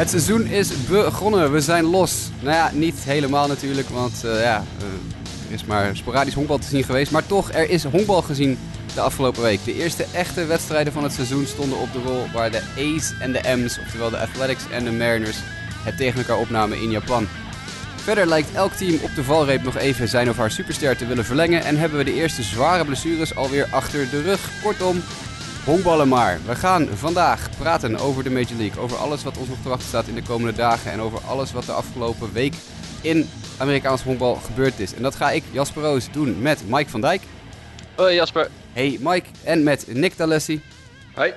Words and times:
Het 0.00 0.10
seizoen 0.10 0.46
is 0.46 0.86
begonnen. 0.88 1.52
We 1.52 1.60
zijn 1.60 1.84
los. 1.84 2.30
Nou 2.40 2.54
ja, 2.54 2.70
niet 2.74 2.98
helemaal 3.04 3.48
natuurlijk, 3.48 3.88
want 3.88 4.22
uh, 4.24 4.42
ja, 4.42 4.64
uh, 4.78 4.84
er 5.48 5.54
is 5.54 5.64
maar 5.64 5.96
sporadisch 5.96 6.34
honkbal 6.34 6.58
te 6.58 6.68
zien 6.68 6.84
geweest. 6.84 7.12
Maar 7.12 7.26
toch, 7.26 7.52
er 7.52 7.70
is 7.70 7.84
honkbal 7.84 8.22
gezien 8.22 8.58
de 8.94 9.00
afgelopen 9.00 9.42
week. 9.42 9.64
De 9.64 9.74
eerste 9.74 10.06
echte 10.12 10.44
wedstrijden 10.44 10.92
van 10.92 11.02
het 11.02 11.12
seizoen 11.12 11.46
stonden 11.46 11.78
op 11.78 11.92
de 11.92 11.98
rol 11.98 12.26
waar 12.32 12.50
de 12.50 12.62
A's 12.78 13.12
en 13.20 13.32
de 13.32 13.40
M's, 13.56 13.78
oftewel 13.78 14.10
de 14.10 14.18
Athletics 14.18 14.64
en 14.70 14.84
de 14.84 14.92
Mariners, 14.92 15.38
het 15.84 15.96
tegen 15.96 16.18
elkaar 16.18 16.38
opnamen 16.38 16.82
in 16.82 16.90
Japan. 16.90 17.26
Verder 17.96 18.26
lijkt 18.26 18.54
elk 18.54 18.72
team 18.72 18.98
op 19.02 19.14
de 19.14 19.24
valreep 19.24 19.62
nog 19.62 19.76
even 19.76 20.08
zijn 20.08 20.30
of 20.30 20.36
haar 20.36 20.50
superster 20.50 20.96
te 20.96 21.06
willen 21.06 21.24
verlengen 21.24 21.64
en 21.64 21.76
hebben 21.76 21.98
we 21.98 22.04
de 22.04 22.14
eerste 22.14 22.42
zware 22.42 22.84
blessures 22.84 23.34
alweer 23.34 23.66
achter 23.70 24.10
de 24.10 24.22
rug. 24.22 24.50
Kortom, 24.62 25.02
honkballen 25.70 26.08
maar. 26.08 26.40
We 26.46 26.54
gaan 26.54 26.88
vandaag 26.88 27.50
praten 27.58 27.96
over 27.96 28.24
de 28.24 28.30
Major 28.30 28.56
League, 28.56 28.82
over 28.82 28.96
alles 28.96 29.22
wat 29.22 29.38
ons 29.38 29.48
nog 29.48 29.58
te 29.62 29.68
wachten 29.68 29.88
staat 29.88 30.06
in 30.06 30.14
de 30.14 30.22
komende 30.22 30.56
dagen 30.56 30.92
en 30.92 31.00
over 31.00 31.20
alles 31.20 31.52
wat 31.52 31.64
de 31.64 31.72
afgelopen 31.72 32.32
week 32.32 32.54
in 33.00 33.28
Amerikaans 33.58 34.02
honkbal 34.02 34.34
gebeurd 34.34 34.80
is. 34.80 34.94
En 34.94 35.02
dat 35.02 35.14
ga 35.14 35.30
ik, 35.30 35.44
Jasper 35.50 35.82
Roos, 35.82 36.12
doen 36.12 36.42
met 36.42 36.62
Mike 36.68 36.90
van 36.90 37.00
Dijk. 37.00 37.22
Hoi 37.96 38.14
Jasper. 38.14 38.50
Hey 38.72 38.98
Mike 39.00 39.28
en 39.44 39.62
met 39.62 39.86
Nick 39.88 40.16
D'Alessi. 40.16 40.62
Hoi. 41.14 41.32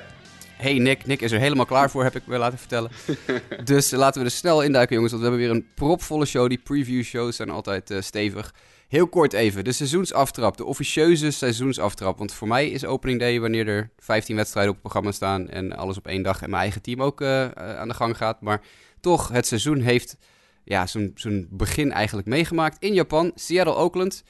Hey 0.57 0.79
Nick, 0.79 1.05
Nick 1.05 1.21
is 1.21 1.31
er 1.31 1.39
helemaal 1.39 1.65
klaar 1.65 1.89
voor, 1.89 2.03
heb 2.03 2.15
ik 2.15 2.25
me 2.25 2.37
laten 2.37 2.59
vertellen. 2.59 2.91
dus 3.63 3.91
laten 3.91 4.21
we 4.21 4.27
er 4.27 4.33
snel 4.33 4.61
induiken 4.61 4.95
jongens, 4.95 5.13
want 5.13 5.23
we 5.23 5.29
hebben 5.29 5.47
weer 5.47 5.57
een 5.57 5.67
propvolle 5.75 6.25
show. 6.25 6.49
Die 6.49 6.61
preview 6.63 7.03
shows 7.03 7.35
zijn 7.35 7.49
altijd 7.49 7.91
uh, 7.91 8.01
stevig. 8.01 8.53
Heel 8.93 9.07
kort 9.07 9.33
even, 9.33 9.63
de 9.63 9.71
seizoensaftrap, 9.71 10.57
de 10.57 10.65
officieuze 10.65 11.31
seizoensaftrap. 11.31 12.17
Want 12.17 12.33
voor 12.33 12.47
mij 12.47 12.69
is 12.69 12.85
opening 12.85 13.19
day 13.19 13.39
wanneer 13.39 13.67
er 13.67 13.89
15 13.97 14.35
wedstrijden 14.35 14.71
op 14.71 14.77
het 14.77 14.91
programma 14.91 15.15
staan 15.15 15.49
en 15.49 15.75
alles 15.75 15.97
op 15.97 16.07
één 16.07 16.23
dag 16.23 16.41
en 16.41 16.49
mijn 16.49 16.61
eigen 16.61 16.81
team 16.81 17.01
ook 17.01 17.21
uh, 17.21 17.47
aan 17.51 17.87
de 17.87 17.93
gang 17.93 18.17
gaat. 18.17 18.41
Maar 18.41 18.61
toch, 18.99 19.27
het 19.27 19.47
seizoen 19.47 19.79
heeft 19.79 20.17
ja, 20.63 20.87
zo'n 20.87 21.47
begin 21.49 21.91
eigenlijk 21.91 22.27
meegemaakt 22.27 22.83
in 22.83 22.93
Japan, 22.93 23.31
Seattle-Oakland. 23.35 24.23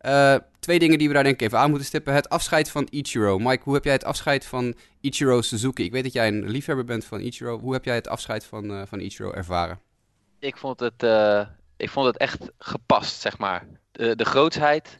Uh, 0.00 0.36
twee 0.58 0.78
dingen 0.78 0.98
die 0.98 1.08
we 1.08 1.14
daar 1.14 1.22
denk 1.22 1.34
ik 1.34 1.46
even 1.46 1.58
aan 1.58 1.68
moeten 1.68 1.86
stippen. 1.86 2.14
Het 2.14 2.28
afscheid 2.28 2.70
van 2.70 2.86
Ichiro. 2.90 3.38
Mike, 3.38 3.62
hoe 3.64 3.74
heb 3.74 3.84
jij 3.84 3.92
het 3.92 4.04
afscheid 4.04 4.46
van 4.46 4.74
Ichiro 5.00 5.40
Suzuki? 5.40 5.84
Ik 5.84 5.92
weet 5.92 6.02
dat 6.02 6.12
jij 6.12 6.28
een 6.28 6.48
liefhebber 6.48 6.84
bent 6.84 7.04
van 7.04 7.20
Ichiro. 7.20 7.58
Hoe 7.58 7.72
heb 7.72 7.84
jij 7.84 7.94
het 7.94 8.08
afscheid 8.08 8.44
van, 8.44 8.86
van 8.86 9.00
Ichiro 9.00 9.32
ervaren? 9.32 9.80
Ik 10.38 10.56
vond 10.56 10.80
het, 10.80 11.02
ik 11.76 11.90
vond 11.90 12.06
het 12.06 12.16
echt 12.16 12.50
gepast, 12.58 13.20
zeg 13.20 13.38
maar. 13.38 13.79
De, 13.92 14.16
de 14.16 14.24
grootsheid, 14.24 14.98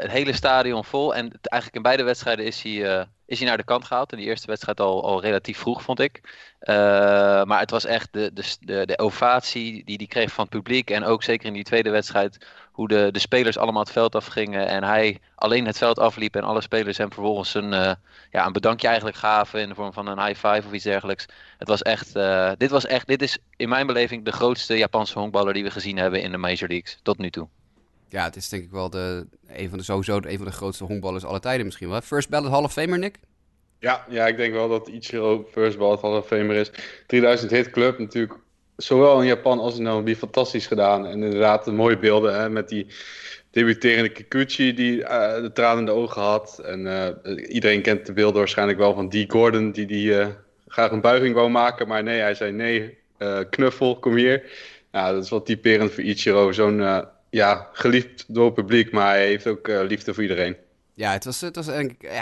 het 0.00 0.10
hele 0.10 0.32
stadion 0.32 0.84
vol. 0.84 1.14
En 1.14 1.32
eigenlijk 1.42 1.74
in 1.74 1.82
beide 1.82 2.02
wedstrijden 2.02 2.44
is 2.44 2.62
hij, 2.62 3.06
is 3.26 3.38
hij 3.38 3.48
naar 3.48 3.56
de 3.56 3.64
kant 3.64 3.84
gehaald. 3.84 4.12
In 4.12 4.18
die 4.18 4.26
eerste 4.26 4.46
wedstrijd 4.46 4.80
al, 4.80 5.04
al 5.04 5.20
relatief 5.20 5.58
vroeg, 5.58 5.82
vond 5.82 6.00
ik. 6.00 6.20
maar 7.46 7.60
het 7.60 7.70
was 7.70 7.84
echt 7.84 8.12
de, 8.12 8.30
de, 8.32 8.56
de, 8.60 8.86
de 8.86 8.98
ovatie 8.98 9.84
die 9.84 9.96
hij 9.96 10.06
kreeg 10.06 10.32
van 10.32 10.44
het 10.44 10.52
publiek. 10.54 10.90
En 10.90 11.04
ook 11.04 11.22
zeker 11.22 11.46
in 11.46 11.52
die 11.52 11.64
tweede 11.64 11.90
wedstrijd 11.90 12.46
hoe 12.72 12.88
de, 12.88 13.08
de 13.12 13.18
spelers 13.18 13.58
allemaal 13.58 13.82
het 13.82 13.92
veld 13.92 14.14
afgingen 14.14 14.66
en 14.66 14.84
hij 14.84 15.20
alleen 15.34 15.66
het 15.66 15.78
veld 15.78 15.98
afliep 15.98 16.36
en 16.36 16.42
alle 16.42 16.60
spelers 16.60 16.98
hem 16.98 17.12
vervolgens 17.12 17.54
een, 17.54 17.70
ja, 18.30 18.46
een 18.46 18.52
bedankje 18.52 18.86
eigenlijk 18.86 19.16
gaven 19.16 19.60
in 19.60 19.68
de 19.68 19.74
vorm 19.74 19.92
van 19.92 20.06
een 20.06 20.24
high 20.24 20.46
five 20.46 20.66
of 20.66 20.72
iets 20.72 20.84
dergelijks. 20.84 21.26
Het 21.58 21.68
was 21.68 21.82
echt, 21.82 22.12
dit 22.58 22.70
was 22.70 22.86
echt, 22.86 23.06
dit 23.06 23.22
is 23.22 23.38
in 23.56 23.68
mijn 23.68 23.86
beleving 23.86 24.24
de 24.24 24.32
grootste 24.32 24.78
Japanse 24.78 25.18
honkballer 25.18 25.52
die 25.54 25.64
we 25.64 25.70
gezien 25.70 25.96
hebben 25.96 26.22
in 26.22 26.30
de 26.30 26.38
Major 26.38 26.68
Leagues 26.68 26.98
tot 27.02 27.18
nu 27.18 27.30
toe. 27.30 27.48
Ja, 28.08 28.24
het 28.24 28.36
is 28.36 28.48
denk 28.48 28.64
ik 28.64 28.70
wel 28.70 28.90
de, 28.90 29.26
een 29.48 29.68
van 29.68 29.78
de, 29.78 29.84
sowieso 29.84 30.20
een 30.22 30.36
van 30.36 30.46
de 30.46 30.52
grootste 30.52 30.84
honkballers 30.84 31.24
aller 31.24 31.40
tijden 31.40 31.64
misschien 31.64 31.88
wel. 31.88 32.00
First 32.00 32.28
ballot 32.28 32.50
Hall 32.50 32.62
of 32.62 32.72
Famer, 32.72 32.98
Nick? 32.98 33.18
Ja, 33.78 34.04
ja, 34.08 34.26
ik 34.26 34.36
denk 34.36 34.52
wel 34.52 34.68
dat 34.68 34.88
Ichiro 34.88 35.48
First 35.52 35.78
ballot 35.78 36.00
Hall 36.00 36.16
of 36.16 36.26
Famer 36.26 36.54
is. 36.54 36.70
3000 37.06 37.50
hit 37.50 37.70
club 37.70 37.98
natuurlijk 37.98 38.38
zowel 38.76 39.20
in 39.20 39.26
Japan 39.26 39.58
als 39.58 39.78
in 39.78 39.82
MLB 39.82 40.14
fantastisch 40.14 40.66
gedaan. 40.66 41.06
En 41.06 41.22
inderdaad, 41.22 41.66
mooie 41.66 41.98
beelden 41.98 42.40
hè, 42.40 42.50
met 42.50 42.68
die 42.68 42.86
debuterende 43.50 44.08
Kikuchi 44.08 44.74
die 44.74 44.96
uh, 44.96 45.34
de 45.34 45.50
tranen 45.52 45.78
in 45.78 45.84
de 45.84 45.92
ogen 45.92 46.22
had. 46.22 46.58
En 46.58 46.80
uh, 46.86 47.08
iedereen 47.48 47.82
kent 47.82 48.06
de 48.06 48.12
beelden 48.12 48.38
waarschijnlijk 48.38 48.78
wel 48.78 48.94
van 48.94 49.08
Dee 49.08 49.30
Gordon, 49.30 49.70
die, 49.72 49.86
die 49.86 50.10
uh, 50.10 50.26
graag 50.68 50.90
een 50.90 51.00
buiging 51.00 51.34
wou 51.34 51.48
maken. 51.48 51.88
Maar 51.88 52.02
nee, 52.02 52.20
hij 52.20 52.34
zei 52.34 52.52
nee, 52.52 52.98
knuffel, 53.50 53.98
kom 53.98 54.16
hier. 54.16 54.42
Ja, 54.92 55.12
dat 55.12 55.24
is 55.24 55.30
wel 55.30 55.42
typerend 55.42 55.92
voor 55.92 56.04
Ichiro. 56.04 56.52
Zo'n 56.52 57.06
ja, 57.38 57.68
geliefd 57.72 58.24
door 58.28 58.44
het 58.44 58.54
publiek, 58.54 58.92
maar 58.92 59.08
hij 59.08 59.26
heeft 59.26 59.46
ook 59.46 59.68
liefde 59.68 60.14
voor 60.14 60.22
iedereen. 60.22 60.56
Ja, 60.94 61.12
het 61.12 61.24
was, 61.24 61.40
het 61.40 61.56
was 61.56 61.68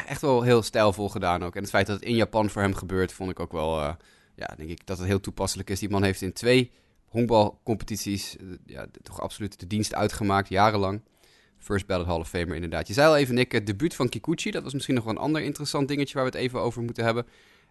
echt 0.06 0.20
wel 0.20 0.42
heel 0.42 0.62
stijlvol 0.62 1.08
gedaan 1.08 1.44
ook. 1.44 1.54
En 1.54 1.60
het 1.60 1.70
feit 1.70 1.86
dat 1.86 1.96
het 1.96 2.08
in 2.08 2.16
Japan 2.16 2.50
voor 2.50 2.62
hem 2.62 2.74
gebeurt, 2.74 3.12
vond 3.12 3.30
ik 3.30 3.40
ook 3.40 3.52
wel 3.52 3.96
ja, 4.36 4.54
denk 4.56 4.70
ik 4.70 4.86
dat 4.86 4.98
het 4.98 5.06
heel 5.06 5.20
toepasselijk 5.20 5.70
is. 5.70 5.78
Die 5.78 5.88
man 5.88 6.02
heeft 6.02 6.22
in 6.22 6.32
twee 6.32 6.70
honkbalcompetities 7.04 8.36
uh, 8.36 8.48
ja, 8.66 8.86
toch 9.02 9.20
absoluut 9.20 9.60
de 9.60 9.66
dienst 9.66 9.94
uitgemaakt, 9.94 10.48
jarenlang. 10.48 11.00
First 11.58 11.86
Ballot 11.86 12.06
Hall 12.06 12.20
of 12.20 12.28
Famer 12.28 12.54
inderdaad. 12.54 12.86
Je 12.86 12.92
zei 12.92 13.08
al 13.08 13.16
even, 13.16 13.34
Nick, 13.34 13.52
het 13.52 13.66
debuut 13.66 13.94
van 13.94 14.08
Kikuchi. 14.08 14.50
Dat 14.50 14.62
was 14.62 14.72
misschien 14.72 14.94
nog 14.94 15.04
wel 15.04 15.12
een 15.12 15.20
ander 15.20 15.42
interessant 15.42 15.88
dingetje 15.88 16.14
waar 16.14 16.24
we 16.24 16.30
het 16.30 16.40
even 16.40 16.60
over 16.60 16.82
moeten 16.82 17.04
hebben. 17.04 17.26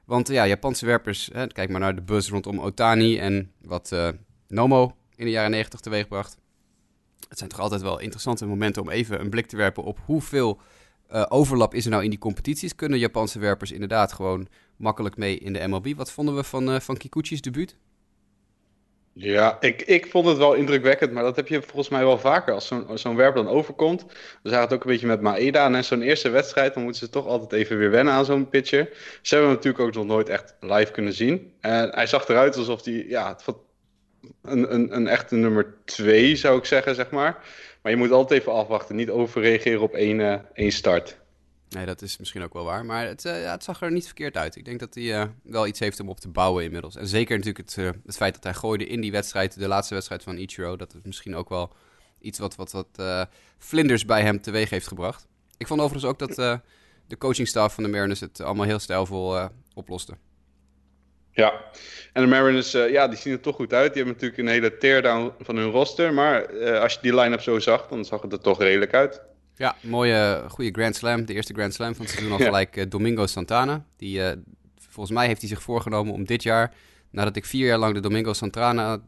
Want 0.05 0.27
ja, 0.27 0.47
Japanse 0.47 0.85
werpers, 0.85 1.29
hè, 1.33 1.47
kijk 1.47 1.69
maar 1.69 1.79
naar 1.79 1.95
de 1.95 2.01
buzz 2.01 2.29
rondom 2.29 2.59
Otani 2.59 3.17
en 3.17 3.51
wat 3.61 3.95
Nomo 4.47 4.95
in 5.15 5.25
de 5.25 5.31
jaren 5.31 5.51
90 5.51 5.79
teweegbracht. 5.79 6.37
Het 7.29 7.37
zijn 7.37 7.49
toch 7.49 7.59
altijd 7.59 7.81
wel 7.81 7.99
interessante 7.99 8.45
momenten 8.45 8.81
om 8.81 8.89
even 8.89 9.19
een 9.19 9.29
blik 9.29 9.45
te 9.45 9.57
werpen 9.57 9.83
op 9.83 9.99
hoeveel 10.05 10.59
uh, 11.13 11.25
overlap 11.29 11.73
is 11.73 11.85
er 11.85 11.91
nou 11.91 12.03
in 12.03 12.09
die 12.09 12.19
competities. 12.19 12.75
Kunnen 12.75 12.99
Japanse 12.99 13.39
werpers 13.39 13.71
inderdaad 13.71 14.13
gewoon 14.13 14.47
makkelijk 14.75 15.17
mee 15.17 15.37
in 15.37 15.53
de 15.53 15.67
MLB. 15.67 15.93
Wat 15.95 16.11
vonden 16.11 16.35
we 16.35 16.43
van, 16.43 16.69
uh, 16.69 16.79
van 16.79 16.97
Kikuchi's 16.97 17.41
debuut? 17.41 17.77
Ja, 19.17 19.57
ik, 19.59 19.81
ik 19.81 20.05
vond 20.05 20.27
het 20.27 20.37
wel 20.37 20.53
indrukwekkend, 20.53 21.11
maar 21.11 21.23
dat 21.23 21.35
heb 21.35 21.47
je 21.47 21.61
volgens 21.61 21.89
mij 21.89 22.03
wel 22.03 22.17
vaker. 22.17 22.53
Als 22.53 22.67
zo'n 22.67 22.85
zo'n 22.93 23.15
werp 23.15 23.35
dan 23.35 23.47
overkomt, 23.47 24.05
we 24.43 24.49
zagen 24.49 24.63
het 24.63 24.73
ook 24.73 24.83
een 24.83 24.91
beetje 24.91 25.07
met 25.07 25.21
Maeda. 25.21 25.73
En 25.73 25.83
zo'n 25.83 26.01
eerste 26.01 26.29
wedstrijd, 26.29 26.73
dan 26.73 26.83
moeten 26.83 27.01
ze 27.01 27.09
toch 27.09 27.25
altijd 27.25 27.51
even 27.51 27.77
weer 27.77 27.91
wennen 27.91 28.13
aan 28.13 28.25
zo'n 28.25 28.49
pitcher. 28.49 28.89
Ze 29.21 29.35
hebben 29.35 29.47
hem 29.49 29.57
natuurlijk 29.57 29.83
ook 29.83 29.93
nog 29.93 30.05
nooit 30.05 30.29
echt 30.29 30.55
live 30.59 30.91
kunnen 30.91 31.13
zien. 31.13 31.53
En 31.59 31.89
hij 31.89 32.07
zag 32.07 32.27
eruit 32.27 32.57
alsof 32.57 32.83
hij, 32.83 33.05
ja, 33.07 33.35
een, 34.41 34.73
een, 34.73 34.95
een 34.95 35.07
echte 35.07 35.35
nummer 35.35 35.73
twee 35.85 36.35
zou 36.35 36.57
ik 36.57 36.65
zeggen, 36.65 36.95
zeg 36.95 37.09
maar. 37.09 37.43
Maar 37.81 37.91
je 37.91 37.99
moet 37.99 38.11
altijd 38.11 38.39
even 38.39 38.53
afwachten, 38.53 38.95
niet 38.95 39.09
overreageren 39.09 39.81
op 39.81 39.93
één, 39.93 40.19
uh, 40.19 40.33
één 40.53 40.71
start. 40.71 41.17
Nee, 41.69 41.85
dat 41.85 42.01
is 42.01 42.17
misschien 42.17 42.43
ook 42.43 42.53
wel 42.53 42.63
waar. 42.63 42.85
Maar 42.85 43.07
het, 43.07 43.25
uh, 43.25 43.41
ja, 43.41 43.51
het 43.51 43.63
zag 43.63 43.81
er 43.81 43.91
niet 43.91 44.05
verkeerd 44.05 44.37
uit. 44.37 44.55
Ik 44.55 44.65
denk 44.65 44.79
dat 44.79 44.93
hij 44.93 45.03
uh, 45.03 45.23
wel 45.43 45.67
iets 45.67 45.79
heeft 45.79 45.99
om 45.99 46.09
op 46.09 46.19
te 46.19 46.29
bouwen 46.29 46.63
inmiddels. 46.63 46.95
En 46.95 47.07
zeker 47.07 47.37
natuurlijk 47.37 47.69
het, 47.69 47.93
het 48.05 48.15
feit 48.15 48.33
dat 48.33 48.43
hij 48.43 48.53
gooide 48.53 48.87
in 48.87 49.01
die 49.01 49.11
wedstrijd, 49.11 49.59
de 49.59 49.67
laatste 49.67 49.93
wedstrijd 49.93 50.23
van 50.23 50.37
Ichiro. 50.37 50.75
Dat 50.75 50.93
is 50.93 51.01
misschien 51.03 51.35
ook 51.35 51.49
wel 51.49 51.73
iets 52.19 52.39
wat, 52.39 52.55
wat, 52.55 52.71
wat 52.71 53.27
vlinders 53.57 54.05
bij 54.05 54.21
hem 54.21 54.41
teweeg 54.41 54.69
heeft 54.69 54.87
gebracht. 54.87 55.27
Ik 55.57 55.67
vond 55.67 55.81
overigens 55.81 56.11
ook 56.11 56.19
dat 56.19 56.61
de 57.07 57.17
coachingstaf 57.17 57.73
van 57.73 57.83
de 57.83 57.89
Mariners 57.89 58.19
het 58.19 58.41
allemaal 58.41 58.65
heel 58.65 58.79
stijlvol 58.79 59.49
oploste. 59.73 60.17
Ja, 61.35 61.61
en 62.13 62.21
de 62.21 62.27
Mariners, 62.27 62.71
ja, 62.71 63.07
die 63.07 63.17
zien 63.17 63.33
er 63.33 63.39
toch 63.39 63.55
goed 63.55 63.73
uit. 63.73 63.93
Die 63.93 64.03
hebben 64.03 64.13
natuurlijk 64.21 64.41
een 64.41 64.53
hele 64.53 64.77
teardown 64.77 65.31
van 65.39 65.55
hun 65.55 65.69
roster. 65.69 66.13
Maar 66.13 66.47
als 66.79 66.93
je 66.93 66.99
die 67.01 67.15
line-up 67.15 67.41
zo 67.41 67.59
zag, 67.59 67.87
dan 67.87 68.05
zag 68.05 68.21
het 68.21 68.31
er 68.31 68.41
toch 68.41 68.59
redelijk 68.59 68.93
uit. 68.93 69.21
Ja, 69.57 69.75
mooie, 69.81 70.43
goede 70.47 70.71
Grand 70.71 70.95
Slam. 70.95 71.25
De 71.25 71.33
eerste 71.33 71.53
Grand 71.53 71.73
Slam 71.73 71.95
van 71.95 72.05
het 72.05 72.13
seizoen 72.13 72.33
al 72.33 72.45
gelijk 72.51 72.75
uh, 72.75 72.85
Domingo 72.89 73.25
Santana. 73.25 73.85
Die, 73.97 74.19
uh, 74.19 74.31
volgens 74.89 75.15
mij 75.15 75.27
heeft 75.27 75.39
hij 75.39 75.49
zich 75.49 75.61
voorgenomen 75.61 76.13
om 76.13 76.25
dit 76.25 76.43
jaar, 76.43 76.73
nadat 77.11 77.35
ik 77.35 77.45
vier 77.45 77.67
jaar 77.67 77.77
lang 77.77 77.93
de 77.93 77.99
Domingo 77.99 78.33
Santana 78.33 78.99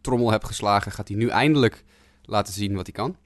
trommel 0.00 0.30
heb 0.30 0.44
geslagen, 0.44 0.92
gaat 0.92 1.08
hij 1.08 1.16
nu 1.16 1.28
eindelijk 1.28 1.84
laten 2.22 2.52
zien 2.52 2.74
wat 2.74 2.86
hij 2.86 2.94
kan. 2.94 3.16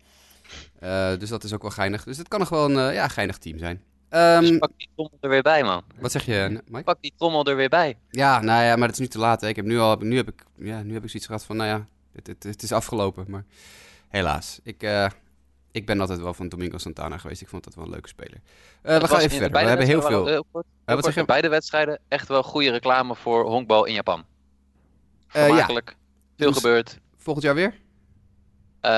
Dus 1.18 1.28
dat 1.28 1.44
is 1.44 1.54
ook 1.54 1.62
wel 1.62 1.70
geinig. 1.70 2.04
Dus 2.04 2.18
het 2.18 2.28
kan 2.28 2.38
nog 2.38 2.48
wel 2.48 2.70
een 2.70 2.92
ja, 2.92 3.08
geinig 3.08 3.38
team 3.38 3.58
zijn. 3.58 3.82
Um, 4.10 4.40
dus 4.40 4.58
pak 4.58 4.70
die 4.76 4.88
trommel 4.94 5.18
er 5.20 5.28
weer 5.28 5.42
bij, 5.42 5.64
man. 5.64 5.82
Wat 6.00 6.12
zeg 6.12 6.24
je, 6.24 6.62
Mike? 6.66 6.84
Pak 6.84 6.98
die 7.00 7.12
trommel 7.16 7.44
er 7.44 7.56
weer 7.56 7.68
bij. 7.68 7.98
Ja, 8.10 8.40
nou 8.40 8.64
ja, 8.64 8.76
maar 8.76 8.88
het 8.88 8.96
is 8.96 9.02
nu 9.02 9.08
te 9.08 9.18
laat. 9.18 9.40
Hè. 9.40 9.48
Ik 9.48 9.56
heb 9.56 9.64
nu 9.64 9.78
al, 9.78 9.96
nu 9.96 10.16
heb 10.16 10.28
ik, 10.28 10.44
ja, 10.56 10.82
nu 10.82 10.92
heb 10.92 11.02
ik 11.02 11.10
zoiets 11.10 11.26
gehad 11.26 11.44
van, 11.44 11.56
nou 11.56 11.68
ja, 11.68 11.86
het, 12.12 12.26
het, 12.26 12.42
het 12.42 12.62
is 12.62 12.72
afgelopen. 12.72 13.24
Maar 13.28 13.44
helaas, 14.08 14.60
ik, 14.62 14.86
ik 15.72 15.86
ben 15.86 16.00
altijd 16.00 16.20
wel 16.20 16.34
van 16.34 16.48
Domingo 16.48 16.78
Santana 16.78 17.18
geweest. 17.18 17.40
Ik 17.40 17.48
vond 17.48 17.64
dat 17.64 17.74
wel 17.74 17.84
een 17.84 17.90
leuke 17.90 18.08
speler. 18.08 18.40
Uh, 18.82 18.98
we 18.98 19.08
gaan 19.08 19.18
even 19.18 19.36
verder. 19.36 19.62
We 19.62 19.68
hebben 19.68 19.86
heel 19.86 20.02
veel. 20.02 20.26
Heel 20.26 20.44
kort, 20.50 20.66
heel 20.84 20.94
wat 20.94 21.04
zeg 21.04 21.14
je? 21.14 21.24
Beide 21.24 21.48
wedstrijden 21.48 22.00
echt 22.08 22.28
wel 22.28 22.42
goede 22.42 22.70
reclame 22.70 23.14
voor 23.14 23.44
honkbal 23.44 23.84
in 23.84 23.94
Japan. 23.94 24.24
Vermakelijk. 25.26 25.88
Uh, 25.88 25.94
ja. 25.94 26.34
Veel 26.36 26.52
dus 26.52 26.62
gebeurd. 26.62 26.98
Volgend 27.16 27.44
jaar 27.44 27.54
weer? 27.54 27.74
Uh, 28.88 28.94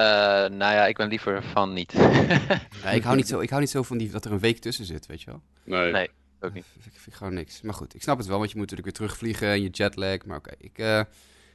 nou 0.57 0.75
ja, 0.75 0.87
ik 0.87 0.97
ben 0.97 1.09
liever 1.09 1.43
van 1.43 1.73
niet. 1.73 1.93
ja, 2.83 2.91
ik, 2.91 3.03
hou 3.03 3.17
niet 3.17 3.29
zo, 3.29 3.41
ik 3.41 3.49
hou 3.49 3.61
niet 3.61 3.71
zo 3.71 3.83
van 3.83 3.99
die, 3.99 4.11
dat 4.11 4.25
er 4.25 4.33
een 4.33 4.39
week 4.39 4.59
tussen 4.59 4.85
zit, 4.85 5.07
weet 5.07 5.23
je 5.23 5.31
wel. 5.31 5.43
Nee. 5.65 5.93
Nee, 5.93 6.11
ook 6.41 6.53
niet. 6.53 6.65
Ik 6.85 7.01
vind 7.01 7.17
gewoon 7.17 7.35
niks. 7.35 7.63
Maar 7.63 7.75
goed, 7.75 7.95
ik 7.95 8.03
snap 8.03 8.19
het 8.19 8.27
wel, 8.27 8.39
want 8.39 8.51
je 8.51 8.57
moet 8.57 8.71
natuurlijk 8.71 8.99
weer 8.99 9.07
terugvliegen 9.07 9.49
en 9.49 9.63
je 9.63 9.69
jetlag. 9.69 10.25
Maar 10.25 10.37
oké, 10.37 10.53
ik... 10.59 11.07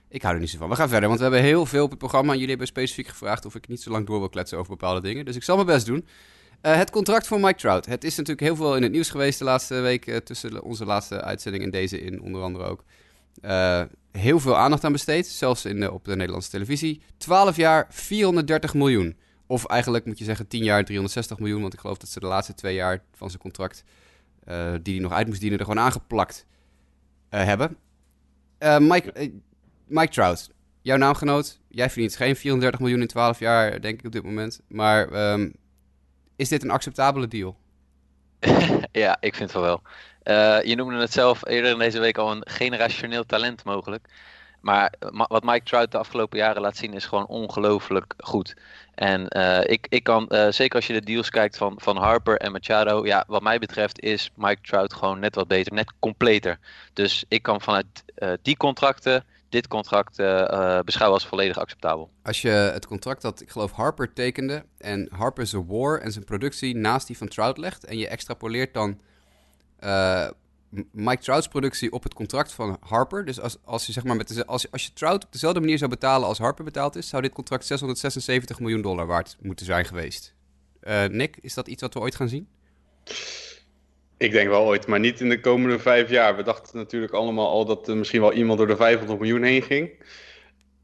Ik 0.10 0.22
hou 0.22 0.34
er 0.34 0.40
niet 0.40 0.50
zo 0.50 0.58
van. 0.58 0.70
We 0.70 0.76
gaan 0.76 0.90
verder, 0.90 1.08
want 1.08 1.20
we 1.20 1.26
hebben 1.26 1.44
heel 1.44 1.66
veel 1.66 1.84
op 1.84 1.90
het 1.90 2.00
programma. 2.00 2.28
En 2.28 2.34
jullie 2.34 2.50
hebben 2.50 2.68
specifiek 2.68 3.08
gevraagd 3.08 3.46
of 3.46 3.56
ik 3.56 3.68
niet 3.68 3.82
zo 3.82 3.92
lang 3.92 4.06
door 4.06 4.20
wil 4.20 4.30
kletsen 4.30 4.58
over 4.58 4.70
bepaalde 4.70 5.02
dingen. 5.02 5.26
Dus 5.26 5.36
ik 5.36 5.44
zal 5.44 5.56
mijn 5.56 5.68
best 5.68 5.86
doen. 5.86 6.08
Uh, 6.62 6.76
het 6.76 6.90
contract 6.90 7.28
voor 7.28 7.40
Mike 7.40 7.60
Trout. 7.60 7.86
Het 7.86 8.04
is 8.04 8.16
natuurlijk 8.16 8.48
heel 8.48 8.56
veel 8.56 8.76
in 8.76 8.84
het 8.84 8.92
nieuws 8.92 9.10
geweest 9.10 9.40
de 9.40 9.46
laatste 9.46 9.80
week. 9.80 10.20
tussen 10.24 10.64
onze 10.64 10.86
laatste 10.86 11.22
uitzending 11.22 11.64
en 11.64 11.70
deze 11.70 12.02
in, 12.02 12.22
onder 12.22 12.42
andere 12.42 12.66
ook. 12.66 12.84
Uh, 13.42 13.82
heel 14.12 14.40
veel 14.40 14.58
aandacht 14.58 14.84
aan 14.84 14.92
besteed, 14.92 15.28
zelfs 15.28 15.66
in 15.66 15.80
de, 15.80 15.92
op 15.92 16.06
de 16.06 16.16
Nederlandse 16.16 16.50
televisie. 16.50 17.02
12 17.18 17.56
jaar, 17.56 17.88
430 17.90 18.74
miljoen. 18.74 19.18
Of 19.48 19.66
eigenlijk 19.66 20.06
moet 20.06 20.18
je 20.18 20.24
zeggen 20.24 20.48
10 20.48 20.64
jaar, 20.64 20.84
360 20.84 21.40
miljoen. 21.40 21.62
Want 21.62 21.74
ik 21.74 21.80
geloof 21.80 21.98
dat 21.98 22.10
ze 22.10 22.20
de 22.20 22.26
laatste 22.26 22.54
twee 22.54 22.76
jaar 22.76 23.04
van 23.14 23.30
zijn 23.30 23.42
contract, 23.42 23.84
uh, 24.48 24.74
die 24.82 24.94
hij 24.94 25.04
nog 25.04 25.12
uit 25.12 25.28
moest 25.28 25.40
dienen, 25.40 25.60
er 25.60 25.66
gewoon 25.66 25.84
aangeplakt 25.84 26.46
uh, 27.30 27.44
hebben. 27.44 27.78
Mike, 28.80 29.32
Mike 29.88 30.12
Trout, 30.12 30.50
jouw 30.82 30.98
naamgenoot. 30.98 31.60
Jij 31.68 31.90
verdient 31.90 32.16
geen 32.16 32.36
34 32.36 32.80
miljoen 32.80 33.02
in 33.02 33.08
12 33.08 33.40
jaar, 33.40 33.82
denk 33.82 34.00
ik 34.00 34.06
op 34.06 34.12
dit 34.12 34.24
moment. 34.24 34.62
Maar 34.68 35.32
um, 35.32 35.54
is 36.36 36.50
dit 36.50 36.64
een 36.64 36.72
acceptabele 36.72 37.28
deal? 37.28 37.58
ja, 38.92 39.18
ik 39.20 39.36
vind 39.36 39.54
het 39.54 39.62
wel. 39.62 39.82
Uh, 40.26 40.64
je 40.64 40.76
noemde 40.76 41.00
het 41.00 41.14
zelf 41.14 41.48
eerder 41.48 41.72
in 41.72 41.78
deze 41.78 42.00
week 42.00 42.18
al 42.18 42.32
een 42.32 42.48
generationeel 42.48 43.26
talent 43.26 43.64
mogelijk. 43.64 44.08
Maar 44.62 44.94
wat 45.10 45.44
Mike 45.44 45.64
Trout 45.64 45.92
de 45.92 45.98
afgelopen 45.98 46.38
jaren 46.38 46.62
laat 46.62 46.78
zien 46.78 46.94
is 46.94 47.06
gewoon 47.06 47.28
ongelooflijk 47.28 48.14
goed. 48.18 48.56
En 48.96 49.26
uh, 49.38 49.60
ik, 49.64 49.88
ik 49.90 50.04
kan, 50.04 50.28
zeker 50.50 50.76
als 50.76 50.88
je 50.88 50.94
de 50.94 51.06
deals 51.06 51.30
kijkt 51.30 51.58
van, 51.58 51.74
van 51.78 51.98
Harper 51.98 52.38
en 52.38 52.52
Machado, 52.52 53.06
ja, 53.06 53.24
wat 53.28 53.42
mij 53.42 53.60
betreft 53.60 54.00
is 54.00 54.32
Mike 54.36 54.62
Trout 54.62 54.94
gewoon 54.94 55.20
net 55.20 55.36
wat 55.36 55.48
beter, 55.48 55.74
net 55.74 55.94
completer. 56.00 56.60
Dus 56.94 57.26
ik 57.28 57.44
kan 57.44 57.62
vanuit 57.62 57.86
die 58.42 58.58
contracten 58.58 59.24
dit 59.50 59.68
contract 59.68 60.16
beschouwen 60.86 61.20
als 61.20 61.28
volledig 61.28 61.58
acceptabel. 61.58 62.10
Als 62.24 62.42
je 62.42 62.50
het 62.50 62.88
contract 62.88 63.22
dat 63.22 63.42
ik 63.42 63.50
geloof 63.50 63.72
Harper 63.72 64.14
tekende 64.14 64.66
en 64.78 65.10
Harper's 65.12 65.54
war 65.68 66.00
en 66.00 66.12
zijn 66.12 66.26
productie 66.26 66.76
naast 66.76 67.08
die 67.08 67.18
van 67.18 67.28
Trout 67.28 67.58
legt 67.58 67.86
en 67.86 67.98
je 67.98 68.08
extrapoleert 68.08 68.74
dan 68.74 69.00
uh, 69.86 70.28
Mike 70.92 71.24
Trout's 71.24 71.48
productie 71.48 71.92
op 71.92 72.04
het 72.04 72.14
contract 72.14 72.52
van 72.54 72.78
Harper. 72.80 73.26
Dus 73.26 73.40
als, 73.40 73.58
als 73.64 73.86
je 73.86 73.92
zeg 73.92 74.04
maar 74.04 74.16
met 74.16 74.46
als, 74.46 74.72
als 74.72 74.86
je 74.86 74.94
Trout 74.94 75.26
op 75.26 75.32
dezelfde 75.32 75.60
manier 75.60 75.78
zou 75.78 75.90
betalen 75.90 76.28
als 76.28 76.38
Harper 76.38 76.64
betaald 76.64 76.96
is, 76.96 77.10
zou 77.10 77.22
dit 77.22 77.34
contract 77.34 77.66
676 77.66 78.60
miljoen 78.60 78.82
dollar 78.82 79.06
waard 79.06 79.38
moeten 79.42 79.66
zijn 79.66 79.86
geweest. 79.86 80.36
Uh, 80.84 81.04
Nick, 81.06 81.38
is 81.42 81.54
dat 81.54 81.68
iets 81.68 81.82
wat 81.82 81.94
we 81.94 82.00
ooit 82.00 82.16
gaan 82.16 82.30
zien? 82.30 82.48
Ik 84.18 84.32
denk 84.32 84.50
wel 84.50 84.66
ooit, 84.66 84.88
maar 84.88 85.00
niet 85.00 85.20
in 85.20 85.30
de 85.30 85.40
komende 85.40 85.80
vijf 85.80 86.10
jaar. 86.10 86.36
We 86.36 86.44
dachten 86.44 86.78
natuurlijk 86.78 87.14
allemaal 87.14 87.50
al 87.50 87.66
dat 87.66 87.88
er 87.88 87.98
misschien 87.98 88.22
wel 88.22 88.34
iemand 88.34 88.58
door 88.58 88.68
de 88.68 88.76
500 88.76 89.20
miljoen 89.20 89.44
heen 89.44 89.62
ging. 89.62 89.92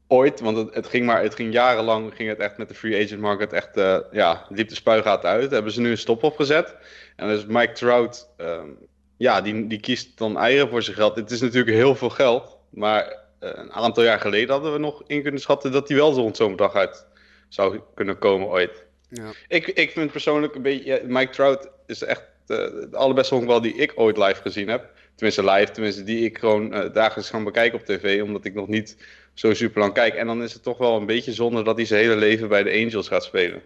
Ooit, 0.06 0.40
want 0.40 0.74
het, 0.74 0.86
ging 0.86 1.06
maar, 1.06 1.22
het 1.22 1.34
ging 1.34 1.52
jarenlang 1.52 2.14
ging 2.14 2.28
het 2.28 2.38
echt 2.38 2.58
met 2.58 2.68
de 2.68 2.74
free 2.74 3.04
agent 3.04 3.20
market 3.20 3.52
echt, 3.52 3.76
uh, 3.76 3.98
ja, 4.10 4.46
liep 4.48 4.68
de 4.68 4.74
spuigaten 4.74 5.30
uit. 5.30 5.42
Daar 5.42 5.52
hebben 5.52 5.72
ze 5.72 5.80
nu 5.80 5.90
een 5.90 5.98
stop 5.98 6.22
op 6.22 6.36
gezet. 6.36 6.76
En 7.16 7.28
dus 7.28 7.46
Mike 7.46 7.72
Trout, 7.72 8.28
um, 8.36 8.78
ja, 9.22 9.40
die, 9.40 9.66
die 9.66 9.80
kiest 9.80 10.18
dan 10.18 10.38
eieren 10.38 10.68
voor 10.68 10.82
zijn 10.82 10.96
geld. 10.96 11.16
Het 11.16 11.30
is 11.30 11.40
natuurlijk 11.40 11.76
heel 11.76 11.94
veel 11.94 12.10
geld. 12.10 12.56
Maar 12.70 13.04
uh, 13.40 13.50
een 13.54 13.72
aantal 13.72 14.02
jaar 14.02 14.20
geleden 14.20 14.50
hadden 14.50 14.72
we 14.72 14.78
nog 14.78 15.02
in 15.06 15.22
kunnen 15.22 15.40
schatten 15.40 15.72
dat 15.72 15.88
hij 15.88 15.96
wel 15.96 16.12
rond 16.12 16.36
zo'n 16.36 16.56
dag 16.56 16.74
uit 16.74 17.06
zou 17.48 17.80
kunnen 17.94 18.18
komen 18.18 18.48
ooit. 18.48 18.84
Ja. 19.08 19.30
Ik, 19.48 19.66
ik 19.66 19.90
vind 19.90 20.12
persoonlijk 20.12 20.54
een 20.54 20.62
beetje. 20.62 21.02
Mike 21.06 21.32
Trout 21.32 21.68
is 21.86 22.02
echt 22.02 22.22
uh, 22.46 22.56
de 22.56 22.88
allerbeste 22.92 23.34
honkbal 23.34 23.60
die 23.60 23.74
ik 23.74 23.92
ooit 23.94 24.16
live 24.16 24.42
gezien 24.42 24.68
heb. 24.68 24.90
Tenminste, 25.14 25.44
live, 25.44 25.72
tenminste, 25.72 26.02
die 26.04 26.24
ik 26.24 26.38
gewoon 26.38 26.74
uh, 26.74 26.92
dagelijks 26.92 27.30
kan 27.30 27.44
bekijken 27.44 27.78
op 27.78 27.84
tv, 27.84 28.22
omdat 28.22 28.44
ik 28.44 28.54
nog 28.54 28.68
niet 28.68 28.96
zo 29.34 29.54
super 29.54 29.80
lang 29.80 29.92
kijk. 29.92 30.14
En 30.14 30.26
dan 30.26 30.42
is 30.42 30.52
het 30.52 30.62
toch 30.62 30.78
wel 30.78 30.96
een 30.96 31.06
beetje 31.06 31.32
zonde 31.32 31.62
dat 31.62 31.76
hij 31.76 31.86
zijn 31.86 32.02
hele 32.02 32.16
leven 32.16 32.48
bij 32.48 32.62
de 32.62 32.84
Angels 32.84 33.08
gaat 33.08 33.24
spelen. 33.24 33.62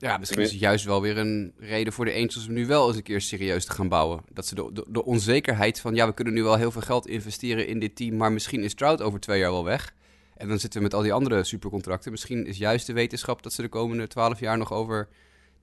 Ja, 0.00 0.18
misschien 0.18 0.40
is 0.40 0.50
het 0.50 0.60
juist 0.60 0.84
wel 0.84 1.00
weer 1.00 1.18
een 1.18 1.54
reden 1.58 1.92
voor 1.92 2.04
de 2.04 2.14
Angels 2.14 2.46
om 2.46 2.52
nu 2.52 2.66
wel 2.66 2.86
eens 2.86 2.96
een 2.96 3.02
keer 3.02 3.20
serieus 3.20 3.64
te 3.64 3.72
gaan 3.72 3.88
bouwen. 3.88 4.20
Dat 4.32 4.46
ze 4.46 4.54
de, 4.54 4.70
de, 4.72 4.84
de, 4.88 5.04
onzekerheid 5.04 5.80
van, 5.80 5.94
ja, 5.94 6.06
we 6.06 6.14
kunnen 6.14 6.34
nu 6.34 6.42
wel 6.42 6.56
heel 6.56 6.70
veel 6.70 6.80
geld 6.80 7.06
investeren 7.06 7.66
in 7.66 7.78
dit 7.78 7.96
team, 7.96 8.16
maar 8.16 8.32
misschien 8.32 8.62
is 8.62 8.74
Trout 8.74 9.02
over 9.02 9.20
twee 9.20 9.38
jaar 9.38 9.50
wel 9.50 9.64
weg. 9.64 9.94
En 10.36 10.48
dan 10.48 10.58
zitten 10.58 10.78
we 10.78 10.84
met 10.84 10.94
al 10.94 11.02
die 11.02 11.12
andere 11.12 11.44
supercontracten. 11.44 12.10
Misschien 12.10 12.46
is 12.46 12.58
juist 12.58 12.86
de 12.86 12.92
wetenschap 12.92 13.42
dat 13.42 13.52
ze 13.52 13.62
de 13.62 13.68
komende 13.68 14.06
twaalf 14.06 14.40
jaar 14.40 14.58
nog 14.58 14.72
over 14.72 15.08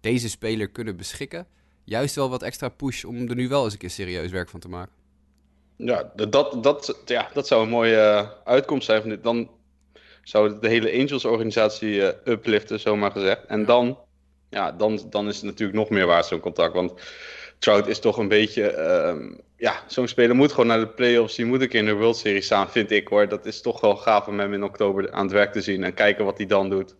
deze 0.01 0.30
speler 0.30 0.69
kunnen 0.69 0.98
beschikken. 0.98 1.48
Juist 1.84 2.16
wel 2.16 2.30
wat 2.30 2.44
extra 2.44 2.69
push 2.69 3.04
om 3.04 3.30
er 3.30 3.36
nu 3.36 3.48
wel 3.48 3.63
eens 3.63 3.74
een 3.74 3.80
keer 3.80 3.89
serieus 3.89 4.31
werk 4.31 4.50
van 4.50 4.60
te 4.60 4.69
maken. 4.69 4.94
Ja, 5.75 6.12
dat, 6.16 6.63
dat, 6.63 7.01
ja, 7.06 7.30
dat 7.34 7.48
zou 7.48 7.63
een 7.63 7.69
mooie 7.69 7.95
uh, 7.95 8.30
uitkomst 8.44 8.86
zijn. 8.86 9.19
Dan 9.22 9.50
zou 10.24 10.60
de 10.60 10.68
hele 10.68 10.92
Angels-organisatie 10.92 11.95
uh, 11.95 12.10
upliften, 12.25 12.80
zomaar 12.80 13.12
gezegd. 13.12 13.45
En 13.45 13.66
dan 13.66 13.98
ja, 14.50 14.72
dan, 14.72 15.00
dan 15.10 15.28
is 15.28 15.36
het 15.36 15.46
natuurlijk 15.46 15.78
nog 15.78 15.90
meer 15.90 16.06
waard 16.06 16.26
zo'n 16.26 16.40
contact. 16.40 16.74
Want 16.74 16.94
Trout 17.60 17.88
is 17.88 18.00
toch 18.00 18.18
een 18.18 18.28
beetje, 18.28 18.76
uh, 18.78 19.38
ja, 19.58 19.84
zo'n 19.88 20.08
speler 20.08 20.36
moet 20.36 20.52
gewoon 20.52 20.68
naar 20.68 20.80
de 20.80 20.88
playoffs. 20.88 21.36
Die 21.36 21.46
moet 21.46 21.62
ik 21.62 21.74
in 21.74 21.86
de 21.86 21.94
World 21.94 22.18
Series 22.18 22.46
staan, 22.46 22.70
vind 22.70 22.92
ik 22.92 23.08
hoor. 23.08 23.28
Dat 23.28 23.46
is 23.46 23.62
toch 23.62 23.82
wel 23.82 23.96
gaaf 23.96 24.28
om 24.28 24.40
hem 24.40 24.54
in 24.54 24.64
oktober 24.64 25.12
aan 25.12 25.24
het 25.24 25.32
werk 25.32 25.52
te 25.52 25.62
zien 25.62 25.84
en 25.84 25.94
kijken 25.94 26.26
wat 26.26 26.38
hij 26.38 26.46
dan 26.46 26.70
doet. 26.70 26.96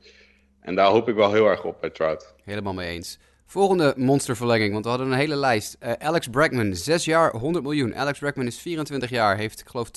En 0.62 0.76
daar 0.76 0.90
hoop 0.90 1.10
ik 1.10 1.16
wel 1.16 1.34
heel 1.34 1.48
erg 1.48 1.64
op 1.64 1.82
bij 1.82 1.90
Trout. 1.90 2.34
Helemaal 2.44 2.74
mee 2.74 2.90
eens. 2.90 3.20
Volgende 3.46 3.94
monsterverlenging, 3.98 4.72
want 4.72 4.84
we 4.84 4.90
hadden 4.90 5.08
een 5.08 5.18
hele 5.18 5.36
lijst. 5.36 5.78
Uh, 5.84 5.92
Alex 5.92 6.28
Bregman, 6.28 6.76
6 6.76 7.06
jaar, 7.06 7.36
100 7.36 7.64
miljoen. 7.64 7.96
Alex 7.96 8.20
Bregman 8.20 8.46
is 8.46 8.60
24 8.60 9.10
jaar, 9.10 9.38
heeft 9.38 9.60
ik 9.60 9.68
geloof 9.68 9.88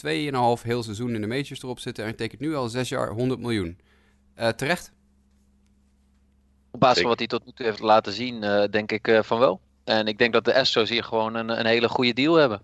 2,5 0.61 0.63
heel 0.63 0.83
seizoen 0.83 1.15
in 1.15 1.21
de 1.21 1.27
majors 1.27 1.63
erop 1.63 1.79
zitten 1.79 2.05
en 2.05 2.17
tekent 2.17 2.41
nu 2.41 2.55
al 2.55 2.69
6 2.69 2.89
jaar, 2.89 3.09
100 3.09 3.41
miljoen. 3.41 3.79
Uh, 4.39 4.49
terecht? 4.49 4.93
Op 6.71 6.81
basis 6.81 7.01
van 7.01 7.09
wat 7.09 7.19
hij 7.19 7.29
tot 7.29 7.45
nu 7.45 7.53
toe 7.53 7.67
heeft 7.67 7.81
laten 7.81 8.13
zien, 8.13 8.45
uh, 8.45 8.65
denk 8.71 8.93
ik 8.93 9.09
uh, 9.09 9.23
van 9.23 9.39
wel. 9.39 9.61
En 9.85 10.07
ik 10.07 10.19
denk 10.19 10.33
dat 10.33 10.45
de 10.45 10.55
Astros 10.55 10.89
hier 10.89 11.05
gewoon 11.05 11.35
een, 11.35 11.49
een 11.49 11.67
hele 11.67 11.89
goede 11.89 12.13
deal 12.13 12.35
hebben. 12.35 12.63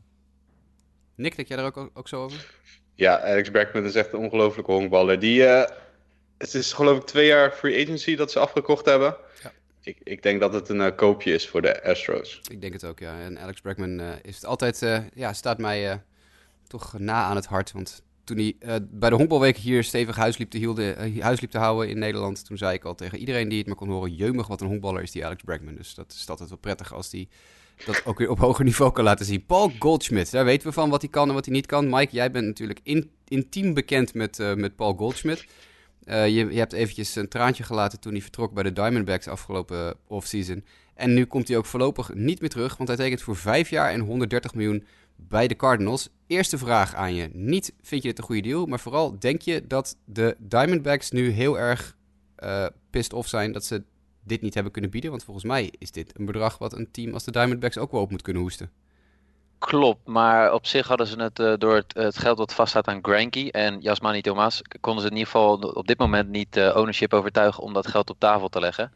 Nick, 1.15 1.37
denk 1.37 1.49
jij 1.49 1.57
daar 1.57 1.67
ook, 1.67 1.91
ook 1.95 2.09
zo 2.09 2.23
over? 2.23 2.55
Ja, 2.95 3.21
Alex 3.21 3.51
Bregman 3.51 3.85
is 3.85 3.95
echt 3.95 4.13
een 4.13 4.19
ongelofelijke 4.19 4.73
honkballer. 4.73 5.19
Die, 5.19 5.41
uh, 5.43 5.65
het 6.39 6.55
is 6.55 6.73
geloof 6.73 6.99
ik 6.99 7.05
twee 7.05 7.27
jaar 7.27 7.53
free 7.53 7.85
agency 7.85 8.17
dat 8.17 8.31
ze 8.31 8.39
afgekocht 8.39 8.85
hebben. 8.85 9.17
Ja. 9.43 9.53
Ik, 9.81 9.99
ik 10.03 10.23
denk 10.23 10.41
dat 10.41 10.53
het 10.53 10.69
een 10.69 10.95
koopje 10.95 11.33
is 11.33 11.49
voor 11.49 11.63
de 11.63 11.83
Astros. 11.85 12.41
Ik 12.51 12.61
denk 12.61 12.73
het 12.73 12.85
ook, 12.85 12.99
ja. 12.99 13.21
En 13.21 13.39
Alex 13.39 13.61
Bregman 13.61 14.01
is 14.23 14.35
het 14.35 14.45
altijd, 14.45 15.03
ja, 15.15 15.33
staat 15.33 15.59
mij 15.59 16.03
toch 16.69 16.99
na 16.99 17.23
aan 17.23 17.37
het 17.37 17.47
hart. 17.47 17.73
Want 17.73 18.03
toen 18.27 18.37
hij 18.37 18.57
uh, 18.61 18.75
bij 18.91 19.11
de 19.11 19.17
honkbalweek 19.17 19.57
hier 19.57 19.85
stevig 19.85 20.17
huis 20.17 20.37
liep, 20.37 20.51
te 20.51 20.59
liep 21.41 21.51
te 21.51 21.59
houden 21.59 21.89
in 21.89 21.99
Nederland, 21.99 22.45
toen 22.45 22.57
zei 22.57 22.75
ik 22.75 22.85
al 22.85 22.95
tegen 22.95 23.19
iedereen 23.19 23.49
die 23.49 23.59
het 23.59 23.67
maar 23.67 23.77
kon 23.77 23.89
horen, 23.89 24.15
jeumig 24.15 24.47
wat 24.47 24.61
een 24.61 24.67
honkballer 24.67 25.03
is 25.03 25.11
die 25.11 25.25
Alex 25.25 25.43
Bregman. 25.43 25.75
Dus 25.75 25.95
dat 25.95 26.13
is 26.13 26.29
altijd 26.29 26.49
wel 26.49 26.59
prettig 26.59 26.95
als 26.95 27.11
hij 27.11 27.29
dat 27.85 28.07
ook 28.07 28.19
weer 28.19 28.31
op 28.31 28.39
hoger 28.47 28.65
niveau 28.65 28.93
kan 28.93 29.05
laten 29.05 29.27
zien. 29.27 29.47
Paul 29.47 29.73
Goldschmidt, 29.79 30.31
daar 30.31 30.45
weten 30.45 30.69
we 30.69 30.73
van 30.73 30.91
wat 30.91 31.01
hij 31.01 31.11
kan 31.11 31.29
en 31.29 31.35
wat 31.35 31.45
hij 31.45 31.55
niet 31.55 31.67
kan. 31.67 31.91
Mike, 31.91 32.15
jij 32.15 32.31
bent 32.31 32.47
natuurlijk 32.47 32.81
in, 32.83 33.11
intiem 33.29 33.75
bekend 33.75 34.15
met, 34.15 34.39
uh, 34.39 34.55
met 34.55 34.77
Paul 34.77 34.95
Goldschmidt. 34.95 35.45
Je, 36.05 36.31
je, 36.31 36.59
hebt 36.59 36.73
eventjes 36.73 37.17
een 37.17 37.29
traantje 37.29 37.63
gelaten 37.63 38.01
toen 38.01 38.13
hij 38.13 38.23
vertrok 38.23 38.53
bij 38.53 38.63
de 38.63 38.73
Diamondbacks 38.73 39.29
afgelopen 39.29 39.95
offseason. 40.07 40.65
En 40.95 41.15
nu 41.15 41.25
komt 41.25 41.49
hij 41.49 41.57
ook 41.57 41.67
voorlopig 41.67 42.15
niet 42.15 42.41
meer 42.41 42.51
terug, 42.51 42.77
want 42.77 42.89
hij 42.89 42.99
tekent 42.99 43.23
voor 43.23 43.37
vijf 43.37 43.71
jaar 43.71 43.91
en 43.91 44.01
130 44.01 44.55
miljoen 44.55 44.85
bij 45.17 45.49
de 45.49 45.57
Cardinals. 45.57 46.09
Eerste 46.27 46.59
vraag 46.59 46.95
aan 46.95 47.15
je. 47.15 47.31
Niet 47.33 47.73
vind 47.83 48.03
je 48.03 48.09
dit 48.09 48.19
een 48.19 48.25
goede 48.25 48.43
deal, 48.43 48.67
maar 48.67 48.81
vooral 48.81 49.19
denk 49.19 49.43
je 49.43 49.67
dat 49.67 49.97
de 50.05 50.37
Diamondbacks 50.39 51.11
nu 51.11 51.31
heel 51.31 51.59
erg 51.59 51.97
uh, 52.39 52.67
pissed 52.91 53.13
off 53.13 53.29
zijn 53.29 53.53
dat 53.53 53.65
ze 53.65 53.83
dit 54.25 54.43
niet 54.43 54.55
hebben 54.55 54.73
kunnen 54.73 54.91
bieden? 54.91 55.11
Want 55.11 55.25
volgens 55.25 55.45
mij 55.45 55.73
is 55.79 55.91
dit 55.91 56.19
een 56.19 56.25
bedrag 56.25 56.59
wat 56.59 56.73
een 56.73 56.91
team 56.91 57.13
als 57.13 57.25
de 57.25 57.31
Diamondbacks 57.31 57.79
ook 57.79 57.93
wel 57.93 58.01
op 58.01 58.11
moet 58.11 58.23
kunnen 58.23 58.43
hoesten. 58.43 58.71
Klopt, 59.59 60.07
maar 60.07 60.53
op 60.53 60.67
zich 60.67 60.87
hadden 60.87 61.07
ze 61.07 61.23
het 61.23 61.39
uh, 61.39 61.55
door 61.59 61.85
het, 61.87 62.19
geld 62.19 62.39
wat 62.39 62.55
vaststaat 62.55 62.87
aan 62.87 62.99
Granky 63.03 63.49
en 63.49 63.81
Jasmani 63.81 64.21
Thomas, 64.21 64.63
konden 64.81 65.03
ze 65.03 65.09
in 65.09 65.17
ieder 65.17 65.33
geval 65.33 65.59
op 65.59 65.87
dit 65.87 65.99
moment 65.99 66.29
niet 66.29 66.57
uh, 66.57 66.77
ownership 66.77 67.13
overtuigen 67.15 67.63
om 67.63 67.73
dat 67.73 67.87
geld 67.87 68.11
op 68.11 68.19
tafel 68.19 68.49
te 68.49 68.61
leggen. 68.61 68.93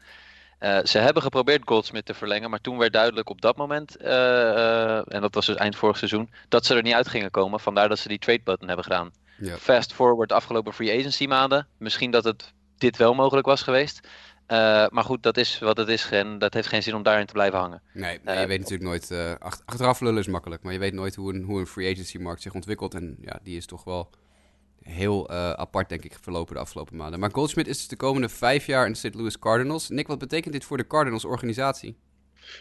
Uh, 0.60 0.78
ze 0.84 0.98
hebben 0.98 1.22
geprobeerd 1.22 1.62
Goldsmith 1.64 2.06
te 2.06 2.14
verlengen, 2.14 2.50
maar 2.50 2.60
toen 2.60 2.78
werd 2.78 2.92
duidelijk 2.92 3.28
op 3.28 3.40
dat 3.40 3.56
moment, 3.56 3.96
uh, 4.00 4.06
uh, 4.08 4.96
en 5.14 5.20
dat 5.20 5.34
was 5.34 5.46
dus 5.46 5.56
eind 5.56 5.76
vorig 5.76 5.96
seizoen, 5.96 6.30
dat 6.48 6.66
ze 6.66 6.74
er 6.74 6.82
niet 6.82 6.94
uit 6.94 7.08
gingen 7.08 7.30
komen. 7.30 7.60
Vandaar 7.60 7.88
dat 7.88 7.98
ze 7.98 8.08
die 8.08 8.18
trade 8.18 8.40
button 8.44 8.66
hebben 8.66 8.84
gedaan. 8.84 9.10
Ja. 9.38 9.56
Fast 9.56 9.92
forward 9.92 10.32
afgelopen 10.32 10.72
free 10.72 10.98
agency 10.98 11.26
maanden. 11.26 11.66
Misschien 11.78 12.10
dat 12.10 12.24
het 12.24 12.52
dit 12.78 12.96
wel 12.96 13.14
mogelijk 13.14 13.46
was 13.46 13.62
geweest. 13.62 14.08
maar 14.90 15.04
goed, 15.04 15.22
dat 15.22 15.36
is 15.36 15.58
wat 15.58 15.76
het 15.76 15.88
is 15.88 16.10
en 16.10 16.38
dat 16.38 16.54
heeft 16.54 16.68
geen 16.68 16.82
zin 16.82 16.94
om 16.94 17.02
daarin 17.02 17.26
te 17.26 17.32
blijven 17.32 17.58
hangen. 17.58 17.82
Nee, 17.92 18.20
nee 18.24 18.38
je 18.38 18.46
weet 18.46 18.58
natuurlijk 18.58 19.10
nooit. 19.10 19.38
achteraf 19.64 20.00
lullen 20.00 20.18
is 20.18 20.26
makkelijk, 20.26 20.62
maar 20.62 20.72
je 20.72 20.78
weet 20.78 20.92
nooit 20.92 21.14
hoe 21.14 21.34
een, 21.34 21.42
hoe 21.42 21.60
een 21.60 21.66
free 21.66 21.92
agency 21.92 22.18
markt 22.18 22.42
zich 22.42 22.54
ontwikkelt. 22.54 22.94
En 22.94 23.16
ja, 23.20 23.38
die 23.42 23.56
is 23.56 23.66
toch 23.66 23.84
wel 23.84 24.10
heel 24.82 25.30
uh, 25.30 25.50
apart, 25.50 25.88
denk 25.88 26.04
ik, 26.04 26.16
verlopen 26.20 26.54
de 26.54 26.60
afgelopen 26.60 26.96
maanden. 26.96 27.20
Maar 27.20 27.30
Goldschmidt 27.32 27.68
is 27.68 27.76
dus 27.76 27.88
de 27.88 27.96
komende 27.96 28.28
vijf 28.28 28.66
jaar 28.66 28.86
in 28.86 28.92
de 28.92 28.98
St. 28.98 29.14
Louis 29.14 29.38
Cardinals. 29.38 29.88
Nick, 29.88 30.06
wat 30.06 30.18
betekent 30.18 30.52
dit 30.52 30.64
voor 30.64 30.76
de 30.76 30.86
Cardinals-organisatie? 30.86 31.96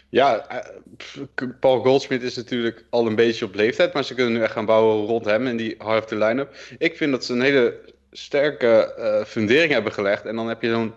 Ja, 0.08 0.46
uh, 0.52 1.48
Paul 1.60 1.80
Goldschmidt 1.80 2.22
is 2.22 2.36
natuurlijk 2.36 2.84
al 2.90 3.06
een 3.06 3.14
beetje 3.14 3.44
op 3.44 3.54
leeftijd, 3.54 3.92
maar 3.92 4.04
ze 4.04 4.14
kunnen 4.14 4.32
nu 4.32 4.42
echt 4.42 4.52
gaan 4.52 4.64
bouwen 4.64 5.06
rond 5.06 5.24
hem 5.24 5.46
in 5.46 5.56
die 5.56 5.74
half 5.78 6.10
line-up. 6.10 6.56
Ik 6.78 6.96
vind 6.96 7.10
dat 7.10 7.24
ze 7.24 7.32
een 7.32 7.40
hele 7.40 7.80
sterke 8.10 8.94
uh, 8.98 9.24
fundering 9.24 9.72
hebben 9.72 9.92
gelegd. 9.92 10.24
En 10.24 10.36
dan 10.36 10.48
heb 10.48 10.62
je 10.62 10.70
zo'n 10.70 10.94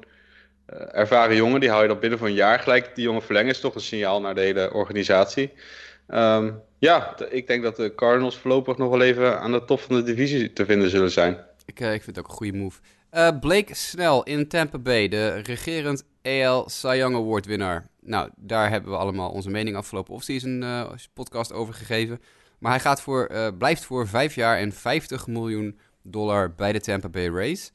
ervaren 0.91 1.35
jongen, 1.35 1.59
die 1.59 1.69
hou 1.69 1.81
je 1.81 1.87
dan 1.87 1.99
binnen 1.99 2.19
van 2.19 2.27
een 2.27 2.33
jaar 2.33 2.59
gelijk. 2.59 2.95
Die 2.95 3.03
jongen 3.03 3.21
verlengen 3.21 3.51
is 3.51 3.59
toch 3.59 3.75
een 3.75 3.81
signaal 3.81 4.21
naar 4.21 4.35
de 4.35 4.41
hele 4.41 4.73
organisatie. 4.73 5.51
Um, 6.07 6.61
Ja, 6.83 7.15
ik 7.29 7.47
denk 7.47 7.63
dat 7.63 7.75
de 7.75 7.95
Cardinals 7.95 8.37
voorlopig 8.37 8.77
nog 8.77 8.89
wel 8.89 9.01
even 9.01 9.39
aan 9.39 9.51
de 9.51 9.65
top 9.65 9.79
van 9.79 9.95
de 9.95 10.03
divisie 10.03 10.53
te 10.53 10.65
vinden 10.65 10.89
zullen 10.89 11.11
zijn. 11.11 11.37
Ik, 11.65 11.79
ik 11.79 12.03
vind 12.03 12.05
het 12.05 12.19
ook 12.19 12.27
een 12.27 12.33
goede 12.35 12.57
move. 12.57 12.79
Uh, 13.11 13.29
Blake 13.39 13.75
Snell 13.75 14.21
in 14.23 14.47
Tampa 14.47 14.77
Bay, 14.77 15.07
de 15.07 15.29
regerend 15.29 16.03
AL 16.23 16.69
Cy 16.69 16.95
Young 16.97 17.15
Award 17.15 17.45
winnaar. 17.45 17.87
Nou, 18.01 18.29
daar 18.35 18.69
hebben 18.69 18.91
we 18.91 18.97
allemaal 18.97 19.31
onze 19.31 19.49
mening 19.49 19.75
afgelopen 19.75 20.13
offseason 20.13 20.61
uh, 20.61 20.91
podcast 21.13 21.53
over 21.53 21.73
gegeven. 21.73 22.21
Maar 22.59 22.71
hij 22.71 22.79
gaat 22.79 23.01
voor, 23.01 23.53
blijft 23.57 23.85
voor 23.85 24.07
5 24.07 24.35
jaar 24.35 24.57
en 24.57 24.71
50 24.71 25.27
miljoen 25.27 25.79
dollar 26.01 26.53
bij 26.55 26.71
de 26.71 26.79
Tampa 26.81 27.09
Bay 27.09 27.27
Rays. 27.27 27.71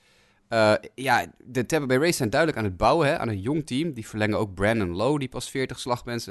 Uh, 0.51 0.75
ja, 0.95 1.27
de 1.45 1.67
Tampa 1.67 1.87
Bay 1.87 1.97
Rays 1.97 2.17
zijn 2.17 2.31
duidelijk 2.31 2.61
aan 2.61 2.69
het 2.69 2.77
bouwen, 2.77 3.07
hè, 3.07 3.19
aan 3.19 3.29
een 3.29 3.41
jong 3.41 3.67
team. 3.67 3.93
Die 3.93 4.09
verlengen 4.09 4.39
ook 4.39 4.55
Brandon 4.55 4.91
Lowe, 4.91 5.19
die 5.19 5.29
pas 5.29 5.51
40 5.51 5.79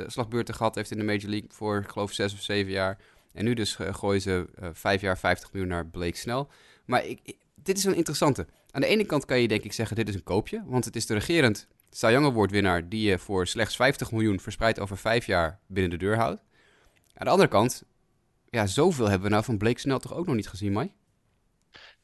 slagbeurten 0.07 0.55
gehad 0.55 0.75
heeft 0.75 0.91
in 0.91 0.97
de 0.97 1.03
Major 1.03 1.29
League 1.29 1.49
voor, 1.51 1.77
ik 1.77 1.89
geloof, 1.89 2.11
6 2.11 2.33
of 2.33 2.41
7 2.41 2.71
jaar. 2.71 2.97
En 3.33 3.45
nu 3.45 3.53
dus 3.53 3.75
gooien 3.75 4.21
ze 4.21 4.45
5 4.73 5.01
jaar 5.01 5.17
50 5.17 5.53
miljoen 5.53 5.71
naar 5.71 5.87
Blake 5.87 6.17
Snell. 6.17 6.45
Maar 6.85 7.05
ik, 7.05 7.35
dit 7.55 7.77
is 7.77 7.83
een 7.83 7.95
interessante. 7.95 8.47
Aan 8.71 8.81
de 8.81 8.87
ene 8.87 9.05
kant 9.05 9.25
kan 9.25 9.39
je 9.39 9.47
denk 9.47 9.63
ik 9.63 9.73
zeggen, 9.73 9.95
dit 9.95 10.09
is 10.09 10.15
een 10.15 10.23
koopje. 10.23 10.63
Want 10.65 10.85
het 10.85 10.95
is 10.95 11.05
de 11.05 11.13
regerend 11.13 11.67
Cy 11.89 12.07
Young 12.07 12.25
Award 12.25 12.51
winnaar 12.51 12.89
die 12.89 13.09
je 13.09 13.19
voor 13.19 13.47
slechts 13.47 13.75
50 13.75 14.11
miljoen 14.11 14.39
verspreid 14.39 14.79
over 14.79 14.97
5 14.97 15.25
jaar 15.25 15.59
binnen 15.67 15.91
de 15.91 16.05
deur 16.05 16.17
houdt. 16.17 16.41
Aan 17.13 17.25
de 17.25 17.31
andere 17.31 17.49
kant, 17.49 17.83
ja, 18.49 18.65
zoveel 18.65 19.05
hebben 19.05 19.27
we 19.27 19.33
nou 19.33 19.43
van 19.43 19.57
Blake 19.57 19.79
Snell 19.79 19.99
toch 19.99 20.13
ook 20.13 20.25
nog 20.25 20.35
niet 20.35 20.47
gezien, 20.47 20.73
Mike? 20.73 20.93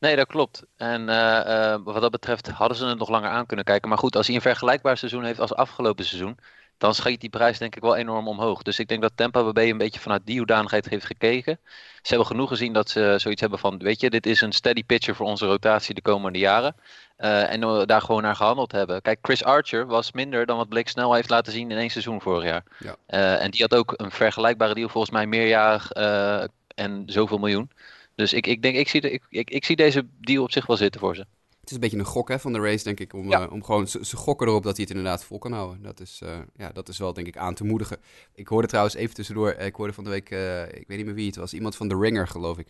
Nee, 0.04 0.16
dat 0.16 0.28
klopt. 0.28 0.64
En 0.78 1.02
uh, 1.02 1.42
uh, 1.48 1.76
wat 1.84 2.02
dat 2.02 2.12
betreft 2.12 2.48
hadden 2.48 2.78
ze 2.78 2.86
het 2.86 2.98
nog 2.98 3.10
langer 3.10 3.30
aan 3.30 3.46
kunnen 3.46 3.66
kijken. 3.66 3.90
Maar 3.90 3.98
goed, 3.98 4.16
als 4.16 4.28
hij 4.28 4.36
een 4.36 4.42
vergelijkbaar 4.42 4.98
seizoen 4.98 5.24
heeft 5.24 5.40
als 5.40 5.54
afgelopen 5.54 6.06
seizoen, 6.06 6.38
dan 6.78 6.96
schiet 6.96 7.22
die 7.22 7.30
prijs 7.30 7.58
denk 7.58 7.76
ik 7.76 7.82
wel 7.82 7.96
enorm 7.96 8.28
omhoog. 8.28 8.62
Dus 8.62 8.80
ik 8.80 8.88
denk 8.88 9.02
dat 9.02 9.12
Tampa 9.16 9.52
Bay 9.52 9.70
een 9.70 9.78
beetje 9.78 10.00
vanuit 10.00 10.26
die 10.26 10.38
hoedanigheid 10.38 10.90
heeft 10.90 11.06
gekeken. 11.06 11.60
Ze 12.02 12.08
hebben 12.08 12.28
genoeg 12.28 12.50
gezien 12.50 12.74
dat 12.74 12.90
ze 12.90 13.16
zoiets 13.18 13.42
hebben 13.42 13.60
van, 13.60 13.78
weet 13.78 14.02
je, 14.02 14.10
dit 14.10 14.26
is 14.26 14.42
een 14.42 14.52
steady 14.52 14.84
pitcher 14.84 15.16
voor 15.16 15.26
onze 15.26 15.46
rotatie 15.46 15.96
de 15.96 16.02
komende 16.02 16.40
jaren. 16.40 16.76
Uh, 17.18 17.52
en 17.52 17.78
we 17.78 17.86
daar 17.86 18.02
gewoon 18.02 18.22
naar 18.22 18.36
gehandeld 18.36 18.72
hebben. 18.72 19.02
Kijk, 19.02 19.20
Chris 19.22 19.44
Archer 19.44 19.86
was 19.86 20.12
minder 20.12 20.46
dan 20.46 20.58
wat 20.58 20.70
Blake 20.70 20.90
Snell 20.90 21.16
heeft 21.16 21.30
laten 21.30 21.54
zien 21.54 21.72
in 21.72 21.78
één 21.78 21.90
seizoen 21.90 22.22
vorig 22.22 22.44
jaar. 22.44 22.64
Ja. 22.80 22.96
Uh, 23.08 23.44
en 23.44 23.52
die 23.52 23.62
had 23.62 23.76
ook 23.76 23.94
een 23.96 24.12
vergelijkbare 24.12 24.74
deal, 24.74 24.90
volgens 24.90 25.14
mij 25.14 25.28
meerjarig 25.28 25.96
uh, 25.98 26.44
en 26.76 27.04
zoveel 27.06 27.38
miljoen. 27.38 27.70
Dus 28.16 28.34
ik, 28.34 28.48
ik 28.48 28.62
denk, 28.62 28.76
ik 28.76 28.88
zie, 28.88 29.02
de, 29.02 29.12
ik, 29.12 29.24
ik, 29.30 29.50
ik 29.50 29.66
zie 29.66 29.76
deze 29.76 30.08
deal 30.22 30.44
op 30.44 30.52
zich 30.52 30.66
wel 30.66 30.78
zitten 30.78 31.00
voor 31.00 31.16
ze. 31.16 31.26
Het 31.60 31.72
is 31.72 31.78
een 31.78 31.84
beetje 31.84 31.98
een 31.98 32.06
gok 32.06 32.30
hè, 32.30 32.40
van 32.40 32.54
de 32.54 32.60
race, 32.60 32.84
denk 32.84 33.00
ik. 33.00 33.14
Om, 33.14 33.30
ja. 33.30 33.42
uh, 33.42 33.52
om 33.52 33.64
gewoon, 33.64 33.88
ze, 33.88 34.06
ze, 34.06 34.16
gokken 34.16 34.48
erop 34.48 34.64
dat 34.64 34.76
hij 34.76 34.86
het 34.88 34.96
inderdaad 34.96 35.24
vol 35.24 35.38
kan 35.38 35.52
houden. 35.52 35.82
Dat 35.82 36.00
is, 36.00 36.20
uh, 36.24 36.38
ja, 36.58 36.70
dat 36.70 36.90
is 36.90 36.98
wel, 36.98 37.14
denk 37.14 37.28
ik, 37.28 37.38
aan 37.38 37.54
te 37.54 37.64
moedigen. 37.64 37.98
Ik 38.36 38.48
hoorde 38.48 38.68
trouwens 38.68 38.96
even 38.96 39.16
tussendoor, 39.16 39.52
ik 39.52 39.76
hoorde 39.76 39.94
van 39.94 40.04
de 40.04 40.10
week, 40.10 40.32
uh, 40.32 40.62
ik 40.62 40.88
weet 40.88 40.98
niet 40.98 41.06
meer 41.06 41.16
wie 41.16 41.28
het 41.28 41.36
was, 41.36 41.54
iemand 41.54 41.76
van 41.76 41.88
The 41.88 41.98
Ringer, 41.98 42.28
geloof 42.28 42.58
ik. 42.58 42.68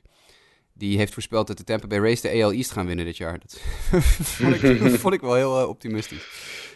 Die 0.73 0.97
heeft 0.97 1.13
voorspeld 1.13 1.47
dat 1.47 1.57
de 1.57 1.63
Tampa 1.63 1.87
Bay 1.87 1.99
Race 1.99 2.21
de 2.21 2.43
AL 2.43 2.51
East 2.51 2.71
gaan 2.71 2.85
winnen 2.85 3.05
dit 3.05 3.17
jaar. 3.17 3.39
Dat 3.39 3.59
vond, 4.01 4.63
ik, 4.63 4.79
dat 4.79 4.99
vond 5.03 5.13
ik 5.13 5.21
wel 5.21 5.35
heel 5.35 5.67
optimistisch. 5.67 6.27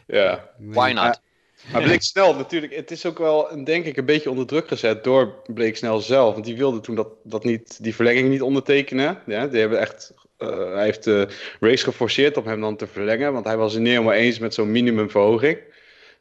Ja. 0.08 0.50
Why 0.58 0.92
not? 0.92 1.22
Maar 1.72 1.82
Blake 1.82 2.04
Snell 2.04 2.34
natuurlijk, 2.34 2.76
het 2.76 2.92
is 2.92 3.06
ook 3.06 3.18
wel, 3.18 3.64
denk 3.64 3.86
ik, 3.86 3.98
een 3.98 4.06
beetje 4.06 4.30
onder 4.30 4.46
druk 4.46 4.68
gezet 4.68 5.04
door 5.04 5.34
Blake 5.54 5.76
Snell 5.76 6.02
zelf. 6.02 6.34
Want 6.34 6.46
die 6.46 6.58
wilde 6.58 6.80
toen 6.80 6.96
dat, 6.96 7.08
dat 7.24 7.44
niet, 7.44 7.84
die 7.84 7.96
verlenging 7.96 8.30
niet 8.30 8.42
ondertekenen. 8.42 9.22
Ja, 9.26 9.48
die 9.48 9.60
hebben 9.60 9.80
echt, 9.80 10.14
uh, 10.40 10.74
hij 10.74 10.84
heeft 10.84 11.04
de 11.04 11.28
race 11.60 11.84
geforceerd 11.84 12.38
om 12.38 12.48
hem 12.48 12.62
dan 12.62 12.76
te 12.76 12.88
verlengen. 12.88 13.34
Want 13.34 13.46
hij 13.46 13.58
was 13.58 13.74
het 13.74 13.82
niet 13.82 13.92
helemaal 13.92 14.14
eens 14.14 14.40
met 14.40 14.54
zo'n 14.54 14.72
minimumverhoging. 14.72 15.60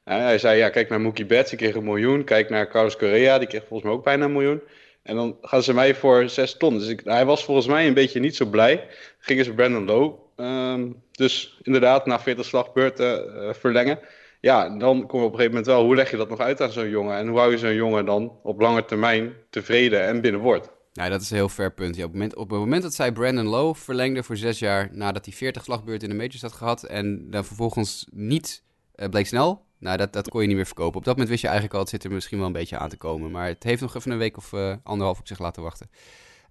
Ja, 0.05 0.21
hij 0.21 0.39
zei, 0.39 0.59
ja, 0.59 0.69
kijk 0.69 0.89
naar 0.89 1.01
Mookie 1.01 1.27
Betts, 1.27 1.51
die 1.51 1.59
kreeg 1.59 1.75
een 1.75 1.85
miljoen. 1.85 2.25
Kijk 2.25 2.51
naar 2.51 2.69
Carlos 2.69 2.97
Correa, 2.97 3.39
die 3.39 3.49
kreeg 3.49 3.65
volgens 3.67 3.83
mij 3.83 3.93
ook 3.93 4.05
bijna 4.05 4.25
een 4.25 4.33
miljoen. 4.33 4.61
En 5.03 5.17
dan 5.17 5.37
gaan 5.43 5.63
ze 5.63 5.75
mij 5.75 5.95
voor 5.95 6.29
6 6.29 6.57
ton. 6.57 6.79
Dus 6.79 6.89
ik, 6.89 7.01
hij 7.05 7.25
was 7.25 7.45
volgens 7.45 7.67
mij 7.67 7.87
een 7.87 7.95
beetje 7.95 8.21
niet 8.21 8.37
zo 8.37 8.45
blij. 8.45 8.87
Gingen 9.19 9.45
ze 9.45 9.53
Brandon 9.53 9.85
Lowe 9.85 10.15
um, 10.37 11.03
dus 11.13 11.59
inderdaad 11.63 12.07
na 12.07 12.21
40 12.21 12.45
slagbeurten 12.45 13.35
uh, 13.35 13.53
verlengen 13.53 13.99
ja, 14.41 14.79
dan 14.79 15.07
kom 15.07 15.21
je 15.21 15.27
op 15.27 15.33
een 15.33 15.39
gegeven 15.39 15.47
moment 15.47 15.67
wel, 15.67 15.85
hoe 15.85 15.95
leg 15.95 16.11
je 16.11 16.17
dat 16.17 16.29
nog 16.29 16.41
uit 16.41 16.61
aan 16.61 16.73
zo'n 16.73 16.89
jongen? 16.89 17.17
En 17.17 17.29
hoe 17.29 17.39
hou 17.39 17.51
je 17.51 17.59
zo'n 17.59 17.75
jongen 17.75 18.05
dan 18.05 18.39
op 18.43 18.61
lange 18.61 18.85
termijn 18.85 19.35
tevreden 19.51 20.07
en 20.07 20.21
binnenboord? 20.21 20.71
Ja, 20.93 21.09
dat 21.09 21.21
is 21.21 21.31
een 21.31 21.37
heel 21.37 21.49
fair 21.49 21.73
punt. 21.73 21.97
Op, 21.97 22.03
het 22.03 22.13
moment, 22.13 22.37
op 22.37 22.51
het 22.51 22.59
moment 22.59 22.83
dat 22.83 22.95
zij 22.95 23.13
Brandon 23.13 23.47
Lowe 23.47 23.75
verlengde 23.75 24.23
voor 24.23 24.37
zes 24.37 24.59
jaar 24.59 24.89
nadat 24.93 25.25
hij 25.25 25.35
40 25.35 25.65
slagbeurten 25.65 26.09
in 26.09 26.17
de 26.17 26.23
majors 26.23 26.43
had 26.43 26.53
gehad 26.53 26.83
en 26.83 27.31
dan 27.31 27.45
vervolgens 27.45 28.07
niet 28.11 28.63
uh, 28.97 29.09
bleek 29.09 29.27
snel, 29.27 29.65
nou 29.79 29.97
dat, 29.97 30.13
dat 30.13 30.29
kon 30.29 30.41
je 30.41 30.47
niet 30.47 30.57
meer 30.57 30.67
verkopen. 30.67 30.99
Op 30.99 31.05
dat 31.05 31.13
moment 31.13 31.29
wist 31.29 31.43
je 31.43 31.49
eigenlijk 31.49 31.77
al, 31.77 31.83
het 31.83 31.91
zit 31.91 32.05
er 32.05 32.11
misschien 32.11 32.39
wel 32.39 32.47
een 32.47 32.53
beetje 32.53 32.79
aan 32.79 32.89
te 32.89 32.97
komen. 32.97 33.31
Maar 33.31 33.47
het 33.47 33.63
heeft 33.63 33.81
nog 33.81 33.95
even 33.95 34.11
een 34.11 34.19
week 34.19 34.37
of 34.37 34.53
uh, 34.53 34.75
anderhalf 34.83 35.19
op 35.19 35.27
zich 35.27 35.39
laten 35.39 35.63
wachten. 35.63 35.91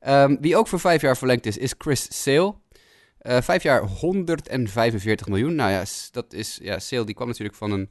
Um, 0.07 0.37
wie 0.41 0.57
ook 0.57 0.67
voor 0.67 0.79
vijf 0.79 1.01
jaar 1.01 1.17
verlengd 1.17 1.45
is, 1.45 1.57
is 1.57 1.75
Chris 1.77 2.23
Sale. 2.23 2.55
Uh, 3.27 3.41
vijf 3.41 3.63
jaar 3.63 3.81
145 3.81 5.27
miljoen. 5.27 5.55
Nou 5.55 5.71
ja, 5.71 5.83
dat 6.11 6.33
is. 6.33 6.59
Ja, 6.61 6.79
Sale 6.79 7.05
die 7.05 7.15
kwam 7.15 7.27
natuurlijk 7.27 7.57
van 7.57 7.71
een 7.71 7.89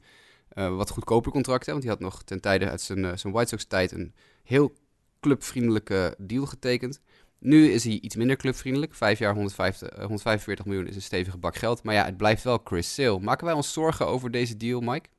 uh, 0.53 0.75
wat 0.75 0.89
goedkoper 0.89 1.31
contract. 1.31 1.65
Hè, 1.65 1.71
want 1.71 1.83
die 1.83 1.91
had 1.91 2.01
nog 2.01 2.23
ten 2.23 2.41
tijde 2.41 2.69
uit 2.69 2.81
zijn, 2.81 2.99
uh, 2.99 3.11
zijn 3.15 3.33
White 3.33 3.49
Sox 3.49 3.65
tijd 3.65 3.91
een 3.91 4.13
heel 4.43 4.73
clubvriendelijke 5.19 6.15
deal 6.17 6.45
getekend. 6.45 7.01
Nu 7.39 7.69
is 7.71 7.83
hij 7.83 7.93
iets 7.93 8.15
minder 8.15 8.35
clubvriendelijk. 8.35 8.93
Vijf 8.93 9.19
jaar 9.19 9.33
150, 9.33 9.89
145 9.97 10.65
miljoen 10.65 10.87
is 10.87 10.95
een 10.95 11.01
stevige 11.01 11.37
bak 11.37 11.55
geld. 11.55 11.83
Maar 11.83 11.93
ja, 11.93 12.05
het 12.05 12.17
blijft 12.17 12.43
wel 12.43 12.61
Chris 12.63 12.93
Sale. 12.93 13.19
Maken 13.19 13.45
wij 13.45 13.55
ons 13.55 13.73
zorgen 13.73 14.07
over 14.07 14.31
deze 14.31 14.57
deal, 14.57 14.81
Mike? 14.81 15.09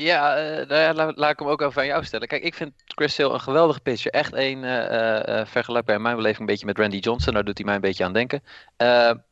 Ja, 0.00 0.50
uh, 0.60 0.66
nou 0.66 1.12
laat, 1.14 1.30
ik 1.30 1.38
hem 1.38 1.48
ook 1.48 1.62
over 1.62 1.80
aan 1.80 1.86
jou 1.86 2.04
stellen. 2.04 2.28
Kijk, 2.28 2.42
ik 2.42 2.54
vind 2.54 2.72
Chris 2.84 3.14
Sale 3.14 3.34
een 3.34 3.40
geweldige 3.40 3.80
pitcher. 3.80 4.12
Echt 4.12 4.32
een 4.32 4.62
uh, 4.62 5.22
uh, 5.28 5.46
vergelijkbaar 5.46 5.96
in 5.96 6.02
mijn 6.02 6.16
beleving 6.16 6.40
een 6.40 6.46
beetje 6.46 6.66
met 6.66 6.78
Randy 6.78 6.96
Johnson. 6.96 7.34
Daar 7.34 7.44
doet 7.44 7.58
hij 7.58 7.66
mij 7.66 7.74
een 7.74 7.80
beetje 7.80 8.04
aan 8.04 8.12
denken. 8.12 8.42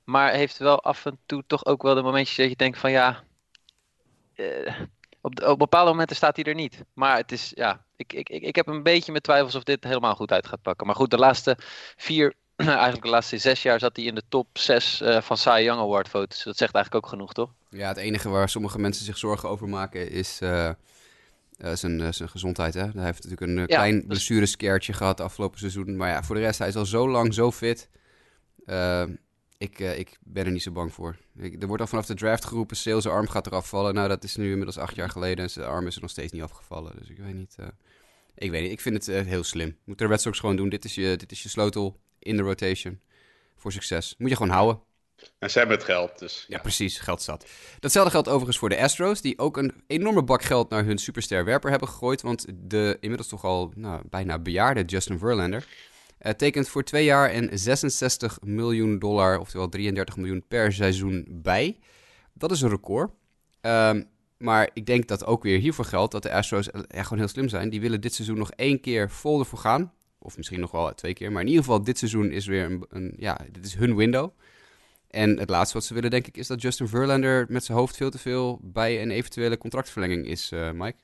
maar 0.05 0.33
heeft 0.33 0.59
wel 0.59 0.83
af 0.83 1.07
en 1.07 1.19
toe 1.27 1.43
toch 1.47 1.65
ook 1.65 1.83
wel 1.83 1.95
de 1.95 2.03
momentjes 2.03 2.37
dat 2.37 2.49
je 2.49 2.57
denkt 2.57 2.79
van 2.79 2.91
ja... 2.91 3.23
op, 5.21 5.43
op 5.43 5.59
bepaalde 5.59 5.91
momenten 5.91 6.17
staat 6.17 6.37
hij 6.37 6.45
er 6.45 6.55
niet. 6.55 6.85
Maar 6.93 7.17
het 7.17 7.33
is, 7.33 7.53
ja, 7.55 7.85
ik, 7.97 8.13
ik, 8.13 8.29
ik 8.29 8.57
heb 8.57 8.67
een 8.67 8.83
beetje 8.83 9.11
mijn 9.11 9.23
twijfels 9.23 9.55
of 9.55 9.63
dit 9.63 9.85
helemaal 9.85 10.15
goed 10.15 10.33
uit 10.33 10.47
gaat 10.47 10.63
pakken. 10.63 10.87
Maar 10.87 10.97
goed, 10.97 11.11
de 11.11 11.19
laatste 11.19 11.57
vier, 11.97 12.35
eigenlijk 12.67 13.03
de 13.03 13.09
laatste 13.09 13.39
zes 13.39 13.63
jaar 13.63 13.79
zat 13.79 13.97
hij 13.97 14.05
in 14.05 14.15
de 14.15 14.23
top 14.29 14.47
zes 14.53 15.03
van 15.21 15.37
Cy 15.37 15.61
Young 15.63 15.81
Award 15.81 16.09
foto's. 16.09 16.43
Dat 16.43 16.57
zegt 16.57 16.75
eigenlijk 16.75 17.05
ook 17.05 17.11
genoeg, 17.11 17.33
toch? 17.33 17.51
Ja, 17.71 17.89
het 17.89 17.97
enige 17.97 18.29
waar 18.29 18.49
sommige 18.49 18.79
mensen 18.79 19.05
zich 19.05 19.19
zorgen 19.19 19.49
over 19.49 19.69
maken 19.69 20.11
is 20.11 20.41
uh, 20.43 20.71
uh, 21.59 21.75
zijn, 21.75 22.15
zijn 22.15 22.29
gezondheid. 22.29 22.75
Hè? 22.75 22.81
Hij 22.81 23.05
heeft 23.05 23.25
natuurlijk 23.25 23.41
een 23.41 23.59
ja, 23.59 23.65
klein 23.67 24.05
dus... 24.09 24.57
gehad 24.79 25.21
afgelopen 25.21 25.59
seizoen. 25.59 25.97
Maar 25.97 26.09
ja, 26.09 26.23
voor 26.23 26.35
de 26.35 26.41
rest, 26.41 26.59
hij 26.59 26.69
is 26.69 26.77
al 26.77 26.87
zo 26.87 27.09
lang 27.09 27.35
zo 27.35 27.53
fit. 27.53 27.89
ik, 29.59 29.79
ik 29.79 30.17
ben 30.21 30.45
er 30.45 30.53
niet 30.53 30.63
zo 30.63 30.73
bang 30.73 30.93
voor. 30.93 31.17
Ik, 31.39 31.63
er 31.63 31.67
wordt 31.67 31.83
al 31.83 31.89
vanaf 31.89 32.07
de 32.07 32.15
draft 32.15 32.45
geroepen, 32.45 32.77
Sale 32.77 33.01
zijn 33.01 33.15
arm 33.15 33.29
gaat 33.29 33.47
eraf 33.47 33.69
vallen. 33.69 33.95
Nou, 33.95 34.09
dat 34.09 34.25
is 34.25 34.37
nu 34.37 34.51
inmiddels 34.51 34.79
acht 34.79 34.95
jaar 34.95 35.11
geleden 35.11 35.45
en 35.45 35.51
zijn 35.51 35.67
arm 35.67 35.87
is 35.87 35.95
er 35.95 36.01
nog 36.01 36.11
steeds 36.11 36.33
niet 36.33 36.43
afgevallen. 36.43 36.93
Dus 36.99 37.09
ik 37.09 37.19
weet 37.19 37.35
niet. 37.35 37.57
ik 38.35 38.51
weet 38.51 38.63
niet, 38.63 38.73
ik 38.73 38.81
vind 38.81 39.07
het 39.07 39.27
heel 39.27 39.45
slim. 39.45 39.77
Moet 39.85 39.99
de 39.99 40.07
Red 40.07 40.21
Sox 40.21 40.39
gewoon 40.39 40.57
doen. 40.57 40.69
Dit 40.69 40.85
is 40.85 40.95
je, 40.95 41.17
dit 41.17 41.33
is 41.33 41.43
je 41.43 41.49
sleutel 41.49 42.01
in 42.27 42.37
de 42.37 42.43
rotation 42.43 43.01
voor 43.57 43.73
succes. 43.73 44.15
Moet 44.19 44.31
je 44.31 44.37
gewoon 44.37 44.53
houden. 44.53 44.81
En 45.39 45.51
ze 45.51 45.59
hebben 45.59 45.77
het 45.77 45.87
geld, 45.87 46.19
dus... 46.19 46.45
Ja, 46.49 46.57
ja 46.57 46.63
precies, 46.63 46.99
geld 46.99 47.23
zat. 47.23 47.47
Datzelfde 47.81 48.11
geldt 48.11 48.29
overigens 48.29 48.59
voor 48.59 48.69
de 48.69 48.81
Astros, 48.81 49.21
die 49.21 49.39
ook 49.39 49.57
een 49.57 49.83
enorme 49.87 50.23
bak 50.23 50.43
geld 50.43 50.71
naar 50.71 50.85
hun 50.85 50.99
superster 50.99 51.45
werper 51.45 51.71
hebben 51.71 51.89
gegooid. 51.89 52.23
Want 52.23 52.47
de 52.55 52.97
inmiddels 53.01 53.29
toch 53.29 53.45
al 53.45 53.73
nou, 53.75 54.03
bijna 54.11 54.39
bejaarde 54.39 54.85
Justin 54.85 55.19
Verlander 55.19 55.67
uh, 56.21 56.33
tekent 56.33 56.69
voor 56.69 56.83
twee 56.83 57.05
jaar 57.05 57.31
en 57.31 57.59
66 57.59 58.39
miljoen 58.43 58.99
dollar, 58.99 59.39
oftewel 59.39 59.69
33 59.69 60.17
miljoen 60.17 60.45
per 60.49 60.73
seizoen 60.73 61.27
bij. 61.31 61.79
Dat 62.33 62.51
is 62.51 62.61
een 62.61 62.69
record. 62.69 63.11
Um, 63.61 64.09
maar 64.39 64.71
ik 64.73 64.87
denk 64.87 65.09
dat 65.09 65.25
ook 65.25 65.43
weer 65.43 65.59
hiervoor 65.59 65.85
geldt 65.85 66.13
dat 66.13 66.23
de 66.23 66.33
Astros 66.33 66.69
ja, 66.89 67.03
gewoon 67.03 67.19
heel 67.19 67.29
slim 67.29 67.49
zijn. 67.49 67.71
Die 67.71 67.81
willen 67.81 68.01
dit 68.01 68.15
seizoen 68.15 68.39
nog 68.39 68.51
één 68.51 68.81
keer 68.81 69.11
vol 69.11 69.39
ervoor 69.39 69.59
gaan. 69.59 69.93
Of 70.27 70.37
misschien 70.37 70.61
nog 70.61 70.71
wel 70.71 70.95
twee 70.95 71.15
keer. 71.15 71.33
Maar 71.33 71.43
in 71.43 71.49
ieder 71.49 71.65
geval, 71.65 71.83
dit 71.83 71.99
seizoen 71.99 72.31
is 72.31 72.47
weer 72.47 72.65
een, 72.65 72.85
een 72.89 73.15
ja, 73.19 73.39
dit 73.51 73.65
is 73.65 73.75
hun 73.75 73.97
window. 73.97 74.31
En 75.11 75.39
het 75.39 75.51
laatste 75.51 75.77
wat 75.77 75.87
ze 75.87 75.95
willen, 75.95 76.11
denk 76.11 76.27
ik, 76.27 76.37
is 76.37 76.47
dat 76.47 76.63
Justin 76.63 76.89
Verlander 76.89 77.47
met 77.49 77.65
zijn 77.65 77.79
hoofd 77.79 77.97
veel 77.97 78.11
te 78.11 78.19
veel 78.19 78.59
bij 78.63 79.03
een 79.03 79.11
eventuele 79.11 79.59
contractverlenging 79.59 80.27
is, 80.27 80.53
uh, 80.53 80.71
Mike. 80.71 80.99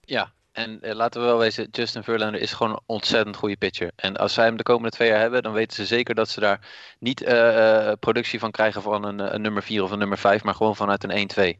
Ja, 0.00 0.32
en 0.52 0.78
uh, 0.82 0.94
laten 0.94 1.20
we 1.20 1.26
wel 1.26 1.38
wezen, 1.38 1.68
Justin 1.70 2.02
Verlander 2.02 2.40
is 2.40 2.52
gewoon 2.52 2.72
een 2.72 2.80
ontzettend 2.86 3.36
goede 3.36 3.56
pitcher. 3.56 3.90
En 3.96 4.16
als 4.16 4.34
zij 4.34 4.44
hem 4.44 4.56
de 4.56 4.62
komende 4.62 4.90
twee 4.90 5.08
jaar 5.08 5.20
hebben, 5.20 5.42
dan 5.42 5.52
weten 5.52 5.76
ze 5.76 5.86
zeker 5.86 6.14
dat 6.14 6.28
ze 6.28 6.40
daar 6.40 6.68
niet 6.98 7.22
uh, 7.22 7.92
productie 8.00 8.38
van 8.38 8.50
krijgen 8.50 8.82
van 8.82 9.04
een, 9.04 9.34
een, 9.34 9.42
nummer 9.42 9.62
4 9.62 9.82
of 9.82 9.90
een 9.90 9.98
nummer 9.98 10.18
5, 10.18 10.44
maar 10.44 10.54
gewoon 10.54 10.76
vanuit 10.76 11.04
een 11.04 11.58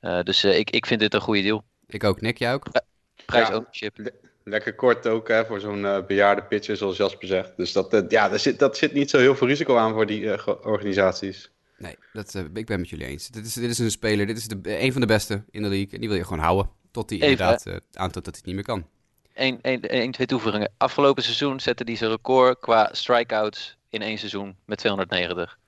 1-2. 0.00 0.22
dus 0.22 0.44
ik, 0.44 0.70
ik 0.70 0.86
vind 0.86 1.00
dit 1.00 1.14
een 1.14 1.20
goede 1.20 1.42
deal. 1.42 1.64
Ik 1.86 2.04
ook. 2.04 2.20
Nick, 2.20 2.38
jij 2.38 2.54
ook? 2.54 2.66
prijs 3.26 3.48
ja, 3.48 3.54
ownership. 3.54 4.12
Lekker 4.50 4.74
kort 4.74 5.06
ook 5.06 5.28
hè, 5.28 5.46
voor 5.46 5.60
zo'n 5.60 5.78
uh, 5.78 6.06
bejaarde 6.06 6.42
pitcher, 6.42 6.76
zoals 6.76 6.96
Jasper 6.96 7.28
zegt. 7.28 7.52
Dus 7.56 7.72
dat, 7.72 7.94
uh, 7.94 8.00
ja, 8.08 8.28
daar 8.28 8.38
zit, 8.38 8.58
dat 8.58 8.76
zit 8.76 8.92
niet 8.92 9.10
zo 9.10 9.18
heel 9.18 9.34
veel 9.34 9.46
risico 9.46 9.76
aan 9.76 9.92
voor 9.92 10.06
die 10.06 10.20
uh, 10.20 10.46
organisaties. 10.62 11.50
Nee, 11.78 11.96
dat, 12.12 12.34
ik 12.54 12.66
ben 12.66 12.80
met 12.80 12.88
jullie 12.88 13.06
eens. 13.06 13.28
Dit 13.28 13.46
is, 13.46 13.54
dit 13.54 13.70
is 13.70 13.78
een 13.78 13.90
speler, 13.90 14.26
dit 14.26 14.36
is 14.36 14.48
de, 14.48 14.58
een 14.62 14.92
van 14.92 15.00
de 15.00 15.06
beste 15.06 15.44
in 15.50 15.62
de 15.62 15.68
league. 15.68 15.92
En 15.92 16.00
die 16.00 16.08
wil 16.08 16.18
je 16.18 16.24
gewoon 16.24 16.38
houden. 16.44 16.70
Tot 16.90 17.10
hij 17.10 17.18
inderdaad 17.18 17.66
aantoont 17.92 18.24
dat 18.24 18.24
hij 18.24 18.34
het 18.34 18.44
niet 18.44 18.54
meer 18.54 18.64
kan. 18.64 18.86
één, 19.32 19.58
één, 19.62 19.80
één, 19.80 20.10
twee 20.10 20.26
toevoegingen. 20.26 20.72
Afgelopen 20.76 21.22
seizoen 21.22 21.60
zette 21.60 21.82
hij 21.84 21.96
zijn 21.96 22.10
record 22.10 22.58
qua 22.60 22.88
strikeouts 22.92 23.76
in 23.88 24.02
één 24.02 24.18
seizoen 24.18 24.56
met 24.64 24.78
290. 24.78 25.58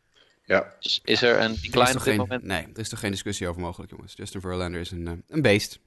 Ja. 0.44 0.74
Dus 0.80 1.00
is 1.04 1.22
er 1.22 1.40
een 1.40 1.52
is 1.52 1.60
decline 1.60 1.86
toch 1.86 1.96
op 1.96 2.04
dit 2.04 2.08
geen, 2.08 2.16
moment? 2.16 2.42
nee, 2.42 2.62
er 2.62 2.80
is 2.80 2.88
toch 2.88 2.98
geen 2.98 3.10
discussie 3.10 3.48
over 3.48 3.60
mogelijk, 3.60 3.90
jongens. 3.90 4.14
Justin 4.16 4.40
Verlander 4.40 4.80
is 4.80 4.90
een, 4.90 5.06
eh, 5.06 5.12
een 5.28 5.42
beest. 5.42 5.80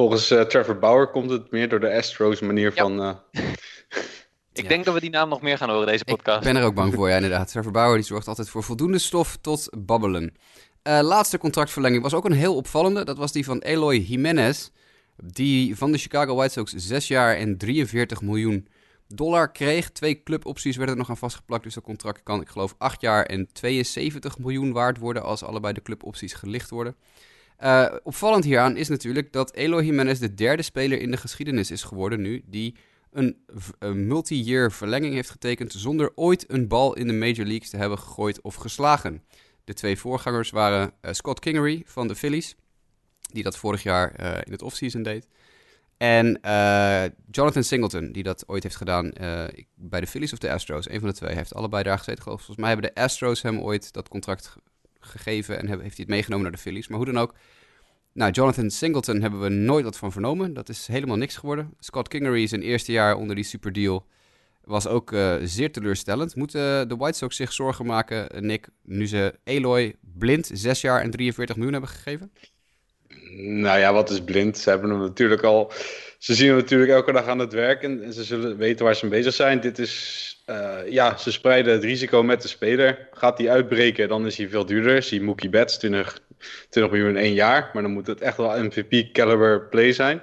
Volgens 0.00 0.30
eh, 0.30 0.40
Trevor 0.40 0.78
Bauer 0.78 1.10
komt 1.10 1.30
het 1.30 1.50
meer 1.50 1.68
door 1.68 1.80
de 1.80 1.94
Astros 1.94 2.40
manier 2.40 2.72
Ja. 2.74 2.82
van... 2.82 3.02
eh, 3.02 3.14
Ik 4.52 4.62
Ja. 4.62 4.68
denk 4.68 4.84
dat 4.84 4.94
we 4.94 5.00
die 5.00 5.10
naam 5.10 5.28
nog 5.28 5.42
meer 5.42 5.56
gaan 5.56 5.70
horen 5.70 5.86
deze 5.86 6.04
Ik 6.04 6.14
podcast. 6.16 6.42
ben 6.44 6.56
er 6.56 6.64
ook 6.64 6.74
bang 6.74 6.94
voor, 6.94 7.08
ja, 7.08 7.14
inderdaad. 7.22 7.48
Trevor 7.50 7.72
Bauer 7.72 7.94
die 7.96 8.04
zorgt 8.04 8.28
altijd 8.28 8.48
voor 8.48 8.62
voldoende 8.62 8.98
stof 8.98 9.36
tot 9.40 9.68
babbelen. 9.78 10.34
Eh, 10.82 11.00
laatste 11.02 11.38
contractverlenging 11.38 12.02
was 12.02 12.14
ook 12.14 12.24
een 12.24 12.32
heel 12.32 12.56
opvallende. 12.56 13.04
Dat 13.04 13.16
was 13.16 13.32
die 13.32 13.44
van 13.44 13.58
Eloy 13.58 13.96
Jimenez. 13.96 14.68
Die 15.16 15.76
van 15.76 15.92
de 15.92 15.98
Chicago 15.98 16.34
White 16.34 16.52
Sox 16.52 16.72
6 16.76 17.08
jaar 17.08 17.36
en 17.36 17.56
43 17.58 18.20
miljoen 18.22 18.68
dollar 19.08 19.52
kreeg. 19.52 19.90
Twee 19.90 20.22
clubopties 20.22 20.76
werden 20.76 20.94
er 20.94 21.00
nog 21.00 21.10
aan 21.10 21.16
vastgeplakt. 21.16 21.62
Dus 21.62 21.74
dat 21.74 21.84
contract 21.84 22.22
kan, 22.22 22.40
ik 22.40 22.48
geloof, 22.48 22.74
8 22.78 23.00
jaar 23.00 23.24
en 23.26 23.48
72 23.52 24.38
miljoen 24.38 24.72
waard 24.72 24.98
worden. 24.98 25.22
Als 25.22 25.42
allebei 25.42 25.72
de 25.72 25.82
clubopties 25.82 26.32
gelicht 26.32 26.70
worden. 26.70 26.96
Eh, 27.60 27.94
opvallend 28.02 28.44
hieraan 28.44 28.76
is 28.76 28.88
natuurlijk 28.88 29.32
dat 29.32 29.54
Eloy 29.54 29.84
Jimenez 29.84 30.18
de 30.18 30.34
derde 30.34 30.62
speler 30.62 31.00
in 31.00 31.10
de 31.10 31.16
geschiedenis 31.16 31.70
is 31.70 31.82
geworden 31.82 32.20
nu. 32.20 32.42
Die 32.46 32.76
een, 33.10 33.36
multi-year 34.06 34.72
verlenging 34.72 35.14
heeft 35.14 35.30
getekend 35.30 35.72
zonder 35.72 36.12
ooit 36.14 36.44
een 36.52 36.68
bal 36.68 36.96
in 36.96 37.06
de 37.06 37.12
Major 37.12 37.46
Leagues 37.46 37.70
te 37.70 37.76
hebben 37.76 37.98
gegooid 37.98 38.40
of 38.40 38.54
geslagen. 38.54 39.22
De 39.64 39.74
twee 39.74 39.98
voorgangers 39.98 40.50
waren 40.50 40.92
eh, 41.00 41.12
Scott 41.12 41.40
Kingery 41.40 41.82
van 41.86 42.08
de 42.08 42.16
Phillies, 42.16 42.56
die 43.32 43.42
dat 43.42 43.56
vorig 43.56 43.82
jaar 43.82 44.14
eh, 44.14 44.40
in 44.44 44.52
het 44.52 44.62
offseason 44.62 45.02
deed. 45.02 45.26
En 45.96 46.40
Jonathan 47.30 47.62
Singleton, 47.62 48.12
die 48.12 48.22
dat 48.22 48.44
ooit 48.46 48.62
heeft 48.62 48.76
gedaan 48.76 49.10
bij 49.74 50.00
de 50.00 50.06
Phillies 50.06 50.32
of 50.32 50.38
de 50.38 50.52
Astros. 50.52 50.90
Een 50.90 51.00
van 51.00 51.08
de 51.08 51.14
twee. 51.14 51.34
Heeft 51.34 51.54
allebei 51.54 51.82
daar 51.82 51.98
gezeten. 51.98 52.22
geloof. 52.22 52.38
Volgens 52.38 52.58
mij 52.58 52.68
hebben 52.70 52.92
de 52.94 53.00
Astros 53.00 53.42
hem 53.42 53.60
ooit 53.60 53.92
dat 53.92 54.08
contract 54.08 54.56
gegeven 55.00 55.58
en 55.58 55.66
heeft 55.68 55.80
hij 55.80 55.90
het 55.96 56.08
meegenomen 56.08 56.42
naar 56.42 56.52
de 56.52 56.58
Phillies. 56.58 56.88
Maar 56.88 56.96
hoe 56.96 57.06
dan 57.06 57.18
ook, 57.18 57.34
nou, 58.12 58.30
Jonathan 58.30 58.70
Singleton 58.70 59.20
hebben 59.20 59.40
we 59.40 59.48
nooit 59.48 59.84
wat 59.84 59.96
van 59.96 60.12
vernomen. 60.12 60.54
Dat 60.54 60.68
is 60.68 60.86
helemaal 60.86 61.16
niks 61.16 61.36
geworden. 61.36 61.74
Scott 61.78 62.08
Kingery 62.08 62.46
zijn 62.46 62.62
eerste 62.62 62.92
jaar 62.92 63.16
onder 63.16 63.36
die 63.36 63.44
superdeal 63.44 64.06
was 64.64 64.86
ook 64.86 65.12
eh, 65.12 65.36
zeer 65.42 65.72
teleurstellend. 65.72 66.36
Moeten 66.36 66.88
de 66.88 66.96
White 66.96 67.18
Sox 67.18 67.36
zich 67.36 67.52
zorgen 67.52 67.86
maken, 67.86 68.46
Nick, 68.46 68.68
nu 68.82 69.06
ze 69.06 69.38
Eloy 69.44 69.96
blind 70.00 70.50
6 70.52 70.80
jaar 70.80 71.00
en 71.02 71.10
43 71.10 71.56
miljoen 71.56 71.72
hebben 71.72 71.90
gegeven? 71.90 72.32
Nou 73.36 73.78
ja, 73.78 73.92
wat 73.92 74.10
is 74.10 74.20
blind? 74.24 74.58
Ze 74.58 74.70
hebben 74.70 74.90
hem 74.90 75.00
natuurlijk 75.00 75.42
al. 75.42 75.72
Ze 76.18 76.34
zien 76.34 76.46
hem 76.48 76.56
natuurlijk 76.56 76.90
elke 76.90 77.12
dag 77.12 77.26
aan 77.26 77.38
het 77.38 77.52
werk 77.52 77.82
en, 77.82 78.12
ze 78.12 78.24
zullen 78.24 78.56
weten 78.56 78.84
waar 78.84 78.94
ze 78.94 79.06
mee 79.06 79.18
bezig 79.18 79.34
zijn. 79.34 79.60
Dit 79.60 79.78
is. 79.78 80.42
eh, 80.46 80.78
ja, 80.88 81.16
ze 81.16 81.32
spreiden 81.32 81.72
het 81.72 81.84
risico 81.84 82.22
met 82.22 82.42
de 82.42 82.48
speler. 82.48 83.08
Gaat 83.12 83.38
hij 83.38 83.50
uitbreken, 83.50 84.08
dan 84.08 84.26
is 84.26 84.36
hij 84.36 84.48
veel 84.48 84.66
duurder. 84.66 85.02
Zie 85.02 85.20
Mookie 85.22 85.48
Betts, 85.48 85.78
20, 85.78 86.20
20 86.68 86.92
miljoen 86.92 87.10
in 87.16 87.22
één 87.22 87.32
jaar. 87.34 87.70
Maar 87.72 87.82
dan 87.82 87.92
moet 87.92 88.06
het 88.06 88.20
echt 88.20 88.36
wel 88.36 88.62
MVP-caliber 88.64 89.68
play 89.68 89.92
zijn. 89.92 90.22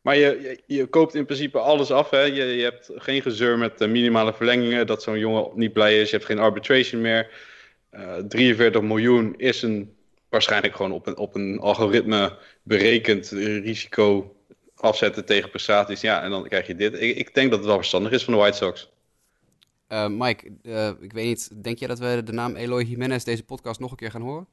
Maar 0.00 0.16
je, 0.16 0.60
je, 0.66 0.86
koopt 0.86 1.14
in 1.14 1.24
principe 1.24 1.58
alles 1.58 1.90
af. 1.90 2.10
Hè? 2.10 2.20
Je, 2.20 2.44
je 2.44 2.62
hebt 2.62 2.90
geen 2.94 3.22
gezeur 3.22 3.58
met 3.58 3.80
eh, 3.80 3.88
minimale 3.88 4.34
verlengingen. 4.34 4.86
Dat 4.86 5.02
zo'n 5.02 5.18
jongen 5.18 5.50
niet 5.54 5.72
blij 5.72 6.00
is. 6.00 6.10
Je 6.10 6.16
hebt 6.16 6.28
geen 6.28 6.38
arbitration 6.38 7.00
meer. 7.00 7.30
Eh 7.90 8.16
43 8.28 8.82
miljoen 8.82 9.34
is 9.36 9.62
een, 9.62 9.95
waarschijnlijk 10.36 10.76
gewoon 10.76 10.92
op 10.92 11.06
een, 11.06 11.16
op 11.16 11.34
een 11.34 11.58
algoritme 11.60 12.38
berekend 12.62 13.28
risico 13.28 14.36
afzetten 14.74 15.24
tegen 15.24 15.50
prestaties. 15.50 16.00
Ja, 16.00 16.22
en 16.22 16.30
dan 16.30 16.48
krijg 16.48 16.66
je 16.66 16.74
dit. 16.74 16.94
Ik, 16.94 17.16
ik 17.16 17.34
denk 17.34 17.50
dat 17.50 17.58
het 17.58 17.68
wel 17.68 17.76
verstandig 17.76 18.12
is 18.12 18.24
van 18.24 18.32
de 18.32 18.38
White 18.38 18.56
Sox. 18.56 18.90
Eh, 19.86 20.06
Mike, 20.08 20.52
eh, 20.62 20.88
ik 21.00 21.12
weet 21.12 21.24
niet, 21.24 21.64
denk 21.64 21.78
jij 21.78 21.88
dat 21.88 21.98
we 21.98 22.22
de 22.24 22.32
naam 22.32 22.56
Eloy 22.56 22.82
Jimenez 22.82 23.24
deze 23.24 23.42
podcast 23.42 23.80
nog 23.80 23.90
een 23.90 23.96
keer 23.96 24.10
gaan 24.10 24.22
horen? 24.22 24.46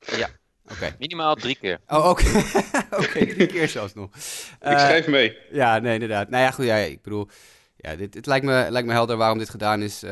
Ja. 0.00 0.28
Oké. 0.72 0.96
Minimaal 0.98 1.34
drie 1.34 1.56
keer. 1.60 1.80
Oh, 1.88 2.08
oké. 2.08 2.24
Oké, 3.02 3.26
drie 3.26 3.46
keer 3.46 3.68
zelfs 3.68 3.94
nog. 3.94 4.14
ik 4.14 4.22
Eh, 4.60 4.78
schrijf 4.78 5.06
mee. 5.06 5.36
Ja, 5.50 5.78
nee, 5.78 5.92
inderdaad. 5.92 6.28
Nou 6.28 6.42
ja, 6.42 6.50
goed, 6.50 6.64
ja, 6.64 6.76
ik 6.76 7.02
bedoel, 7.02 7.28
ja, 7.76 7.96
dit, 7.96 8.14
het 8.14 8.26
lijkt 8.26 8.44
me, 8.44 8.66
lijkt 8.70 8.86
me 8.86 8.92
helder 8.92 9.16
waarom 9.16 9.38
dit 9.38 9.50
gedaan 9.50 9.82
is. 9.82 10.02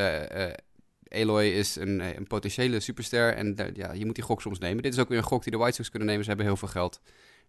Eloy 1.14 1.44
is 1.44 1.77
een, 1.77 2.00
eh, 2.00 2.14
een 2.14 2.27
potentiële 2.27 2.81
superster 2.81 3.35
en 3.35 3.72
ja, 3.74 3.92
je 3.92 4.07
moet 4.07 4.14
die 4.14 4.24
gok 4.24 4.40
soms 4.40 4.59
nemen. 4.59 4.83
Dit 4.83 4.92
is 4.92 4.98
ook 4.98 5.09
weer 5.09 5.18
een 5.18 5.24
gok 5.24 5.42
die 5.42 5.53
de 5.53 5.59
White 5.59 5.74
Sox 5.74 5.88
kunnen 5.88 6.09
nemen. 6.09 6.22
Ze 6.22 6.29
hebben 6.29 6.46
heel 6.46 6.57
veel 6.57 6.68
geld 6.68 7.00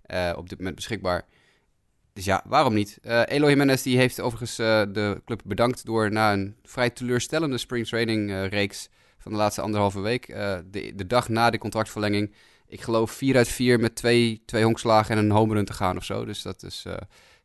eh, 0.01 0.33
op 0.37 0.49
dit 0.49 0.57
moment 0.57 0.75
beschikbaar. 0.75 1.25
Dus 2.13 2.25
ja, 2.25 2.43
waarom 2.47 2.73
niet? 2.73 2.97
Eh 3.01 3.21
Eloy 3.25 3.49
Jimenez 3.49 3.81
die 3.81 3.97
heeft 3.97 4.21
overigens 4.21 4.55
de 4.55 5.21
club 5.25 5.41
bedankt 5.45 5.85
door 5.85 6.11
na 6.11 6.33
een 6.33 6.55
vrij 6.63 6.89
teleurstellende 6.89 7.57
spring 7.57 7.87
training 7.87 8.31
eh, 8.31 8.47
reeks 8.47 8.89
van 9.17 9.31
de 9.31 9.37
laatste 9.37 9.61
anderhalve 9.61 9.99
week, 9.99 10.27
de, 10.27 10.91
de 10.95 11.07
dag 11.07 11.29
na 11.29 11.49
de 11.49 11.57
contractverlenging, 11.57 12.33
ik 12.67 12.81
geloof 12.81 13.11
4 13.11 13.35
uit 13.35 13.47
4 13.47 13.79
met 13.79 13.95
twee, 13.95 14.41
twee 14.45 14.63
honkslagen 14.63 15.17
en 15.17 15.23
een 15.23 15.31
home 15.31 15.53
run 15.53 15.65
te 15.65 15.73
gaan 15.73 15.97
of 15.97 16.03
zo. 16.03 16.25
Dus 16.25 16.41
dat 16.41 16.63
is, 16.63 16.85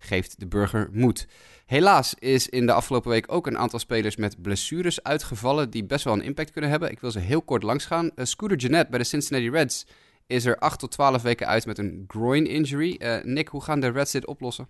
geeft 0.02 0.40
de 0.40 0.46
burger 0.46 0.88
moed. 0.92 1.26
Helaas 1.66 2.14
is 2.18 2.48
in 2.48 2.66
de 2.66 2.72
afgelopen 2.72 3.10
week 3.10 3.32
ook 3.32 3.46
een 3.46 3.58
aantal 3.58 3.78
spelers 3.78 4.16
met 4.16 4.42
blessures 4.42 5.02
uitgevallen 5.02 5.70
die 5.70 5.84
best 5.84 6.04
wel 6.04 6.14
een 6.14 6.22
impact 6.22 6.50
kunnen 6.50 6.70
hebben. 6.70 6.90
Ik 6.90 7.00
wil 7.00 7.10
ze 7.10 7.18
heel 7.18 7.42
kort 7.42 7.62
langsgaan. 7.62 8.10
Uh, 8.16 8.24
Scooter 8.24 8.60
Gennett 8.60 8.90
bij 8.90 8.98
de 8.98 9.04
Cincinnati 9.04 9.50
Reds 9.50 9.86
is 10.26 10.44
er 10.44 10.58
8 10.58 10.78
tot 10.78 10.90
12 10.90 11.22
weken 11.22 11.46
uit 11.46 11.66
met 11.66 11.78
een 11.78 12.04
groin 12.08 12.46
injury. 12.46 12.94
Eh, 12.98 13.22
Nick, 13.22 13.48
hoe 13.48 13.62
gaan 13.62 13.80
de 13.80 13.90
Reds 13.90 14.12
dit 14.12 14.26
oplossen? 14.26 14.68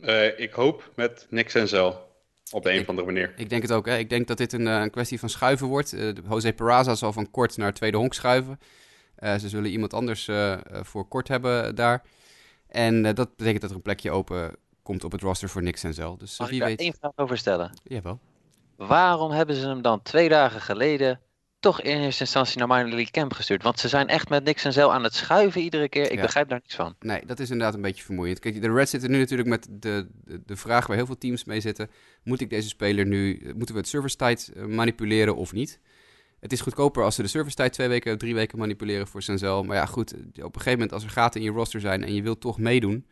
Eh, 0.00 0.38
ik 0.40 0.52
hoop 0.52 0.92
met 0.96 1.26
Nick 1.30 1.50
Senzel. 1.50 2.06
Op 2.50 2.62
de 2.62 2.68
een 2.70 2.74
Ik- 2.74 2.82
of 2.82 2.88
andere 2.88 3.06
manier. 3.06 3.32
Ik 3.36 3.48
denk 3.50 3.62
het 3.62 3.72
ook. 3.72 3.86
Hè? 3.86 3.96
Ik 3.98 4.10
denk 4.10 4.26
dat 4.26 4.36
dit 4.36 4.52
een, 4.52 4.66
eh, 4.66 4.80
een 4.80 4.90
kwestie 4.90 5.18
van 5.18 5.28
schuiven 5.28 5.66
wordt. 5.66 5.92
Eh, 5.92 6.08
Jose 6.28 6.52
Peraza 6.52 6.94
zal 6.94 7.12
van 7.12 7.30
kort 7.30 7.56
naar 7.56 7.72
tweede 7.72 7.96
honk 7.96 8.14
schuiven. 8.14 8.58
Eh, 9.14 9.34
ze 9.36 9.48
zullen 9.48 9.70
iemand 9.70 9.94
anders 9.94 10.28
eh, 10.28 10.52
eh, 10.52 10.60
voor 10.82 11.08
kort 11.08 11.28
hebben 11.28 11.74
daar. 11.74 12.02
En 12.68 13.04
eh, 13.06 13.14
dat 13.14 13.36
betekent 13.36 13.60
dat 13.60 13.70
er 13.70 13.76
een 13.76 13.82
plekje 13.82 14.10
open 14.10 14.56
komt 14.82 15.04
op 15.04 15.12
het 15.12 15.20
roster 15.22 15.48
voor 15.48 15.62
Nick 15.62 15.76
Senzel. 15.76 16.16
Dus 16.18 16.38
eh, 16.38 16.44
ik 16.44 16.50
wie 16.50 16.60
daar 16.60 16.68
weet... 16.68 16.80
één 16.80 16.94
vraag 17.00 17.12
over 17.16 17.38
stellen? 17.38 17.72
Jawel. 17.84 18.18
Waarom 18.76 19.30
hebben 19.30 19.56
ze 19.56 19.66
hem 19.66 19.82
dan 19.82 20.02
twee 20.02 20.28
dagen 20.28 20.60
geleden 20.60 21.20
toch 21.60 21.80
in 21.80 22.00
eerste 22.00 22.22
instantie 22.22 22.58
naar 22.58 22.68
minor 22.68 22.88
league 22.88 23.10
camp 23.10 23.32
gestuurd? 23.32 23.62
Want 23.62 23.78
ze 23.80 23.88
zijn 23.88 24.08
echt 24.08 24.28
met 24.28 24.44
niks 24.44 24.64
en 24.64 24.72
zo 24.72 24.88
aan 24.88 25.02
het 25.04 25.14
schuiven 25.14 25.60
iedere 25.60 25.88
keer. 25.88 26.04
Ik 26.04 26.12
Ja. 26.16 26.20
begrijp 26.22 26.48
daar 26.48 26.60
niks 26.62 26.74
van. 26.74 26.94
Nee, 27.00 27.26
dat 27.26 27.40
is 27.40 27.50
inderdaad 27.50 27.74
een 27.74 27.80
beetje 27.82 28.04
vermoeiend. 28.04 28.38
Kijk, 28.38 28.60
de 28.60 28.72
Reds 28.72 28.90
zitten 28.90 29.10
nu 29.10 29.18
natuurlijk 29.18 29.48
met 29.48 29.66
de, 29.70 30.08
de, 30.24 30.42
de 30.46 30.56
vraag 30.56 30.86
waar 30.86 30.96
heel 30.96 31.06
veel 31.06 31.18
teams 31.18 31.44
mee 31.44 31.60
zitten. 31.60 31.90
Moet 32.24 32.40
ik 32.40 32.50
deze 32.50 32.68
speler 32.68 33.06
nu, 33.06 33.52
moeten 33.56 33.74
we 33.74 33.80
het 33.80 33.90
service 33.90 34.16
tijd 34.16 34.52
eh, 34.56 34.64
manipuleren 34.64 35.36
of 35.36 35.52
niet? 35.52 35.80
Het 36.40 36.52
is 36.52 36.60
goedkoper 36.60 37.04
als 37.04 37.14
ze 37.14 37.22
de 37.22 37.28
service 37.28 37.56
tijd 37.56 37.72
twee 37.72 37.88
weken, 37.88 38.18
drie 38.18 38.34
weken 38.34 38.58
manipuleren 38.58 39.06
voor 39.06 39.22
Senzel. 39.22 39.62
Maar 39.62 39.76
ja, 39.76 39.86
goed, 39.86 40.12
op 40.12 40.20
een 40.36 40.42
gegeven 40.42 40.72
moment 40.72 40.92
als 40.92 41.04
er 41.04 41.10
gaten 41.10 41.40
in 41.40 41.46
je 41.46 41.52
roster 41.52 41.80
zijn 41.80 42.04
en 42.04 42.14
je 42.14 42.22
wilt 42.22 42.40
toch 42.40 42.58
meedoen, 42.58 43.06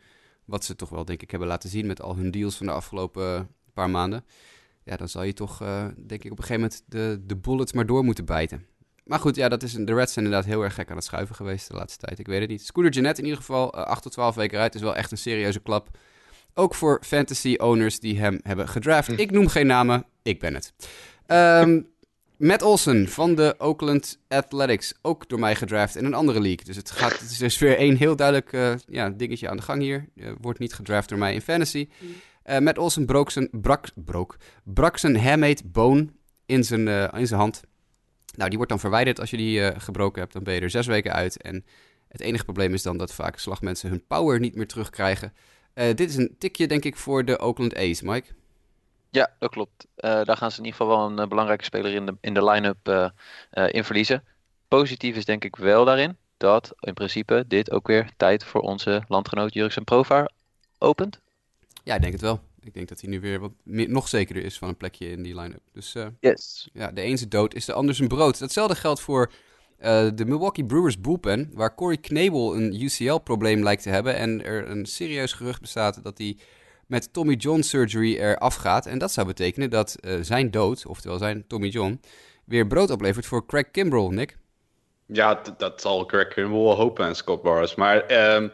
wat 0.45 0.65
ze 0.65 0.75
toch 0.75 0.89
wel 0.89 1.05
denk 1.05 1.21
ik 1.21 1.31
hebben 1.31 1.49
laten 1.49 1.69
zien 1.69 1.87
met 1.87 2.01
al 2.01 2.15
hun 2.15 2.31
deals 2.31 2.55
van 2.55 2.65
de 2.65 2.71
afgelopen 2.71 3.49
paar 3.73 3.89
maanden. 3.89 4.25
Ja, 4.83 4.95
dan 4.95 5.09
zal 5.09 5.23
je 5.23 5.33
toch, 5.33 5.61
eh, 5.61 5.85
denk 5.97 6.23
ik, 6.23 6.31
op 6.31 6.37
een 6.37 6.43
gegeven 6.43 6.61
moment 6.61 6.83
de, 6.85 7.21
de 7.25 7.35
bullets 7.35 7.73
maar 7.73 7.85
door 7.85 8.03
moeten 8.03 8.25
bijten. 8.25 8.65
Maar 9.03 9.19
goed, 9.19 9.35
ja, 9.35 9.49
dat 9.49 9.63
is 9.63 9.73
de 9.73 9.93
Reds 9.93 10.13
zijn 10.13 10.25
inderdaad 10.25 10.49
heel 10.49 10.63
erg 10.63 10.73
gek 10.73 10.89
aan 10.89 10.95
het 10.95 11.05
schuiven 11.05 11.35
geweest 11.35 11.67
de 11.67 11.73
laatste 11.73 12.05
tijd. 12.05 12.19
Ik 12.19 12.27
weet 12.27 12.39
het 12.39 12.49
niet. 12.49 12.65
Scooter 12.65 12.91
Jeanette 12.91 13.21
in 13.21 13.27
ieder 13.27 13.41
geval, 13.41 13.73
eh, 13.73 13.83
8 13.83 14.01
tot 14.01 14.11
12 14.11 14.35
weken 14.35 14.59
uit, 14.59 14.75
is 14.75 14.81
wel 14.81 14.95
echt 14.95 15.11
een 15.11 15.17
serieuze 15.17 15.59
klap. 15.59 15.97
Ook 16.53 16.75
voor 16.75 17.01
fantasy 17.03 17.55
owners 17.57 17.99
die 17.99 18.19
hem 18.19 18.39
hebben 18.43 18.67
gedraft. 18.67 19.19
Ik 19.19 19.31
noem 19.31 19.47
geen 19.47 19.67
namen, 19.67 20.05
ik 20.21 20.39
ben 20.39 20.53
het. 20.53 20.73
Ehm, 21.25 21.81
Matt 22.37 22.61
Olsen 22.61 23.07
van 23.09 23.35
de 23.35 23.55
Oakland 23.57 24.19
Athletics, 24.27 24.93
ook 25.01 25.29
door 25.29 25.39
mij 25.39 25.55
gedraft 25.55 25.95
in 25.95 26.05
een 26.05 26.13
andere 26.13 26.41
league. 26.41 26.65
Dus 26.65 26.75
het, 26.75 26.91
gaat, 26.91 27.19
het 27.19 27.29
is 27.29 27.37
dus 27.37 27.59
weer 27.59 27.77
één 27.77 27.95
heel 27.95 28.15
duidelijk 28.15 28.53
eh, 28.53 28.73
ja, 28.87 29.09
dingetje 29.09 29.49
aan 29.49 29.57
de 29.57 29.63
gang 29.63 29.81
hier. 29.81 30.09
Eh, 30.15 30.31
wordt 30.41 30.59
niet 30.59 30.73
gedraft 30.73 31.09
door 31.09 31.17
mij 31.17 31.33
in 31.33 31.41
fantasy. 31.41 31.89
Eh 32.43 32.59
Matt 32.59 32.77
Olsen 32.77 33.05
brook 33.05 33.31
zijn, 33.31 33.49
brak, 33.51 33.87
brook, 33.95 34.37
brak 34.63 34.97
zijn 34.97 35.19
hamate 35.19 35.63
bone 35.65 36.07
in 36.45 36.63
zijn, 36.63 36.87
in 37.13 37.27
zijn 37.27 37.39
hand. 37.39 37.61
Nou, 38.35 38.47
die 38.47 38.57
wordt 38.57 38.71
dan 38.71 38.79
verwijderd 38.79 39.19
als 39.19 39.29
je 39.29 39.37
die 39.37 39.79
gebroken 39.79 40.21
hebt. 40.21 40.33
Dan 40.33 40.43
ben 40.43 40.53
je 40.53 40.61
er 40.61 40.69
zes 40.69 40.87
weken 40.87 41.13
uit. 41.13 41.41
En 41.41 41.65
het 42.07 42.21
enige 42.21 42.43
probleem 42.43 42.73
is 42.73 42.83
dan 42.83 42.97
dat 42.97 43.13
vaak 43.13 43.39
slagmensen 43.39 43.89
hun 43.89 44.05
power 44.07 44.39
niet 44.39 44.55
meer 44.55 44.67
terugkrijgen. 44.67 45.33
Dit 45.73 46.09
is 46.09 46.15
een 46.15 46.35
tikje, 46.37 46.67
denk 46.67 46.85
ik, 46.85 46.95
voor 46.95 47.25
de 47.25 47.39
Oakland 47.39 47.75
A's, 47.75 48.01
Mike. 48.01 48.33
Ja, 49.09 49.33
dat 49.39 49.49
klopt. 49.49 49.87
Eh, 49.95 50.23
daar 50.23 50.37
gaan 50.37 50.51
ze 50.51 50.57
in 50.59 50.65
ieder 50.65 50.79
geval 50.79 50.97
wel 50.97 51.09
een 51.09 51.19
eh, 51.19 51.27
belangrijke 51.27 51.63
speler 51.63 51.93
in 51.93 52.05
de, 52.05 52.15
in 52.21 52.33
de 52.33 52.43
line-up 52.43 52.87
eh, 52.87 53.73
in 53.73 53.83
verliezen. 53.83 54.23
Positief 54.67 55.15
is 55.15 55.25
denk 55.25 55.43
ik 55.43 55.55
wel 55.55 55.85
daarin 55.85 56.17
dat 56.37 56.73
in 56.79 56.93
principe 56.93 57.43
dit 57.47 57.71
ook 57.71 57.87
weer 57.87 58.09
tijd 58.17 58.43
voor 58.43 58.61
onze 58.61 59.03
landgenoot 59.07 59.53
Jurgen 59.53 59.83
Provaar 59.83 60.31
opent. 60.77 61.19
Ja, 61.83 61.95
ik 61.95 62.01
denk 62.01 62.13
het 62.13 62.21
wel. 62.21 62.39
Ik 62.59 62.73
denk 62.73 62.87
dat 62.87 63.01
hij 63.01 63.09
nu 63.09 63.19
weer 63.19 63.39
wat 63.39 63.51
meer, 63.63 63.89
nog 63.89 64.07
zekerder 64.07 64.43
is 64.43 64.57
van 64.57 64.67
een 64.67 64.77
plekje 64.77 65.09
in 65.09 65.23
die 65.23 65.39
line-up. 65.39 65.61
Dus 65.73 65.95
Yes. 66.19 66.69
ja, 66.73 66.91
de 66.91 67.03
een 67.03 67.17
zijn 67.17 67.29
dood 67.29 67.53
is 67.53 67.65
de 67.65 67.73
ander 67.73 67.95
zijn 67.95 68.07
brood. 68.07 68.39
Datzelfde 68.39 68.75
geldt 68.75 68.99
voor 68.99 69.31
de 69.79 70.23
Milwaukee 70.25 70.65
Brewers 70.65 71.01
bullpen, 71.01 71.51
waar 71.53 71.75
Corey 71.75 71.97
Knebel 71.97 72.55
een 72.55 72.81
UCL-probleem 72.81 73.63
lijkt 73.63 73.83
te 73.83 73.89
hebben. 73.89 74.15
En 74.15 74.43
er 74.43 74.69
een 74.69 74.85
serieus 74.85 75.33
gerucht 75.33 75.61
bestaat 75.61 76.03
dat 76.03 76.17
hij 76.17 76.37
met 76.87 77.13
Tommy 77.13 77.33
John 77.33 77.61
surgery 77.61 78.17
eraf 78.17 78.55
gaat. 78.55 78.85
En 78.85 78.97
dat 78.97 79.11
zou 79.11 79.27
betekenen 79.27 79.69
dat 79.69 79.95
zijn 80.21 80.51
dood, 80.51 80.85
oftewel 80.85 81.17
zijn 81.17 81.47
Tommy 81.47 81.67
John, 81.67 82.01
weer 82.45 82.67
brood 82.67 82.89
oplevert 82.89 83.25
voor 83.25 83.45
Craig 83.45 83.71
Kimbrell, 83.71 84.07
Nick. 84.07 84.37
Ja, 85.05 85.41
dat 85.57 85.81
zal 85.81 86.05
Craig 86.05 86.27
Kimbrell 86.27 86.75
hopen 86.75 87.05
en 87.05 87.15
Scott 87.15 87.41
Barnes. 87.41 87.75
Maar 87.75 88.33
um, 88.35 88.51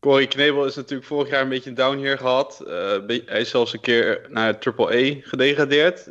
Corey 0.00 0.26
Knebel 0.26 0.64
is 0.64 0.76
natuurlijk 0.76 1.08
vorig 1.08 1.30
jaar 1.30 1.42
een 1.42 1.48
beetje 1.48 1.70
een 1.70 1.76
down 1.76 1.96
hier 1.96 2.18
gehad. 2.18 2.62
hij 3.26 3.40
is 3.40 3.50
zelfs 3.50 3.72
een 3.72 3.80
keer 3.80 4.26
naar 4.28 4.58
Triple 4.58 4.96
E 4.96 5.20
gedegradeerd. 5.22 6.08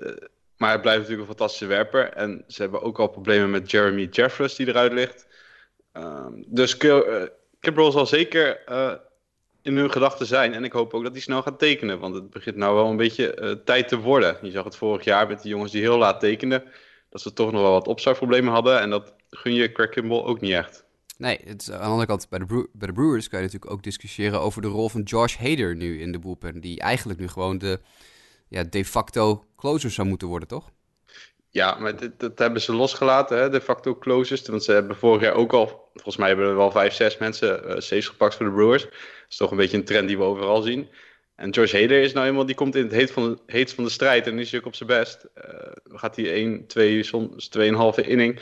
Maar 0.57 0.69
hij 0.69 0.79
blijft 0.79 0.99
natuurlijk 0.99 1.29
een 1.29 1.36
fantastische 1.36 1.65
werper. 1.65 2.10
En 2.10 2.43
ze 2.47 2.62
hebben 2.62 2.81
ook 2.81 2.99
al 2.99 3.07
problemen 3.07 3.49
met 3.49 3.71
Jeremy 3.71 4.07
Jeffress 4.12 4.55
die 4.55 4.67
eruit 4.67 4.93
ligt. 4.93 5.27
Um, 5.93 6.45
dus 6.47 6.77
uh, 6.84 7.91
zal 7.91 8.05
zeker 8.05 8.60
in 9.62 9.78
hun 9.78 9.91
gedachten 9.91 10.26
zijn. 10.26 10.54
En 10.54 10.63
ik 10.63 10.71
hoop 10.71 10.93
ook 10.93 11.04
dat 11.04 11.12
hij 11.12 11.21
snel 11.21 11.41
gaat 11.41 11.60
tekenen. 11.60 12.00
Want 12.00 12.15
het 12.15 12.30
begint 12.30 12.56
nou 12.56 12.76
wel 12.76 12.89
een 12.89 12.97
beetje 12.97 13.41
uh, 13.41 13.52
tijd 13.65 13.88
te 13.88 14.00
worden. 14.00 14.38
Je 14.41 14.52
zag 14.52 14.63
het 14.63 14.76
vorig 14.76 15.04
jaar 15.04 15.28
met 15.28 15.41
die 15.41 15.52
jongens 15.52 15.71
die 15.71 15.82
heel 15.82 15.97
laat 15.97 16.19
tekenden. 16.19 16.63
Dat 17.10 17.21
ze 17.21 17.34
toch 17.34 17.52
nog 17.52 17.62
wel 17.62 17.71
wat 17.71 17.88
opstartproblemen 17.88 18.54
hadden. 18.54 18.80
En 18.80 18.89
dat 18.89 19.13
gun 19.30 19.54
je 19.54 19.71
Craig 19.71 19.89
Kimball 19.89 20.24
ook 20.24 20.41
niet 20.41 20.52
echt. 20.52 20.86
Nee, 21.17 21.39
het 21.43 21.62
is, 21.62 21.71
aan 21.71 21.80
de 21.80 21.86
andere 21.86 22.06
kant, 22.06 22.30
bij 22.30 22.39
de, 22.39 22.93
Brewers 22.93 23.28
kan 23.28 23.39
je 23.39 23.45
natuurlijk 23.45 23.71
ook 23.71 23.84
discussiëren 23.84 24.41
over 24.41 24.62
de 24.62 24.67
rol 24.67 24.89
van 24.89 25.02
Josh 25.02 25.38
Hader 25.38 25.76
nu 25.76 26.02
in 26.02 26.12
de 26.12 26.19
bullpen. 26.19 26.62
Die 26.62 26.80
eigenlijk 26.80 27.19
nu 27.19 27.28
gewoon 27.28 27.58
de 27.58 27.80
ja, 28.47 28.63
de 28.63 28.86
facto 28.86 29.45
closers 29.58 29.93
zou 29.95 30.08
moeten 30.08 30.28
worden, 30.28 30.47
toch? 30.47 30.71
Ja, 31.53 31.77
maar 31.79 31.93
dat 32.17 32.39
hebben 32.39 32.61
ze 32.61 32.73
losgelaten, 32.73 33.37
hè, 33.37 33.49
de 33.49 33.61
facto 33.61 33.95
closers. 33.95 34.47
Want 34.47 34.63
ze 34.63 34.71
hebben 34.71 34.95
vorig 34.95 35.21
jaar 35.21 35.33
ook 35.33 35.53
al, 35.53 35.89
volgens 35.93 36.17
mij 36.17 36.27
hebben 36.27 36.47
er 36.47 36.55
wel 36.55 36.71
vijf, 36.71 36.93
zes 36.93 37.17
mensen 37.17 37.77
uh, 37.93 38.01
gepakt 38.01 38.35
voor 38.35 38.45
de 38.45 38.51
Brewers. 38.51 38.83
Dat 38.83 38.93
is 39.29 39.35
toch 39.35 39.51
een 39.51 39.57
beetje 39.57 39.77
een 39.77 39.85
trend 39.85 40.07
die 40.07 40.17
we 40.17 40.23
overal 40.23 40.61
zien. 40.61 40.89
En 41.35 41.53
George 41.53 41.79
Hader 41.79 42.01
is 42.01 42.13
nou 42.13 42.27
eenmaal, 42.27 42.45
die 42.45 42.55
komt 42.55 42.75
in 42.75 42.83
het 42.83 42.91
heet 42.91 43.11
van 43.11 43.39
van 43.47 43.83
de 43.83 43.89
strijd 43.89 44.27
en 44.27 44.39
is 44.39 44.55
ook 44.55 44.65
op 44.65 44.75
zijn 44.75 44.89
best. 44.89 45.27
Uh, 45.35 45.71
gaat 45.83 46.15
hij 46.15 46.31
1, 46.31 46.67
2, 46.67 47.03
soms 47.03 47.49
2,5 47.57 48.05
inning. 48.05 48.39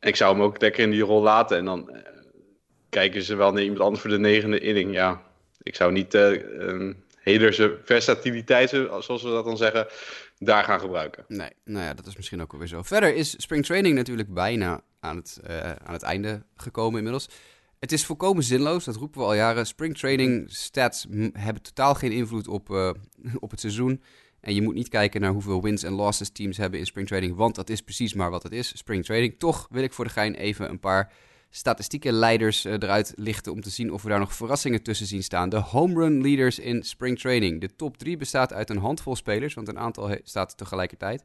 Ik 0.00 0.16
zou 0.16 0.34
hem 0.34 0.42
ook 0.42 0.60
lekker 0.60 0.82
in 0.82 0.90
die 0.90 1.02
rol 1.02 1.22
laten 1.22 1.56
en 1.56 1.64
dan 1.64 1.90
uh, 1.92 1.98
kijken 2.88 3.22
ze 3.22 3.36
wel 3.36 3.52
naar 3.52 3.62
iemand 3.62 3.80
anders 3.80 4.00
voor 4.00 4.10
de 4.10 4.18
negende 4.18 4.58
inning. 4.58 4.94
Ja, 4.94 5.22
ik 5.62 5.74
zou 5.74 5.92
niet 5.92 6.14
uh, 6.14 6.90
Hederse 7.18 7.78
versatiliteit, 7.84 8.68
zoals 9.00 9.22
we 9.22 9.30
dat 9.30 9.44
dan 9.44 9.56
zeggen, 9.56 9.86
daar 10.38 10.64
gaan 10.64 10.80
gebruiken. 10.80 11.24
Nee, 11.28 11.50
nou 11.64 11.84
ja, 11.84 11.94
dat 11.94 12.06
is 12.06 12.16
misschien 12.16 12.42
ook 12.42 12.50
wel 12.50 12.60
weer 12.60 12.68
zo. 12.68 12.82
Verder 12.82 13.14
is 13.14 13.34
spring 13.42 13.64
training 13.64 13.94
natuurlijk 13.94 14.34
bijna 14.34 14.80
aan 15.00 15.16
het, 15.16 15.40
uh, 15.48 15.70
aan 15.70 15.92
het 15.92 16.02
einde 16.02 16.42
gekomen 16.56 16.96
inmiddels. 16.96 17.28
Het 17.78 17.92
is 17.92 18.04
volkomen 18.04 18.42
zinloos, 18.42 18.84
dat 18.84 18.96
roepen 18.96 19.20
we 19.20 19.26
al 19.26 19.34
jaren. 19.34 19.66
Spring 19.66 19.98
training 19.98 20.44
stats 20.50 21.06
hebben 21.32 21.62
totaal 21.62 21.94
geen 21.94 22.12
invloed 22.12 22.48
op, 22.48 22.70
uh, 22.70 22.90
op 23.44 23.50
het 23.50 23.60
seizoen. 23.60 24.02
En 24.40 24.54
je 24.54 24.62
moet 24.62 24.74
niet 24.74 24.88
kijken 24.88 25.20
naar 25.20 25.32
hoeveel 25.32 25.62
wins 25.62 25.82
en 25.82 25.92
losses 25.92 26.30
teams 26.30 26.56
hebben 26.56 26.78
in 26.78 26.86
spring 26.86 27.06
training, 27.06 27.36
want 27.36 27.54
dat 27.54 27.70
is 27.70 27.80
precies 27.80 28.14
maar 28.14 28.30
wat 28.30 28.42
het 28.42 28.52
is, 28.52 28.78
spring 28.78 29.04
training. 29.04 29.38
Toch 29.38 29.66
wil 29.70 29.82
ik 29.82 29.92
voor 29.92 30.04
de 30.04 30.10
gein 30.10 30.34
even 30.34 30.70
een 30.70 30.80
paar 30.80 31.12
statistieke 31.56 32.12
leiders 32.12 32.66
uh, 32.66 32.72
eruit 32.72 33.12
lichten 33.16 33.52
om 33.52 33.60
te 33.60 33.70
zien 33.70 33.92
of 33.92 34.02
we 34.02 34.08
daar 34.08 34.18
nog 34.18 34.34
verrassingen 34.34 34.82
tussen 34.82 35.06
zien 35.06 35.22
staan. 35.22 35.48
De 35.48 35.56
home 35.56 35.94
run 35.94 36.22
leaders 36.22 36.58
in 36.58 36.82
spring 36.82 37.18
training. 37.18 37.60
De 37.60 37.76
top 37.76 37.96
3 37.96 38.16
bestaat 38.16 38.52
uit 38.52 38.70
een 38.70 38.78
handvol 38.78 39.16
spelers, 39.16 39.54
want 39.54 39.68
een 39.68 39.78
aantal 39.78 40.16
staat 40.22 40.56
tegelijkertijd 40.56 41.24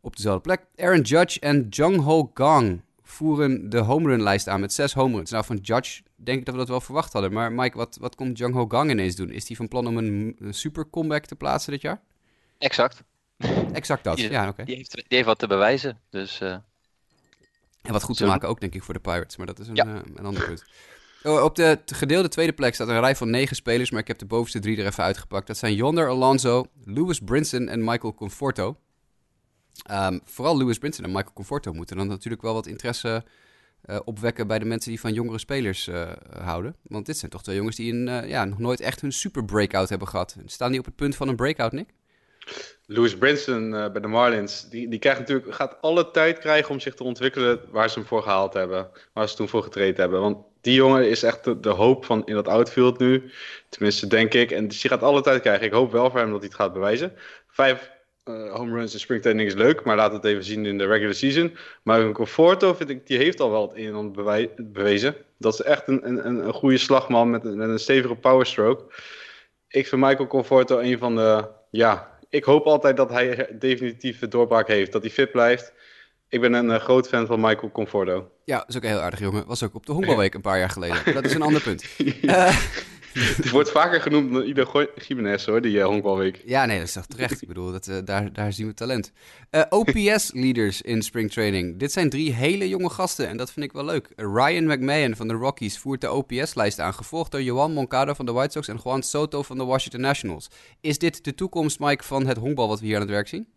op 0.00 0.16
dezelfde 0.16 0.40
plek. 0.40 0.66
Aaron 0.76 1.00
Judge 1.00 1.40
en 1.40 1.66
Jung 1.68 2.02
Ho 2.02 2.30
Gang 2.34 2.80
voeren 3.02 3.70
de 3.70 3.78
home 3.78 4.08
run 4.08 4.22
lijst 4.22 4.48
aan 4.48 4.60
met 4.60 4.72
zes 4.72 4.94
home 4.94 5.16
runs. 5.16 5.30
Nou, 5.30 5.44
van 5.44 5.56
Judge 5.56 6.02
denk 6.16 6.38
ik 6.38 6.44
dat 6.44 6.54
we 6.54 6.60
dat 6.60 6.68
wel 6.68 6.80
verwacht 6.80 7.12
hadden. 7.12 7.32
Maar 7.32 7.52
Mike, 7.52 7.76
wat, 7.76 7.96
wat 8.00 8.14
komt 8.14 8.38
Jung 8.38 8.54
Ho 8.54 8.66
Gang 8.66 8.90
ineens 8.90 9.16
doen? 9.16 9.30
Is 9.30 9.46
hij 9.48 9.56
van 9.56 9.68
plan 9.68 9.86
om 9.86 9.96
een, 9.96 10.36
super 10.50 10.90
comeback 10.90 11.24
te 11.24 11.36
plaatsen 11.36 11.72
dit 11.72 11.80
jaar? 11.80 12.00
Exact. 12.58 13.02
Exact 13.72 14.04
dat, 14.04 14.18
ja, 14.18 14.48
oké. 14.48 14.64
Die, 14.64 14.76
die, 14.76 15.04
heeft 15.08 15.26
wat 15.26 15.38
te 15.38 15.46
bewijzen, 15.46 16.00
dus... 16.10 16.40
Uh... 16.40 16.56
En 17.86 17.92
wat 17.92 18.02
goed 18.02 18.16
te 18.16 18.26
maken 18.26 18.48
ook, 18.48 18.60
denk 18.60 18.74
ik, 18.74 18.82
voor 18.82 18.94
de 18.94 19.00
Pirates. 19.00 19.36
Maar 19.36 19.46
dat 19.46 19.58
is 19.58 19.68
een, 19.68 19.88
uh, 19.88 19.94
een 20.14 20.24
ander 20.24 20.44
punt. 20.44 20.64
Oh, 21.22 21.42
op 21.42 21.54
de 21.54 21.78
gedeelde 21.86 22.28
tweede 22.28 22.52
plek 22.52 22.74
staat 22.74 22.88
een 22.88 23.00
rij 23.00 23.16
van 23.16 23.30
negen 23.30 23.56
spelers, 23.56 23.90
maar 23.90 24.00
ik 24.00 24.08
heb 24.08 24.18
de 24.18 24.26
bovenste 24.26 24.58
drie 24.58 24.78
er 24.78 24.86
even 24.86 25.04
uitgepakt. 25.04 25.46
Dat 25.46 25.56
zijn 25.56 25.74
Yonder 25.74 26.08
Alonso, 26.08 26.66
Lewis 26.84 27.20
Brinson 27.20 27.68
en 27.68 27.84
Michael 27.84 28.14
Conforto. 28.14 28.76
Um, 29.90 30.20
vooral 30.24 30.56
Lewis 30.56 30.78
Brinson 30.78 31.04
en 31.04 31.12
Michael 31.12 31.32
Conforto 31.32 31.72
moeten 31.72 31.96
dan 31.96 32.06
natuurlijk 32.06 32.42
wel 32.42 32.54
wat 32.54 32.66
interesse 32.66 33.24
uh, 33.84 33.98
opwekken 34.04 34.46
bij 34.46 34.58
de 34.58 34.64
mensen 34.64 34.90
die 34.90 35.00
van 35.00 35.12
jongere 35.12 35.38
spelers 35.38 35.88
uh, 35.88 36.10
houden. 36.38 36.76
Want 36.82 37.06
dit 37.06 37.18
zijn 37.18 37.30
toch 37.30 37.42
twee 37.42 37.56
jongens 37.56 37.76
die 37.76 37.92
een, 37.92 38.28
ja, 38.28 38.44
nog 38.44 38.58
nooit 38.58 38.80
echt 38.80 39.00
hun 39.00 39.12
super 39.12 39.44
breakout 39.44 39.88
hebben 39.88 40.08
gehad. 40.08 40.36
Staan 40.44 40.70
die 40.70 40.80
op 40.80 40.86
het 40.86 40.96
punt 40.96 41.16
van 41.16 41.28
een 41.28 41.36
breakout, 41.36 41.72
Nick? 41.72 41.88
Louis 42.86 43.16
Brinson 43.16 43.72
uh, 43.72 43.90
bij 43.90 44.00
de 44.00 44.06
Marlins, 44.06 44.68
die, 44.68 44.88
die 44.88 44.98
krijgt 44.98 45.18
natuurlijk, 45.18 45.54
gaat 45.54 45.76
alle 45.80 46.10
tijd 46.10 46.38
krijgen 46.38 46.70
om 46.70 46.80
zich 46.80 46.94
te 46.94 47.04
ontwikkelen 47.04 47.60
waar 47.70 47.90
ze 47.90 47.98
hem 47.98 48.08
voor 48.08 48.22
gehaald 48.22 48.54
hebben. 48.54 48.88
Waar 49.12 49.28
ze 49.28 49.36
toen 49.36 49.48
voor 49.48 49.62
getraind 49.62 49.96
hebben. 49.96 50.20
Want 50.20 50.36
die 50.60 50.74
jongen 50.74 51.08
is 51.08 51.22
echt 51.22 51.62
de, 51.62 51.68
hoop 51.68 52.04
van 52.04 52.22
in 52.26 52.34
dat 52.34 52.48
outfield 52.48 52.98
nu. 52.98 53.30
Tenminste, 53.68 54.06
denk 54.06 54.34
ik. 54.34 54.50
En 54.50 54.68
dus 54.68 54.80
die 54.80 54.90
gaat 54.90 55.02
alle 55.02 55.20
tijd 55.20 55.40
krijgen. 55.40 55.66
Ik 55.66 55.72
hoop 55.72 55.92
wel 55.92 56.10
voor 56.10 56.20
hem 56.20 56.30
dat 56.30 56.38
hij 56.38 56.48
het 56.48 56.56
gaat 56.56 56.72
bewijzen. 56.72 57.12
Vijf 57.48 57.90
uh, 58.24 58.52
home 58.54 58.76
runs 58.76 58.92
in 58.92 59.00
springtraining 59.00 59.48
is 59.48 59.54
leuk, 59.54 59.84
maar 59.84 59.96
laat 59.96 60.12
het 60.12 60.24
even 60.24 60.44
zien 60.44 60.66
in 60.66 60.78
de 60.78 60.86
regular 60.86 61.14
season. 61.14 61.56
Maar 61.82 62.00
een 62.00 62.12
Conforto, 62.12 62.74
vind 62.74 62.90
ik, 62.90 63.06
die 63.06 63.18
heeft 63.18 63.40
al 63.40 63.50
wel 63.50 63.62
het 63.62 63.76
een 63.76 63.86
en 63.86 63.94
ander 63.94 64.50
bewezen. 64.56 65.14
Dat 65.38 65.52
is 65.52 65.62
echt 65.62 65.88
een, 65.88 66.08
een, 66.08 66.46
een 66.46 66.52
goede 66.52 66.78
slagman 66.78 67.30
met, 67.30 67.42
met 67.42 67.68
een 67.68 67.78
stevige 67.78 68.14
power 68.14 68.46
stroke. 68.46 68.94
Ik 69.68 69.86
vind 69.86 70.02
Michael 70.02 70.26
Conforto 70.26 70.78
een 70.78 70.98
van 70.98 71.16
de, 71.16 71.48
ja, 71.70 72.15
ik 72.30 72.44
hoop 72.44 72.64
altijd 72.64 72.96
dat 72.96 73.10
hij 73.10 73.48
definitief 73.58 74.18
de 74.18 74.28
doorbraak 74.28 74.68
heeft. 74.68 74.92
Dat 74.92 75.02
hij 75.02 75.10
fit 75.10 75.30
blijft. 75.30 75.72
Ik 76.28 76.40
ben 76.40 76.52
een 76.52 76.68
uh, 76.68 76.76
groot 76.76 77.08
fan 77.08 77.26
van 77.26 77.40
Michael 77.40 77.70
Conforto. 77.70 78.30
Ja, 78.44 78.58
dat 78.58 78.68
is 78.68 78.76
ook 78.76 78.82
een 78.82 78.88
heel 78.88 79.00
aardig 79.00 79.20
jongen. 79.20 79.46
Was 79.46 79.62
ook 79.62 79.74
op 79.74 79.86
de 79.86 79.92
honkbalweek 79.92 80.34
een 80.34 80.40
paar 80.40 80.58
jaar 80.58 80.70
geleden. 80.70 81.14
Dat 81.14 81.24
is 81.24 81.34
een 81.34 81.42
ander 81.42 81.62
punt. 81.62 81.84
Uh, 82.22 82.58
Die 83.42 83.50
wordt 83.50 83.70
vaker 83.70 84.00
genoemd 84.00 84.32
dan 84.32 84.42
Ido 84.42 84.86
Jiménez 85.06 85.46
hoor, 85.46 85.60
die 85.60 85.76
uh, 85.76 85.84
honkbalweek. 85.84 86.42
Ja, 86.44 86.64
nee, 86.64 86.78
dat 86.78 86.86
is 86.86 86.92
toch 86.92 87.06
terecht. 87.06 87.42
Ik 87.42 87.48
bedoel, 87.48 87.72
dat, 87.72 87.86
uh, 87.86 87.96
daar, 88.04 88.32
daar 88.32 88.52
zien 88.52 88.66
we 88.66 88.74
talent. 88.74 89.12
Uh, 89.50 89.62
OPS-leaders 89.68 90.82
in 90.82 91.02
spring 91.02 91.32
training. 91.32 91.78
Dit 91.78 91.92
zijn 91.92 92.10
drie 92.10 92.32
hele 92.32 92.68
jonge 92.68 92.90
gasten 92.90 93.28
en 93.28 93.36
dat 93.36 93.52
vind 93.52 93.66
ik 93.66 93.72
wel 93.72 93.84
leuk. 93.84 94.08
Ryan 94.16 94.66
McMahon 94.66 95.16
van 95.16 95.28
de 95.28 95.34
Rockies 95.34 95.78
voert 95.78 96.00
de 96.00 96.10
OPS-lijst 96.10 96.80
aan, 96.80 96.94
gevolgd 96.94 97.30
door 97.30 97.42
Johan 97.42 97.72
Moncada 97.72 98.14
van 98.14 98.26
de 98.26 98.32
White 98.32 98.52
Sox 98.52 98.68
en 98.68 98.80
Juan 98.84 99.02
Soto 99.02 99.42
van 99.42 99.58
de 99.58 99.64
Washington 99.64 100.00
Nationals. 100.00 100.48
Is 100.80 100.98
dit 100.98 101.24
de 101.24 101.34
toekomst, 101.34 101.80
Mike, 101.80 102.04
van 102.04 102.26
het 102.26 102.36
honkbal 102.36 102.68
wat 102.68 102.80
we 102.80 102.86
hier 102.86 102.94
aan 102.94 103.00
het 103.00 103.10
werk 103.10 103.28
zien? 103.28 103.48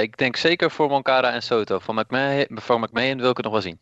ik 0.00 0.16
denk 0.16 0.36
zeker 0.36 0.70
voor 0.70 0.88
Moncada 0.88 1.32
en 1.32 1.42
Soto. 1.42 1.78
Van 1.78 1.94
McMahon, 1.94 2.46
van 2.48 2.80
McMahon 2.80 3.16
wil 3.16 3.30
ik 3.30 3.36
het 3.36 3.44
nog 3.44 3.52
wel 3.52 3.62
zien. 3.62 3.78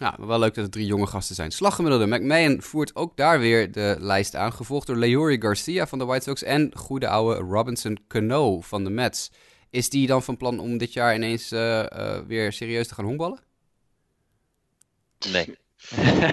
Ja, 0.00 0.16
wel 0.18 0.38
leuk 0.38 0.54
dat 0.54 0.64
het 0.64 0.72
drie 0.72 0.86
jonge 0.86 1.06
gasten 1.06 1.34
zijn. 1.34 1.50
Slaggemiddelde. 1.50 2.06
McMahon 2.06 2.62
voert 2.62 2.96
ook 2.96 3.16
daar 3.16 3.38
weer 3.38 3.72
de 3.72 3.96
lijst 3.98 4.34
aan. 4.34 4.52
Gevolgd 4.52 4.86
door 4.86 4.96
Leori 4.96 5.40
Garcia 5.40 5.86
van 5.86 5.98
de 5.98 6.04
White 6.04 6.24
Sox 6.24 6.42
en 6.42 6.70
goede 6.76 7.08
oude 7.08 7.40
Robinson 7.40 7.98
Cano 8.08 8.60
van 8.60 8.84
de 8.84 8.90
Mets. 8.90 9.30
Is 9.70 9.90
die 9.90 10.06
dan 10.06 10.22
van 10.22 10.36
plan 10.36 10.58
om 10.58 10.78
dit 10.78 10.92
jaar 10.92 11.14
ineens 11.14 11.52
uh, 11.52 11.60
uh, 11.78 12.18
weer 12.26 12.52
serieus 12.52 12.88
te 12.88 12.94
gaan 12.94 13.04
honkballen? 13.04 13.40
Nee. 15.32 15.58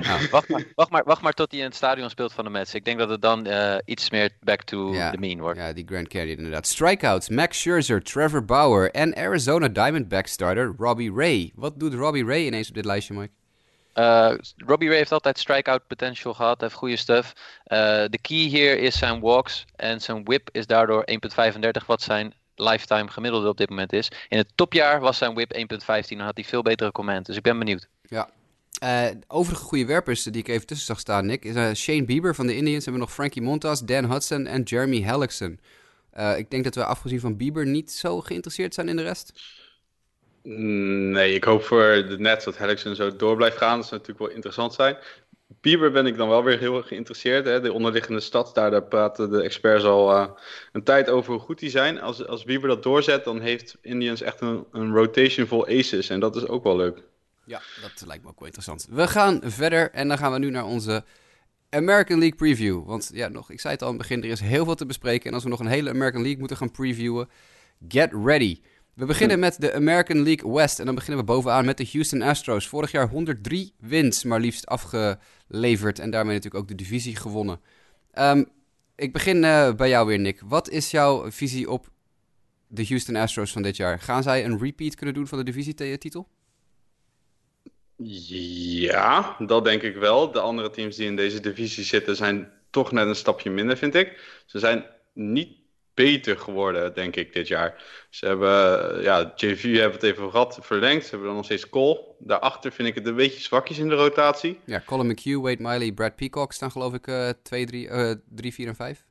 nou. 0.02 0.28
wacht, 0.32 0.50
maar, 0.50 0.66
wacht, 0.76 0.90
maar, 0.90 1.04
wacht 1.04 1.22
maar 1.22 1.34
tot 1.34 1.52
hij 1.52 1.60
in 1.60 1.66
het 1.66 1.76
stadion 1.76 2.10
speelt 2.10 2.34
van 2.34 2.44
de 2.44 2.50
Mets. 2.50 2.74
Ik 2.74 2.86
denk 2.86 3.00
dat 3.00 3.10
het 3.10 3.22
dan 3.22 3.48
uh, 3.48 3.76
iets 3.86 4.10
meer 4.10 4.30
back 4.40 4.64
to 4.64 4.94
ja, 4.94 5.12
the 5.12 5.18
mean 5.18 5.40
wordt. 5.40 5.60
Ja, 5.60 5.74
die 5.74 5.86
Grand 5.88 6.08
Canyon 6.08 6.38
inderdaad. 6.38 6.68
Strikeouts, 6.68 7.30
Max 7.30 7.60
Scherzer, 7.60 8.04
Trevor 8.04 8.46
Bauer 8.46 8.92
en 8.92 9.16
Arizona 9.16 9.68
Diamondback 9.68 10.28
starter 10.28 10.74
Robbie 10.78 11.14
Ray. 11.14 11.52
Wat 11.56 11.80
doet 11.80 11.94
Robbie 11.94 12.26
Ray 12.26 12.46
ineens 12.46 12.68
op 12.68 12.76
dit 12.76 12.86
lijstje, 12.86 13.14
Mike? 13.14 13.32
Uh, 13.98 14.34
Robbie 14.58 14.88
Ray 14.90 14.98
heeft 14.98 15.12
altijd 15.12 15.40
strikeout 15.40 15.88
potential 15.88 16.34
gehad, 16.34 16.62
heeft 16.62 16.74
goede 16.74 16.96
stuff. 16.96 17.34
Uh, 17.68 17.78
de 18.10 18.20
key 18.22 18.38
hier 18.38 18.80
is 18.80 18.98
zijn 18.98 19.20
walks 19.20 19.66
en 19.76 20.02
zijn 20.02 20.24
whip 20.24 20.50
is 20.52 20.68
daardoor 20.68 21.06
1.35, 21.82 21.86
wat 21.86 22.02
zijn 22.02 22.34
lifetime 22.56 23.08
gemiddelde 23.08 23.50
op 23.50 23.58
dit 23.58 23.70
moment 23.70 23.94
is. 23.94 24.12
In 24.30 24.38
het 24.38 24.48
topjaar 24.56 25.00
was 25.00 25.18
zijn 25.18 25.34
whip 25.34 25.56
1.15 25.56 25.60
en 26.08 26.20
had 26.20 26.36
hij 26.36 26.44
veel 26.44 26.62
betere 26.62 26.92
comment, 26.92 27.26
dus 27.26 27.36
ik 27.36 27.44
ben 27.44 27.60
benieuwd. 27.60 27.88
Ja. 28.02 28.30
Uh, 28.84 29.06
overige 29.28 29.64
goede 29.64 29.86
werpers 29.86 30.24
die 30.24 30.42
ik 30.42 30.48
even 30.48 30.68
tussen 30.68 30.86
zag 30.86 31.00
staan, 31.00 31.26
Nick, 31.26 31.46
is 31.46 31.80
Shane 31.80 32.06
Bieber 32.06 32.36
van 32.36 32.48
de 32.48 32.56
Indians. 32.56 32.86
Hebben 32.86 33.02
we 33.02 33.08
nog 33.08 33.16
Frankie 33.16 33.42
Montas, 33.42 33.82
Dan 33.82 34.12
Hudson 34.12 34.46
en 34.46 34.64
Jeremy 34.64 35.02
Hellickson. 35.02 35.60
ik 36.38 36.50
denk 36.50 36.64
dat 36.64 36.76
we 36.76 36.86
afgezien 36.86 37.20
van 37.20 37.38
Bieber 37.38 37.66
niet 37.66 37.92
zo 37.92 38.22
geïnteresseerd 38.22 38.74
zijn 38.74 38.90
in 38.90 38.96
de 38.96 39.04
rest. 39.04 39.42
Nee, 40.50 41.34
ik 41.34 41.44
hoop 41.44 41.64
voor 41.64 42.06
de 42.08 42.16
Nets 42.20 42.46
dat 42.46 42.58
Hellickson 42.58 42.96
zo 42.96 43.16
door 43.16 43.36
blijft 43.36 43.58
gaan. 43.58 43.78
Dat 43.78 43.88
zou 43.88 44.00
natuurlijk 44.00 44.28
wel 44.28 44.36
interessant 44.36 44.74
zijn. 44.74 44.98
Bieber 45.62 45.92
ben 45.92 46.06
ik 46.06 46.18
dan 46.18 46.30
wel 46.30 46.44
weer 46.44 46.60
heel 46.60 46.78
erg 46.78 46.88
geïnteresseerd. 46.88 47.46
Hè? 47.46 47.62
De 47.62 47.74
onderliggende 47.74 48.20
stad, 48.20 48.56
daar, 48.56 48.72
daar 48.72 48.84
praten 48.84 49.30
de 49.30 49.42
experts 49.42 49.84
al 49.84 50.12
uh, 50.12 50.28
een 50.72 50.84
tijd 50.84 51.10
over 51.10 51.34
hoe 51.34 51.42
goed 51.42 51.60
die 51.60 51.70
zijn. 51.70 52.02
Als, 52.02 52.28
als 52.28 52.44
Bieber 52.44 52.70
dat 52.70 52.84
doorzet, 52.84 53.24
dan 53.24 53.40
heeft 53.40 53.78
Indians 53.82 54.22
echt 54.22 54.42
een, 54.42 54.66
een 54.72 54.94
rotation 54.94 55.48
vol 55.48 55.68
aces. 55.68 56.10
En 56.10 56.20
dat 56.20 56.36
is 56.36 56.48
ook 56.48 56.64
wel 56.64 56.76
leuk. 56.76 57.04
Ja, 57.44 57.62
dat 57.82 58.04
lijkt 58.06 58.24
me 58.24 58.30
ook 58.30 58.40
wel 58.40 58.48
interessant. 58.48 58.88
We 58.90 59.08
gaan 59.08 59.42
verder 59.44 59.92
en 59.92 60.08
dan 60.08 60.18
gaan 60.18 60.32
we 60.32 60.40
nu 60.40 60.50
naar 60.50 60.66
onze 60.66 61.04
American 61.70 62.20
League 62.20 62.38
preview. 62.38 62.86
Want 62.86 63.10
ja, 63.14 63.28
nog, 63.28 63.50
ik 63.52 63.60
zei 63.60 63.74
het 63.74 63.82
al 63.82 63.90
in 63.90 63.98
het 63.98 64.08
begin, 64.08 64.24
er 64.24 64.30
is 64.30 64.40
heel 64.40 64.66
veel 64.66 64.76
te 64.76 64.86
bespreken. 64.86 65.28
En 65.28 65.34
als 65.34 65.44
we 65.44 65.50
nog 65.50 65.60
een 65.60 65.68
hele 65.68 65.90
American 65.90 66.22
League 66.22 66.40
moeten 66.40 66.58
gaan 66.58 66.72
previewen, 66.72 67.30
get 67.88 68.12
ready. 68.24 68.60
We 68.98 69.06
beginnen 69.06 69.40
met 69.40 69.62
de 69.62 69.74
American 69.74 70.24
League 70.24 70.52
West. 70.54 70.80
En 70.80 70.86
dan 70.86 70.96
beginnen 70.96 71.20
we 71.20 71.32
bovenaan 71.32 71.66
met 71.66 71.78
de 71.78 71.88
Houston 71.92 72.22
Astros. 72.22 72.68
Vorig 72.68 72.92
jaar 72.92 73.10
103 73.10 73.74
wins, 73.80 74.24
maar 74.24 74.40
liefst 74.40 74.66
afgeleverd. 74.66 76.00
En 76.00 76.10
daarmee 76.10 76.36
natuurlijk 76.36 76.64
ook 76.64 76.70
de 76.70 76.84
divisie 76.84 77.16
gewonnen. 77.16 77.60
Ehm, 78.12 78.44
ik 78.96 79.14
begin 79.14 79.44
uh, 79.44 79.74
bij 79.74 79.90
jou 79.90 80.08
weer, 80.08 80.20
Nick. 80.20 80.42
Wat 80.46 80.70
is 80.70 80.92
jouw 80.92 81.32
visie 81.32 81.70
op 81.70 81.90
de 82.68 82.86
Houston 82.88 83.16
Astros 83.16 83.52
van 83.52 83.62
dit 83.62 83.76
jaar? 83.76 84.00
Gaan 84.00 84.24
zij 84.24 84.46
een 84.46 84.60
repeat 84.60 84.96
kunnen 84.96 85.16
doen 85.16 85.28
van 85.28 85.38
de 85.38 85.44
divisietitel? 85.44 86.28
Ja, 87.98 89.36
dat 89.40 89.64
denk 89.64 89.82
ik 89.82 89.96
wel. 89.96 90.32
De 90.32 90.40
andere 90.40 90.70
teams 90.70 90.96
die 90.96 91.08
in 91.08 91.16
deze 91.16 91.40
divisie 91.40 91.84
zitten 91.84 92.16
zijn 92.16 92.52
toch 92.70 92.92
net 92.92 93.08
een 93.08 93.16
stapje 93.16 93.50
minder, 93.50 93.78
vind 93.78 93.96
ik. 93.96 94.42
Ze 94.46 94.60
zijn 94.60 94.86
niet 95.14 95.58
beter 95.98 96.38
geworden, 96.38 96.94
denk 96.94 97.16
ik, 97.16 97.34
dit 97.34 97.48
jaar. 97.48 97.84
Ze 98.10 98.26
hebben, 98.26 99.02
ja, 99.02 99.34
JV 99.36 99.64
hebben 99.64 99.92
het 99.92 100.04
even 100.04 100.32
gehad, 100.32 100.60
verlengd. 100.62 101.04
Ze 101.04 101.10
hebben 101.10 101.28
dan 101.28 101.36
nog 101.36 101.46
steeds 101.46 101.70
Cole. 101.70 102.02
Daarachter 102.20 102.72
vind 102.72 102.88
ik 102.88 102.96
het 102.96 103.08
een 103.08 103.16
beetje 103.16 103.42
zwakjes 103.42 103.78
in 103.78 103.90
de 103.90 103.96
rotatie. 103.96 104.60
Ja, 104.66 104.84
Colin 104.86 105.08
McHugh, 105.08 105.42
Wade 105.42 105.62
Miley, 105.62 105.92
Brad 105.92 106.16
Peacock 106.16 106.54
staan 106.54 106.72
geloof 106.72 106.94
ik 106.94 107.08
uh, 107.08 107.30
2, 107.44 107.66
3, 107.66 107.88
uh, 107.88 108.12
3, 108.30 108.54
4 108.54 108.68
en 108.68 108.76
5. 108.76 109.06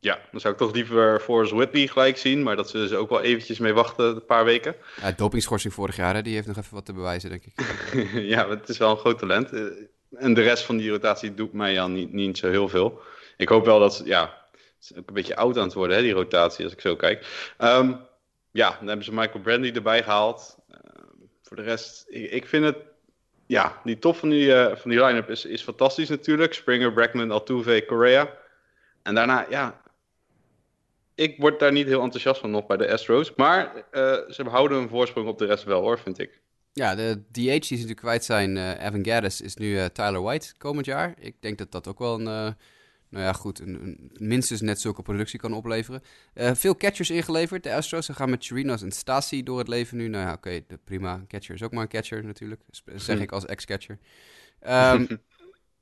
Ja, 0.00 0.18
dan 0.30 0.40
zou 0.40 0.52
ik 0.52 0.60
toch 0.60 0.72
liever 0.72 1.20
Forrest 1.20 1.52
Whitley 1.52 1.86
gelijk 1.86 2.16
zien. 2.16 2.42
Maar 2.42 2.56
dat 2.56 2.70
zullen 2.70 2.88
ze 2.88 2.96
ook 2.96 3.10
wel 3.10 3.20
eventjes 3.20 3.58
mee 3.58 3.72
wachten, 3.72 4.04
een 4.04 4.24
paar 4.24 4.44
weken. 4.44 4.74
Ja, 5.00 5.12
dopingschorsing 5.12 5.74
vorig 5.74 5.96
jaar, 5.96 6.14
hè? 6.14 6.22
die 6.22 6.34
heeft 6.34 6.46
nog 6.46 6.56
even 6.56 6.74
wat 6.74 6.84
te 6.84 6.92
bewijzen, 6.92 7.30
denk 7.30 7.44
ik. 7.44 7.54
ja, 8.34 8.48
het 8.48 8.68
is 8.68 8.78
wel 8.78 8.90
een 8.90 8.96
groot 8.96 9.18
talent. 9.18 9.52
Eh, 9.52 9.60
en 10.12 10.34
de 10.34 10.42
rest 10.42 10.64
van 10.64 10.76
die 10.76 10.90
rotatie 10.90 11.34
doet 11.34 11.52
mij 11.52 11.80
al 11.80 11.88
niet, 11.88 12.12
niet 12.12 12.38
zo 12.38 12.50
heel 12.50 12.68
veel. 12.68 13.00
Ik 13.36 13.48
hoop 13.48 13.64
wel 13.64 13.78
dat, 13.78 14.02
ja, 14.04 14.41
is 14.82 14.96
ook 14.98 15.08
een 15.08 15.14
beetje 15.14 15.36
oud 15.36 15.56
aan 15.56 15.64
het 15.64 15.74
worden, 15.74 15.96
hè, 15.96 16.02
die 16.02 16.12
rotatie, 16.12 16.64
als 16.64 16.72
ik 16.72 16.80
zo 16.80 16.96
kijk. 16.96 17.54
Um, 17.58 18.00
ja, 18.50 18.76
dan 18.78 18.86
hebben 18.86 19.04
ze 19.04 19.14
Michael 19.14 19.40
Brandy 19.40 19.70
erbij 19.74 20.02
gehaald. 20.02 20.58
Uh, 20.70 20.76
voor 21.42 21.56
de 21.56 21.62
rest, 21.62 22.04
ik, 22.08 22.46
vind 22.46 22.64
het... 22.64 22.76
Ja, 23.46 23.80
die 23.84 23.98
top 23.98 24.16
van 24.16 24.28
die, 24.28 24.46
uh, 24.46 24.76
van 24.76 24.90
die 24.90 25.04
line-up 25.04 25.30
is, 25.30 25.44
is 25.44 25.62
fantastisch 25.62 26.08
natuurlijk. 26.08 26.54
Springer, 26.54 26.92
Bregman, 26.92 27.30
Altuve, 27.30 27.84
Correa. 27.86 28.34
En 29.02 29.14
daarna, 29.14 29.46
ja... 29.50 29.80
Ik 31.14 31.38
word 31.38 31.58
daar 31.60 31.72
niet 31.72 31.86
heel 31.86 32.02
enthousiast 32.02 32.40
van 32.40 32.50
nog 32.50 32.66
bij 32.66 32.76
de 32.76 32.92
Astros. 32.92 33.34
Maar 33.34 33.74
uh, 33.76 33.82
ze 34.28 34.44
houden 34.48 34.78
een 34.78 34.88
voorsprong 34.88 35.28
op 35.28 35.38
de 35.38 35.46
rest 35.46 35.64
wel, 35.64 35.80
hoor, 35.80 35.98
vind 35.98 36.18
ik. 36.18 36.40
Ja, 36.72 36.94
de 36.94 37.22
DH 37.30 37.68
die 37.68 37.86
ze 37.86 37.94
kwijt 37.94 38.24
zijn, 38.24 38.56
Evan 38.56 39.04
Gaddis, 39.04 39.40
is 39.40 39.56
nu 39.56 39.88
Tyler 39.88 40.22
White 40.22 40.54
komend 40.58 40.86
jaar. 40.86 41.14
Ik 41.18 41.34
denk 41.40 41.58
dat 41.58 41.72
dat 41.72 41.88
ook 41.88 41.98
wel 41.98 42.20
een 42.20 42.56
nou 43.12 43.24
ja, 43.24 43.32
goed, 43.32 43.60
een, 43.60 43.82
een, 43.82 44.10
minstens 44.18 44.60
net 44.60 44.80
zulke 44.80 45.02
productie 45.02 45.38
kan 45.38 45.52
opleveren. 45.52 46.02
Uh, 46.34 46.50
veel 46.54 46.76
catchers 46.76 47.10
ingeleverd, 47.10 47.62
de 47.62 47.74
Astros. 47.74 48.06
Ze 48.06 48.14
gaan 48.14 48.30
met 48.30 48.44
Chirinos 48.44 48.82
en 48.82 48.92
Stasi 48.92 49.42
door 49.42 49.58
het 49.58 49.68
leven 49.68 49.96
nu. 49.96 50.08
Nou 50.08 50.24
ja, 50.24 50.32
oké, 50.32 50.48
okay, 50.48 50.78
prima. 50.84 51.24
Catcher 51.28 51.54
is 51.54 51.62
ook 51.62 51.72
maar 51.72 51.82
een 51.82 51.88
catcher 51.88 52.24
natuurlijk. 52.24 52.60
Zeg 52.94 53.20
ik 53.20 53.32
als 53.32 53.46
ex-catcher. 53.46 53.98
Um, 54.68 55.06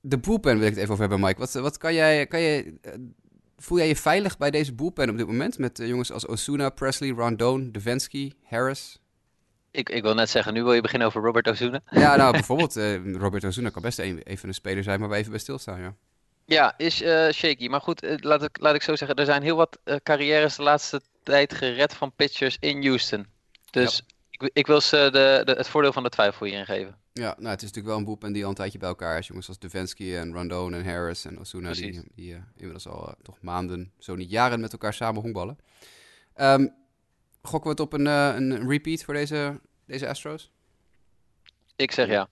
de 0.01 0.19
bullpen 0.19 0.59
wil 0.59 0.66
ik 0.66 0.73
het 0.73 0.79
even 0.79 0.90
over 0.93 1.09
hebben, 1.09 1.27
Mike. 1.27 1.38
Wat, 1.38 1.53
wat 1.53 1.79
kan 1.79 1.95
jij, 1.95 2.27
kan 2.27 2.40
je, 2.40 2.64
uh, 2.64 2.93
voel 3.57 3.79
jij 3.79 3.88
je 3.88 3.97
veilig 3.97 4.38
bij 4.38 4.51
deze 4.51 4.75
bullpen 4.75 5.11
op 5.11 5.16
dit 5.16 5.27
moment? 5.27 5.59
Met 5.59 5.81
uh, 5.81 5.88
jongens 5.88 6.12
als 6.12 6.27
Osuna, 6.27 6.71
Presley, 6.71 7.11
Rondon, 7.11 7.73
Devensky, 7.73 8.33
Harris? 8.45 9.01
Ik, 9.71 9.88
ik 9.88 10.03
wil 10.03 10.14
net 10.14 10.31
zeggen, 10.31 10.55
nu 10.55 10.62
wil 10.62 10.73
je 10.73 10.81
beginnen 10.81 11.09
over 11.09 11.23
Robert 11.23 11.49
Osuna. 11.49 11.81
Ja, 11.90 12.16
nou 12.16 12.33
bijvoorbeeld, 12.43 12.75
Robert 13.16 13.45
Osuna 13.45 13.69
kan 13.69 13.83
best 13.83 13.99
een, 13.99 14.19
even 14.19 14.49
een 14.49 14.55
speler 14.55 14.83
zijn, 14.83 15.01
maar 15.01 15.09
we 15.09 15.16
even 15.16 15.31
bij 15.31 15.40
stilstaan, 15.40 15.81
ja. 15.81 15.97
Ja, 16.52 16.74
is 16.76 17.02
uh, 17.02 17.30
shaky. 17.30 17.68
Maar 17.68 17.80
goed, 17.80 18.04
uh, 18.04 18.14
laat, 18.16 18.42
ik, 18.42 18.60
laat 18.60 18.74
ik 18.74 18.82
zo 18.82 18.96
zeggen. 18.96 19.16
Er 19.16 19.24
zijn 19.24 19.42
heel 19.42 19.56
wat 19.56 19.78
uh, 19.84 19.96
carrières 20.02 20.56
de 20.56 20.62
laatste 20.62 21.00
tijd 21.22 21.54
gered 21.54 21.94
van 21.94 22.12
pitchers 22.16 22.56
in 22.60 22.86
Houston. 22.86 23.26
Dus 23.70 23.96
ja. 23.96 24.14
ik, 24.30 24.50
ik, 24.52 24.66
wil 24.66 24.80
ze 24.80 25.08
de, 25.12 25.42
de, 25.44 25.52
het 25.52 25.68
voordeel 25.68 25.92
van 25.92 26.02
de 26.02 26.08
twijfel 26.08 26.46
hierin 26.46 26.64
geven. 26.64 26.96
Ja, 27.12 27.34
nou, 27.38 27.48
het 27.48 27.62
is 27.62 27.66
natuurlijk 27.66 27.86
wel 27.86 27.96
een 27.96 28.04
boep 28.04 28.24
en 28.24 28.32
die 28.32 28.42
al 28.42 28.48
een 28.48 28.54
tijdje 28.54 28.78
bij 28.78 28.88
elkaar 28.88 29.18
is. 29.18 29.26
Jongens 29.26 29.48
als 29.48 29.58
Devensky 29.58 30.14
en 30.14 30.32
Rondon 30.32 30.74
en 30.74 30.84
Harris 30.84 31.24
en 31.24 31.38
Osuna. 31.38 31.70
Precies. 31.70 31.96
Die, 31.96 32.10
die 32.14 32.42
inmiddels 32.56 32.88
al 32.88 33.14
toch 33.22 33.40
maanden, 33.40 33.92
zo 33.98 34.14
niet 34.14 34.30
jaren 34.30 34.60
met 34.60 34.72
elkaar 34.72 34.94
samen 34.94 35.22
honkballen. 35.22 35.58
Um, 36.36 36.74
gokken 37.42 37.62
we 37.62 37.68
het 37.68 37.80
op 37.80 37.92
een, 37.92 38.06
een 38.06 38.68
repeat 38.68 39.02
voor 39.02 39.14
deze, 39.14 39.60
deze 39.86 40.08
Astros? 40.08 40.50
Ik 41.76 41.92
zeg 41.92 42.08
ja. 42.08 42.28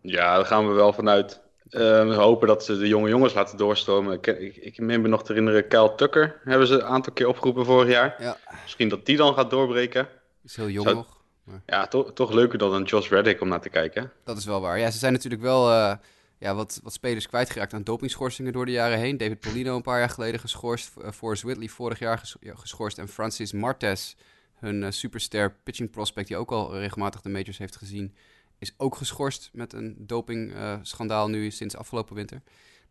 Ja, 0.00 0.36
daar 0.36 0.46
gaan 0.46 0.68
we 0.68 0.74
wel 0.74 0.92
vanuit. 0.92 1.44
Uh, 1.70 1.80
we 2.08 2.14
hopen 2.14 2.48
dat 2.48 2.64
ze 2.64 2.78
de 2.78 2.88
jonge 2.88 3.08
jongens 3.08 3.34
laten 3.34 3.56
doorstromen. 3.58 4.12
Ik, 4.12 4.26
ik, 4.26 4.56
ik 4.56 4.78
meen 4.78 5.00
me 5.00 5.08
nog 5.08 5.22
te 5.22 5.32
herinneren, 5.32 5.68
Kyle 5.68 5.94
Tucker 5.94 6.40
hebben 6.44 6.66
ze 6.66 6.74
een 6.74 6.84
aantal 6.84 7.12
keer 7.12 7.28
opgeroepen 7.28 7.64
vorig 7.64 7.90
jaar. 7.90 8.16
Ja. 8.18 8.36
Misschien 8.62 8.88
dat 8.88 9.06
die 9.06 9.16
dan 9.16 9.34
gaat 9.34 9.50
doorbreken. 9.50 10.08
Is 10.44 10.56
heel 10.56 10.68
jong 10.68 10.86
Zou... 10.86 10.96
nog. 10.96 11.16
Maar... 11.44 11.62
Ja, 11.66 11.86
to 11.86 12.12
toch 12.12 12.32
leuker 12.32 12.58
dan 12.58 12.74
een 12.74 12.82
Josh 12.82 13.10
Reddick 13.10 13.40
om 13.40 13.48
naar 13.48 13.60
te 13.60 13.68
kijken. 13.68 14.12
Dat 14.24 14.36
is 14.36 14.44
wel 14.44 14.60
waar. 14.60 14.78
Ja, 14.78 14.90
ze 14.90 14.98
zijn 14.98 15.12
natuurlijk 15.12 15.42
wel 15.42 15.70
uh, 15.70 15.94
ja, 16.38 16.54
wat, 16.54 16.80
wat 16.82 16.92
spelers 16.92 17.26
kwijtgeraakt 17.26 17.72
aan 17.72 17.82
dopingschorsingen 17.84 18.52
door 18.52 18.66
de 18.66 18.72
jaren 18.72 18.98
heen. 18.98 19.16
David 19.16 19.40
Polino 19.40 19.76
een 19.76 19.82
paar 19.82 19.98
jaar 19.98 20.10
geleden 20.10 20.40
geschorst. 20.40 20.92
Uh, 20.98 21.10
Forrest 21.10 21.42
Whitley 21.42 21.68
vorig 21.68 21.98
jaar 21.98 22.18
ges 22.18 22.36
ja, 22.40 22.54
geschorst. 22.54 22.98
En 22.98 23.08
Francis 23.08 23.52
Martes, 23.52 24.16
hun 24.54 24.82
uh, 24.82 24.90
superster 24.90 25.56
pitching 25.62 25.90
prospect 25.90 26.28
die 26.28 26.36
ook 26.36 26.50
al 26.50 26.78
regelmatig 26.78 27.20
de 27.20 27.28
majors 27.28 27.58
heeft 27.58 27.76
gezien 27.76 28.14
is 28.58 28.74
ook 28.76 28.96
geschorst 28.96 29.50
met 29.52 29.72
een 29.72 29.94
doping-schandaal 29.98 31.28
nu 31.28 31.50
sinds 31.50 31.76
afgelopen 31.76 32.14
winter. 32.14 32.42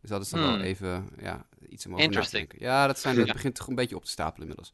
Dus 0.02 0.10
dat 0.10 0.22
is 0.22 0.30
dan 0.30 0.40
hmm. 0.40 0.52
wel 0.52 0.62
even 0.62 1.10
ja, 1.22 1.46
iets 1.70 1.86
om 1.86 1.94
over 1.94 2.10
na 2.10 2.22
te 2.22 2.32
denken. 2.32 2.60
Ja, 2.62 2.88
dat, 2.88 3.00
zijn, 3.00 3.16
dat 3.16 3.34
begint 3.40 3.56
toch 3.56 3.68
een 3.68 3.76
beetje 3.76 3.96
op 3.96 4.06
te 4.06 4.12
stapelen 4.12 4.48
inmiddels. 4.48 4.74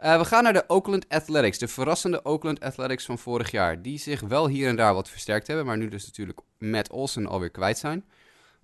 Uh, 0.00 0.18
we 0.18 0.24
gaan 0.24 0.42
naar 0.42 0.52
de 0.52 0.64
Oakland 0.66 1.08
Athletics. 1.08 1.58
De 1.58 1.68
verrassende 1.68 2.24
Oakland 2.24 2.60
Athletics 2.60 3.04
van 3.04 3.18
vorig 3.18 3.50
jaar. 3.50 3.82
Die 3.82 3.98
zich 3.98 4.20
wel 4.20 4.48
hier 4.48 4.68
en 4.68 4.76
daar 4.76 4.94
wat 4.94 5.08
versterkt 5.08 5.46
hebben. 5.46 5.66
Maar 5.66 5.76
nu 5.76 5.88
dus 5.88 6.04
natuurlijk 6.04 6.40
Matt 6.58 6.90
Olsen 6.90 7.26
alweer 7.26 7.50
kwijt 7.50 7.78
zijn. 7.78 8.04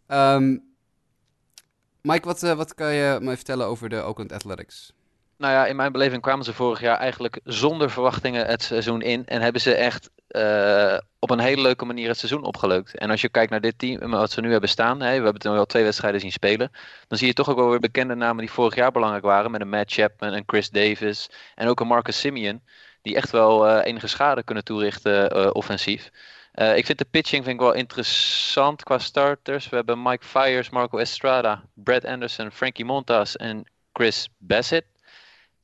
Um, 0.09 0.63
Mike, 2.01 2.27
wat, 2.27 2.43
uh, 2.43 2.53
wat 2.53 2.75
kan 2.75 2.93
je 2.93 3.19
me 3.21 3.37
vertellen 3.37 3.67
over 3.67 3.89
de 3.89 4.03
Oakland 4.03 4.33
Athletics? 4.33 4.93
Nou 5.37 5.53
ja, 5.53 5.67
in 5.67 5.77
mijn 5.77 5.93
beleving 5.93 6.23
kwamen 6.23 6.45
ze 6.45 6.53
vorig 6.53 6.81
jaar 6.81 6.99
eigenlijk 6.99 7.41
zonder 7.45 7.91
verwachtingen 7.91 8.47
het 8.47 8.63
seizoen 8.63 9.03
in. 9.03 9.27
En 9.27 9.41
hebben 9.41 9.61
ze 9.61 9.75
echt 9.75 10.11
uh, 10.29 10.99
op 11.19 11.31
een 11.31 11.39
hele 11.39 11.63
leuke 11.63 11.85
manier 11.85 12.09
het 12.09 12.19
seizoen 12.19 12.45
opgeleukt. 12.45 12.99
En 12.99 13.11
als 13.11 13.21
je 13.21 13.29
kijkt 13.29 13.51
naar 13.51 13.61
dit 13.61 13.79
team, 13.79 14.11
wat 14.11 14.31
ze 14.31 14.41
nu 14.41 14.51
hebben 14.51 14.69
staan, 14.69 14.99
we 14.99 15.05
hebben 15.05 15.35
het 15.35 15.47
al 15.47 15.67
twee 15.67 15.85
wedstrijden 15.85 16.21
zien 16.21 16.33
spelen, 16.33 16.71
dan 17.09 17.19
zie 17.19 17.27
je 17.27 17.33
toch 17.33 17.49
ook 17.49 17.57
wel 17.57 17.71
weer 17.71 17.81
bekende 17.81 18.15
namen 18.15 18.39
die 18.39 18.51
vorig 18.51 18.75
jaar 18.75 18.93
belangrijk 18.93 19.25
waren, 19.25 19.51
met 19.51 19.61
een 19.61 19.69
Matt 19.69 19.93
Chapman 19.93 20.33
en 20.33 20.43
Chris 20.47 20.71
Davis 20.71 21.31
en 21.55 21.69
ook 21.69 21.81
een 21.81 21.87
Marcus 21.87 22.21
Simeon, 22.21 22.63
die 23.03 23.17
echt 23.17 23.31
wel 23.31 23.69
uh, 23.69 23.85
enige 23.85 24.07
schade 24.07 24.43
kunnen 24.43 24.65
toerichten 24.65 25.55
offensief. 25.55 26.11
Ik 26.75 26.87
vind 26.87 26.99
de 26.99 27.05
pitching 27.11 27.45
vind 27.45 27.57
ik 27.57 27.67
wel 27.67 27.73
interessant 27.73 28.83
qua 28.83 28.99
starters. 28.99 29.69
We 29.69 29.77
hebben 29.77 30.03
Mike 30.03 30.25
Fires, 30.25 30.71
Marco 30.71 30.99
Estrada, 30.99 31.63
Brad 31.75 32.05
Anderson, 32.05 32.51
Frankie 32.51 32.85
Montas 32.85 33.37
en 33.37 33.65
Chris 33.93 34.29
Bassett. 34.39 34.87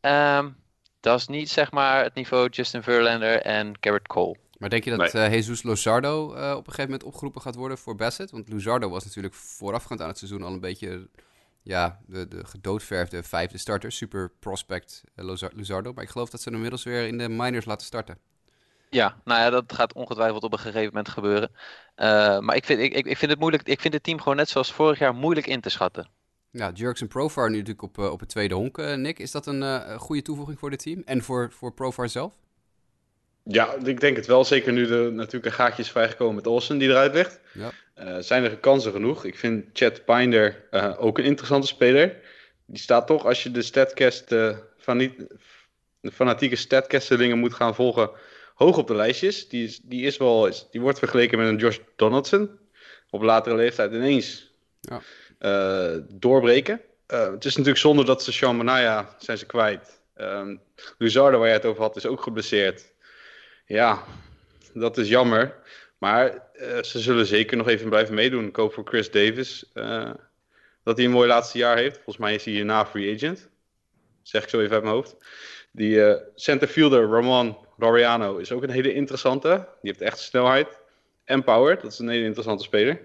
Um, 0.01 0.57
dat 1.01 1.19
is 1.19 1.27
niet 1.27 1.51
zeg 1.51 1.71
maar 1.71 2.03
het 2.03 2.15
niveau 2.15 2.49
Justin 2.49 2.83
Verlander 2.83 3.41
en 3.41 3.73
Garrett 3.81 4.09
Cole. 4.09 4.37
Maar 4.59 4.71
denk 4.71 4.85
je 4.85 4.97
dat 4.97 5.13
nee. 5.13 5.29
uh, 5.29 5.33
Jesus 5.33 5.63
Luzardo 5.63 6.35
uh, 6.35 6.51
op 6.51 6.57
een 6.57 6.73
gegeven 6.73 6.85
moment 6.85 7.03
opgeroepen 7.03 7.41
gaat 7.41 7.55
worden 7.55 7.79
voor 7.79 7.97
Bassett? 7.97 8.31
Want 8.31 8.49
Luzardo 8.49 8.89
was 8.89 9.05
natuurlijk 9.05 9.35
voorafgaand 9.35 10.01
aan 10.01 10.09
het 10.09 10.19
seizoen 10.19 10.43
al 10.43 10.53
een 10.53 10.61
beetje 10.61 11.09
ja, 11.63 12.01
de, 12.07 12.29
de 12.29 12.47
gedoodverfde 12.47 13.23
vijfde 13.23 13.59
starter. 13.59 13.93
Super 13.93 14.31
prospect 14.39 15.05
uh, 15.17 15.35
Luzardo. 15.53 15.93
Maar 15.93 16.05
ik 16.05 16.11
geloof 16.11 16.31
dat 16.31 16.41
ze 16.41 16.45
hem 16.45 16.55
inmiddels 16.55 16.83
weer 16.83 17.07
in 17.07 17.19
de 17.19 17.29
minors 17.29 17.65
laten 17.65 17.87
starten. 17.87 18.19
Ja, 18.91 19.17
nou 19.25 19.41
ja, 19.41 19.51
dat 19.51 19.73
gaat 19.73 19.93
ongetwijfeld 19.93 20.43
op 20.43 20.53
een 20.53 20.59
gegeven 20.59 20.87
moment 20.87 21.09
gebeuren. 21.09 21.51
maar 22.45 22.57
ik 22.57 22.65
vind, 22.65 22.81
ik, 22.81 22.95
ik 22.95 23.17
vind 23.17 23.31
het 23.31 23.41
moeilijk. 23.41 23.69
Ik 23.69 23.81
vind 23.81 23.95
het 23.95 24.03
team 24.03 24.19
gewoon 24.19 24.37
net 24.37 24.49
zoals 24.49 24.73
vorig 24.73 24.99
jaar 24.99 25.15
moeilijk 25.15 25.47
in 25.47 25.61
te 25.61 25.71
schatten. 25.71 26.09
Ja, 26.51 26.71
Jurksen 26.75 27.09
Profar 27.09 27.51
nu 27.51 27.57
natuurlijk 27.57 27.83
op, 27.83 27.99
op 27.99 28.21
het 28.21 28.29
tweede 28.29 28.55
honk, 28.55 28.77
Nick. 28.77 29.19
Is 29.19 29.31
dat 29.31 29.47
een 29.47 29.99
goede 29.99 30.23
toevoeging 30.23 30.59
voor 30.59 30.71
dit 30.71 30.83
team 30.83 31.03
en 31.05 31.23
voor, 31.23 31.51
voor 31.53 31.73
Profar 31.73 32.09
zelf? 32.09 32.33
Ja, 33.45 33.75
ik 33.85 34.01
denk 34.01 34.17
het 34.17 34.27
wel. 34.27 34.45
Zeker 34.45 34.73
nu 34.73 34.91
er 34.91 35.13
natuurlijk 35.13 35.45
een 35.45 35.53
gaatjes 35.53 35.91
vrijgekomen 35.91 36.35
met 36.35 36.47
Olsen 36.47 36.79
die 36.79 36.89
eruit 36.89 37.15
ligt. 37.15 37.41
Ja. 37.53 37.73
Uh, 38.03 38.17
zijn 38.19 38.45
er 38.45 38.57
kansen 38.57 38.93
genoeg. 38.93 39.25
Ik 39.25 39.39
vind 39.39 39.65
Chad 39.73 40.05
Pinder 40.05 40.65
uh, 40.71 40.95
ook 40.99 41.19
een 41.19 41.25
interessante 41.25 41.67
speler. 41.67 42.17
Die 42.67 42.79
staat 42.79 43.07
toch, 43.07 43.25
als 43.25 43.43
je 43.43 43.51
de 43.51 43.63
statcast, 43.63 44.33
uh, 44.33 44.57
van 44.79 44.97
niet, 44.97 45.27
de 46.01 46.13
fanatieke 46.13 46.57
statcastelingen 46.57 47.39
moet 47.39 47.55
gaan 47.55 47.75
volgen, 47.75 48.11
hoog 48.55 48.79
op 48.79 48.87
de 48.87 48.95
lijstjes. 48.95 49.49
Die, 49.49 49.65
is, 49.65 49.81
die, 49.83 50.03
is 50.07 50.17
wel, 50.17 50.51
die 50.71 50.81
wordt 50.81 50.99
vergeleken 50.99 51.39
met 51.39 51.49
een 51.49 51.57
Josh 51.57 51.79
Donaldson. 51.97 52.51
Op 53.11 53.23
latere 53.23 53.57
leeftijd 53.57 53.93
ineens 53.93 54.53
ja. 54.81 55.01
doorbreken. 56.09 56.81
het 57.07 57.45
is 57.45 57.51
natuurlijk 57.51 57.79
zonde 57.79 58.05
dat 58.05 58.23
ze 58.23 58.33
Sean 58.33 58.57
Manaya 58.57 59.17
zijn 59.19 59.39
ze 59.39 59.47
kwijt. 59.47 60.01
Um, 60.17 60.61
Luzardo, 60.99 61.39
waar 61.39 61.47
jij 61.47 61.57
het 61.57 61.65
over 61.65 61.83
had, 61.83 61.97
is 61.97 62.07
ook 62.07 62.23
geblesseerd. 62.23 62.94
Ja, 63.67 64.05
dat 64.73 64.99
is 64.99 65.09
jammer. 65.09 65.55
Maar 65.99 66.43
uh, 66.55 66.83
ze 66.83 66.99
zullen 66.99 67.27
zeker 67.27 67.57
nog 67.57 67.69
even 67.69 67.89
blijven 67.89 68.15
meedoen. 68.15 68.47
Ik 68.47 68.57
hoop 68.57 68.73
voor 68.73 68.85
Chris 68.87 69.11
Davis 69.11 69.71
uh, 69.75 70.11
dat 70.83 70.97
hij 70.97 71.07
een 71.07 71.13
mooi 71.13 71.29
laatste 71.29 71.59
jaar 71.59 71.77
heeft. 71.77 71.95
Volgens 71.95 72.17
mij 72.17 72.35
is 72.35 72.45
hij 72.45 72.55
hierna 72.55 72.87
free 72.87 73.15
agent. 73.15 73.49
Zeg 74.23 74.43
ik 74.43 74.49
zo 74.49 74.61
even 74.61 74.75
uit 74.75 74.83
mijn 74.83 74.95
hoofd. 74.95 75.17
Die 75.71 75.97
uh, 75.97 76.15
centerfielder 76.35 77.09
Ramon 77.09 77.57
Laureano 77.79 78.37
is 78.37 78.53
ook 78.53 78.63
een 78.63 78.71
hele 78.71 78.95
interessante. 78.95 79.49
Die 79.49 79.91
heeft 79.91 80.01
echt 80.01 80.19
snelheid 80.19 80.81
en 81.25 81.45
power. 81.45 81.81
Dat 81.81 81.93
is 81.93 81.99
een 81.99 82.09
hele 82.09 82.25
interessante 82.25 82.65
speler. 82.65 83.01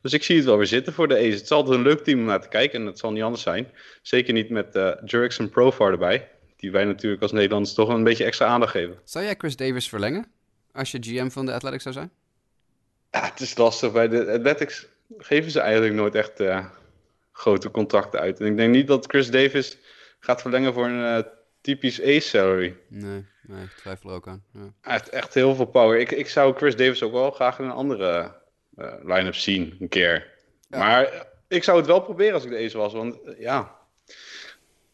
Dus 0.00 0.12
ik 0.12 0.22
zie 0.22 0.36
het 0.36 0.44
wel 0.44 0.56
weer 0.56 0.66
zitten 0.66 0.92
voor 0.92 1.08
de 1.08 1.14
Ace. 1.14 1.24
Het 1.24 1.42
is 1.42 1.50
altijd 1.50 1.76
een 1.76 1.82
leuk 1.82 2.04
team 2.04 2.18
om 2.18 2.24
naar 2.24 2.40
te 2.40 2.48
kijken 2.48 2.78
en 2.78 2.84
dat 2.84 2.98
zal 2.98 3.12
niet 3.12 3.22
anders 3.22 3.42
zijn. 3.42 3.72
Zeker 4.02 4.32
niet 4.32 4.50
met 4.50 4.76
uh, 4.76 4.92
Jurickson 5.04 5.48
Profar 5.48 5.90
erbij. 5.90 6.28
Die 6.64 6.72
wij 6.72 6.84
natuurlijk 6.84 7.22
als 7.22 7.32
Nederlanders 7.32 7.74
toch 7.74 7.88
een 7.88 8.04
beetje 8.04 8.24
extra 8.24 8.46
aandacht 8.46 8.72
geven. 8.72 8.98
Zou 9.04 9.24
jij 9.24 9.34
Chris 9.38 9.56
Davis 9.56 9.88
verlengen 9.88 10.26
als 10.72 10.90
je 10.90 10.98
GM 11.00 11.28
van 11.28 11.46
de 11.46 11.52
Athletics 11.52 11.82
zou 11.82 11.94
zijn? 11.94 12.10
Ja, 13.10 13.24
het 13.24 13.40
is 13.40 13.56
lastig. 13.56 13.92
Bij 13.92 14.08
de 14.08 14.32
Athletics 14.32 14.86
geven 15.18 15.50
ze 15.50 15.60
eigenlijk 15.60 15.94
nooit 15.94 16.14
echt 16.14 16.40
uh, 16.40 16.66
grote 17.32 17.70
contracten 17.70 18.20
uit. 18.20 18.40
En 18.40 18.46
ik 18.46 18.56
denk 18.56 18.74
niet 18.74 18.86
dat 18.86 19.06
Chris 19.06 19.30
Davis 19.30 19.78
gaat 20.18 20.40
verlengen 20.40 20.72
voor 20.72 20.86
een 20.86 21.18
uh, 21.18 21.18
typisch 21.60 22.02
ace-salary. 22.02 22.76
Nee, 22.88 23.26
nee, 23.42 23.62
ik 23.64 23.70
twijfel 23.76 24.10
ook 24.10 24.28
aan. 24.28 24.44
Ja. 24.52 24.72
Hij 24.80 24.92
heeft 24.92 25.08
echt 25.08 25.34
heel 25.34 25.54
veel 25.54 25.66
power. 25.66 25.98
Ik, 25.98 26.10
ik 26.10 26.28
zou 26.28 26.56
Chris 26.56 26.76
Davis 26.76 27.02
ook 27.02 27.12
wel 27.12 27.30
graag 27.30 27.58
in 27.58 27.64
een 27.64 27.70
andere 27.70 28.34
uh, 28.76 28.92
line-up 29.02 29.34
zien, 29.34 29.76
een 29.80 29.88
keer. 29.88 30.30
Ja. 30.68 30.78
Maar 30.78 31.26
ik 31.48 31.64
zou 31.64 31.78
het 31.78 31.86
wel 31.86 32.00
proberen 32.00 32.34
als 32.34 32.44
ik 32.44 32.50
deze 32.50 32.78
was, 32.78 32.92
want 32.92 33.18
ja... 33.38 33.82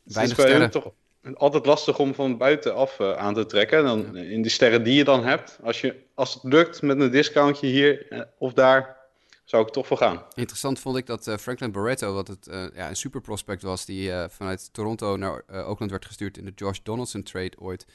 Weinig 0.03 0.41
sterren. 0.41 0.71
toch 0.71 0.93
altijd 1.35 1.67
lastig 1.67 1.99
om 1.99 2.15
van 2.15 2.37
buitenaf 2.37 2.99
uh, 2.99 3.13
aan 3.13 3.35
te 3.35 3.47
trekken. 3.47 3.79
En 3.79 3.85
dan, 3.85 4.09
ja. 4.13 4.23
In 4.23 4.43
de 4.43 4.49
sterren 4.49 4.83
die 4.83 4.95
je 4.95 5.05
dan 5.05 5.25
hebt, 5.25 5.59
als, 5.63 5.81
je, 5.81 5.97
als 6.15 6.35
het 6.35 6.43
lukt 6.43 6.83
met 6.83 7.01
een 7.01 7.11
discountje 7.11 7.67
hier 7.67 8.13
uh, 8.13 8.21
of 8.39 8.53
daar, 8.53 8.99
zou 9.45 9.67
ik 9.67 9.73
toch 9.73 9.87
voor 9.87 9.97
gaan. 9.97 10.23
Interessant 10.35 10.79
vond 10.79 10.97
ik 10.97 11.07
dat 11.07 11.27
uh, 11.27 11.37
Franklin 11.37 11.73
Barreto, 11.73 12.15
wat 12.15 12.29
het, 12.29 12.49
ja, 12.75 12.89
een 12.89 12.97
super 12.97 13.21
prospect 13.21 13.63
was, 13.63 13.85
die 13.85 14.13
vanuit 14.29 14.73
Toronto 14.73 15.17
naar 15.17 15.45
Oakland 15.49 15.91
werd 15.91 16.07
gestuurd 16.07 16.39
in 16.39 16.45
de 16.45 16.53
Josh 16.55 16.79
Donaldson 16.83 17.23
trade 17.23 17.59
ooit, 17.59 17.87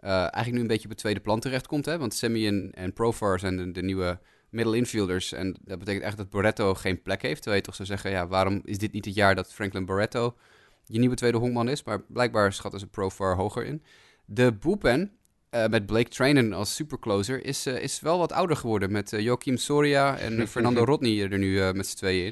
eigenlijk 0.00 0.52
nu 0.52 0.60
een 0.60 0.66
beetje 0.66 0.84
op 0.84 0.90
het 0.90 0.98
tweede 0.98 1.20
plan 1.20 1.40
terechtkomt. 1.40 1.84
Hè? 1.84 1.98
Want 1.98 2.14
Sammy 2.14 2.46
en, 2.46 2.70
en 2.74 2.92
Profar 2.92 3.38
zijn 3.38 3.56
de, 3.56 3.72
de 3.72 3.82
nieuwe 3.82 4.18
middle 4.50 4.76
infielders. 4.76 5.32
En 5.32 5.56
dat 5.64 5.78
betekent 5.78 6.04
echt 6.04 6.16
dat 6.16 6.30
Barreto 6.30 6.74
geen 6.74 7.02
plek 7.02 7.22
heeft. 7.22 7.42
Terwijl 7.42 7.56
je 7.56 7.66
toch 7.66 7.74
zou 7.74 7.88
zeggen, 7.88 8.10
ja, 8.10 8.26
waarom 8.26 8.60
is 8.64 8.78
dit 8.78 8.92
niet 8.92 9.04
het 9.04 9.14
jaar 9.14 9.34
dat 9.34 9.52
Franklin 9.52 9.84
Barreto 9.84 10.36
je 10.86 10.98
nieuwe 10.98 11.14
tweede 11.14 11.38
honkman 11.38 11.68
is? 11.68 11.82
Maar 11.82 12.02
blijkbaar 12.02 12.52
schatten 12.52 12.80
ze 12.80 12.86
Profar 12.86 13.36
hoger 13.36 13.64
in. 13.64 13.82
De 14.24 14.52
boepen 14.52 15.12
uh, 15.50 15.66
met 15.66 15.86
Blake 15.86 16.08
Trainen 16.08 16.52
als 16.52 16.74
supercloser 16.74 17.44
is, 17.44 17.66
uh, 17.66 17.82
is 17.82 18.00
wel 18.00 18.18
wat 18.18 18.32
ouder 18.32 18.56
geworden. 18.56 18.92
Met 18.92 19.12
uh, 19.12 19.20
Joachim 19.20 19.56
Soria 19.56 20.18
en 20.18 20.48
Fernando 20.48 20.84
Rodney 20.84 21.30
er 21.30 21.38
nu 21.38 21.72
met 21.72 21.86
z'n 21.86 21.96
tweeën 21.96 22.26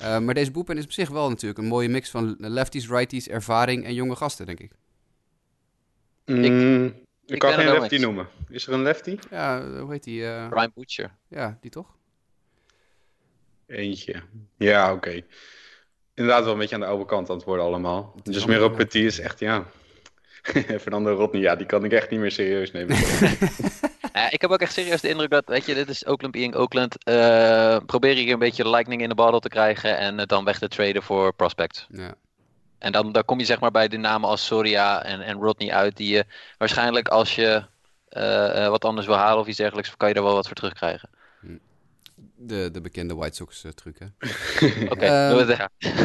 in. 0.00 0.24
maar 0.24 0.34
deze 0.34 0.50
boepen 0.50 0.76
is 0.78 0.84
op 0.84 0.92
zich 0.92 1.08
wel 1.08 1.28
natuurlijk 1.28 1.58
een 1.58 1.66
mooie 1.66 1.88
mix 1.88 2.10
van 2.10 2.36
lefties, 2.38 2.88
righties, 2.88 3.28
ervaring 3.28 3.84
en 3.84 3.94
jonge 3.94 4.16
gasten, 4.16 4.46
denk 4.46 4.60
ik. 4.60 4.72
Mm, 6.26 6.44
ik, 6.44 6.94
ik 7.26 7.38
kan 7.38 7.52
geen 7.52 7.72
lefty 7.72 7.96
noemen. 7.96 8.28
Is 8.48 8.66
er 8.66 8.72
een 8.72 8.82
lefty? 8.82 9.18
Ja, 9.30 9.80
hoe 9.80 9.92
heet 9.92 10.04
die? 10.04 10.20
Brian 10.48 10.72
Butcher. 10.74 11.16
Ja, 11.28 11.58
die 11.60 11.70
toch? 11.70 11.96
Eentje. 13.66 14.22
Ja, 14.56 14.92
oké. 14.92 15.08
Okay. 15.08 15.24
Inderdaad 16.20 16.44
wel 16.44 16.52
een 16.52 16.58
beetje 16.58 16.74
aan 16.74 16.80
de 16.80 16.86
oude 16.86 17.04
kant 17.04 17.30
aan 17.30 17.36
het 17.36 17.44
worden 17.44 17.64
allemaal. 17.64 18.14
Dus 18.22 18.44
meer 18.44 18.64
op 18.64 18.76
Petit 18.76 19.04
is 19.04 19.20
echt, 19.20 19.38
ja... 19.38 19.64
Fernando 20.80 21.14
Rodney, 21.14 21.40
ja, 21.40 21.56
die 21.56 21.66
kan 21.66 21.84
ik 21.84 21.92
echt 21.92 22.10
niet 22.10 22.20
meer 22.20 22.30
serieus 22.30 22.72
nemen. 22.72 22.96
ja, 24.12 24.30
ik 24.30 24.40
heb 24.40 24.50
ook 24.50 24.60
echt 24.60 24.72
serieus 24.72 25.00
de 25.00 25.08
indruk 25.08 25.30
dat, 25.30 25.44
weet 25.46 25.66
je, 25.66 25.74
dit 25.74 25.88
is 25.88 26.06
Oakland 26.06 26.32
being 26.32 26.54
Oakland. 26.54 26.96
Uh, 27.08 27.76
probeer 27.86 28.14
hier 28.14 28.32
een 28.32 28.38
beetje 28.38 28.68
lightning 28.68 29.02
in 29.02 29.08
de 29.08 29.14
bottle 29.14 29.40
te 29.40 29.48
krijgen 29.48 29.98
en 29.98 30.18
het 30.18 30.28
dan 30.28 30.44
weg 30.44 30.58
te 30.58 30.68
traden 30.68 31.02
voor 31.02 31.34
prospects. 31.34 31.86
Ja. 31.90 32.14
En 32.78 32.92
dan, 32.92 33.12
dan 33.12 33.24
kom 33.24 33.38
je 33.38 33.44
zeg 33.44 33.60
maar 33.60 33.70
bij 33.70 33.88
de 33.88 33.96
namen 33.96 34.28
als 34.28 34.46
Soria 34.46 35.04
en, 35.04 35.20
en 35.20 35.38
Rodney 35.38 35.72
uit, 35.72 35.96
die 35.96 36.14
je 36.14 36.24
waarschijnlijk 36.58 37.08
als 37.08 37.34
je 37.34 37.64
uh, 38.10 38.68
wat 38.68 38.84
anders 38.84 39.06
wil 39.06 39.16
halen 39.16 39.40
of 39.40 39.46
iets 39.46 39.58
dergelijks, 39.58 39.96
kan 39.96 40.08
je 40.08 40.14
er 40.14 40.22
wel 40.22 40.34
wat 40.34 40.46
voor 40.46 40.56
terugkrijgen. 40.56 41.08
De, 42.36 42.68
de 42.72 42.80
bekende 42.80 43.14
White 43.14 43.36
Sox 43.36 43.64
uh, 43.64 43.72
truc, 43.72 43.98
hè? 43.98 44.06
Oké, 44.84 44.92
okay, 44.92 45.30
um, 45.30 45.48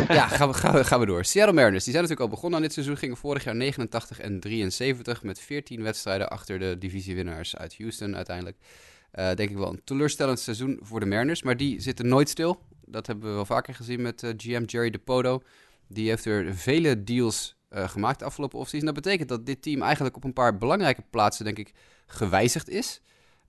ja, 0.08 0.28
gaan 0.28 0.48
we, 0.48 0.54
gaan, 0.54 0.74
we, 0.74 0.84
gaan 0.84 1.00
we 1.00 1.06
door. 1.06 1.26
Seattle 1.26 1.54
Mariners, 1.54 1.84
die 1.84 1.94
zijn 1.94 2.04
natuurlijk 2.04 2.32
al 2.32 2.36
begonnen 2.36 2.60
aan 2.60 2.66
dit 2.66 2.74
seizoen. 2.74 2.98
Gingen 2.98 3.18
vorig 3.18 3.44
jaar 3.44 3.56
89 3.56 4.20
en 4.20 4.40
73 4.40 5.24
met 5.24 5.40
14 5.40 5.84
wedstrijden 5.84 6.30
achter 6.30 6.60
de 6.60 6.78
divisiewinnaars 6.78 7.56
uit 7.56 7.78
Houston 7.78 8.16
uiteindelijk. 8.16 8.58
Uh, 9.14 9.34
denk 9.34 9.50
ik 9.50 9.58
wel 9.58 9.70
een 9.70 9.82
teleurstellend 9.84 10.40
seizoen 10.40 10.80
voor 10.82 11.00
de 11.00 11.06
Mariners, 11.06 11.44
maar 11.44 11.58
die 11.58 11.82
zitten 11.82 12.08
nooit 12.08 12.30
stil. 12.30 12.62
Dat 12.86 13.08
hebben 13.08 13.30
we 13.30 13.36
wel 13.36 13.46
vaker 13.46 13.76
gezien 13.76 14.02
met 14.02 14.24
uh, 14.24 14.32
GM 14.38 14.64
Jerry 14.66 14.90
DePoto. 14.90 15.42
Die 15.88 16.10
heeft 16.10 16.26
er 16.26 16.56
vele 16.56 17.04
deals 17.04 17.56
uh, 17.70 17.90
gemaakt 17.90 18.20
de 18.20 18.26
afgelopen 18.26 18.60
offseason. 18.60 18.86
Dat 18.86 19.04
betekent 19.04 19.30
dat 19.30 19.46
dit 19.46 19.62
team 19.62 19.82
eigenlijk 19.82 20.16
op 20.16 20.24
een 20.24 20.34
paar 20.34 20.58
belangrijke 20.58 21.04
plaatsen, 21.10 21.46
denk 21.46 21.58
ik, 21.58 21.74
gewijzigd 22.08 22.70
is. 22.70 23.02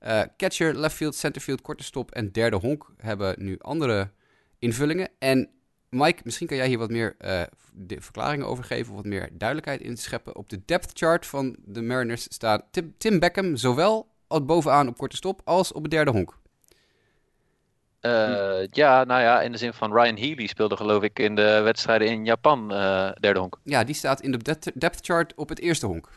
Uh, 0.02 0.22
catcher, 0.36 0.74
left 0.74 0.96
field, 0.96 1.14
center 1.14 1.42
field, 1.42 1.62
korte 1.62 1.84
stop 1.84 2.10
en 2.10 2.32
derde 2.32 2.56
honk 2.56 2.92
hebben 2.96 3.34
nu 3.38 3.56
andere 3.60 4.10
invullingen. 4.58 5.08
En 5.18 5.50
Mike, 5.88 6.20
misschien 6.24 6.46
kan 6.46 6.56
jij 6.56 6.66
hier 6.66 6.78
wat 6.78 6.90
meer 6.90 7.16
uh, 7.20 7.42
de 7.72 8.00
verklaringen 8.00 8.46
over 8.46 8.64
geven, 8.64 8.90
of 8.90 8.96
wat 8.96 9.06
meer 9.06 9.28
duidelijkheid 9.32 9.80
in 9.80 9.96
scheppen. 9.96 10.36
Op 10.36 10.48
de 10.48 10.62
depth 10.64 10.90
chart 10.98 11.26
van 11.26 11.56
de 11.64 11.82
Mariners 11.82 12.22
staat 12.22 12.64
Tim, 12.70 12.94
Tim 12.98 13.18
Beckham 13.18 13.56
zowel 13.56 14.08
als 14.26 14.44
bovenaan 14.44 14.88
op 14.88 14.96
korte 14.96 15.16
stop 15.16 15.40
als 15.44 15.72
op 15.72 15.82
het 15.82 15.90
derde 15.90 16.10
honk. 16.10 16.38
Uh, 18.00 18.66
ja, 18.70 19.04
nou 19.04 19.20
ja, 19.20 19.42
in 19.42 19.52
de 19.52 19.58
zin 19.58 19.72
van 19.72 19.92
Ryan 19.92 20.16
Healy 20.16 20.46
speelde 20.46 20.76
geloof 20.76 21.02
ik 21.02 21.18
in 21.18 21.34
de 21.34 21.60
wedstrijden 21.60 22.08
in 22.08 22.24
Japan 22.24 22.68
derde 23.20 23.38
honk. 23.38 23.58
Ja, 23.62 23.84
die 23.84 23.94
staat 23.94 24.20
in 24.20 24.32
de 24.32 24.56
depth 24.74 25.04
chart 25.06 25.34
op 25.34 25.48
het 25.48 25.60
eerste 25.60 25.86
honk. 25.86 26.08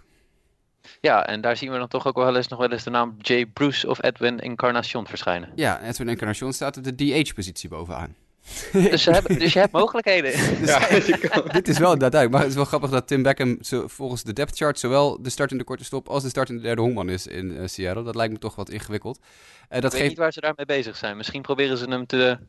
Ja, 1.02 1.26
en 1.26 1.42
daar 1.42 1.58
zien 1.58 1.72
we 1.72 1.78
dan 1.78 1.88
toch 1.88 2.08
ook 2.08 2.16
wel 2.16 2.36
eens 2.36 2.48
nog 2.48 2.60
wel 2.60 2.72
eens 2.72 2.84
de 2.84 2.90
naam 2.90 3.16
Jay 3.18 3.46
Bruce 3.46 3.88
of 3.88 4.04
Edwin 4.04 4.40
Encarnacion 4.40 5.08
verschijnen. 5.08 5.52
Ja, 5.56 5.82
Edwin 5.82 6.10
Encarnacion 6.10 6.54
staat 6.54 6.78
op 6.78 6.84
de 6.84 6.96
DH-positie 6.96 7.70
bovenaan. 7.70 8.16
Dus, 8.72 9.04
je 9.04 9.12
hebt, 9.12 9.40
dus 9.40 9.54
je 9.54 9.60
hebt 9.60 9.72
mogelijkheden. 9.72 10.32
Dus 10.60 10.70
ja, 10.70 11.42
dit 11.52 11.68
is 11.68 11.78
wel 11.78 11.98
duidelijk, 11.98 12.32
maar 12.32 12.42
het 12.42 12.50
is 12.50 12.56
wel 12.56 12.66
grappig 12.66 12.90
dat 12.90 13.08
Tim 13.08 13.24
Beckham 13.24 13.58
zo, 13.62 13.88
volgens 13.88 14.24
de 14.24 14.34
depth 14.34 14.58
chart 14.58 14.80
zowel 14.80 15.22
de 15.22 15.30
start 15.30 15.52
in 15.52 15.58
de 15.58 15.64
korte 15.64 15.84
stop 15.84 16.08
als 16.08 16.24
de 16.24 16.30
start 16.30 16.50
in 16.50 16.56
de 16.56 16.62
derde 16.62 16.82
honkman 16.82 17.10
is 17.10 17.28
in 17.28 17.52
uh, 17.52 17.62
Seattle. 17.66 18.04
Dat 18.04 18.16
lijkt 18.16 18.34
me 18.34 18.40
toch 18.40 18.56
wat 18.56 18.70
ingewikkeld. 18.70 19.20
Uh, 19.20 19.26
dat 19.70 19.76
Ik 19.76 19.82
weet 19.82 19.92
geeft... 19.92 20.10
niet 20.10 20.18
waar 20.18 20.34
ze 20.34 20.40
daarmee 20.40 20.66
bezig 20.66 20.96
zijn. 20.96 21.18
Misschien 21.18 21.42
proberen 21.42 21.78
ze 21.78 21.86
hem 21.86 22.06
te 22.06 22.40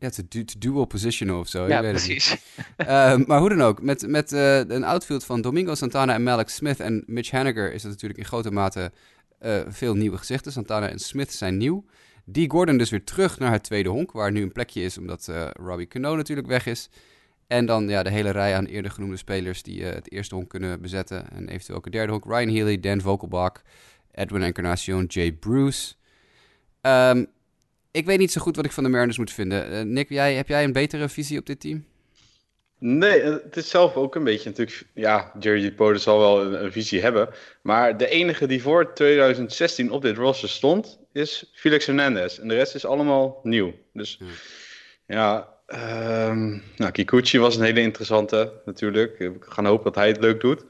ja, 0.00 0.10
te, 0.10 0.28
du 0.28 0.44
dual 0.58 0.84
positionen 0.84 1.38
of 1.38 1.48
zo. 1.48 1.68
Ja, 1.68 1.80
precies. 1.80 2.36
uh, 2.76 3.16
maar 3.26 3.38
hoe 3.38 3.48
dan 3.48 3.62
ook, 3.62 3.82
met, 3.82 4.06
met 4.06 4.32
uh, 4.32 4.58
een 4.58 4.84
outfield 4.84 5.24
van 5.24 5.40
Domingo 5.40 5.74
Santana 5.74 6.14
en 6.14 6.22
Malik 6.22 6.48
Smith 6.48 6.80
en 6.80 7.04
Mitch 7.06 7.30
Haniger 7.30 7.72
is 7.72 7.82
het 7.82 7.92
natuurlijk 7.92 8.20
in 8.20 8.26
grote 8.26 8.50
mate 8.50 8.92
uh, 9.42 9.60
veel 9.68 9.94
nieuwe 9.94 10.18
gezichten. 10.18 10.52
Santana 10.52 10.88
en 10.88 10.98
Smith 10.98 11.32
zijn 11.32 11.56
nieuw. 11.56 11.84
Die 12.24 12.50
Gordon 12.50 12.76
dus 12.76 12.90
weer 12.90 13.04
terug 13.04 13.38
naar 13.38 13.52
het 13.52 13.62
tweede 13.62 13.88
honk, 13.88 14.12
waar 14.12 14.32
nu 14.32 14.42
een 14.42 14.52
plekje 14.52 14.82
is 14.82 14.98
omdat 14.98 15.32
Robbie 15.52 15.86
Cano 15.86 16.16
natuurlijk 16.16 16.48
weg 16.48 16.66
is. 16.66 16.90
En 17.46 17.66
dan 17.66 17.88
ja, 17.88 18.02
de 18.02 18.10
hele 18.10 18.30
rij 18.30 18.56
aan 18.56 18.64
eerder 18.64 18.90
genoemde 18.90 19.16
spelers 19.16 19.62
die 19.62 19.84
het 19.84 20.12
eerste 20.12 20.34
honk 20.34 20.48
kunnen 20.48 20.80
bezetten. 20.80 21.30
En 21.30 21.48
eventueel 21.48 21.78
ook 21.78 21.86
een 21.86 21.92
derde 21.92 22.12
honk. 22.12 22.24
Ryan 22.24 22.48
Healy, 22.48 22.80
Dan 22.80 23.00
Vogelbach, 23.00 23.62
Edwin 24.12 24.42
Encarnacion, 24.42 25.04
Jay 25.04 25.32
Bruce. 25.32 25.94
Um, 26.82 27.26
ik 27.90 28.06
weet 28.06 28.18
niet 28.18 28.32
zo 28.32 28.40
goed 28.40 28.56
wat 28.56 28.64
ik 28.64 28.72
van 28.72 28.84
de 28.84 28.90
Mariners 28.90 29.18
moet 29.18 29.32
vinden. 29.32 29.72
Uh, 29.72 29.80
Nick, 29.80 30.08
jij, 30.08 30.34
heb 30.34 30.48
jij 30.48 30.64
een 30.64 30.72
betere 30.72 31.08
visie 31.08 31.38
op 31.38 31.46
dit 31.46 31.60
team? 31.60 31.84
Nee, 32.78 33.22
het 33.22 33.56
is 33.56 33.70
zelf 33.70 33.94
ook 33.94 34.14
een 34.14 34.24
beetje 34.24 34.48
natuurlijk... 34.48 34.86
Ja, 34.94 35.32
Jerry 35.38 35.72
Potter 35.72 35.98
zal 35.98 36.18
wel 36.18 36.44
een, 36.44 36.64
een, 36.64 36.72
visie 36.72 37.00
hebben. 37.00 37.28
Maar 37.62 37.96
de 37.96 38.08
enige 38.08 38.46
die 38.46 38.62
voor 38.62 38.94
2016 38.94 39.90
op 39.90 40.02
dit 40.02 40.16
roster 40.16 40.48
stond, 40.48 40.98
is 41.12 41.50
Felix 41.54 41.86
Hernandez. 41.86 42.38
En 42.38 42.48
de 42.48 42.54
rest 42.54 42.74
is 42.74 42.84
allemaal 42.84 43.40
nieuw. 43.42 43.74
Dus 43.92 44.20
ja, 45.06 45.58
ja 45.66 46.28
um, 46.28 46.62
nou, 46.76 46.92
Kikuchi 46.92 47.38
was 47.38 47.56
een 47.56 47.64
hele 47.64 47.80
interessante 47.80 48.52
natuurlijk. 48.64 49.18
We 49.18 49.36
gaan 49.40 49.66
hopen 49.66 49.84
dat 49.84 49.94
hij 49.94 50.08
het 50.08 50.20
leuk 50.20 50.40
doet. 50.40 50.64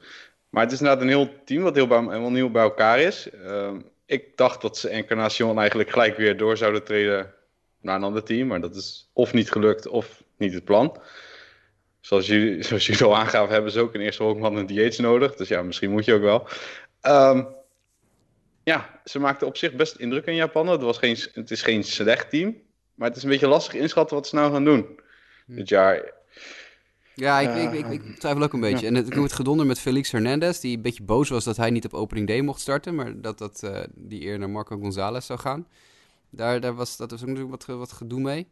Maar 0.49 0.63
het 0.63 0.71
is 0.71 0.79
inderdaad 0.79 1.03
een 1.03 1.09
heel 1.09 1.29
team 1.45 1.63
wat 1.63 1.75
heel, 1.75 1.87
bij, 1.87 2.29
nieuw 2.29 2.49
bij 2.49 2.63
elkaar 2.63 2.99
is. 2.99 3.29
Um, 3.45 3.90
ik 4.11 4.37
dacht 4.37 4.61
dat 4.61 4.77
ze 4.77 4.89
Encarnacion 4.89 5.59
eigenlijk 5.59 5.89
gelijk 5.89 6.17
weer 6.17 6.37
door 6.37 6.57
zouden 6.57 6.83
treden 6.83 7.33
naar 7.81 7.95
een 7.95 8.03
ander 8.03 8.23
team. 8.23 8.47
Maar 8.47 8.61
dat 8.61 8.75
is 8.75 9.09
of 9.13 9.33
niet 9.33 9.51
gelukt 9.51 9.87
of 9.87 10.23
niet 10.37 10.53
het 10.53 10.63
plan. 10.63 11.01
Zoals 11.99 12.27
jullie, 12.27 12.63
zoals 12.63 12.85
jullie 12.85 13.03
al 13.03 13.17
aangaven, 13.17 13.53
hebben 13.53 13.71
ze 13.71 13.79
ook 13.79 13.93
een 13.93 14.01
eerste 14.01 14.23
honkman 14.23 14.55
een 14.55 14.67
DH 14.67 14.99
nodig. 14.99 15.35
Dus 15.35 15.47
ja, 15.47 15.61
misschien 15.61 15.91
moet 15.91 16.05
je 16.05 16.13
ook 16.13 16.21
wel. 16.21 16.47
Um, 17.01 17.47
ja, 18.63 19.01
ze 19.05 19.19
maakten 19.19 19.47
op 19.47 19.57
zich 19.57 19.73
best 19.73 19.95
indruk 19.95 20.25
in 20.25 20.35
Japan. 20.35 20.67
Het, 20.67 20.81
was 20.81 20.97
geen, 20.97 21.17
het 21.33 21.51
is 21.51 21.61
geen 21.61 21.83
slecht 21.83 22.29
team. 22.29 22.61
Maar 22.95 23.07
het 23.07 23.17
is 23.17 23.23
een 23.23 23.29
beetje 23.29 23.47
lastig 23.47 23.73
inschatten 23.73 24.15
wat 24.15 24.27
ze 24.27 24.35
nou 24.35 24.51
gaan 24.51 24.65
doen. 24.65 24.99
Hm. 25.45 25.55
Dit 25.55 25.69
jaar. 25.69 26.13
Ja, 27.21 27.39
ik, 27.39 27.55
ik, 27.55 27.85
ik, 27.85 27.91
ik, 27.91 28.19
twijfel 28.19 28.43
ook 28.43 28.53
een 28.53 28.59
beetje. 28.59 28.87
En 28.87 28.95
het, 28.95 29.15
het 29.15 29.33
gedonder 29.33 29.65
met 29.65 29.79
Felix 29.79 30.11
Hernandez, 30.11 30.59
die 30.59 30.75
een 30.75 30.81
beetje 30.81 31.03
boos 31.03 31.29
was 31.29 31.43
dat 31.43 31.57
hij 31.57 31.69
niet 31.69 31.85
op 31.85 31.93
opening 31.93 32.27
day 32.27 32.41
mocht 32.41 32.61
starten, 32.61 32.95
maar 32.95 33.21
dat, 33.21 33.37
dat 33.37 33.61
uh, 33.63 33.79
die 33.95 34.25
eer 34.25 34.39
naar 34.39 34.49
Marco 34.49 34.77
Gonzalez 34.77 35.25
zou 35.25 35.39
gaan. 35.39 35.67
Daar, 36.29 36.59
daar 36.59 36.73
was, 36.73 36.97
dat 36.97 37.11
was 37.11 37.21
ook 37.21 37.27
natuurlijk 37.27 37.65
wat, 37.65 37.77
wat 37.77 37.91
gedoe 37.91 38.19
mee. 38.19 38.47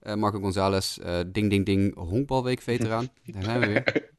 Eh, 0.00 0.14
Marco 0.14 0.40
Gonzalez, 0.40 0.98
eh, 0.98 1.18
ding 1.26 1.50
ding 1.50 1.66
ding, 1.66 1.94
honkbalweek-veteraan. 1.94 3.08
Daar 3.32 3.42
zijn 3.42 3.60
we 3.60 3.66
weer. 3.66 4.12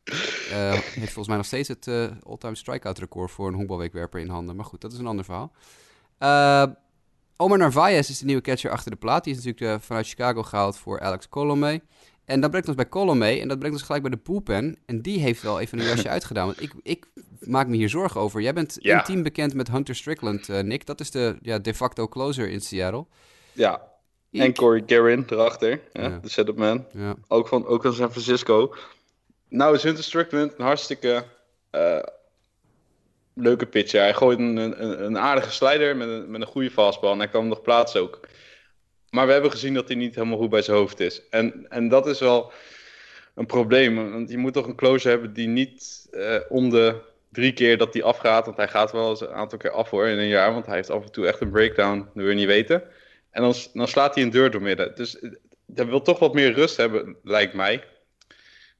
Eh, 0.51 0.71
heeft 0.71 1.13
volgens 1.13 1.27
mij 1.27 1.37
nog 1.37 1.45
steeds 1.45 1.67
het 1.67 1.87
eh, 1.87 2.07
all-time 2.23 2.55
strikeout 2.55 2.97
record 2.97 3.31
voor 3.31 3.47
een 3.47 3.53
honkbalweekwerper 3.53 4.19
in 4.19 4.29
handen. 4.29 4.55
Maar 4.55 4.65
goed, 4.65 4.81
dat 4.81 4.91
is 4.93 4.99
een 4.99 5.07
ander 5.07 5.25
verhaal. 5.25 5.51
Eh, 6.17 6.65
Omar 7.37 7.57
Narvaez 7.57 8.09
is 8.09 8.19
de 8.19 8.25
nieuwe 8.25 8.41
catcher 8.41 8.71
achter 8.71 8.91
de 8.91 8.97
plaat. 8.97 9.23
Die 9.23 9.35
is 9.35 9.43
natuurlijk 9.43 9.75
eh, 9.75 9.85
vanuit 9.85 10.07
Chicago 10.07 10.43
gehaald 10.43 10.77
voor 10.77 10.99
Alex 10.99 11.29
Colomé. 11.29 11.79
En 12.26 12.41
dat 12.41 12.49
brengt 12.49 12.67
ons 12.67 12.78
bij 12.78 12.89
Colomé 12.89 13.30
en 13.39 13.47
dat 13.47 13.57
brengt 13.59 13.76
ons 13.78 13.86
gelijk 13.86 14.03
bij 14.03 14.11
de 14.11 14.19
bullpen. 14.23 14.78
En 14.86 15.01
die 15.01 15.19
heeft 15.19 15.41
wel 15.41 15.59
even 15.59 15.80
een 15.80 15.86
jasje 15.86 16.09
uitgedaan. 16.17 16.45
Want 16.45 16.61
ik, 16.61 16.71
ik 16.84 17.05
maak 17.39 17.67
me 17.67 17.76
hier 17.76 17.89
zorgen 17.89 18.21
over. 18.21 18.41
Jij 18.41 18.53
bent 18.53 18.78
Ja. 18.80 18.97
intiem 18.97 19.23
bekend 19.23 19.53
met 19.53 19.67
Hunter 19.71 19.95
Strickland, 19.95 20.49
eh, 20.49 20.59
Nick. 20.61 20.86
Dat 20.86 20.99
is 20.99 21.11
de 21.11 21.38
ja, 21.41 21.59
de 21.59 21.73
facto 21.73 22.07
closer 22.07 22.49
in 22.49 22.61
Seattle. 22.61 23.05
Ja, 23.51 23.82
Ik- 24.30 24.41
en 24.41 24.53
Corey 24.53 24.84
Guerin 24.86 25.26
erachter, 25.30 25.82
ja, 25.93 26.01
Ja. 26.01 26.19
de 26.21 26.30
setup 26.30 26.57
man. 26.57 26.86
Ja, 26.91 27.15
Ook 27.28 27.47
van, 27.47 27.65
ook 27.65 27.82
van 27.82 27.93
San 27.93 28.11
Francisco. 28.11 28.76
Nou 29.49 29.76
is 29.76 29.84
Hunter 29.84 30.03
Strickland 30.03 30.53
een 30.57 30.65
hartstikke 30.65 31.23
eh, 31.69 31.99
leuke 33.34 33.65
pitcher. 33.65 34.01
Hij 34.01 34.13
gooit 34.13 34.39
een, 34.39 34.57
een, 34.57 35.03
een 35.05 35.17
aardige 35.17 35.51
slider 35.51 35.95
met 35.97 36.07
een, 36.07 36.32
met 36.32 36.41
een 36.41 36.47
goede 36.47 36.71
fastball. 36.71 37.11
En 37.11 37.17
hij 37.17 37.28
kan 37.28 37.39
hem 37.39 37.49
nog 37.49 37.61
plaatsen 37.61 38.01
ook. 38.01 38.19
Maar 39.16 39.26
we 39.26 39.34
hebben 39.34 39.51
gezien 39.51 39.74
dat 39.74 39.88
hij 39.88 39.97
niet 39.97 40.16
helemaal 40.16 40.38
goed 40.38 40.49
bij 40.49 40.61
zijn 40.61 40.78
hoofd 40.78 40.99
is. 40.99 41.22
En, 41.30 41.66
en 41.70 41.88
dat 41.88 42.07
is 42.07 42.20
wel 42.20 42.51
een 43.36 43.45
probleem. 43.45 44.11
Want 44.11 44.30
je 44.30 44.38
moet 44.38 44.53
toch 44.53 44.68
een 44.68 44.76
closer 44.76 45.09
hebben 45.09 45.34
die 45.34 45.47
niet 45.47 46.07
eh, 46.11 46.39
om 46.49 46.70
de 46.70 47.01
drie 47.32 47.53
keer 47.53 47.78
dat 47.78 47.93
hij 47.93 48.03
afgaat. 48.03 48.45
Want 48.45 48.57
hij 48.57 48.68
gaat 48.68 48.91
wel 48.91 49.09
eens 49.09 49.22
een 49.22 49.34
aantal 49.34 49.57
keer 49.57 49.72
af 49.72 49.89
hoor 49.89 50.07
in 50.07 50.18
een 50.18 50.28
jaar. 50.28 50.53
Want 50.53 50.66
hij 50.66 50.76
heeft 50.76 50.89
af 50.89 51.03
en 51.03 51.11
toe 51.11 51.28
echt 51.28 51.41
een 51.41 51.49
breakdown. 51.49 51.97
Dat 51.97 52.07
wil 52.13 52.30
je 52.30 52.36
niet 52.36 52.45
weten. 52.45 52.84
En 53.32 53.41
dan, 53.41 53.53
dan 53.74 53.88
slaat 53.88 54.16
hij 54.16 54.24
een 54.24 54.30
deur 54.30 54.51
door 54.51 54.61
midden. 54.61 54.95
Dus 54.95 55.20
eh, 55.20 55.32
hij 55.76 55.86
wil 55.86 56.01
toch 56.01 56.20
wat 56.20 56.34
meer 56.34 56.53
rust 56.53 56.78
hebben, 56.78 57.16
lijkt 57.24 57.53
mij. 57.53 57.84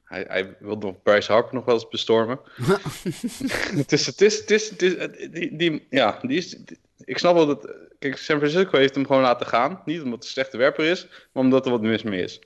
Hij, 0.04 0.26
hij 0.28 0.56
wil 0.60 0.78
nog 0.78 1.02
Bryce 1.04 1.32
Harper 1.32 1.54
nog 1.54 1.66
wel 1.66 1.76
eens 1.76 1.88
bestormen. 1.88 2.40
het 3.82 3.92
is, 3.92 4.06
het 4.06 4.22
is, 4.22 4.40
het 4.40 4.52
is, 4.52 4.70
het 4.70 4.82
is, 4.82 5.30
die, 5.30 5.56
die, 5.56 5.88
ja, 5.90 6.20
die 6.22 6.38
is, 6.38 6.58
ik 7.06 7.18
snap 7.18 7.36
wel 7.36 7.46
dat, 7.46 7.70
kijk, 8.00 8.18
San 8.18 8.38
Francisco 8.38 8.78
heeft 8.78 8.96
hem 8.96 9.06
gewoon 9.06 9.22
laten 9.22 9.48
gaan. 9.48 9.82
Niet 9.86 10.02
omdat 10.02 10.14
het 10.14 10.24
een 10.24 10.30
slechte 10.30 10.58
werper 10.58 10.86
is, 10.86 11.08
maar 11.32 11.44
omdat 11.44 11.66
er 11.66 11.72
wat 11.72 11.82
mis 11.82 12.04
mee 12.04 12.22
is. 12.22 12.40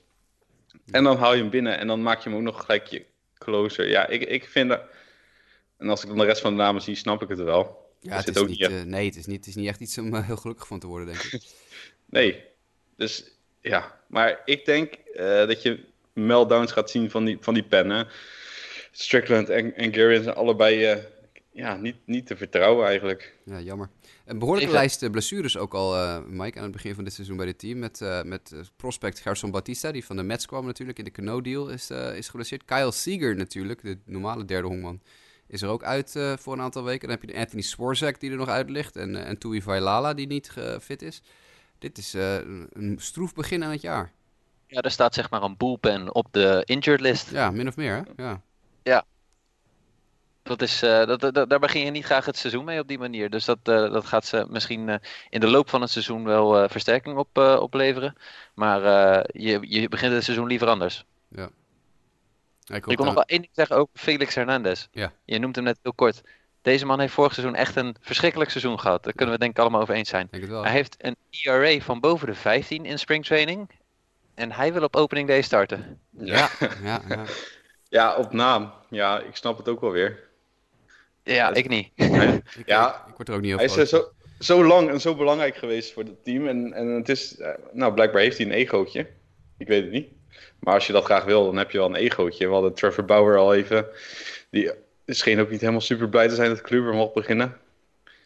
En 0.90 1.04
dan 1.04 1.16
hou 1.16 1.34
je 1.34 1.40
hem 1.40 1.50
binnen 1.50 1.78
en 1.78 1.86
dan 1.86 2.02
maak 2.02 2.20
je 2.20 2.28
hem 2.28 2.38
ook 2.38 2.44
nog 2.44 2.60
gelijk 2.60 2.86
je 2.86 3.04
closer. 3.38 3.88
Ja, 3.88 4.06
ik, 4.06 4.22
ik 4.22 4.44
vind 4.48 4.68
dat, 4.68 4.82
en 5.76 5.88
als 5.88 6.02
ik 6.02 6.08
dan 6.08 6.18
de 6.18 6.24
rest 6.24 6.40
van 6.40 6.56
de 6.56 6.62
namen 6.62 6.82
zie, 6.82 6.94
snap 6.94 7.22
ik 7.22 7.28
het 7.28 7.38
wel. 7.38 7.94
ja 8.00 8.16
het 8.16 8.28
is 8.28 8.36
ook 8.36 8.48
niet, 8.48 8.60
eh, 8.60 8.82
nee, 8.82 9.06
het 9.06 9.16
is, 9.16 9.26
niet, 9.26 9.36
het 9.36 9.46
is 9.46 9.54
niet 9.54 9.68
echt 9.68 9.80
iets 9.80 9.98
om 9.98 10.14
eh, 10.14 10.26
heel 10.26 10.36
gelukkig 10.36 10.66
van 10.66 10.78
te 10.78 10.86
worden, 10.86 11.06
denk 11.06 11.22
ik. 11.22 11.42
Nee, 12.06 12.44
dus 12.96 13.30
ja, 13.60 14.00
maar 14.06 14.42
ik 14.44 14.64
denk 14.64 14.94
eh, 14.94 15.46
dat 15.46 15.62
je 15.62 15.84
meltdowns 16.12 16.72
gaat 16.72 16.90
zien 16.90 17.10
van 17.10 17.24
die, 17.24 17.38
van 17.40 17.54
die 17.54 17.62
pennen. 17.62 18.08
Strickland 18.90 19.48
en, 19.48 19.76
en 19.76 19.92
Guerin 19.92 20.22
zijn 20.22 20.34
allebei 20.34 21.02
ja, 21.52 21.76
niet, 21.76 21.96
niet 22.04 22.26
te 22.26 22.36
vertrouwen 22.36 22.86
eigenlijk. 22.86 23.34
Ja, 23.44 23.60
jammer. 23.60 23.88
Een 24.30 24.38
behoorlijke 24.38 24.68
Even- 24.70 24.80
lijst 24.80 25.02
eh, 25.02 25.10
blessures 25.10 25.56
ook 25.56 25.74
al, 25.74 25.96
eh, 25.96 26.18
Mike, 26.26 26.56
aan 26.58 26.62
het 26.64 26.72
begin 26.72 26.94
van 26.94 27.04
dit 27.04 27.12
seizoen 27.12 27.36
bij 27.36 27.46
dit 27.46 27.58
team. 27.58 27.78
Met, 27.78 28.00
eh, 28.00 28.22
met 28.22 28.52
prospect 28.76 29.18
Gerson 29.18 29.50
Batista, 29.50 29.92
die 29.92 30.04
van 30.04 30.16
de 30.16 30.22
Mets 30.22 30.46
kwam 30.46 30.66
natuurlijk 30.66 30.98
in 30.98 31.04
de 31.04 31.10
Cano-deal, 31.10 31.68
is, 31.68 31.90
eh, 31.90 32.16
is 32.16 32.28
geblesseerd. 32.28 32.64
Kyle 32.64 32.92
Seager 32.92 33.36
natuurlijk, 33.36 33.82
de 33.82 33.98
normale 34.04 34.44
derde 34.44 34.68
honkman, 34.68 35.00
is 35.46 35.62
er 35.62 35.68
ook 35.68 35.82
uit 35.82 36.16
voor 36.38 36.52
een 36.52 36.60
aantal 36.60 36.84
weken. 36.84 37.08
Dan 37.08 37.10
heb 37.18 37.28
je 37.28 37.32
de 37.34 37.38
Anthony 37.40 37.62
Swarzak 37.62 38.20
die 38.20 38.30
er 38.30 38.36
nog 38.36 38.48
uit 38.48 38.70
ligt 38.70 38.96
en, 38.96 39.24
en 39.24 39.38
Tui 39.38 39.62
Vailala 39.62 40.14
die 40.14 40.26
niet 40.26 40.52
fit 40.80 41.02
is. 41.02 41.22
Dit 41.78 41.98
is 41.98 42.12
een- 42.12 42.96
stroef 43.00 43.34
begin 43.34 43.64
aan 43.64 43.70
het 43.70 43.80
jaar. 43.80 44.12
Ja, 44.66 44.80
er 44.80 44.90
staat 44.90 45.14
zeg 45.14 45.30
maar 45.30 45.42
een 45.42 45.56
bullpen 45.56 46.14
op 46.14 46.26
de 46.30 46.62
injured 46.64 47.00
list. 47.00 47.30
Ja, 47.30 47.50
min 47.50 47.68
of 47.68 47.76
meer, 47.76 47.94
hè? 48.16 48.22
Ja. 48.24 48.42
Dat 50.42 50.62
is, 50.62 50.82
eh, 50.82 51.06
dat, 51.06 51.20
dat, 51.20 51.50
daar 51.50 51.58
begin 51.58 51.84
je 51.84 51.90
niet 51.90 52.04
graag 52.04 52.24
het 52.24 52.36
seizoen 52.36 52.64
mee 52.64 52.80
op 52.80 52.88
die 52.88 52.98
manier. 52.98 53.30
Dus 53.30 53.44
dat, 53.44 53.58
eh, 53.62 53.92
dat 53.92 54.06
gaat 54.06 54.26
ze 54.26 54.46
misschien 54.48 54.88
eh, 54.88 54.96
in 55.30 55.40
de 55.40 55.48
loop 55.48 55.68
van 55.68 55.80
het 55.80 55.90
seizoen 55.90 56.24
wel 56.24 56.62
eh, 56.62 56.68
versterking 56.68 57.16
op, 57.16 57.38
eh, 57.38 57.58
opleveren. 57.60 58.14
Maar 58.54 58.84
eh, 58.84 59.24
je, 59.42 59.58
je 59.80 59.88
begint 59.88 60.12
het 60.12 60.24
seizoen 60.24 60.46
liever 60.46 60.68
anders. 60.68 61.04
Ja, 61.28 61.50
ik 62.66 62.86
Ik 62.86 62.96
wil 62.96 63.04
nog 63.04 63.14
wel 63.14 63.24
één 63.24 63.40
ding 63.40 63.52
zeggen 63.54 63.76
over 63.76 63.90
Felix 63.94 64.34
Hernandez. 64.34 64.86
Ja. 64.92 65.12
Je 65.24 65.38
noemt 65.38 65.54
hem 65.56 65.64
net 65.64 65.78
heel 65.82 65.92
kort. 65.94 66.20
Deze 66.62 66.86
man 66.86 67.00
heeft 67.00 67.12
vorig 67.12 67.34
seizoen 67.34 67.56
echt 67.56 67.76
een 67.76 67.96
verschrikkelijk 68.00 68.50
seizoen 68.50 68.80
gehad. 68.80 69.04
Daar 69.04 69.12
kunnen 69.12 69.26
we 69.26 69.32
het 69.32 69.40
denk 69.40 69.52
ik 69.52 69.58
allemaal 69.58 69.80
over 69.80 69.94
eens 69.94 70.08
zijn. 70.08 70.28
denk 70.30 70.42
het 70.42 70.52
wel. 70.52 70.62
Hij 70.62 70.72
heeft 70.72 70.96
een 70.98 71.16
ERA 71.30 71.80
van 71.80 72.00
boven 72.00 72.26
de 72.26 72.34
15 72.34 72.84
in 72.84 72.98
springtraining. 72.98 73.70
En 74.34 74.52
hij 74.52 74.72
wil 74.72 74.82
op 74.82 74.96
opening 74.96 75.28
day 75.28 75.42
starten. 75.42 76.00
Ja, 76.18 76.48
ja, 76.82 77.02
ja. 77.08 77.24
Ja, 77.88 78.16
op 78.16 78.32
naam. 78.32 78.72
Ja, 78.88 79.18
ik 79.18 79.36
snap 79.36 79.56
het 79.56 79.68
ook 79.68 79.80
wel 79.80 79.90
weer. 79.90 80.28
Ja, 81.34 81.54
ik 81.54 81.68
niet. 81.68 81.88
Hij, 81.94 82.34
Ik, 82.58 82.66
Ja. 82.66 83.04
ik 83.08 83.16
word 83.16 83.28
er 83.28 83.34
ook 83.34 83.40
niet 83.40 83.56
hij 83.56 83.68
over. 83.68 83.82
is 83.82 83.92
eh, 83.92 83.98
zo, 83.98 84.08
zo 84.38 84.64
lang 84.64 84.90
en 84.90 85.00
zo 85.00 85.14
belangrijk 85.14 85.56
geweest 85.56 85.92
voor 85.92 86.02
het 86.02 86.24
team. 86.24 86.46
En, 86.48 86.72
en 86.72 86.86
het 86.86 87.08
is, 87.08 87.36
eh, 87.36 87.50
nou, 87.72 87.94
blijkbaar 87.94 88.20
heeft 88.22 88.36
hij 88.38 88.46
een 88.46 88.52
egootje. 88.52 89.06
Ik 89.58 89.66
weet 89.68 89.82
het 89.82 89.92
niet. 89.92 90.08
Maar 90.60 90.74
als 90.74 90.86
je 90.86 90.92
dat 90.92 91.04
graag 91.04 91.24
wil, 91.24 91.44
dan 91.44 91.56
heb 91.56 91.70
je 91.70 91.78
wel 91.78 91.86
een 91.88 91.94
egootje. 91.94 92.46
We 92.46 92.52
hadden 92.52 92.74
Trevor 92.74 93.04
Bauer 93.04 93.36
al 93.36 93.54
even. 93.54 93.86
Die 94.50 94.70
scheen 95.06 95.40
ook 95.40 95.50
niet 95.50 95.60
helemaal 95.60 95.80
super 95.80 96.08
blij 96.08 96.28
te 96.28 96.34
zijn 96.34 96.48
dat 96.48 96.60
Kluber 96.60 96.94
mocht 96.94 97.14
beginnen. 97.14 97.56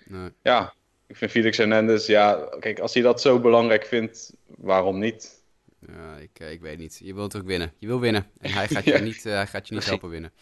Nee. 0.05 0.29
Ja, 0.43 0.75
ik 1.07 1.17
vind 1.17 1.31
Felix 1.31 1.57
Hernandez, 1.57 2.07
ja, 2.07 2.49
kijk, 2.61 2.79
als 2.79 2.95
hij 2.95 3.03
dat 3.03 3.21
zo 3.21 3.41
belangrijk 3.41 3.85
vindt, 3.87 4.33
waarom 4.47 4.99
niet? 4.99 5.43
Ja, 5.87 6.17
ik, 6.21 6.31
eh, 6.41 6.51
ik 6.51 6.61
weet 6.61 6.79
niet. 6.79 7.01
Je 7.03 7.15
wilt 7.15 7.37
ook 7.37 7.47
winnen. 7.47 7.73
Je 7.79 7.87
wil 7.87 8.01
winnen. 8.01 8.27
En 8.41 8.51
hij 8.53 8.69
gaat 8.69 8.85
je 8.91 8.93
Ja. 8.93 8.99
niet, 9.01 9.27
eh, 9.27 9.33
hij 9.35 9.47
gaat 9.47 9.69
je 9.69 9.75
niet 9.75 9.85
helpen 9.85 10.11
winnen. 10.11 10.33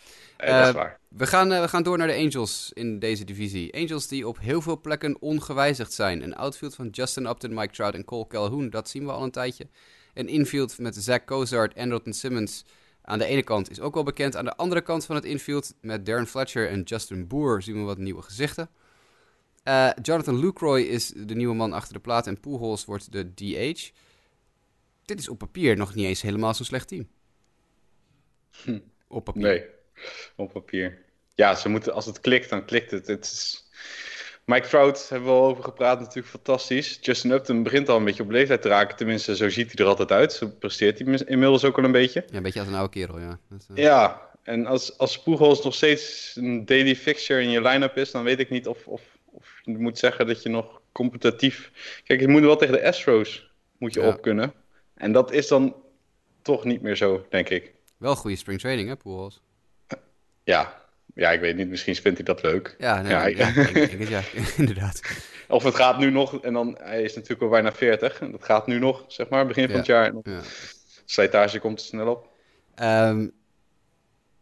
Eh, 0.43 0.59
dat 0.59 0.67
is 0.67 0.75
waar. 0.75 0.99
We 1.09 1.27
gaan, 1.27 1.53
eh, 1.53 1.61
we 1.61 1.69
gaan 1.69 1.83
door 1.83 1.99
naar 1.99 2.07
de 2.07 2.17
Angels 2.17 2.71
in 2.75 2.99
deze 2.99 3.25
divisie. 3.25 3.75
Angels 3.75 4.09
die 4.09 4.29
op 4.29 4.39
heel 4.39 4.61
veel 4.61 4.81
plekken 4.81 5.21
ongewijzigd 5.21 5.93
zijn. 5.93 6.23
Een 6.23 6.35
outfield 6.35 6.75
van 6.75 6.89
Justin 6.89 7.27
Upton, 7.27 7.55
Mike 7.55 7.73
Trout 7.73 7.95
en 7.95 8.05
Cole 8.05 8.27
Calhoun. 8.27 8.71
Dat 8.71 8.89
zien 8.89 9.05
we 9.05 9.13
al 9.13 9.23
een 9.23 9.31
tijdje. 9.31 9.67
Een 10.15 10.29
infield 10.29 10.79
met 10.79 10.97
Zach 10.97 11.25
Cozart 11.25 11.75
en 11.75 11.83
Andrelton 11.83 12.13
Simmons. 12.13 12.65
Aan 13.03 13.19
de 13.19 13.25
ene 13.25 13.43
kant 13.43 13.71
is 13.71 13.81
ook 13.81 13.95
wel 13.95 14.03
bekend. 14.03 14.37
Aan 14.37 14.45
de 14.45 14.57
andere 14.57 14.81
kant 14.81 15.05
van 15.05 15.15
het 15.15 15.25
infield 15.25 15.75
met 15.81 16.07
Darren 16.07 16.27
Fletcher 16.27 16.69
en 16.69 16.83
Justin 16.83 17.27
Boer 17.27 17.63
zien 17.63 17.79
we 17.79 17.83
wat 17.83 17.99
nieuwe 17.99 18.23
gezichten. 18.23 18.71
Eh, 19.63 19.91
Jonathan 20.03 20.39
Lucroy 20.39 20.81
is 20.81 21.13
de 21.17 21.35
nieuwe 21.35 21.55
man 21.55 21.73
achter 21.73 21.93
de 21.93 22.01
plaat 22.01 22.27
en 22.27 22.41
Pujols 22.41 22.85
wordt 22.85 23.13
de 23.13 23.35
DH. 23.35 23.91
Dit 25.05 25.19
is 25.19 25.29
op 25.29 25.39
papier 25.39 25.77
nog 25.77 25.95
niet 25.95 26.07
eens 26.07 26.23
helemaal 26.23 26.55
zo'n 26.55 26.65
slecht 26.65 26.89
team. 26.89 27.09
Hm. 28.51 28.79
Op 29.09 29.25
papier. 29.25 29.43
Nee, 29.43 29.65
op 30.37 30.53
papier. 30.53 30.99
Ja, 31.35 31.55
ze 31.55 31.69
moeten, 31.69 31.93
als 31.93 32.07
het 32.07 32.21
klikt, 32.21 32.51
dan 32.51 32.65
klikt 32.65 32.91
het. 32.91 33.07
het 33.07 33.25
is... 33.25 33.61
Mike 34.45 34.69
Trout 34.69 35.09
hebben 35.09 35.29
we 35.29 35.35
al 35.35 35.45
over 35.47 35.65
gepraat, 35.65 35.99
natuurlijk 36.01 36.27
fantastisch. 36.27 36.99
Justin 37.01 37.31
Upton 37.31 37.63
begint 37.63 37.89
al 37.89 37.97
een 37.97 38.05
beetje 38.05 38.23
op 38.23 38.31
leeftijd 38.31 38.63
te 38.63 38.69
raken. 38.69 38.97
Tenminste, 38.97 39.37
zo 39.37 39.49
ziet 39.49 39.73
hij 39.73 39.85
er 39.85 39.91
altijd 39.91 40.11
uit. 40.11 40.33
Zo 40.33 40.49
presteert 40.59 40.99
hij 40.99 41.19
inmiddels 41.27 41.65
ook 41.65 41.79
al 41.79 41.85
een 41.85 41.93
beetje. 41.93 42.25
Ja, 42.31 42.37
een 42.37 42.43
beetje 42.43 42.59
als 42.61 42.69
een 42.69 42.75
oude 42.75 42.93
kerel, 42.93 43.19
ja. 43.21 43.39
Dat, 43.49 43.67
eh, 43.75 43.83
Ja, 43.85 44.31
en 44.43 44.67
als, 44.67 44.99
als 44.99 45.23
Pujols 45.23 45.63
nog 45.65 45.75
steeds 45.75 46.33
een 46.37 46.65
daily 46.65 46.97
fixture 46.97 47.43
in 47.43 47.51
je 47.51 47.61
line-up 47.63 47.97
is, 47.97 48.11
dan 48.11 48.25
weet 48.25 48.39
ik 48.39 48.51
niet 48.51 48.67
of, 48.67 48.87
of, 48.87 49.03
of 49.25 49.61
je 49.63 49.79
moet 49.79 49.99
zeggen 49.99 50.27
dat 50.27 50.43
je 50.43 50.49
nog 50.49 50.81
competitief... 50.93 51.71
Kijk, 52.05 52.21
je 52.21 52.29
moet 52.29 52.43
wel 52.43 52.57
tegen 52.57 52.75
de 52.75 52.87
Astros 52.87 53.51
moet 53.79 53.95
je 53.95 54.01
Ja. 54.01 54.09
op 54.09 54.23
kunnen. 54.23 54.53
En 54.95 55.13
dat 55.13 55.33
is 55.33 55.49
dan 55.49 55.77
toch 56.43 56.65
niet 56.65 56.83
meer 56.83 56.97
zo, 56.97 57.27
denk 57.31 57.49
ik. 57.49 57.73
Wel 57.97 58.17
goede 58.17 58.37
spring 58.37 58.61
training, 58.61 58.89
hè, 58.89 58.97
Pujols? 58.97 59.41
Ja, 60.45 60.83
ja 61.15 61.31
ik 61.31 61.41
weet 61.41 61.57
niet, 61.57 61.69
misschien 61.69 61.95
vindt 61.95 62.17
hij 62.19 62.27
dat 62.27 62.43
leuk. 62.43 62.75
Ja, 62.79 63.03
nee, 63.03 63.11
Ja, 63.11 63.27
ja, 63.27 63.45
ik- 63.47 63.57
ik 63.57 63.75
denk 63.75 63.91
het, 64.01 64.09
ja, 64.09 64.21
inderdaad. 64.57 65.01
Of 65.49 65.63
het 65.63 65.75
gaat 65.75 65.99
nu 65.99 66.11
nog, 66.11 66.41
en 66.43 66.53
dan, 66.53 66.79
hij 66.83 67.03
is 67.03 67.15
natuurlijk 67.15 67.43
al 67.43 67.49
bijna 67.49 67.73
40. 67.73 68.21
En 68.21 68.31
dat 68.31 68.45
gaat 68.45 68.67
nu 68.67 68.79
nog, 68.79 69.05
zeg 69.09 69.29
maar, 69.29 69.47
begin 69.47 69.67
van 69.69 69.77
het 69.77 69.87
jaar. 69.87 70.07
En 70.07 70.21
dan- 70.23 70.33
Ja. 70.35 70.41
slijtage 71.05 71.59
komt 71.59 71.81
er 71.81 71.87
snel 71.87 72.09
op. 72.11 72.29
Ehm, 72.75 73.29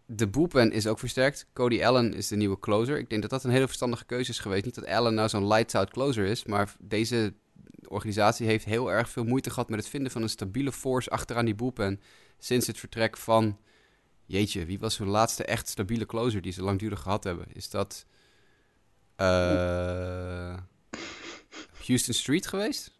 de 0.06 0.28
bullpen 0.28 0.72
is 0.72 0.86
ook 0.86 0.98
versterkt. 0.98 1.46
Cody 1.52 1.84
Allen 1.84 2.14
is 2.14 2.28
de 2.28 2.36
nieuwe 2.36 2.58
closer. 2.58 2.98
Ik 2.98 3.08
denk 3.10 3.22
dat 3.22 3.30
dat 3.30 3.44
een 3.44 3.50
hele 3.50 3.66
verstandige 3.66 4.04
keuze 4.04 4.30
is 4.30 4.38
geweest. 4.38 4.64
Niet 4.64 4.74
dat 4.74 4.86
Allen 4.86 5.14
nou 5.14 5.28
zo'n 5.28 5.46
lights-out 5.46 5.90
closer 5.90 6.24
is, 6.24 6.44
maar 6.44 6.74
deze 6.78 7.32
organisatie 7.86 8.46
heeft 8.46 8.64
heel 8.64 8.92
erg 8.92 9.08
veel 9.10 9.24
moeite 9.24 9.50
gehad 9.50 9.68
met 9.68 9.78
het 9.78 9.88
vinden 9.88 10.12
van 10.12 10.22
een 10.22 10.28
stabiele 10.28 10.72
force 10.72 11.10
achteraan 11.10 11.44
die 11.44 11.54
bullpen. 11.54 12.00
Sinds 12.38 12.66
het 12.66 12.78
vertrek 12.78 13.16
van, 13.16 13.58
jeetje, 14.30 14.64
wie 14.64 14.78
was 14.78 14.98
hun 14.98 15.08
laatste 15.08 15.44
echt 15.44 15.68
stabiele 15.68 16.06
closer 16.06 16.40
die 16.42 16.52
ze 16.52 16.62
langdurig 16.62 17.00
gehad 17.00 17.24
hebben? 17.24 17.46
Is 17.52 17.70
dat 17.70 18.06
eh, 19.16 20.56
Houston 21.86 22.14
Street 22.14 22.46
geweest? 22.46 22.98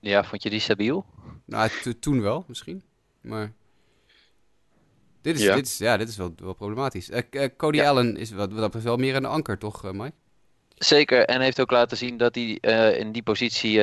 Ja, 0.00 0.24
vond 0.24 0.42
je 0.42 0.50
die 0.50 0.60
stabiel? 0.60 1.06
Nou, 1.44 1.70
to- 1.82 1.98
toen 2.00 2.20
wel, 2.20 2.44
misschien. 2.46 2.82
Maar. 3.20 3.52
Dit 5.20 5.36
is, 5.36 5.42
Ja. 5.42 5.54
Dit 5.54 5.66
is, 5.66 5.78
ja, 5.78 5.96
dit 5.96 6.08
is 6.08 6.16
wel, 6.16 6.32
wel 6.36 6.54
problematisch. 6.54 7.10
Eh, 7.10 7.22
eh, 7.30 7.50
Cody 7.56 7.76
Ja. 7.76 7.88
Allen 7.88 8.16
is 8.16 8.30
wat, 8.30 8.52
wat 8.52 8.72
dat 8.72 8.82
wel 8.82 8.96
meer 8.96 9.14
een 9.16 9.24
anker, 9.24 9.58
toch, 9.58 9.92
Mike? 9.92 10.12
Zeker, 10.74 11.24
en 11.24 11.40
heeft 11.40 11.60
ook 11.60 11.70
laten 11.70 11.96
zien 11.96 12.16
dat 12.16 12.34
hij 12.34 12.58
uh, 12.60 12.98
in 12.98 13.12
die 13.12 13.22
positie 13.22 13.80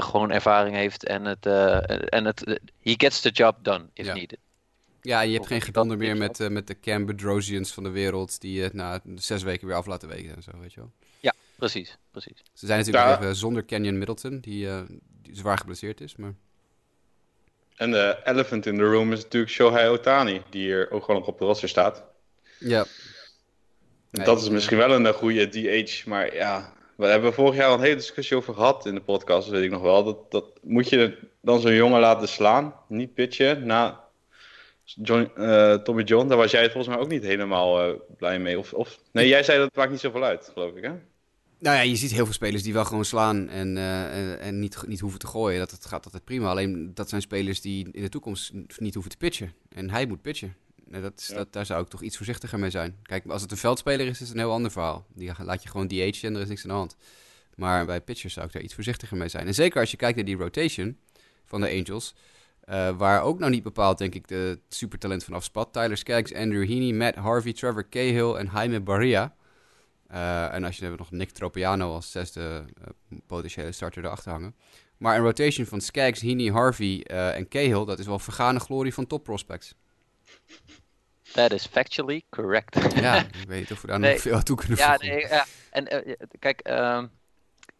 gewoon 0.00 0.30
ervaring 0.30 0.76
heeft 0.76 1.04
en 1.04 1.24
het, 1.24 1.46
en 2.08 2.24
het 2.24 2.60
he 2.80 2.94
gets 2.96 3.20
the 3.20 3.30
job 3.30 3.56
done 3.62 3.88
if 3.92 4.06
ja. 4.06 4.14
needed. 4.14 4.38
Ja, 5.04 5.20
je 5.20 5.34
hebt 5.34 5.46
geen 5.46 5.60
gedonder 5.60 5.96
meer 5.96 6.16
met, 6.16 6.48
met 6.50 6.66
de 6.66 6.80
Cam 6.80 7.06
Bedrosians 7.06 7.72
van 7.72 7.82
de 7.82 7.90
wereld 7.90 8.40
die 8.40 8.60
je 8.60 8.70
na 8.72 9.00
zes 9.14 9.42
weken 9.42 9.66
weer 9.66 9.76
af 9.76 9.86
laten 9.86 10.08
weken 10.08 10.36
en 10.36 10.42
zo, 10.42 10.50
weet 10.60 10.72
je 10.72 10.80
wel. 10.80 10.92
Ja, 11.20 11.34
precies, 11.56 11.96
precies. 12.10 12.42
Ze 12.52 12.66
zijn 12.66 12.78
natuurlijk 12.78 13.06
ja. 13.06 13.18
even 13.18 13.36
zonder 13.36 13.62
Kenyon 13.62 13.98
Middleton, 13.98 14.40
die, 14.40 14.68
die 15.22 15.36
zwaar 15.36 15.58
geblesseerd 15.58 16.00
is, 16.00 16.16
maar... 16.16 16.34
En 17.76 17.90
de 17.90 18.20
elephant 18.24 18.66
in 18.66 18.76
the 18.76 18.82
room 18.82 19.12
is 19.12 19.22
natuurlijk 19.22 19.52
Shohei 19.52 19.88
Otani, 19.88 20.42
die 20.50 20.62
hier 20.62 20.90
ook 20.90 21.04
gewoon 21.04 21.20
nog 21.20 21.28
op 21.28 21.38
de 21.38 21.44
roster 21.44 21.68
staat. 21.68 22.04
Ja. 22.58 22.86
Nee, 24.10 24.26
dat 24.26 24.40
is 24.40 24.48
misschien 24.48 24.76
wel 24.76 24.90
een 24.90 25.14
goede 25.14 25.48
DH, 25.48 26.06
maar 26.06 26.34
ja, 26.34 26.72
we 26.96 27.06
hebben 27.06 27.34
vorig 27.34 27.54
jaar 27.54 27.68
al 27.68 27.74
een 27.74 27.80
hele 27.80 27.96
discussie 27.96 28.36
over 28.36 28.54
gehad 28.54 28.86
in 28.86 28.94
de 28.94 29.00
podcast, 29.00 29.48
weet 29.48 29.64
ik 29.64 29.70
nog 29.70 29.82
wel. 29.82 30.04
Dat, 30.04 30.30
dat 30.30 30.44
moet 30.62 30.88
je 30.88 31.18
dan 31.40 31.60
zo'n 31.60 31.74
jongen 31.74 32.00
laten 32.00 32.28
slaan, 32.28 32.74
niet 32.88 33.14
pitchen, 33.14 33.66
na 33.66 34.03
John, 34.84 35.30
uh, 35.36 35.74
Tommy 35.74 36.02
John. 36.02 36.28
Daar 36.28 36.36
was 36.36 36.50
jij 36.50 36.70
volgens 36.70 36.94
mij 36.94 37.04
ook 37.04 37.10
niet 37.10 37.22
helemaal 37.22 37.88
uh, 37.88 37.94
blij 38.16 38.38
mee. 38.38 38.58
Of, 38.58 38.72
of, 38.72 38.98
nee, 39.12 39.28
jij 39.28 39.42
zei 39.42 39.58
dat 39.58 39.66
het 39.66 39.76
maakt 39.76 39.90
niet 39.90 40.00
zoveel 40.00 40.24
uit, 40.24 40.50
geloof 40.52 40.74
ik, 40.74 40.82
hè? 40.82 40.92
Nou 41.58 41.76
ja, 41.76 41.82
je 41.82 41.96
ziet 41.96 42.12
heel 42.12 42.24
veel 42.24 42.34
spelers 42.34 42.62
die 42.62 42.72
wel 42.72 42.84
gewoon 42.84 43.04
slaan 43.04 43.48
en, 43.48 43.76
uh, 43.76 44.46
en, 44.46 44.58
niet, 44.58 44.86
niet 44.86 45.00
hoeven 45.00 45.18
te 45.18 45.26
gooien. 45.26 45.58
Dat, 45.58 45.70
dat 45.70 45.86
gaat 45.86 46.04
altijd 46.04 46.24
prima. 46.24 46.50
Alleen 46.50 46.90
dat 46.94 47.08
zijn 47.08 47.20
spelers 47.20 47.60
die 47.60 47.88
in 47.92 48.02
de 48.02 48.08
toekomst 48.08 48.52
niet 48.78 48.94
hoeven 48.94 49.12
te 49.12 49.18
pitchen. 49.18 49.54
En 49.68 49.90
hij 49.90 50.06
moet 50.06 50.22
pitchen. 50.22 50.56
Dat 50.86 51.12
is, 51.16 51.26
ja. 51.26 51.34
dat, 51.34 51.52
daar 51.52 51.66
zou 51.66 51.82
ik 51.82 51.88
toch 51.88 52.02
iets 52.02 52.16
voorzichtiger 52.16 52.58
mee 52.58 52.70
zijn. 52.70 52.96
Kijk, 53.02 53.26
als 53.26 53.42
het 53.42 53.50
een 53.50 53.56
veldspeler 53.56 54.06
is, 54.06 54.12
is 54.12 54.18
het 54.18 54.30
een 54.30 54.38
heel 54.38 54.52
ander 54.52 54.70
verhaal. 54.70 55.06
Die 55.14 55.32
laat 55.38 55.62
je 55.62 55.68
gewoon 55.68 55.88
DH 55.88 56.24
en 56.24 56.34
er 56.34 56.40
is 56.40 56.48
niks 56.48 56.62
aan 56.62 56.68
de 56.68 56.76
hand. 56.76 56.96
Maar 57.54 57.86
bij 57.86 58.00
pitchers 58.00 58.34
zou 58.34 58.46
ik 58.46 58.52
daar 58.52 58.62
iets 58.62 58.74
voorzichtiger 58.74 59.16
mee 59.16 59.28
zijn. 59.28 59.46
En 59.46 59.54
zeker 59.54 59.80
als 59.80 59.90
je 59.90 59.96
kijkt 59.96 60.16
naar 60.16 60.24
die 60.24 60.36
rotation 60.36 60.98
van 61.44 61.60
de 61.60 61.68
Angels... 61.68 62.14
Uh, 62.68 62.96
waar 62.96 63.22
ook 63.22 63.38
nou 63.38 63.50
niet 63.50 63.62
bepaald, 63.62 63.98
denk 63.98 64.14
ik, 64.14 64.28
de 64.28 64.60
supertalent 64.68 65.24
vanaf 65.24 65.44
spat. 65.44 65.72
Tyler 65.72 65.96
Skaggs, 65.96 66.34
Andrew 66.34 66.68
Heaney, 66.68 66.92
Matt 66.92 67.16
Harvey, 67.16 67.52
Trevor 67.52 67.88
Cahill 67.88 68.34
en 68.34 68.50
Jaime 68.52 68.80
Barria. 68.80 69.34
Uh, 70.10 70.54
en 70.54 70.64
als 70.64 70.76
je 70.76 70.84
hebt 70.84 70.98
nog 70.98 71.10
Nick 71.10 71.30
Tropiano 71.30 71.94
als 71.94 72.10
zesde 72.10 72.64
uh, 73.10 73.18
potentiële 73.26 73.72
starter 73.72 74.04
erachter 74.04 74.30
hangen. 74.30 74.54
Maar 74.96 75.16
een 75.16 75.22
rotation 75.22 75.66
van 75.66 75.80
Skaggs, 75.80 76.20
Heaney, 76.20 76.50
Harvey 76.52 77.02
en 77.10 77.48
Cahill, 77.48 77.84
dat 77.84 77.98
is 77.98 78.06
wel 78.06 78.18
vergane 78.18 78.60
glorie 78.60 78.94
van 78.94 79.06
top 79.06 79.24
prospects. 79.24 79.74
That 81.32 81.52
is 81.52 81.66
factually 81.66 82.22
correct. 82.30 82.94
Ja, 82.94 83.18
ik 83.40 83.48
weet 83.48 83.60
niet 83.60 83.72
of 83.72 83.80
we 83.80 83.86
daar 83.86 83.98
nee, 83.98 84.12
nog 84.12 84.20
veel 84.20 84.34
aan 84.34 84.42
toe 84.42 84.56
kunnen 84.56 84.78
ja, 84.78 84.90
voegen. 84.90 85.08
Nee, 85.08 85.28
ja, 85.28 85.46
en 85.70 86.16
kijk, 86.38 86.68
uh, 86.68 87.02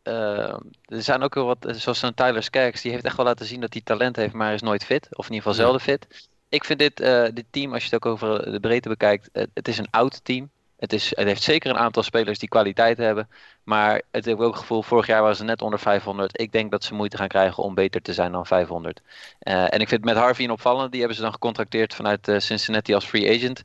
er 0.05 1.03
zijn 1.03 1.23
ook 1.23 1.35
wel 1.35 1.47
wat, 1.47 1.67
zoals 1.69 2.03
een 2.03 2.15
Tyler 2.15 2.43
Skaggs, 2.43 2.83
die 2.83 2.91
heeft 2.93 3.05
echt 3.05 3.17
wel 3.17 3.27
laten 3.27 3.47
zien 3.47 3.61
dat 3.61 3.73
hij 3.73 3.83
talent 3.83 4.17
heeft, 4.17 4.35
maar 4.35 4.53
is 4.53 4.63
nooit 4.63 4.85
fit. 4.85 5.09
Of 5.11 5.27
in 5.27 5.33
ieder 5.35 5.49
geval 5.49 5.65
zelden 5.65 5.81
fit. 5.81 6.29
Ik 6.49 6.65
vind 6.65 6.79
dit, 6.79 7.01
uh, 7.01 7.25
dit 7.33 7.45
team, 7.51 7.73
als 7.73 7.85
je 7.85 7.95
het 7.95 8.05
ook 8.05 8.13
over 8.13 8.53
de 8.53 8.61
breedte 8.61 8.89
bekijkt, 8.89 9.29
het 9.33 9.69
is 9.69 9.79
een 9.79 9.91
oud 9.91 10.25
team. 10.25 10.51
Het, 10.77 10.93
is, 10.93 11.13
het 11.17 11.27
heeft 11.27 11.43
zeker 11.43 11.71
een 11.71 11.79
aantal 11.79 12.03
spelers 12.03 12.39
die 12.39 12.49
kwaliteit 12.49 12.99
hebben. 12.99 13.29
Maar 13.63 14.03
het 14.11 14.25
heeft 14.25 14.39
ook 14.39 14.53
het 14.53 14.61
gevoel, 14.61 14.83
vorig 14.83 15.07
jaar 15.07 15.21
waren 15.21 15.37
ze 15.37 15.45
net 15.45 15.63
onder 15.63 15.79
500. 15.79 16.41
Ik 16.41 16.53
denk 16.53 16.71
dat 16.71 16.85
ze 16.85 16.95
moeite 16.95 17.17
gaan 17.17 17.29
krijgen 17.29 17.63
om 17.63 17.75
beter 17.75 18.03
te 18.03 18.13
zijn 18.13 18.33
dan 18.33 18.47
500. 18.47 19.01
Uh, 19.41 19.75
en 19.75 19.81
ik 19.81 19.89
vind 19.89 20.05
met 20.05 20.17
Harvey 20.17 20.45
een 20.45 20.51
opvallende. 20.51 20.91
Die 20.91 20.99
hebben 20.99 21.17
ze 21.17 21.23
dan 21.23 21.33
gecontracteerd 21.33 21.95
vanuit 21.95 22.33
Cincinnati 22.37 22.95
als 22.95 23.05
free 23.05 23.37
agent. 23.37 23.63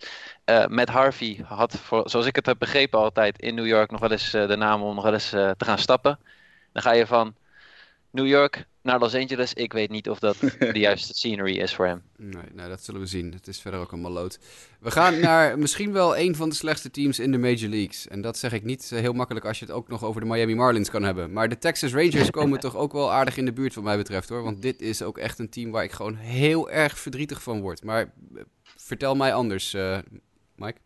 Uh, 0.50 0.66
met 0.68 0.90
Harvey 0.90 1.40
had, 1.44 1.78
voor, 1.78 2.10
zoals 2.10 2.26
ik 2.26 2.36
het 2.36 2.46
heb 2.46 2.60
begrepen 2.60 3.00
altijd, 3.00 3.42
in 3.42 3.56
New 3.56 3.68
York 3.68 3.92
nog 3.92 4.00
wel 4.00 4.12
eens 4.12 4.32
de 4.32 4.56
naam 4.58 4.82
om 4.82 4.96
nog 4.96 5.04
wel 5.04 5.14
eens 5.14 5.30
te 5.30 5.56
gaan 5.58 5.78
stappen. 5.78 6.20
Dan 6.72 6.82
ga 6.82 6.92
je 6.92 7.08
van 7.08 7.36
New 8.12 8.28
York 8.28 8.68
naar 8.82 9.00
Los 9.00 9.16
Angeles. 9.16 9.54
Ik 9.54 9.74
weet 9.74 9.90
niet 9.90 10.10
of 10.10 10.20
dat 10.20 10.38
de 10.60 10.80
juiste 10.80 11.14
scenery 11.14 11.58
is 11.58 11.76
voor 11.76 11.86
hem. 11.86 12.02
Nee, 12.18 12.44
nee, 12.54 12.68
dat 12.68 12.84
zullen 12.84 13.02
we 13.02 13.08
zien. 13.08 13.34
Het 13.34 13.48
is 13.48 13.60
verder 13.60 13.80
ook 13.80 13.92
een 13.92 14.02
maloot. 14.02 14.40
We 14.80 14.92
gaan 14.92 15.20
naar 15.20 15.58
misschien 15.60 15.92
wel 15.92 16.18
een 16.18 16.36
van 16.36 16.50
de 16.50 16.56
slechtste 16.56 16.92
teams 16.92 17.20
in 17.20 17.32
de 17.32 17.38
Major 17.38 17.70
Leagues. 17.70 18.08
En 18.08 18.22
dat 18.22 18.38
zeg 18.38 18.54
ik 18.54 18.64
niet 18.64 18.90
heel 18.90 19.14
makkelijk 19.14 19.46
als 19.46 19.60
je 19.60 19.66
het 19.66 19.74
ook 19.74 19.88
nog 19.88 20.04
over 20.04 20.22
de 20.22 20.28
Miami 20.28 20.56
Marlins 20.56 20.90
kan 20.90 21.04
hebben. 21.04 21.34
Maar 21.34 21.50
de 21.50 21.58
Texas 21.58 21.94
Rangers 21.94 22.30
komen 22.30 22.60
toch 22.70 22.76
ook 22.76 22.94
wel 22.94 23.12
aardig 23.12 23.38
in 23.38 23.46
de 23.46 23.54
buurt 23.54 23.76
wat 23.76 23.84
mij 23.84 23.98
betreft 23.98 24.30
hoor. 24.30 24.44
Want 24.44 24.62
dit 24.62 24.82
is 24.82 25.02
ook 25.02 25.18
echt 25.18 25.40
een 25.40 25.50
team 25.50 25.72
waar 25.72 25.84
ik 25.84 25.92
gewoon 25.92 26.16
heel 26.16 26.70
erg 26.70 27.00
verdrietig 27.00 27.44
van 27.44 27.62
word. 27.62 27.84
Maar 27.84 28.14
vertel 28.76 29.16
mij 29.16 29.34
anders, 29.34 29.74
uh, 29.74 29.98
Mike. 30.60 30.80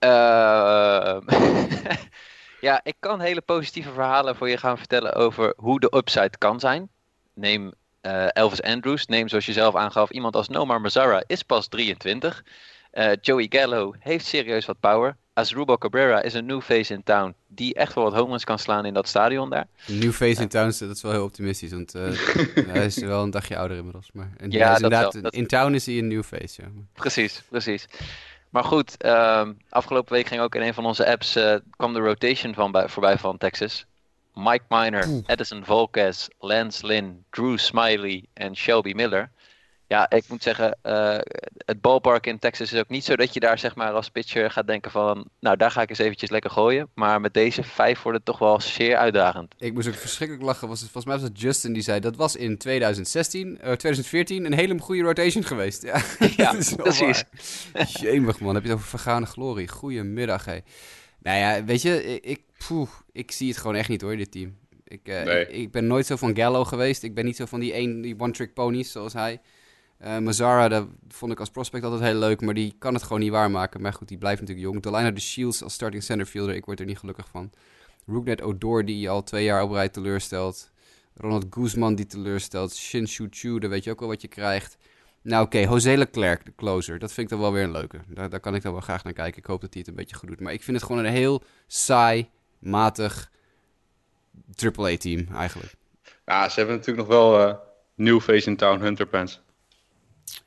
Uh... 0.00 1.20
Ja, 2.62 2.80
ik 2.82 2.96
kan 2.98 3.20
hele 3.20 3.40
positieve 3.40 3.92
verhalen 3.92 4.36
voor 4.36 4.48
je 4.48 4.56
gaan 4.56 4.78
vertellen 4.78 5.14
over 5.14 5.54
hoe 5.56 5.80
de 5.80 5.96
upside 5.96 6.38
kan 6.38 6.60
zijn. 6.60 6.88
Neem 7.34 7.72
uh, 8.02 8.26
Elvis 8.28 8.62
Andrews, 8.62 9.06
neem 9.06 9.28
zoals 9.28 9.46
je 9.46 9.52
zelf 9.52 9.74
aangaf 9.74 10.10
iemand 10.10 10.36
als 10.36 10.48
Nomar 10.48 10.80
Mazara, 10.80 11.22
is 11.26 11.42
pas 11.42 11.68
23. 11.68 12.44
Uh, 12.92 13.12
Joey 13.20 13.46
Gallo 13.48 13.94
heeft 13.98 14.26
serieus 14.26 14.66
wat 14.66 14.80
power. 14.80 15.16
Asdrubal 15.34 15.78
Cabrera 15.78 16.22
is 16.22 16.34
een 16.34 16.46
new 16.46 16.60
face 16.60 16.94
in 16.94 17.02
town 17.02 17.34
die 17.46 17.74
echt 17.74 17.94
wel 17.94 18.04
wat 18.04 18.12
homeruns 18.12 18.44
kan 18.44 18.58
slaan 18.58 18.84
in 18.84 18.94
dat 18.94 19.08
stadion 19.08 19.50
daar. 19.50 19.66
New 19.86 20.12
face 20.12 20.42
in 20.42 20.48
town, 20.48 20.64
dat 20.78 20.96
is 20.96 21.02
wel 21.02 21.12
heel 21.12 21.24
optimistisch, 21.24 21.70
want 21.70 21.94
uh, 21.94 22.02
hij 22.72 22.84
is 22.84 22.96
wel 22.96 23.22
een 23.22 23.30
dagje 23.30 23.56
ouder 23.56 23.76
inmiddels. 23.76 24.10
Maar 24.12 24.30
en 24.36 24.50
ja, 24.50 24.74
inderdaad, 24.74 25.12
wel, 25.12 25.22
dat... 25.22 25.34
in 25.34 25.46
town 25.46 25.74
is 25.74 25.86
hij 25.86 25.98
een 25.98 26.08
new 26.08 26.22
face, 26.22 26.62
ja. 26.62 26.68
Precies, 26.92 27.42
precies. 27.48 27.86
Maar 28.50 28.64
goed, 28.64 29.04
um, 29.06 29.58
afgelopen 29.68 30.12
week 30.12 30.26
ging 30.26 30.40
ook 30.40 30.54
in 30.54 30.62
een 30.62 30.74
van 30.74 30.86
onze 30.86 31.06
apps 31.06 31.36
uh, 31.36 31.54
kwam 31.76 31.92
de 31.92 32.00
rotation 32.00 32.54
van 32.54 32.72
bij, 32.72 32.88
voorbij 32.88 33.18
van 33.18 33.38
Texas. 33.38 33.86
Mike 34.34 34.64
Miner, 34.68 35.08
Oeh. 35.08 35.24
Edison 35.26 35.64
Volquez, 35.64 36.28
Lance 36.38 36.86
Lynn, 36.86 37.24
Drew 37.30 37.58
Smiley 37.58 38.24
en 38.32 38.56
Shelby 38.56 38.92
Miller. 38.92 39.30
Ja, 39.92 40.10
ik 40.10 40.24
moet 40.28 40.42
zeggen, 40.42 40.78
uh, 40.82 41.18
het 41.56 41.80
ballpark 41.80 42.26
in 42.26 42.38
Texas 42.38 42.72
is 42.72 42.78
ook 42.78 42.88
niet 42.88 43.04
zo 43.04 43.16
dat 43.16 43.34
je 43.34 43.40
daar 43.40 43.58
zeg 43.58 43.74
maar 43.74 43.92
als 43.92 44.08
pitcher 44.08 44.50
gaat 44.50 44.66
denken 44.66 44.90
van... 44.90 45.28
Nou, 45.40 45.56
daar 45.56 45.70
ga 45.70 45.82
ik 45.82 45.88
eens 45.88 45.98
eventjes 45.98 46.30
lekker 46.30 46.50
gooien. 46.50 46.88
Maar 46.94 47.20
met 47.20 47.34
deze 47.34 47.62
vijf 47.62 48.02
wordt 48.02 48.16
het 48.16 48.26
toch 48.26 48.38
wel 48.38 48.60
zeer 48.60 48.96
uitdagend. 48.96 49.54
Ik 49.58 49.74
moest 49.74 49.88
ook 49.88 49.94
verschrikkelijk 49.94 50.46
lachen. 50.46 50.68
Was 50.68 50.80
het, 50.80 50.90
volgens 50.90 51.12
mij 51.12 51.22
was 51.22 51.30
het 51.32 51.40
Justin 51.40 51.72
die 51.72 51.82
zei, 51.82 52.00
dat 52.00 52.16
was 52.16 52.36
in 52.36 52.58
2016, 52.58 53.48
uh, 53.48 53.56
2014 53.56 54.44
een 54.44 54.52
hele 54.52 54.78
goede 54.78 55.02
rotation 55.02 55.44
geweest. 55.44 55.82
Ja, 55.82 56.02
ja 56.36 56.54
precies. 56.76 57.24
Jemig 58.00 58.40
man, 58.40 58.54
heb 58.54 58.62
je 58.62 58.68
het 58.68 58.78
over 58.78 58.90
vergane 58.90 59.26
glorie. 59.26 59.68
Goedemiddag 59.68 60.44
hé. 60.44 60.58
Nou 61.22 61.38
ja, 61.38 61.64
weet 61.64 61.82
je, 61.82 62.20
ik, 62.20 62.40
poeh, 62.66 62.90
ik 63.12 63.30
zie 63.30 63.48
het 63.48 63.58
gewoon 63.58 63.76
echt 63.76 63.88
niet 63.88 64.00
hoor, 64.00 64.16
dit 64.16 64.32
team. 64.32 64.56
Ik, 64.84 65.08
uh, 65.08 65.22
nee. 65.22 65.46
ik, 65.46 65.48
ik, 65.48 65.70
ben 65.70 65.86
nooit 65.86 66.06
zo 66.06 66.16
van 66.16 66.36
Gallo 66.36 66.64
geweest. 66.64 67.02
Ik 67.02 67.14
ben 67.14 67.24
niet 67.24 67.36
zo 67.36 67.46
van 67.46 67.60
die, 67.60 67.76
een, 67.76 68.00
die 68.00 68.18
one-trick 68.18 68.54
ponies 68.54 68.92
zoals 68.92 69.12
hij. 69.12 69.40
Uh, 70.04 70.18
Mazzara, 70.18 70.68
dat 70.68 70.86
vond 71.08 71.32
ik 71.32 71.40
als 71.40 71.50
prospect 71.50 71.84
altijd 71.84 72.02
heel 72.02 72.18
leuk, 72.18 72.40
maar 72.40 72.54
die 72.54 72.74
kan 72.78 72.94
het 72.94 73.02
gewoon 73.02 73.20
niet 73.20 73.30
waarmaken. 73.30 73.80
Maar 73.80 73.92
goed, 73.92 74.08
die 74.08 74.18
blijft 74.18 74.40
natuurlijk 74.40 74.68
jong. 74.68 74.82
Delina 74.82 75.10
de 75.10 75.20
Shields 75.20 75.62
als 75.62 75.74
starting 75.74 76.02
centerfielder, 76.02 76.54
ik 76.54 76.64
word 76.64 76.80
er 76.80 76.86
niet 76.86 76.98
gelukkig 76.98 77.28
van. 77.28 77.50
Rooknet 78.06 78.42
Odor, 78.42 78.84
die 78.84 79.10
al 79.10 79.22
twee 79.22 79.44
jaar 79.44 79.62
op 79.62 79.70
rij 79.70 79.88
teleurstelt. 79.88 80.70
Ronald 81.14 81.46
Guzman, 81.50 81.94
die 81.94 82.06
teleurstelt. 82.06 82.74
Shin 82.74 83.06
Chu, 83.30 83.58
daar 83.58 83.70
weet 83.70 83.84
je 83.84 83.90
ook 83.90 84.00
wel 84.00 84.08
wat 84.08 84.22
je 84.22 84.28
krijgt. 84.28 84.76
Nou 85.22 85.44
oké, 85.44 85.56
okay, 85.56 85.70
José 85.70 85.96
Leclerc, 85.96 86.44
de 86.44 86.52
closer, 86.56 86.98
dat 86.98 87.12
vind 87.12 87.30
ik 87.30 87.32
dan 87.32 87.42
wel 87.42 87.52
weer 87.52 87.64
een 87.64 87.72
leuke. 87.72 88.00
Daar, 88.06 88.40
kan 88.40 88.54
ik 88.54 88.62
dan 88.62 88.72
wel 88.72 88.80
graag 88.80 89.04
naar 89.04 89.12
kijken. 89.12 89.38
Ik 89.38 89.46
hoop 89.46 89.60
dat 89.60 89.72
hij 89.72 89.80
het 89.80 89.90
een 89.90 89.96
beetje 89.96 90.16
goed 90.16 90.28
doet. 90.28 90.40
Maar 90.40 90.52
ik 90.52 90.62
vind 90.62 90.76
het 90.76 90.86
gewoon 90.86 91.04
een 91.04 91.12
heel 91.12 91.42
saai, 91.66 92.28
matig 92.58 93.30
AAA-team 94.56 95.26
eigenlijk. 95.34 95.74
Ja, 96.24 96.48
ze 96.48 96.58
hebben 96.58 96.76
natuurlijk 96.76 97.08
nog 97.08 97.16
wel 97.16 97.48
uh, 97.48 97.54
New 97.94 98.20
Face 98.20 98.50
in 98.50 98.56
Town, 98.56 98.80
Hunter 98.80 99.06
Pants. 99.06 99.40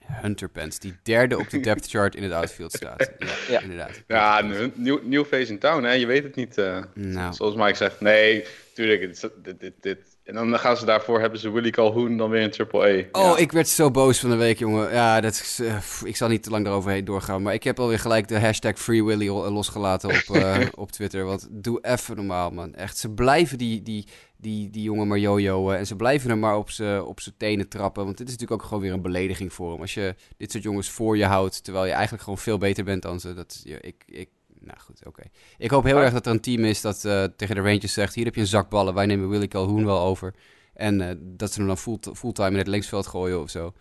Hunter 0.05 0.49
Pence, 0.49 0.79
die 0.79 0.97
derde 1.03 1.37
op 1.37 1.49
de 1.49 1.59
depth 1.59 1.89
chart 1.93 2.15
in 2.15 2.23
het 2.23 2.31
outfield 2.31 2.73
staat. 2.73 3.11
Ja, 3.19 3.27
ja. 3.49 3.61
inderdaad. 3.61 4.03
Ja, 4.07 4.41
nieuw, 4.75 4.99
nieuw 5.03 5.25
face 5.25 5.51
in 5.51 5.59
town, 5.59 5.83
hè? 5.83 5.91
je 5.91 6.05
weet 6.05 6.23
het 6.23 6.35
niet. 6.35 6.57
Uh, 6.57 6.83
nou. 6.93 7.33
Zoals 7.33 7.55
Mike 7.55 7.75
zegt, 7.75 8.01
nee, 8.01 8.45
tuurlijk, 8.73 9.01
dit, 9.01 9.29
dit, 9.43 9.59
dit, 9.59 9.73
dit. 9.81 10.14
En 10.25 10.35
dan 10.35 10.59
gaan 10.59 10.77
ze 10.77 10.85
daarvoor, 10.85 11.19
hebben 11.19 11.39
ze 11.39 11.51
Willy 11.51 11.69
Calhoun 11.69 12.17
dan 12.17 12.29
weer 12.29 12.41
in 12.41 12.51
triple 12.51 12.81
A. 12.81 13.19
Oh, 13.19 13.23
ja. 13.23 13.37
ik 13.37 13.51
werd 13.51 13.67
zo 13.67 13.91
boos 13.91 14.19
van 14.19 14.29
de 14.29 14.35
week, 14.35 14.59
jongen. 14.59 14.91
Ja, 14.91 15.21
dat 15.21 15.33
is, 15.33 15.59
uh, 15.59 15.77
ik 16.03 16.15
zal 16.15 16.27
niet 16.27 16.43
te 16.43 16.49
lang 16.49 16.65
eroverheen 16.65 17.05
doorgaan, 17.05 17.41
maar 17.41 17.53
ik 17.53 17.63
heb 17.63 17.79
alweer 17.79 17.99
gelijk 17.99 18.27
de 18.27 18.39
hashtag 18.39 18.79
Free 18.79 19.03
Willy 19.03 19.27
losgelaten 19.27 20.09
op, 20.09 20.35
uh, 20.35 20.57
op 20.83 20.91
Twitter. 20.91 21.25
Want 21.25 21.47
doe 21.51 21.79
even 21.81 22.15
normaal, 22.15 22.51
man. 22.51 22.73
Echt, 22.73 22.97
ze 22.97 23.09
blijven 23.09 23.57
die, 23.57 23.83
die, 23.83 24.07
die, 24.37 24.69
die 24.69 24.83
jongen 24.83 25.07
maar 25.07 25.17
jojoen. 25.17 25.73
En 25.73 25.87
ze 25.87 25.95
blijven 25.95 26.29
hem 26.29 26.39
maar 26.39 26.57
op 26.57 26.69
zijn 26.69 27.03
op 27.03 27.19
tenen 27.37 27.67
trappen. 27.67 28.05
Want 28.05 28.17
dit 28.17 28.27
is 28.27 28.33
natuurlijk 28.33 28.61
ook 28.61 28.67
gewoon 28.67 28.83
weer 28.83 28.93
een 28.93 29.01
belediging 29.01 29.53
voor 29.53 29.71
hem. 29.71 29.81
Als 29.81 29.93
je 29.93 30.15
dit 30.37 30.51
soort 30.51 30.63
jongens 30.63 30.89
voor 30.89 31.17
je 31.17 31.25
houdt, 31.25 31.63
terwijl 31.63 31.85
je 31.85 31.91
eigenlijk 31.91 32.23
gewoon 32.23 32.39
veel 32.39 32.57
beter 32.57 32.83
bent 32.83 33.01
dan 33.01 33.19
ze. 33.19 33.33
Dat, 33.33 33.61
ja, 33.63 33.77
ik, 33.81 34.03
ik, 34.07 34.29
nou 34.65 34.79
goed, 34.79 34.99
oké. 34.99 35.07
Okay. 35.07 35.31
Ik 35.57 35.69
hoop 35.69 35.83
heel 35.83 36.01
erg 36.01 36.13
dat 36.13 36.25
er 36.25 36.31
een 36.31 36.39
team 36.39 36.63
is 36.63 36.81
dat 36.81 37.03
uh, 37.03 37.23
tegen 37.23 37.55
de 37.55 37.61
Rangers 37.61 37.93
zegt... 37.93 38.15
hier 38.15 38.25
heb 38.25 38.35
je 38.35 38.41
een 38.41 38.47
zak 38.47 38.69
ballen, 38.69 38.93
wij 38.93 39.05
nemen 39.05 39.29
Willy 39.29 39.47
Calhoun 39.47 39.85
wel 39.85 39.99
over. 39.99 40.33
En 40.73 41.01
uh, 41.01 41.09
dat 41.17 41.51
ze 41.51 41.57
hem 41.57 41.67
dan 41.67 41.77
full, 41.77 41.97
fulltime 42.13 42.49
in 42.49 42.57
het 42.57 42.67
linksveld 42.67 43.07
gooien 43.07 43.41
of 43.41 43.49
zo. 43.49 43.73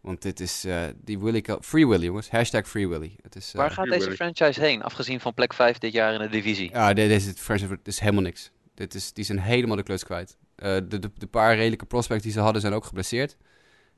Want 0.00 0.22
dit 0.22 0.40
is 0.40 0.64
uh, 0.64 0.82
die 0.96 1.18
Willy... 1.18 1.44
Free 1.60 1.86
Willy, 1.86 2.04
jongens. 2.04 2.30
Hashtag 2.30 2.68
Free 2.68 2.88
Willy. 2.88 3.16
Het 3.22 3.36
is, 3.36 3.52
Waar 3.52 3.70
gaat 3.70 3.88
deze 3.88 4.12
franchise 4.12 4.60
heen, 4.60 4.82
afgezien 4.82 5.20
van 5.20 5.34
plek 5.34 5.52
5 5.52 5.78
dit 5.78 5.92
jaar 5.92 6.14
in 6.14 6.20
de 6.20 6.28
divisie? 6.28 6.70
Ja, 6.70 6.92
deze 6.92 7.32
franchise 7.34 7.78
is 7.82 7.98
helemaal 7.98 8.22
niks. 8.22 8.50
Dit 8.74 8.94
is, 8.94 9.12
die 9.12 9.24
zijn 9.24 9.38
helemaal 9.38 9.76
de 9.76 9.82
kluts 9.82 10.04
kwijt. 10.04 10.36
de, 10.56 10.86
de, 10.88 11.10
de, 11.14 11.26
paar 11.26 11.56
redelijke 11.56 11.86
prospects 11.86 12.22
die 12.22 12.32
ze 12.32 12.40
hadden 12.40 12.60
zijn 12.60 12.72
ook 12.72 12.84
geblesseerd 12.84 13.36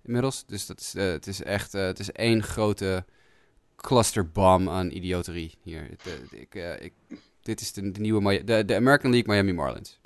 inmiddels. 0.04 0.46
Dus 0.46 0.66
dat 0.66 0.80
is, 0.80 0.92
het 0.92 1.26
is 1.26 1.42
echt 1.42 1.72
het 1.72 1.98
is 1.98 2.12
één 2.12 2.42
grote 2.42 3.04
clusterbomb 3.82 4.68
aan 4.68 4.90
idioterie 4.90 5.54
hier. 5.62 5.88
ik, 6.30 6.54
ik, 6.80 6.92
dit 7.42 7.60
is 7.60 7.72
de, 7.72 7.90
de 7.90 8.00
nieuwe 8.00 8.44
de, 8.44 8.64
de 8.64 8.74
American 8.74 9.10
League 9.10 9.32
Miami 9.32 9.52
Marlins. 9.52 10.00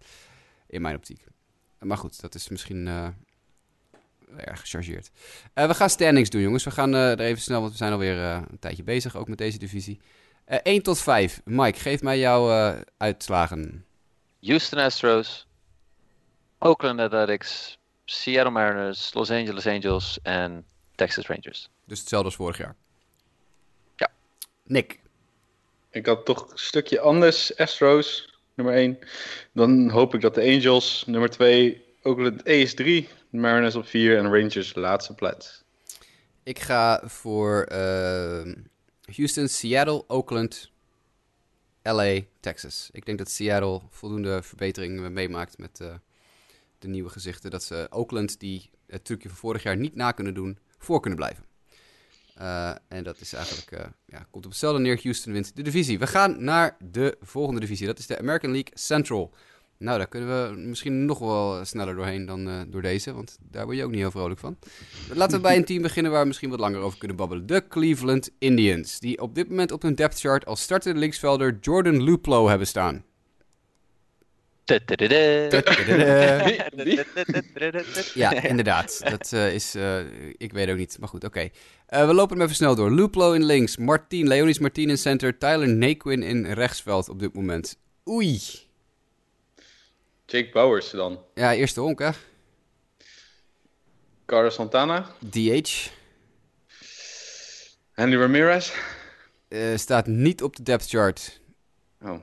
In 0.66 0.82
mijn 0.82 0.96
optiek. 0.96 1.24
Maar 1.78 1.96
goed, 1.96 2.20
dat 2.20 2.34
is 2.34 2.48
misschien 2.48 2.86
uh, 2.86 3.08
erg 4.36 4.60
gechargeerd. 4.60 5.10
Uh, 5.54 5.66
we 5.66 5.74
gaan 5.74 5.90
standings 5.90 6.30
doen, 6.30 6.40
jongens. 6.40 6.64
We 6.64 6.70
gaan 6.70 6.94
er 6.94 7.20
even 7.20 7.42
snel, 7.42 7.60
want 7.60 7.72
we 7.72 7.78
zijn 7.78 7.92
alweer 7.92 8.18
een 8.18 8.58
tijdje 8.60 8.82
bezig, 8.82 9.16
ook 9.16 9.28
met 9.28 9.38
deze 9.38 9.58
divisie. 9.58 10.00
1 10.44 10.82
tot 10.82 10.98
5. 10.98 11.40
Mike, 11.44 11.78
geef 11.78 12.02
mij 12.02 12.18
jouw 12.18 12.74
uitslagen. 12.96 13.84
Houston 14.40 14.78
Astros, 14.78 15.46
Oakland 16.58 17.00
Athletics, 17.00 17.78
Seattle 18.04 18.50
Mariners, 18.50 19.14
Los 19.14 19.30
Angeles 19.30 19.66
Angels 19.66 20.18
en 20.22 20.64
Texas 20.94 21.26
Rangers. 21.26 21.68
Dus 21.84 21.98
hetzelfde 21.98 22.26
als 22.26 22.36
vorig 22.36 22.58
jaar? 22.58 22.76
Nick? 24.66 25.00
Ik 25.90 26.06
had 26.06 26.24
toch 26.24 26.50
een 26.50 26.58
stukje 26.58 27.00
anders. 27.00 27.56
Astros, 27.56 28.38
nummer 28.54 28.74
1. 28.74 28.98
Dan 29.52 29.90
hoop 29.90 30.14
ik 30.14 30.20
dat 30.20 30.34
de 30.34 30.40
Angels, 30.40 31.04
nummer 31.06 31.30
2. 31.30 31.84
Ook 32.02 32.18
het 32.18 32.48
A's 32.48 32.74
3. 32.74 33.08
Mariners 33.30 33.74
op 33.74 33.86
4 33.86 34.18
en 34.18 34.24
Rangers 34.24 34.74
laatste 34.74 35.14
plaats. 35.14 35.64
Ik 36.42 36.58
ga 36.58 37.02
voor 37.04 37.68
uh, 37.72 38.52
Houston, 39.14 39.48
Seattle, 39.48 40.04
Oakland, 40.08 40.70
LA, 41.82 42.20
Texas. 42.40 42.88
Ik 42.92 43.06
denk 43.06 43.18
dat 43.18 43.30
Seattle 43.30 43.80
voldoende 43.90 44.42
verbetering 44.42 45.08
meemaakt 45.08 45.58
met 45.58 45.80
uh, 45.82 45.94
de 46.78 46.88
nieuwe 46.88 47.10
gezichten. 47.10 47.50
Dat 47.50 47.62
ze 47.62 47.86
Oakland, 47.90 48.40
die 48.40 48.70
het 48.86 49.04
trucje 49.04 49.28
van 49.28 49.38
vorig 49.38 49.62
jaar 49.62 49.76
niet 49.76 49.94
na 49.94 50.12
kunnen 50.12 50.34
doen, 50.34 50.58
voor 50.78 51.00
kunnen 51.00 51.18
blijven. 51.18 51.44
Uh, 52.40 52.70
en 52.88 53.04
dat 53.04 53.20
is 53.20 53.32
eigenlijk, 53.32 53.70
uh, 53.72 53.86
ja, 54.06 54.26
komt 54.30 54.44
op 54.44 54.50
hetzelfde 54.50 54.80
neer. 54.80 55.00
Houston 55.02 55.32
wint 55.32 55.56
de 55.56 55.62
divisie. 55.62 55.98
We 55.98 56.06
gaan 56.06 56.44
naar 56.44 56.76
de 56.90 57.16
volgende 57.20 57.60
divisie. 57.60 57.86
Dat 57.86 57.98
is 57.98 58.06
de 58.06 58.18
American 58.18 58.50
League 58.50 58.72
Central. 58.74 59.34
Nou, 59.78 59.98
daar 59.98 60.06
kunnen 60.06 60.28
we 60.28 60.56
misschien 60.56 61.04
nog 61.04 61.18
wel 61.18 61.64
sneller 61.64 61.94
doorheen 61.94 62.26
dan 62.26 62.48
uh, 62.48 62.60
door 62.66 62.82
deze, 62.82 63.12
want 63.12 63.38
daar 63.50 63.64
word 63.64 63.76
je 63.76 63.84
ook 63.84 63.90
niet 63.90 64.00
heel 64.00 64.10
vrolijk 64.10 64.40
van. 64.40 64.58
Laten 65.14 65.36
we 65.36 65.42
bij 65.42 65.56
een 65.56 65.64
team 65.64 65.82
beginnen 65.82 66.12
waar 66.12 66.20
we 66.20 66.26
misschien 66.26 66.50
wat 66.50 66.60
langer 66.60 66.80
over 66.80 66.98
kunnen 66.98 67.16
babbelen. 67.16 67.46
De 67.46 67.68
Cleveland 67.68 68.30
Indians, 68.38 68.98
die 68.98 69.20
op 69.20 69.34
dit 69.34 69.48
moment 69.48 69.72
op 69.72 69.82
hun 69.82 69.94
depth 69.94 70.20
chart 70.20 70.46
als 70.46 70.60
startende 70.62 70.98
linksvelder 71.00 71.58
Jordan 71.60 72.02
Luplo 72.02 72.48
hebben 72.48 72.66
staan. 72.66 73.04
Ja, 78.14 78.42
inderdaad. 78.42 79.00
Dat 79.04 79.32
uh, 79.32 79.54
is, 79.54 79.76
uh, 79.76 79.98
ik 80.36 80.52
weet 80.52 80.70
ook 80.70 80.76
niet, 80.76 80.98
maar 80.98 81.08
goed, 81.08 81.24
oké. 81.24 81.38
Okay. 81.38 81.52
Uh, 82.02 82.06
we 82.06 82.14
lopen 82.14 82.36
hem 82.36 82.44
even 82.44 82.56
snel 82.56 82.74
door. 82.74 82.90
Luplo 82.90 83.32
in 83.32 83.44
links, 83.44 83.76
Martin, 83.76 84.28
Leonis 84.28 84.58
Martin 84.58 84.90
in 84.90 84.98
center, 84.98 85.38
Tyler 85.38 85.68
Naquin 85.68 86.22
in 86.22 86.46
rechtsveld 86.46 87.08
op 87.08 87.18
dit 87.18 87.34
moment. 87.34 87.78
Oei. 88.08 88.40
Jake 90.26 90.50
Bowers 90.52 90.90
dan. 90.90 91.20
Ja, 91.34 91.54
eerste 91.54 91.80
honk, 91.80 91.98
hè? 91.98 92.10
Carlos 94.24 94.54
Santana. 94.54 95.06
DH. 95.30 95.88
Henry 97.92 98.20
Ramirez. 98.20 98.72
staat 99.74 100.06
niet 100.06 100.42
op 100.42 100.56
de 100.56 100.62
depth 100.62 100.88
chart. 100.88 101.40
Oh. 102.02 102.18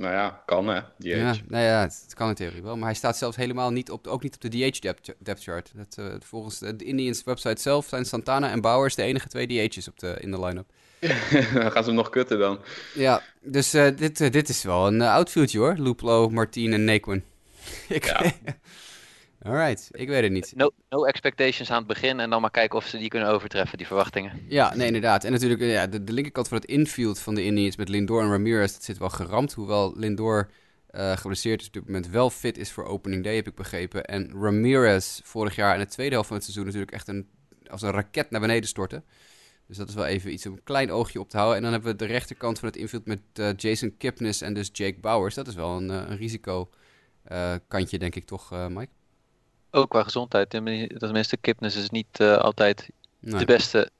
Nou 0.00 0.14
ja, 0.14 0.42
kan 0.46 0.68
hè, 0.68 0.80
DH. 0.80 1.04
Ja, 1.06 1.34
nou 1.48 1.64
ja, 1.64 1.80
het, 1.80 2.14
kan 2.14 2.28
in 2.28 2.34
theorie 2.34 2.62
wel. 2.62 2.76
Maar 2.76 2.86
hij 2.86 2.94
staat 2.94 3.16
zelfs 3.16 3.36
helemaal 3.36 3.70
niet 3.70 3.90
op, 3.90 4.06
ook 4.06 4.22
niet 4.22 4.34
op 4.34 4.40
de 4.40 4.48
DH 4.48 4.80
depth, 4.80 5.14
depth 5.18 5.42
chart. 5.42 5.72
Dat, 5.74 5.96
uh, 5.98 6.14
volgens 6.18 6.58
de 6.58 6.76
Indians 6.76 7.24
website 7.24 7.60
zelf 7.60 7.86
zijn 7.86 8.04
Santana 8.04 8.50
en 8.50 8.60
Bowers 8.60 8.94
de 8.94 9.02
enige 9.02 9.28
twee 9.28 9.46
DH's 9.46 9.88
op 9.88 9.98
de, 9.98 10.16
in 10.20 10.30
de 10.30 10.40
line-up. 10.40 10.66
dan 11.62 11.72
gaan 11.72 11.82
ze 11.82 11.88
hem 11.88 11.94
nog 11.94 12.10
kutten 12.10 12.38
dan. 12.38 12.58
Ja, 12.94 13.22
dus 13.40 13.74
uh, 13.74 13.88
dit, 13.96 14.20
uh, 14.20 14.30
dit 14.30 14.48
is 14.48 14.62
wel 14.62 14.86
een 14.86 15.02
outfieldje 15.02 15.58
hoor. 15.58 15.74
Luplo, 15.78 16.28
Martin 16.28 16.72
en 16.72 16.84
Naquin. 16.84 17.24
Ik, 17.88 18.04
ja. 18.04 18.32
Alright, 19.42 19.88
ik 19.92 20.08
weet 20.08 20.22
het 20.22 20.32
niet. 20.32 20.52
No, 20.56 20.70
no 20.88 21.04
expectations 21.04 21.70
aan 21.70 21.78
het 21.78 21.86
begin 21.86 22.20
en 22.20 22.30
dan 22.30 22.40
maar 22.40 22.50
kijken 22.50 22.78
of 22.78 22.86
ze 22.86 22.98
die 22.98 23.08
kunnen 23.08 23.28
overtreffen, 23.28 23.78
die 23.78 23.86
verwachtingen. 23.86 24.44
Ja, 24.48 24.74
nee, 24.74 24.86
inderdaad. 24.86 25.24
En 25.24 25.32
natuurlijk, 25.32 25.60
ja, 25.60 25.86
de, 25.86 26.04
de 26.04 26.12
linkerkant 26.12 26.48
van 26.48 26.56
het 26.56 26.66
infield 26.66 27.18
van 27.18 27.34
de 27.34 27.44
Indians 27.44 27.76
met 27.76 27.88
Lindor 27.88 28.22
en 28.22 28.30
Ramirez, 28.30 28.72
dat 28.72 28.84
zit 28.84 28.98
wel 28.98 29.08
geramd. 29.08 29.52
Hoewel 29.52 29.96
Lindor 29.96 30.50
uh, 30.90 31.16
geblesseerd 31.16 31.60
is 31.60 31.66
op 31.66 31.72
dit 31.72 31.86
moment 31.86 32.08
wel 32.08 32.30
fit 32.30 32.58
is 32.58 32.72
voor 32.72 32.84
opening 32.84 33.24
day, 33.24 33.34
heb 33.34 33.46
ik 33.46 33.54
begrepen. 33.54 34.04
En 34.04 34.30
Ramirez 34.40 35.20
vorig 35.22 35.54
jaar 35.56 35.74
in 35.74 35.80
de 35.80 35.86
tweede 35.86 36.12
helft 36.12 36.28
van 36.28 36.36
het 36.36 36.44
seizoen 36.44 36.66
natuurlijk 36.66 36.92
echt 36.92 37.08
een, 37.08 37.28
als 37.70 37.82
een 37.82 37.90
raket 37.90 38.30
naar 38.30 38.40
beneden 38.40 38.68
storten. 38.68 39.04
Dus 39.66 39.76
dat 39.76 39.88
is 39.88 39.94
wel 39.94 40.06
even 40.06 40.32
iets 40.32 40.46
om 40.46 40.52
een 40.52 40.62
klein 40.62 40.90
oogje 40.90 41.20
op 41.20 41.28
te 41.28 41.36
houden. 41.36 41.56
En 41.56 41.62
dan 41.62 41.72
hebben 41.72 41.90
we 41.90 41.96
de 41.96 42.12
rechterkant 42.12 42.58
van 42.58 42.68
het 42.68 42.76
infield 42.76 43.06
met 43.06 43.20
uh, 43.34 43.48
Jason 43.56 43.96
Kipnis 43.96 44.40
en 44.40 44.54
dus 44.54 44.70
Jake 44.72 45.00
Bowers. 45.00 45.34
Dat 45.34 45.46
is 45.46 45.54
wel 45.54 45.76
een, 45.76 45.90
uh, 45.90 46.02
een 46.08 46.16
risico 46.16 46.70
kantje, 47.68 47.98
denk 47.98 48.14
ik 48.14 48.24
toch, 48.24 48.68
Mike? 48.68 48.90
Ook 49.70 49.90
qua 49.90 50.02
gezondheid. 50.02 50.50
Tenminste, 50.50 51.36
Kipnis 51.36 51.76
is 51.76 51.90
niet 51.90 52.20
uh, 52.20 52.36
altijd 52.36 52.90
nee. 53.18 53.38
de 53.38 53.44
beste 53.44 53.90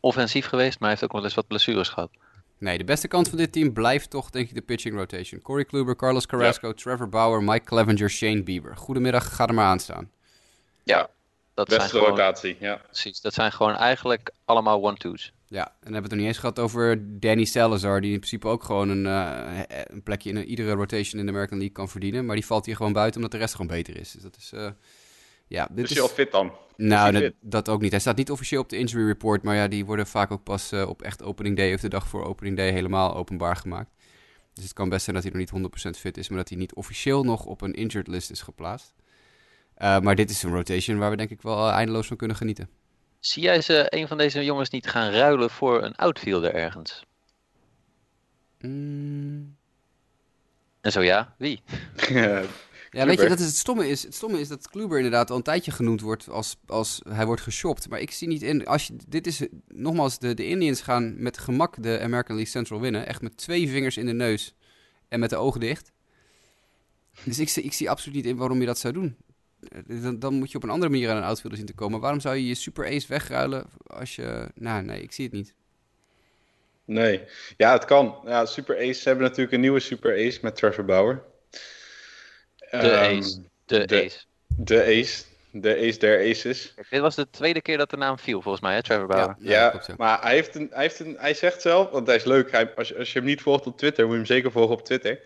offensief 0.00 0.46
geweest, 0.46 0.78
maar 0.78 0.88
hij 0.88 0.90
heeft 0.90 1.04
ook 1.04 1.12
wel 1.12 1.24
eens 1.24 1.34
wat 1.34 1.46
blessures 1.46 1.88
gehad. 1.88 2.10
Nee, 2.58 2.78
de 2.78 2.84
beste 2.84 3.08
kant 3.08 3.28
van 3.28 3.38
dit 3.38 3.52
team 3.52 3.72
blijft 3.72 4.10
toch, 4.10 4.30
denk 4.30 4.48
ik, 4.48 4.54
de 4.54 4.60
pitching 4.60 4.94
rotation. 4.94 5.42
Corey 5.42 5.64
Kluber, 5.64 5.96
Carlos 5.96 6.26
Carrasco, 6.26 6.68
ja. 6.68 6.74
Trevor 6.74 7.08
Bauer, 7.08 7.42
Mike 7.42 7.64
Clevenger, 7.64 8.10
Shane 8.10 8.42
Bieber. 8.42 8.76
Goedemiddag, 8.76 9.34
ga 9.34 9.46
er 9.46 9.54
maar 9.54 9.66
aan 9.66 9.78
staan. 9.78 10.10
Ja, 10.82 11.08
dat 11.54 11.68
beste 11.68 11.88
zijn 11.88 12.02
rotatie, 12.02 12.54
gewoon, 12.54 12.68
ja. 12.72 12.76
Precies, 12.76 13.20
dat 13.20 13.34
zijn 13.34 13.52
gewoon 13.52 13.74
eigenlijk 13.74 14.30
allemaal 14.44 14.82
one-twos. 14.82 15.32
Ja, 15.48 15.66
en 15.66 15.72
dan 15.82 15.92
hebben 15.92 15.92
we 15.92 16.00
het 16.02 16.10
nog 16.10 16.18
niet 16.18 16.28
eens 16.28 16.38
gehad 16.38 16.58
over 16.58 17.18
Danny 17.20 17.44
Salazar, 17.44 18.00
die 18.00 18.12
in 18.12 18.18
principe 18.18 18.48
ook 18.48 18.64
gewoon 18.64 18.88
een, 18.88 19.04
uh, 19.04 19.60
een 19.68 20.02
plekje 20.02 20.30
in 20.30 20.36
een, 20.36 20.44
iedere 20.44 20.72
rotation 20.72 21.20
in 21.20 21.26
de 21.26 21.32
American 21.32 21.58
League 21.58 21.76
kan 21.76 21.88
verdienen. 21.88 22.26
Maar 22.26 22.36
die 22.36 22.46
valt 22.46 22.66
hier 22.66 22.76
gewoon 22.76 22.92
buiten 22.92 23.16
omdat 23.16 23.32
de 23.32 23.38
rest 23.38 23.54
gewoon 23.54 23.76
beter 23.76 23.96
is. 23.96 24.10
Dus 24.10 24.22
dat 24.22 24.36
is... 24.36 24.52
Uh, 24.54 24.70
ja, 25.48 25.68
dit 25.70 25.84
is 25.84 25.90
hij 25.90 26.02
al 26.02 26.08
fit 26.08 26.32
dan? 26.32 26.52
Nou, 26.76 27.12
dat, 27.12 27.32
dat, 27.40 27.68
ook 27.68 27.80
niet. 27.80 27.90
Hij 27.90 28.00
staat 28.00 28.16
niet 28.16 28.30
officieel 28.30 28.60
op 28.60 28.68
de 28.68 28.76
injury 28.76 29.06
report, 29.06 29.42
maar 29.42 29.54
ja, 29.56 29.68
die 29.68 29.84
worden 29.84 30.06
vaak 30.06 30.30
ook 30.30 30.42
pas 30.42 30.72
uh, 30.72 30.88
op 30.88 31.02
echt 31.02 31.22
opening 31.22 31.56
day 31.56 31.74
of 31.74 31.80
de 31.80 31.88
dag 31.88 32.08
voor 32.08 32.24
opening 32.24 32.56
day 32.56 32.70
helemaal 32.70 33.16
openbaar 33.16 33.56
gemaakt. 33.56 33.90
Dus 34.52 34.64
het 34.64 34.72
kan 34.72 34.88
best 34.88 35.04
zijn 35.04 35.16
dat 35.16 35.24
hij 35.24 35.32
nog 35.32 35.60
niet 35.60 35.96
100% 35.96 36.00
fit 36.00 36.16
is, 36.16 36.28
maar 36.28 36.38
dat 36.38 36.48
hij 36.48 36.58
niet 36.58 36.74
officieel 36.74 37.24
nog 37.24 37.44
op 37.44 37.60
een 37.60 37.72
injured 37.72 38.08
list 38.08 38.30
is 38.30 38.42
geplaatst. 38.42 38.94
Uh, 39.78 40.00
maar 40.00 40.14
dit 40.14 40.30
is 40.30 40.42
een 40.42 40.52
rotation 40.52 40.98
waar 40.98 41.10
we 41.10 41.16
denk 41.16 41.30
ik 41.30 41.42
wel 41.42 41.70
eindeloos 41.70 42.06
van 42.06 42.16
kunnen 42.16 42.36
genieten. 42.36 42.68
Zie 43.20 43.42
jij 43.42 43.60
ze 43.60 43.86
een 43.88 44.08
van 44.08 44.18
deze 44.18 44.44
jongens 44.44 44.70
niet 44.70 44.86
gaan 44.86 45.10
ruilen 45.10 45.50
voor 45.50 45.82
een 45.82 45.94
outfielder 45.94 46.54
ergens? 46.54 47.04
Mm. 48.60 49.56
En 50.80 50.92
zo 50.92 51.00
ja, 51.00 51.34
wie? 51.38 51.62
Ja, 52.96 53.06
weet 53.06 53.20
je, 53.20 53.28
dat 53.28 53.38
is 53.38 53.46
het 53.46 53.56
stomme 53.56 53.88
is. 53.88 54.02
Het 54.02 54.14
stomme 54.14 54.40
is 54.40 54.48
dat 54.48 54.68
Kluber 54.68 54.96
inderdaad 54.96 55.30
al 55.30 55.36
een 55.36 55.42
tijdje 55.42 55.70
genoemd 55.70 56.00
wordt 56.00 56.28
als, 56.28 56.56
als 56.66 57.00
hij 57.08 57.26
wordt 57.26 57.42
geshopt. 57.42 57.88
Maar 57.88 58.00
ik 58.00 58.10
zie 58.10 58.28
niet 58.28 58.42
in. 58.42 58.66
Als 58.66 58.86
je, 58.86 58.96
dit 59.08 59.26
is 59.26 59.46
nogmaals, 59.68 60.18
de, 60.18 60.34
de 60.34 60.46
Indians 60.46 60.80
gaan 60.80 61.22
met 61.22 61.38
gemak 61.38 61.82
de 61.82 62.00
American 62.00 62.36
League 62.36 62.52
Central 62.52 62.80
winnen. 62.80 63.06
Echt 63.06 63.22
met 63.22 63.36
twee 63.36 63.68
vingers 63.68 63.96
in 63.96 64.06
de 64.06 64.12
neus 64.12 64.54
en 65.08 65.20
met 65.20 65.30
de 65.30 65.36
ogen 65.36 65.60
dicht. 65.60 65.92
Dus 67.24 67.38
ik, 67.38 67.50
ik 67.50 67.72
zie 67.72 67.90
absoluut 67.90 68.16
niet 68.16 68.26
in 68.26 68.36
waarom 68.36 68.60
je 68.60 68.66
dat 68.66 68.78
zou 68.78 68.94
doen. 68.94 69.16
Dan, 69.86 70.18
dan 70.18 70.34
moet 70.34 70.50
je 70.50 70.56
op 70.56 70.62
een 70.62 70.70
andere 70.70 70.90
manier 70.90 71.10
aan 71.10 71.16
een 71.16 71.22
outfielder 71.22 71.58
zien 71.58 71.66
te 71.66 71.74
komen. 71.74 72.00
Waarom 72.00 72.20
zou 72.20 72.36
je 72.36 72.46
je 72.46 72.54
super 72.54 72.86
ace 72.86 73.08
wegruilen 73.08 73.66
als 73.86 74.16
je... 74.16 74.50
Nou, 74.54 74.82
nee, 74.82 75.02
ik 75.02 75.12
zie 75.12 75.24
het 75.24 75.34
niet. 75.34 75.54
Nee, 76.84 77.22
ja, 77.56 77.72
het 77.72 77.84
kan. 77.84 78.20
Ja, 78.24 78.46
super 78.46 78.76
ace 78.76 79.00
ze 79.00 79.08
hebben 79.08 79.26
natuurlijk 79.26 79.52
een 79.52 79.60
nieuwe 79.60 79.80
super 79.80 80.12
ace 80.12 80.38
met 80.42 80.56
Trevor 80.56 80.84
Bauer. 80.84 81.22
De 82.80 82.92
um, 82.92 83.18
ace. 83.18 83.40
De, 83.64 83.84
de, 83.84 84.04
ace. 84.04 84.18
De 84.46 84.84
ace. 84.84 85.24
De 85.60 85.76
ace 85.76 85.98
der 85.98 86.30
aces. 86.30 86.72
Kijk, 86.74 86.90
dit 86.90 87.00
was 87.00 87.14
de 87.14 87.30
tweede 87.30 87.60
keer 87.60 87.78
dat 87.78 87.90
de 87.90 87.96
naam 87.96 88.18
viel, 88.18 88.42
volgens 88.42 88.62
mij, 88.62 88.74
hè, 88.74 88.82
Trevor 88.82 89.06
Bauer. 89.06 89.36
Ja, 89.38 89.50
ja, 89.50 89.82
ja 89.86 89.94
maar 89.96 90.22
hij, 90.22 90.34
heeft 90.34 90.54
een, 90.54 90.68
hij, 90.70 90.82
heeft 90.82 90.98
een, 90.98 91.16
hij 91.18 91.34
zegt 91.34 91.62
zelf, 91.62 91.90
want 91.90 92.06
hij 92.06 92.16
is 92.16 92.24
leuk, 92.24 92.50
hij, 92.50 92.74
als, 92.74 92.88
je, 92.88 92.98
als 92.98 93.12
je 93.12 93.18
hem 93.18 93.28
niet 93.28 93.40
volgt 93.40 93.66
op 93.66 93.78
Twitter, 93.78 94.04
moet 94.04 94.12
je 94.12 94.18
hem 94.18 94.26
zeker 94.26 94.52
volgen 94.52 94.74
op 94.74 94.84
Twitter. 94.84 95.20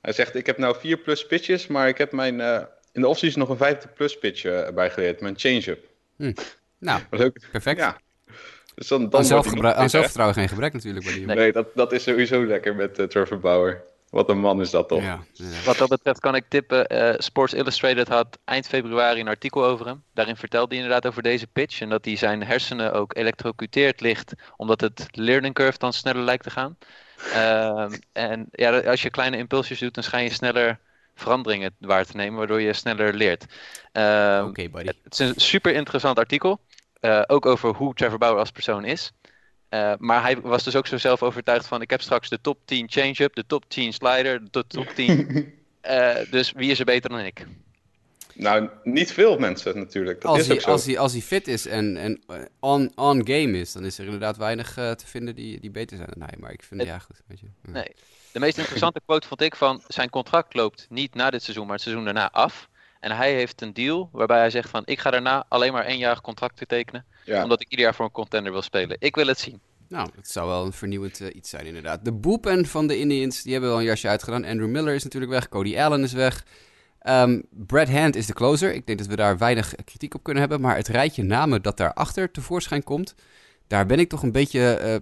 Hij 0.00 0.12
zegt, 0.12 0.34
ik 0.34 0.46
heb 0.46 0.58
nou 0.58 0.76
4 0.78 0.96
plus 0.96 1.26
pitches, 1.26 1.66
maar 1.66 1.88
ik 1.88 1.98
heb 1.98 2.12
mijn, 2.12 2.38
uh, 2.38 2.60
in 2.92 3.00
de 3.00 3.08
offseason 3.08 3.40
nog 3.40 3.48
een 3.48 3.56
50 3.56 3.92
plus 3.92 4.18
pitch 4.18 4.44
uh, 4.44 4.68
bijgeleerd, 4.68 5.20
mijn 5.20 5.38
change-up. 5.38 5.84
Hm. 6.16 6.32
Nou, 6.78 7.00
leuk. 7.10 7.48
perfect. 7.50 7.78
Ja. 7.78 7.98
Dus 8.74 8.88
dan, 8.88 9.08
dan 9.08 9.20
aan, 9.62 9.90
zelfvertrouwen 9.90 10.34
geen 10.34 10.48
gebrek 10.48 10.72
natuurlijk 10.72 11.04
bij 11.04 11.14
die 11.14 11.26
Nee, 11.26 11.36
nee 11.36 11.52
dat, 11.52 11.74
dat 11.74 11.92
is 11.92 12.02
sowieso 12.02 12.46
lekker 12.46 12.74
met 12.74 12.98
uh, 12.98 13.06
Trevor 13.06 13.38
Bauer. 13.38 13.82
Wat 14.10 14.28
een 14.28 14.38
man 14.38 14.60
is 14.60 14.70
dat 14.70 14.88
toch? 14.88 15.02
Ja, 15.02 15.24
ja. 15.32 15.62
Wat 15.64 15.78
dat 15.78 15.88
betreft 15.88 16.20
kan 16.20 16.34
ik 16.34 16.44
tippen, 16.48 16.86
eh, 16.86 17.14
Sports 17.18 17.54
Illustrated 17.54 18.08
had 18.08 18.38
eind 18.44 18.68
februari 18.68 19.20
een 19.20 19.28
artikel 19.28 19.64
over 19.64 19.86
hem. 19.86 20.02
Daarin 20.14 20.36
vertelde 20.36 20.74
hij 20.74 20.84
inderdaad 20.84 21.06
over 21.06 21.22
deze 21.22 21.46
pitch 21.46 21.80
en 21.80 21.88
dat 21.88 22.04
hij 22.04 22.16
zijn 22.16 22.44
hersenen 22.44 22.92
ook 22.92 23.16
elektrocuteerd 23.16 24.00
ligt, 24.00 24.32
omdat 24.56 24.80
het 24.80 25.06
learning 25.10 25.54
curve 25.54 25.78
dan 25.78 25.92
sneller 25.92 26.22
lijkt 26.22 26.42
te 26.42 26.50
gaan. 26.50 26.78
Ehm, 27.32 27.92
en 28.12 28.48
ja, 28.52 28.78
als 28.78 29.02
je 29.02 29.10
kleine 29.10 29.36
impulsjes 29.36 29.78
doet, 29.78 29.94
dan 29.94 30.04
schijn 30.04 30.24
je 30.24 30.30
sneller 30.30 30.78
veranderingen 31.14 31.74
waar 31.78 32.04
te 32.04 32.16
nemen, 32.16 32.38
waardoor 32.38 32.60
je 32.60 32.72
sneller 32.72 33.14
leert. 33.14 33.44
Ehm, 33.92 34.44
Oké, 34.44 34.68
buddy. 34.68 34.90
het 35.02 35.12
is 35.12 35.18
een 35.18 35.34
super 35.36 35.74
interessant 35.74 36.18
artikel, 36.18 36.60
eh, 37.00 37.22
ook 37.26 37.46
over 37.46 37.74
hoe 37.74 37.94
Trevor 37.94 38.18
Bauer 38.18 38.38
als 38.38 38.50
persoon 38.50 38.84
is. 38.84 39.12
Eh, 39.68 39.92
maar 39.98 40.22
hij 40.22 40.40
was 40.40 40.64
dus 40.64 40.76
ook 40.76 40.86
zo 40.86 40.96
zelf 40.98 41.22
overtuigd 41.22 41.66
van: 41.66 41.82
ik 41.82 41.90
heb 41.90 42.00
straks 42.02 42.28
de 42.28 42.40
top 42.40 42.58
10 42.64 42.86
change-up, 42.90 43.34
de 43.34 43.46
top 43.46 43.64
10 43.68 43.92
slider, 43.92 44.50
de 44.50 44.64
top 44.66 44.86
10. 44.94 45.54
Eh, 45.80 46.14
dus 46.30 46.52
wie 46.52 46.70
is 46.70 46.78
er 46.78 46.84
beter 46.84 47.10
dan 47.10 47.18
ik? 47.20 47.46
Nou, 48.34 48.68
niet 48.82 49.12
veel 49.12 49.38
mensen 49.38 49.78
natuurlijk. 49.78 50.20
Dat 50.20 50.30
Als 50.30 50.40
is 50.40 50.46
hij, 50.46 50.56
ook 50.56 50.62
zo. 50.62 50.70
als, 50.70 50.84
hij, 50.86 50.98
als 50.98 51.12
hij 51.12 51.20
fit 51.20 51.48
is 51.48 51.66
en, 51.66 51.96
en 51.96 52.22
on, 52.60 52.92
on 52.94 53.16
game 53.28 53.58
is, 53.58 53.72
dan 53.72 53.84
is 53.84 53.98
er 53.98 54.04
inderdaad 54.04 54.36
weinig 54.36 54.76
eh, 54.76 54.90
te 54.90 55.06
vinden 55.06 55.34
die, 55.34 55.60
die 55.60 55.70
beter 55.70 55.96
zijn 55.96 56.08
dan 56.16 56.28
hij. 56.28 56.38
Maar 56.38 56.52
ik 56.52 56.62
vind, 56.62 56.80
Het- 56.80 56.90
ja 56.90 56.98
goed, 56.98 57.20
weet 57.26 57.40
je. 57.40 57.46
Ja. 57.62 57.70
Nee. 57.72 57.88
De 58.32 58.38
meest 58.40 58.58
interessante 58.58 59.00
quote 59.06 59.26
vond 59.28 59.40
ik 59.40 59.56
van 59.56 59.82
zijn 59.88 60.10
contract 60.10 60.54
loopt 60.54 60.86
niet 60.88 61.14
na 61.14 61.30
dit 61.30 61.42
seizoen, 61.42 61.64
maar 61.64 61.74
het 61.74 61.82
seizoen 61.82 62.04
daarna 62.04 62.30
af. 62.30 62.68
En 63.00 63.16
hij 63.16 63.34
heeft 63.34 63.62
een 63.62 63.72
deal 63.72 64.08
waarbij 64.12 64.38
hij 64.38 64.50
zegt 64.50 64.70
van 64.70 64.82
ik 64.84 65.00
ga 65.00 65.10
daarna 65.10 65.44
alleen 65.48 65.72
maar 65.72 65.84
één 65.84 66.20
contract 66.20 66.68
tekenen. 66.68 67.04
Ja. 67.24 67.42
Omdat 67.42 67.60
ik 67.60 67.68
ieder 67.68 67.84
jaar 67.84 67.94
voor 67.94 68.04
een 68.04 68.10
contender 68.10 68.52
wil 68.52 68.62
spelen. 68.62 68.96
Ik 69.00 69.14
wil 69.14 69.26
het 69.26 69.38
zien. 69.38 69.60
Nou, 69.88 70.08
dat 70.14 70.28
zou 70.28 70.48
wel 70.48 70.64
een 70.64 70.72
vernieuwend 70.72 71.20
eh, 71.20 71.34
iets 71.34 71.50
zijn 71.50 71.66
inderdaad. 71.66 72.04
De 72.04 72.12
boepen 72.12 72.66
van 72.66 72.86
de 72.86 72.98
Indians, 72.98 73.42
die 73.42 73.52
hebben 73.52 73.70
wel 73.70 73.78
een 73.78 73.84
jasje 73.84 74.08
uitgedaan. 74.08 74.44
Andrew 74.44 74.68
Miller 74.68 74.94
is 74.94 75.04
natuurlijk 75.04 75.32
weg, 75.32 75.48
Cody 75.48 75.78
Allen 75.78 76.02
is 76.02 76.12
weg. 76.12 76.44
Ehm, 77.06 77.40
Brad 77.50 77.88
Hand 77.88 78.16
is 78.16 78.26
de 78.26 78.32
closer. 78.32 78.74
Ik 78.74 78.86
denk 78.86 78.98
dat 78.98 79.06
we 79.06 79.16
daar 79.16 79.38
weinig 79.38 79.74
eh, 79.74 79.84
kritiek 79.84 80.14
op 80.14 80.22
kunnen 80.22 80.42
hebben. 80.42 80.60
Maar 80.60 80.76
het 80.76 80.88
rijtje 80.88 81.22
namen 81.22 81.62
dat 81.62 81.76
daarachter 81.76 82.30
tevoorschijn 82.30 82.82
komt, 82.84 83.14
daar 83.66 83.86
ben 83.86 83.98
ik 83.98 84.08
toch 84.08 84.22
een 84.22 84.32
beetje 84.32 84.74
eh, 84.74 84.96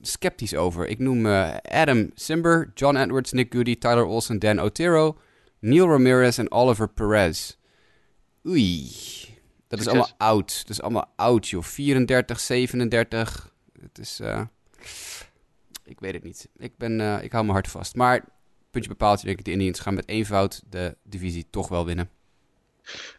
sceptisch 0.00 0.54
over. 0.54 0.86
Ik 0.86 0.98
noem 0.98 1.26
eh, 1.26 1.56
Adam 1.62 2.10
Simber, 2.14 2.70
John 2.74 2.96
Edwards, 2.96 3.32
Nick 3.32 3.52
Goody, 3.52 3.76
Tyler 3.78 4.04
Olsen, 4.04 4.38
Dan 4.38 4.58
Otero, 4.58 5.18
Neil 5.60 5.88
Ramirez 5.88 6.38
en 6.38 6.50
Oliver 6.50 6.88
Perez. 6.88 7.56
Oei, 8.46 8.90
dat 9.68 9.80
is 9.80 9.86
allemaal 9.86 10.10
oud. 10.16 10.58
Dat 10.60 10.70
is 10.70 10.82
allemaal 10.82 11.12
oud, 11.16 11.48
joh. 11.48 11.62
34, 11.62 12.40
37. 12.40 13.52
Het 13.80 13.98
is... 13.98 14.20
eh, 14.20 14.42
ik 15.84 16.00
weet 16.00 16.12
het 16.14 16.22
niet. 16.24 16.48
Ik, 16.56 16.76
ben, 16.76 17.00
eh, 17.00 17.22
ik 17.22 17.32
hou 17.32 17.44
mijn 17.44 17.54
hart 17.56 17.68
vast. 17.68 17.94
Maar 17.94 18.24
puntje 18.70 18.90
bepaald, 18.90 19.22
denk 19.24 19.38
ik, 19.38 19.44
de 19.44 19.50
Indians 19.50 19.80
gaan 19.80 19.94
met 19.94 20.08
eenvoud 20.08 20.62
de 20.68 20.96
divisie 21.02 21.46
toch 21.50 21.68
wel 21.68 21.84
winnen. 21.84 22.10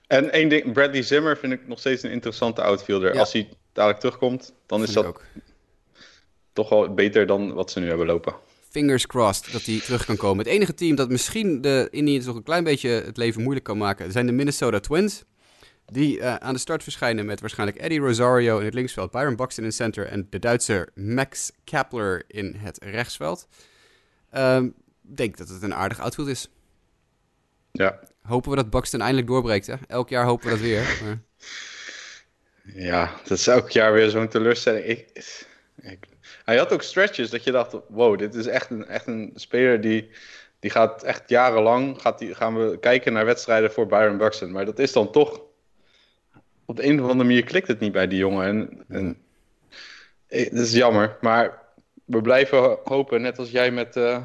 En 0.07 0.31
één 0.31 0.49
ding, 0.49 0.73
Bradley 0.73 1.01
Zimmer 1.01 1.37
vind 1.37 1.53
ik 1.53 1.67
nog 1.67 1.79
steeds 1.79 2.03
een 2.03 2.11
interessante 2.11 2.61
outfielder. 2.61 3.13
Ja. 3.13 3.19
Als 3.19 3.33
hij 3.33 3.49
dadelijk 3.73 3.99
terugkomt, 3.99 4.53
dan 4.65 4.83
is 4.83 4.93
dat 4.93 5.05
ook. 5.05 5.25
toch 6.53 6.69
wel 6.69 6.93
beter 6.93 7.25
dan 7.25 7.53
wat 7.53 7.71
ze 7.71 7.79
nu 7.79 7.87
hebben 7.87 8.05
lopen. 8.07 8.35
Fingers 8.71 9.07
crossed 9.07 9.51
dat 9.51 9.61
hij 9.65 9.79
terug 9.79 10.05
kan 10.05 10.17
komen. 10.17 10.37
Het 10.45 10.53
enige 10.53 10.73
team 10.73 10.95
dat 10.95 11.09
misschien 11.09 11.61
de 11.61 11.87
Indians 11.91 12.25
nog 12.25 12.35
een 12.35 12.43
klein 12.43 12.63
beetje 12.63 12.89
het 12.89 13.17
leven 13.17 13.41
moeilijk 13.41 13.65
kan 13.65 13.77
maken, 13.77 14.11
zijn 14.11 14.25
de 14.25 14.31
Minnesota 14.31 14.79
Twins. 14.79 15.23
Die 15.85 16.19
eh, 16.19 16.35
aan 16.35 16.53
de 16.53 16.59
start 16.59 16.83
verschijnen 16.83 17.25
met 17.25 17.39
waarschijnlijk 17.39 17.79
Eddie 17.79 17.99
Rosario 17.99 18.59
in 18.59 18.65
het 18.65 18.73
linksveld, 18.73 19.11
Byron 19.11 19.35
Buxton 19.35 19.63
in 19.63 19.69
het 19.69 19.77
center 19.77 20.05
en 20.07 20.27
de 20.29 20.39
Duitser 20.39 20.89
Max 20.95 21.51
Kepler 21.63 22.23
in 22.27 22.55
het 22.57 22.83
rechtsveld. 22.83 23.47
Ehm, 24.29 24.69
denk 25.01 25.37
dat 25.37 25.49
het 25.49 25.61
een 25.63 25.73
aardig 25.75 25.99
outfield 25.99 26.27
is. 26.27 26.49
Ja. 27.71 27.99
Hopen 28.21 28.49
we 28.49 28.55
dat 28.55 28.69
Buxton 28.69 28.99
eindelijk 29.01 29.27
doorbreekt. 29.27 29.67
Hè? 29.67 29.75
Elk 29.87 30.09
jaar 30.09 30.25
hopen 30.25 30.45
we 30.45 30.51
dat 30.51 30.59
weer. 30.61 30.99
Maar... 31.03 31.19
Ja, 32.75 33.11
dat 33.27 33.37
is 33.37 33.47
elk 33.47 33.69
jaar 33.69 33.93
weer 33.93 34.09
zo'n 34.09 34.27
teleurstelling. 34.27 34.85
Ik, 34.85 35.07
ik- 35.81 36.07
hij 36.51 36.59
had 36.59 36.73
ook 36.73 36.81
stretches 36.81 37.29
dat 37.29 37.43
je 37.43 37.51
dacht, 37.51 37.75
wow, 37.87 38.17
dit 38.17 38.35
is 38.35 38.45
echt 38.47 38.69
een, 38.69 38.85
echt 38.85 39.07
een 39.07 39.31
speler 39.35 39.81
die, 39.81 40.09
die 40.59 40.69
gaat 40.69 41.03
echt 41.03 41.29
jarenlang, 41.29 42.01
gaat 42.01 42.19
die, 42.19 42.35
gaan 42.35 42.57
we 42.69 42.79
kijken 42.79 43.13
naar 43.13 43.25
wedstrijden 43.25 43.71
voor 43.71 43.87
Byron 43.87 44.17
Buxton. 44.17 44.51
Maar 44.51 44.65
dat 44.65 44.79
is 44.79 44.91
dan 44.91 45.11
toch, 45.11 45.41
op 46.65 46.75
de 46.75 46.83
een 46.85 47.01
of 47.03 47.09
andere 47.09 47.29
manier 47.29 47.43
klikt 47.43 47.67
het 47.67 47.79
niet 47.79 47.91
bij 47.91 48.07
die 48.07 48.17
jongen. 48.19 48.45
En, 48.47 48.83
en, 48.87 49.17
eh, 50.27 50.51
dat 50.51 50.59
is 50.65 50.73
jammer, 50.73 51.17
maar 51.21 51.59
we 52.05 52.21
blijven 52.21 52.77
hopen, 52.83 53.21
net 53.21 53.39
als 53.39 53.51
jij 53.51 53.71
met, 53.71 53.95
eh, 53.95 54.23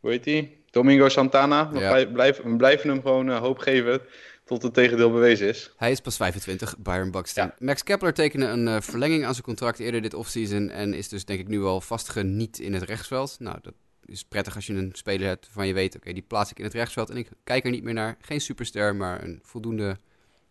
hoe 0.00 0.10
heet 0.10 0.24
die? 0.24 0.62
Domingo 0.70 1.08
Santana. 1.08 1.70
We, 1.70 1.78
Ja. 1.78 2.04
blijven, 2.06 2.50
we 2.50 2.56
blijven 2.56 2.88
hem 2.88 3.00
gewoon 3.00 3.30
eh, 3.30 3.38
hoop 3.38 3.58
geven 3.58 4.00
tot 4.44 4.62
het 4.62 4.74
tegendeel 4.74 5.10
bewezen 5.10 5.48
is. 5.48 5.72
Hij 5.76 5.90
is 5.90 6.00
pas 6.00 6.16
25, 6.16 6.78
Byron 6.78 7.10
Buxton. 7.10 7.44
Ja. 7.44 7.54
Max 7.58 7.82
Kepler 7.82 8.14
tekende 8.14 8.46
een 8.46 8.68
eh, 8.68 8.80
verlenging 8.80 9.24
aan 9.24 9.32
zijn 9.32 9.44
contract 9.44 9.78
eerder 9.78 10.02
dit 10.02 10.14
offseason. 10.14 10.70
En 10.70 10.94
is 10.94 11.08
dus 11.08 11.24
denk 11.24 11.40
ik 11.40 11.48
nu 11.48 11.62
al 11.62 11.80
vastgeniet 11.80 12.58
in 12.58 12.74
het 12.74 12.82
rechtsveld. 12.82 13.36
Nou, 13.38 13.58
dat 13.62 13.74
is 14.04 14.24
prettig 14.24 14.54
als 14.54 14.66
je 14.66 14.74
een 14.74 14.90
speler 14.92 15.26
hebt 15.26 15.44
waarvan 15.44 15.66
je 15.66 15.74
weet... 15.74 15.96
oké, 15.96 16.12
die 16.12 16.22
plaats 16.22 16.50
ik 16.50 16.58
in 16.58 16.64
het 16.64 16.74
rechtsveld 16.74 17.10
en 17.10 17.16
ik 17.16 17.28
kijk 17.44 17.64
er 17.64 17.70
niet 17.70 17.84
meer 17.84 17.94
naar. 17.94 18.16
Geen 18.20 18.40
superster, 18.40 18.96
maar 18.96 19.24
een 19.24 19.40
voldoende 19.42 19.96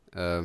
eh, 0.10 0.42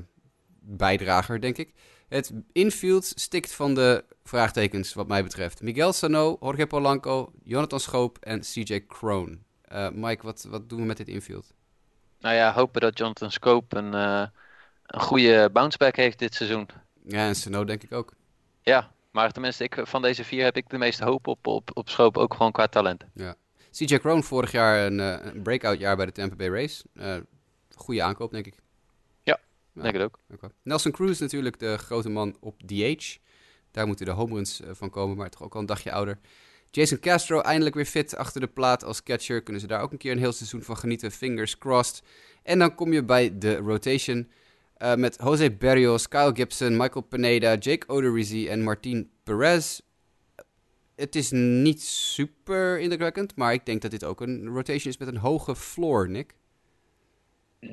bijdrager, 0.60 1.40
denk 1.40 1.56
ik. 1.56 1.72
Het 2.08 2.32
infield 2.52 3.12
stikt 3.14 3.52
van 3.52 3.74
de 3.74 4.04
vraagtekens 4.24 4.94
wat 4.94 5.08
mij 5.08 5.22
betreft. 5.22 5.62
Miguel 5.62 5.92
Sano, 5.92 6.36
Jorge 6.40 6.66
Polanco, 6.66 7.32
Jonathan 7.44 7.80
Schoop 7.80 8.18
en 8.20 8.40
CJ 8.40 8.80
Kroon. 8.80 9.42
Eh, 9.62 9.90
Mike, 9.90 10.22
wat, 10.22 10.46
wat 10.50 10.68
doen 10.68 10.80
we 10.80 10.86
met 10.86 10.96
dit 10.96 11.08
infield? 11.08 11.54
Nou 12.20 12.34
ja, 12.34 12.52
hopen 12.52 12.80
dat 12.80 12.98
Jonathan 12.98 13.30
Scope 13.30 13.76
een, 13.76 13.94
eh, 13.94 14.26
een 14.86 15.00
goede 15.00 15.50
bounceback 15.52 15.96
heeft 15.96 16.18
dit 16.18 16.34
seizoen. 16.34 16.68
Ja, 17.06 17.26
en 17.26 17.34
Sano 17.34 17.64
denk 17.64 17.82
ik 17.82 17.92
ook. 17.92 18.12
Ja, 18.62 18.90
maar 19.10 19.32
tenminste, 19.32 19.64
ik, 19.64 19.76
van 19.82 20.02
deze 20.02 20.24
vier 20.24 20.44
heb 20.44 20.56
ik 20.56 20.68
de 20.68 20.78
meeste 20.78 21.04
hoop 21.04 21.26
op, 21.26 21.46
op, 21.46 21.70
op 21.74 21.88
Scope, 21.88 22.18
ook 22.18 22.34
gewoon 22.34 22.52
qua 22.52 22.66
talent. 22.66 23.04
CJ 23.70 23.98
Kroon 23.98 24.24
vorig 24.24 24.52
jaar 24.52 24.86
een, 24.86 25.00
eh, 25.00 25.32
een 25.32 25.42
breakout 25.42 25.78
jaar 25.78 25.96
bij 25.96 26.06
de 26.06 26.12
Tampa 26.12 26.36
Bay 26.36 26.48
Race. 26.48 26.84
Eh 26.94 27.16
goede 27.74 28.02
aankoop, 28.02 28.30
denk 28.30 28.46
ik. 28.46 28.54
Ja, 29.22 29.38
Ja, 29.72 29.82
Denk 29.82 29.94
ik 29.94 30.02
ook. 30.02 30.18
Nelson 30.62 30.92
Cruz 30.92 31.20
natuurlijk 31.20 31.58
de 31.58 31.78
grote 31.78 32.08
man 32.08 32.36
op 32.40 32.60
DH. 32.66 33.16
Daar 33.70 33.86
moeten 33.86 34.06
de 34.06 34.12
home 34.12 34.34
runs 34.34 34.60
eh, 34.60 34.70
van 34.72 34.90
komen, 34.90 35.16
maar 35.16 35.30
toch 35.30 35.42
ook 35.42 35.54
al 35.54 35.60
een 35.60 35.66
dagje 35.66 35.92
ouder. 35.92 36.18
Jason 36.70 36.98
Castro 36.98 37.40
eindelijk 37.40 37.74
weer 37.74 37.84
fit 37.84 38.16
achter 38.16 38.40
de 38.40 38.46
plaat 38.46 38.84
als 38.84 39.02
catcher. 39.02 39.42
Kunnen 39.42 39.62
ze 39.62 39.68
daar 39.68 39.80
ook 39.80 39.92
een 39.92 39.98
keer 39.98 40.12
een 40.12 40.18
heel 40.18 40.32
seizoen 40.32 40.62
van 40.62 40.76
genieten. 40.76 41.10
Fingers 41.10 41.58
crossed. 41.58 42.02
En 42.42 42.58
dan 42.58 42.74
kom 42.74 42.92
je 42.92 43.04
bij 43.04 43.38
de 43.38 43.56
rotation 43.56 44.30
eh, 44.76 44.94
met 44.94 45.18
Jose 45.22 45.50
Berrios, 45.50 46.08
Kyle 46.08 46.34
Gibson, 46.34 46.76
Michael 46.76 47.04
Pineda, 47.04 47.54
Jake 47.54 47.88
Odorizzi 47.88 48.48
en 48.48 48.62
Martin 48.62 49.10
Perez. 49.24 49.80
Het 50.96 51.14
is 51.14 51.30
niet 51.30 51.82
super 51.82 52.78
indrukwekkend, 52.78 53.36
maar 53.36 53.52
ik 53.52 53.66
denk 53.66 53.82
dat 53.82 53.90
dit 53.90 54.04
ook 54.04 54.20
een 54.20 54.46
rotation 54.46 54.92
is 54.92 54.98
met 54.98 55.08
een 55.08 55.16
hoge 55.16 55.56
floor, 55.56 56.10
Nick. 56.10 56.34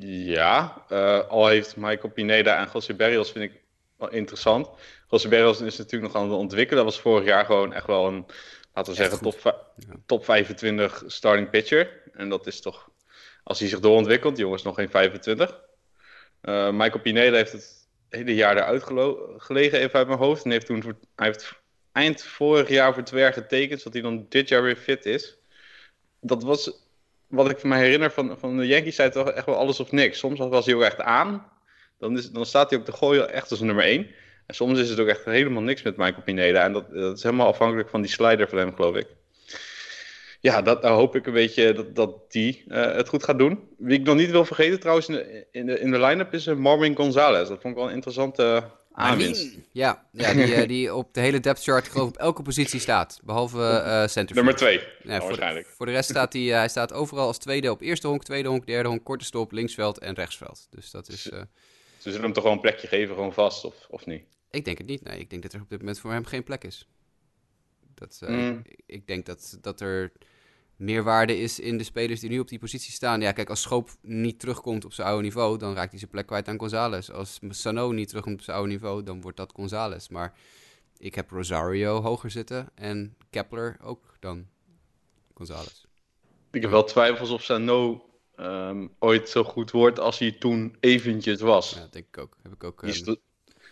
Ja, 0.08 0.84
eh, 0.88 1.28
al 1.28 1.46
heeft 1.46 1.76
Michael 1.76 2.12
Pineda 2.12 2.58
en 2.58 2.70
José 2.72 2.94
Berrios 2.94 3.32
vind 3.32 3.52
ik 3.52 3.60
wel 3.96 4.10
interessant. 4.10 4.68
José 5.08 5.28
Berrios 5.28 5.60
is 5.60 5.76
natuurlijk 5.76 6.12
nog 6.12 6.22
aan 6.22 6.30
het 6.30 6.38
ontwikkelen. 6.38 6.84
Dat 6.84 6.92
was 6.92 7.02
vorig 7.02 7.24
jaar 7.24 7.44
gewoon 7.44 7.72
echt 7.72 7.86
wel 7.86 8.06
een, 8.06 8.26
laten 8.76 8.94
we 8.94 9.00
Echt 9.00 9.10
zeggen, 9.10 9.30
top, 9.40 9.64
top 10.06 10.24
25 10.24 11.02
starting 11.06 11.50
pitcher. 11.50 12.02
En 12.12 12.28
dat 12.28 12.46
is 12.46 12.60
toch, 12.60 12.88
als 13.42 13.58
hij 13.58 13.68
zich 13.68 13.80
doorontwikkelt, 13.80 14.34
die 14.34 14.42
jongen 14.44 14.58
is 14.58 14.64
nog 14.64 14.74
geen 14.74 14.90
25. 14.90 15.60
Eh, 16.40 16.70
Michael 16.70 17.00
Pineda 17.00 17.36
heeft 17.36 17.52
het 17.52 17.88
hele 18.08 18.34
jaar 18.34 18.56
eruit 18.56 18.82
gelegen, 19.36 19.78
even 19.78 19.98
uit 19.98 20.06
mijn 20.06 20.18
hoofd. 20.18 20.44
En 20.44 20.50
heeft 20.50 20.66
toen, 20.66 20.82
voor- 20.82 20.96
hij 21.16 21.26
heeft 21.26 21.52
eind 21.92 22.22
vorig 22.22 22.68
jaar 22.68 22.94
voor 22.94 23.02
twee 23.02 23.22
jaar 23.22 23.32
getekend, 23.32 23.78
zodat 23.78 23.92
hij 23.92 24.02
dan 24.02 24.26
dit 24.28 24.48
jaar 24.48 24.62
weer 24.62 24.76
fit 24.76 25.06
is. 25.06 25.36
Dat 26.20 26.42
was 26.42 26.84
wat 27.26 27.50
ik 27.50 27.62
me 27.62 27.76
herinner 27.76 28.10
van, 28.10 28.38
van 28.38 28.56
de 28.56 28.66
Yankees 28.66 28.94
zei 28.94 29.10
toch 29.10 29.30
echt 29.30 29.46
wel 29.46 29.56
alles 29.56 29.80
of 29.80 29.92
niks. 29.92 30.18
Soms 30.18 30.38
was 30.38 30.66
hij 30.66 30.74
ook 30.74 30.82
echt 30.82 31.00
aan. 31.00 31.50
Dan, 31.98 32.16
is, 32.16 32.30
dan 32.30 32.46
staat 32.46 32.70
hij 32.70 32.78
ook 32.78 32.84
te 32.84 32.92
gooien 32.92 33.32
echt 33.32 33.50
als 33.50 33.60
nummer 33.60 33.84
1. 33.84 34.10
En 34.46 34.54
soms 34.54 34.78
is 34.78 34.88
het 34.88 35.00
ook 35.00 35.08
echt 35.08 35.24
helemaal 35.24 35.62
niks 35.62 35.82
met 35.82 35.96
Michael 35.96 36.22
Pineda. 36.22 36.64
En 36.64 36.72
dat, 36.72 36.90
dat 36.90 37.16
is 37.16 37.22
helemaal 37.22 37.46
afhankelijk 37.46 37.88
van 37.88 38.00
die 38.00 38.10
slider 38.10 38.48
van 38.48 38.58
hem, 38.58 38.74
geloof 38.74 38.96
ik. 38.96 39.06
Ja, 40.40 40.62
dat, 40.62 40.82
daar 40.82 40.92
hoop 40.92 41.16
ik 41.16 41.26
een 41.26 41.32
beetje 41.32 41.72
dat, 41.72 41.94
dat 41.94 42.32
die 42.32 42.64
eh, 42.68 42.94
het 42.94 43.08
goed 43.08 43.24
gaat 43.24 43.38
doen. 43.38 43.68
Wie 43.78 43.98
ik 43.98 44.06
nog 44.06 44.16
niet 44.16 44.30
wil 44.30 44.44
vergeten 44.44 44.80
trouwens 44.80 45.08
in 45.08 45.14
de, 45.14 45.46
in 45.52 45.66
de, 45.66 45.80
in 45.80 45.90
de 45.90 46.00
line-up 46.00 46.34
is 46.34 46.46
eh, 46.46 46.54
Marvin 46.54 46.96
Gonzalez. 46.96 47.48
Dat 47.48 47.60
vond 47.60 47.74
ik 47.74 47.80
wel 47.80 47.88
een 47.88 47.94
interessante 47.94 48.42
eh, 48.42 48.70
aanwinst. 48.92 49.56
Ja, 49.72 50.06
ja 50.12 50.32
die, 50.32 50.66
die 50.66 50.94
op 50.94 51.14
de 51.14 51.20
hele 51.20 51.40
depth 51.40 51.62
chart 51.62 51.88
geloof 51.88 52.08
ik 52.08 52.14
op 52.14 52.20
elke 52.20 52.42
positie 52.42 52.80
staat. 52.80 53.20
Behalve 53.24 53.58
eh 53.58 54.06
centerfield. 54.06 54.34
Nummer 54.34 54.54
2, 54.54 54.74
Ja, 54.78 54.84
voor, 55.02 55.04
de, 55.04 55.18
waarschijnlijk. 55.18 55.66
voor 55.76 55.86
de 55.86 55.92
rest 55.92 56.10
staat 56.10 56.32
hij, 56.32 56.42
hij 56.42 56.68
staat 56.68 56.92
overal 56.92 57.26
als 57.26 57.38
tweede 57.38 57.70
op 57.70 57.80
eerste 57.80 58.06
honk, 58.06 58.24
tweede 58.24 58.48
honk, 58.48 58.66
derde 58.66 58.88
honk, 58.88 59.04
korte 59.04 59.24
stop, 59.24 59.52
linksveld 59.52 59.98
en 59.98 60.14
rechtsveld. 60.14 60.66
Dus 60.70 60.90
dat 60.90 61.08
is... 61.08 61.22
Ze 61.22 62.12
zullen 62.12 62.22
hem 62.22 62.32
toch 62.32 62.42
gewoon 62.42 62.56
een 62.56 62.62
plekje 62.62 62.86
geven, 62.86 63.14
gewoon 63.14 63.32
vast, 63.32 63.64
of, 63.64 63.74
of 63.90 64.06
niet? 64.06 64.24
Ik 64.50 64.64
denk 64.64 64.78
het 64.78 64.86
niet. 64.86 65.02
Nee, 65.02 65.18
ik 65.18 65.30
denk 65.30 65.42
dat 65.42 65.52
er 65.52 65.60
op 65.60 65.68
dit 65.68 65.78
moment 65.78 65.98
voor 65.98 66.12
hem 66.12 66.24
geen 66.24 66.42
plek 66.42 66.64
is. 66.64 66.88
Dat, 67.94 68.20
Mm. 68.26 68.60
ik, 68.64 68.80
ik 68.86 69.06
denk 69.06 69.26
dat, 69.26 69.58
dat 69.60 69.80
er 69.80 70.12
meerwaarde 70.76 71.38
is 71.38 71.60
in 71.60 71.78
de 71.78 71.84
spelers 71.84 72.20
die 72.20 72.30
nu 72.30 72.38
op 72.38 72.48
die 72.48 72.58
positie 72.58 72.92
staan. 72.92 73.20
Ja, 73.20 73.32
kijk, 73.32 73.50
als 73.50 73.62
Schoop 73.62 73.90
niet 74.00 74.40
terugkomt 74.40 74.84
op 74.84 74.92
zijn 74.92 75.08
oude 75.08 75.22
niveau, 75.22 75.58
dan 75.58 75.74
raakt 75.74 75.90
hij 75.90 75.98
zijn 75.98 76.10
plek 76.10 76.26
kwijt 76.26 76.48
aan 76.48 76.58
González. 76.58 77.10
Als 77.10 77.38
Sano 77.48 77.92
niet 77.92 78.08
terugkomt 78.08 78.34
op 78.34 78.42
zijn 78.42 78.56
oude 78.56 78.72
niveau, 78.72 79.02
dan 79.02 79.20
wordt 79.20 79.36
dat 79.36 79.52
González. 79.54 80.08
Maar 80.08 80.34
ik 80.98 81.14
heb 81.14 81.30
Rosario 81.30 82.00
hoger 82.00 82.30
zitten 82.30 82.68
en 82.74 83.16
Kepler 83.30 83.76
ook 83.82 84.16
dan 84.20 84.46
González. 85.34 85.84
Ik 86.50 86.62
heb 86.62 86.70
wel 86.70 86.84
twijfels 86.84 87.30
of 87.30 87.42
Sano 87.42 88.04
um, 88.36 88.94
ooit 88.98 89.28
zo 89.28 89.44
goed 89.44 89.70
wordt 89.70 89.98
als 89.98 90.18
hij 90.18 90.32
toen 90.32 90.76
eventjes 90.80 91.40
was. 91.40 91.70
Ja, 91.70 91.86
denk 91.90 92.06
ik 92.06 92.18
ook. 92.18 92.36
Heb 92.42 92.52
ik 92.52 92.64
ook 92.64 92.82
um... 92.82 92.88
ehm, 92.88 93.16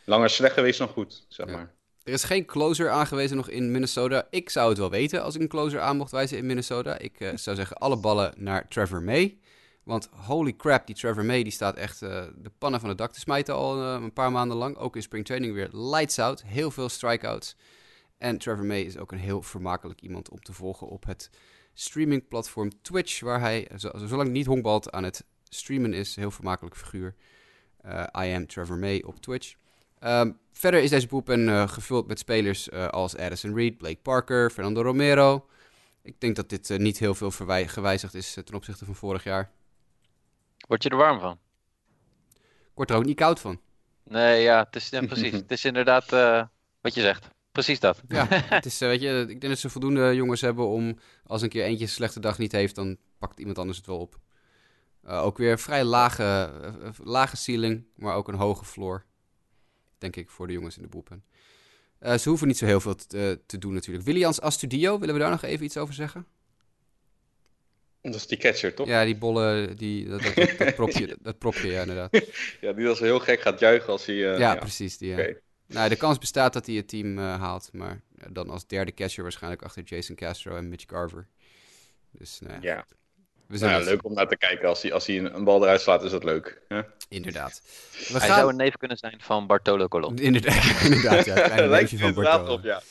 langer 0.04 0.30
slecht 0.30 0.54
geweest 0.54 0.78
dan 0.78 0.88
goed, 0.88 1.26
zeg 1.28 1.46
maar. 1.46 1.74
Er 2.04 2.12
is 2.12 2.24
geen 2.24 2.44
closer 2.44 2.90
aangewezen 2.90 3.36
nog 3.36 3.48
in 3.48 3.70
Minnesota. 3.70 4.26
Ik 4.30 4.50
zou 4.50 4.68
het 4.68 4.78
wel 4.78 4.90
weten 4.90 5.22
als 5.22 5.34
ik 5.34 5.40
een 5.40 5.48
closer 5.48 5.80
aan 5.80 5.96
mocht 5.96 6.10
wijzen 6.10 6.38
in 6.38 6.46
Minnesota. 6.46 6.98
Ik 6.98 7.20
uh, 7.20 7.30
zou 7.34 7.56
zeggen 7.56 7.76
alle 7.76 7.96
ballen 7.96 8.34
naar 8.36 8.68
Trevor 8.68 9.02
May. 9.02 9.38
Want 9.82 10.08
holy 10.12 10.56
crap, 10.56 10.86
die 10.86 10.96
Trevor 10.96 11.24
May 11.24 11.42
die 11.42 11.52
staat 11.52 11.76
echt 11.76 12.02
uh, 12.02 12.24
de 12.36 12.50
pannen 12.58 12.80
van 12.80 12.88
het 12.88 12.98
dak 12.98 13.12
te 13.12 13.20
smijten 13.20 13.54
al 13.54 13.82
uh, 13.82 14.02
een 14.02 14.12
paar 14.12 14.32
maanden 14.32 14.56
lang. 14.56 14.76
Ook 14.76 14.96
in 14.96 15.02
spring 15.02 15.24
training 15.24 15.54
weer 15.54 15.68
lights 15.72 16.18
out. 16.18 16.42
Heel 16.42 16.70
veel 16.70 16.88
strikeouts. 16.88 17.56
En 18.18 18.38
Trevor 18.38 18.64
May 18.64 18.80
is 18.80 18.98
ook 18.98 19.12
een 19.12 19.18
heel 19.18 19.42
vermakelijk 19.42 20.00
iemand 20.00 20.30
om 20.30 20.42
te 20.42 20.52
volgen 20.52 20.86
op 20.86 21.04
het 21.04 21.30
streamingplatform 21.74 22.82
Twitch. 22.82 23.20
Waar 23.20 23.40
hij, 23.40 23.68
zolang 24.04 24.30
niet 24.30 24.46
honkbalt, 24.46 24.92
aan 24.92 25.04
het 25.04 25.24
streamen 25.48 25.92
is. 25.92 26.16
Heel 26.16 26.30
vermakelijk 26.30 26.76
figuur. 26.76 27.14
I 28.18 28.34
am 28.34 28.46
Trevor 28.46 28.76
May 28.76 29.02
op 29.06 29.20
Twitch. 29.20 29.54
Um, 30.04 30.38
verder 30.52 30.82
is 30.82 30.90
deze 30.90 31.06
boek 31.06 31.28
uh, 31.28 31.68
gevuld 31.68 32.06
met 32.06 32.18
spelers 32.18 32.68
uh, 32.68 32.88
als 32.88 33.16
Addison 33.16 33.54
Reed, 33.54 33.78
Blake 33.78 33.98
Parker, 34.02 34.50
Fernando 34.50 34.82
Romero. 34.82 35.46
Ik 36.02 36.20
denk 36.20 36.36
dat 36.36 36.48
dit 36.48 36.70
uh, 36.70 36.78
niet 36.78 36.98
heel 36.98 37.14
veel 37.14 37.30
gewijzigd 37.66 38.14
is 38.14 38.32
ten 38.44 38.54
opzichte 38.54 38.84
van 38.84 38.94
vorig 38.94 39.24
jaar. 39.24 39.50
Word 40.68 40.82
je 40.82 40.88
er 40.88 40.96
warm 40.96 41.20
van? 41.20 41.38
Ik 42.34 42.74
word 42.74 42.90
er 42.90 42.96
ook 42.96 43.04
niet 43.04 43.16
koud 43.16 43.40
van. 43.40 43.60
Nee, 44.02 44.42
ja, 44.42 44.64
het 44.64 44.76
is, 44.76 44.88
ja, 44.88 45.06
precies. 45.14 45.32
het 45.32 45.50
is 45.50 45.64
inderdaad 45.64 46.10
wat 46.80 46.94
je 46.94 47.00
zegt. 47.00 47.28
Precies 47.52 47.80
dat. 47.80 48.02
Ja, 48.08 48.26
het 48.58 48.64
is, 48.64 48.78
weet 48.78 49.00
je, 49.00 49.20
ik 49.20 49.40
denk 49.40 49.52
dat 49.52 49.58
ze 49.58 49.70
voldoende 49.70 50.14
jongens 50.14 50.40
hebben 50.40 50.66
om 50.66 50.98
als 51.26 51.42
een 51.42 51.48
keer 51.48 51.64
eentje 51.64 51.84
een 51.84 51.90
slechte 51.90 52.20
dag 52.20 52.38
niet 52.38 52.52
heeft, 52.52 52.74
dan 52.74 52.96
pakt 53.18 53.38
iemand 53.38 53.58
anders 53.58 53.76
het 53.76 53.86
wel 53.86 53.98
op. 53.98 54.18
ook 55.04 55.38
weer 55.38 55.58
vrij 55.58 55.84
lage, 55.84 56.52
lage 57.02 57.36
ceiling, 57.36 57.84
maar 57.96 58.14
ook 58.14 58.28
een 58.28 58.34
hoge 58.34 58.64
floor 58.64 59.04
denk 60.12 60.16
ik, 60.26 60.30
voor 60.30 60.46
de 60.46 60.52
jongens 60.52 60.76
in 60.76 60.82
de 60.82 60.88
boelpen. 60.88 61.24
Uh, 62.02 62.14
ze 62.14 62.28
hoeven 62.28 62.46
niet 62.46 62.58
zo 62.58 62.66
heel 62.66 62.80
veel 62.80 62.94
te, 62.94 63.40
te 63.46 63.58
doen 63.58 63.74
natuurlijk. 63.74 64.04
Willians 64.04 64.40
Astudio, 64.40 64.98
willen 64.98 65.14
we 65.14 65.20
daar 65.20 65.30
nog 65.30 65.42
even 65.42 65.64
iets 65.64 65.76
over 65.76 65.94
zeggen? 65.94 66.26
Dat 68.02 68.14
is 68.14 68.26
die 68.26 68.38
catcher, 68.38 68.74
toch? 68.74 68.86
Ja, 68.86 69.04
die 69.04 69.16
bolle, 69.16 69.74
die, 69.76 70.08
dat, 70.08 70.22
dat, 70.22 70.58
dat, 70.58 70.74
propje, 70.74 71.16
dat 71.22 71.38
propje, 71.38 71.68
ja, 71.68 71.80
inderdaad. 71.80 72.20
Ja, 72.60 72.72
die 72.72 72.88
als 72.88 72.98
heel 72.98 73.18
gek 73.18 73.40
gaat 73.40 73.60
juichen 73.60 73.88
als 73.88 74.06
hij... 74.06 74.14
Uh, 74.14 74.22
ja, 74.22 74.38
ja, 74.38 74.56
precies. 74.56 74.98
Die, 74.98 75.12
okay. 75.12 75.40
nou, 75.66 75.88
de 75.88 75.96
kans 75.96 76.18
bestaat 76.18 76.52
dat 76.52 76.66
hij 76.66 76.74
het 76.74 76.88
team 76.88 77.18
uh, 77.18 77.40
haalt, 77.40 77.70
maar 77.72 78.00
dan 78.28 78.50
als 78.50 78.66
derde 78.66 78.94
catcher 78.94 79.22
waarschijnlijk 79.22 79.62
achter 79.62 79.82
Jason 79.82 80.16
Castro 80.16 80.56
en 80.56 80.68
Mitch 80.68 80.84
Garver. 80.86 81.26
Dus, 82.10 82.40
nou 82.40 82.62
ja. 82.62 82.86
We 83.46 83.58
zijn 83.58 83.70
nou, 83.70 83.84
leuk 83.84 84.04
om 84.04 84.14
naar 84.14 84.28
te 84.28 84.36
kijken. 84.36 84.68
Als 84.68 84.82
hij, 84.82 84.92
als 84.92 85.06
hij 85.06 85.18
een, 85.18 85.44
bal 85.44 85.62
eruit 85.62 85.80
slaat, 85.80 86.02
is 86.02 86.10
dat 86.10 86.24
leuk. 86.24 86.60
Inderdaad. 87.08 87.62
We 88.08 88.18
hij 88.18 88.28
zou 88.28 88.50
een 88.50 88.56
neef 88.56 88.76
kunnen 88.76 88.96
zijn 88.96 89.20
van 89.20 89.46
Bartolo 89.46 89.88
Colon. 89.88 90.18
Inderdaad, 90.28 90.80
inderdaad 90.82 91.24
ja. 91.24 91.34
Kleine 91.34 91.68
neefje 91.76 91.98
van 91.98 92.14
Bartolo. 92.14 92.52
Op, 92.52 92.62
ja. 92.62 92.82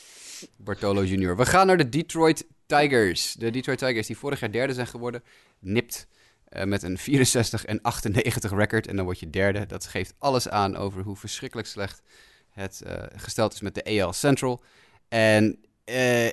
Bartolo 0.56 1.04
Junior. 1.04 1.36
We 1.36 1.46
gaan 1.46 1.66
naar 1.66 1.76
de 1.76 1.88
Detroit 1.88 2.46
Tigers. 2.66 3.32
De 3.32 3.50
Detroit 3.50 3.78
Tigers 3.78 4.06
die 4.06 4.18
vorig 4.18 4.40
jaar 4.40 4.52
derde 4.52 4.72
zijn 4.72 4.86
geworden. 4.86 5.22
Nipt 5.58 6.06
uh, 6.52 6.64
met 6.64 6.82
een 6.82 6.98
64 6.98 7.64
en 7.64 7.82
98 7.82 8.50
record. 8.50 8.86
En 8.86 8.96
dan 8.96 9.04
word 9.04 9.20
je 9.20 9.30
derde. 9.30 9.66
Dat 9.66 9.86
geeft 9.86 10.14
alles 10.18 10.48
aan 10.48 10.76
over 10.76 11.02
hoe 11.02 11.16
verschrikkelijk 11.16 11.68
slecht 11.68 12.02
het 12.50 12.82
uh, 12.86 12.92
gesteld 13.16 13.52
is 13.52 13.60
met 13.60 13.74
de 13.74 14.02
AL 14.02 14.12
Central. 14.12 14.62
En 15.08 15.64
uh, 15.84 16.26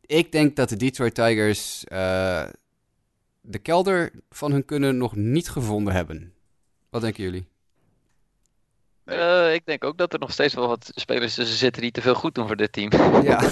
ik 0.00 0.32
denk 0.32 0.56
dat 0.56 0.68
de 0.68 0.76
Detroit 0.76 1.14
Tigers 1.14 1.84
de 3.40 3.58
kelder 3.58 4.10
van 4.30 4.52
hun 4.52 4.64
kunnen 4.64 4.96
nog 4.96 5.16
niet 5.16 5.48
gevonden 5.48 5.94
hebben. 5.94 6.32
Wat 6.90 7.00
denken 7.00 7.22
jullie? 7.22 7.46
Uh, 9.04 9.54
ik 9.54 9.66
denk 9.66 9.84
ook 9.84 9.98
dat 9.98 10.12
er 10.12 10.18
nog 10.18 10.32
steeds 10.32 10.54
wel 10.54 10.68
wat 10.68 10.92
spelers 10.94 11.34
tussen 11.34 11.56
zitten 11.56 11.82
die 11.82 11.90
te 11.90 12.00
veel 12.00 12.14
goed 12.14 12.34
doen 12.34 12.46
voor 12.46 12.56
dit 12.56 12.72
team. 12.72 12.92
Ja. 13.22 13.40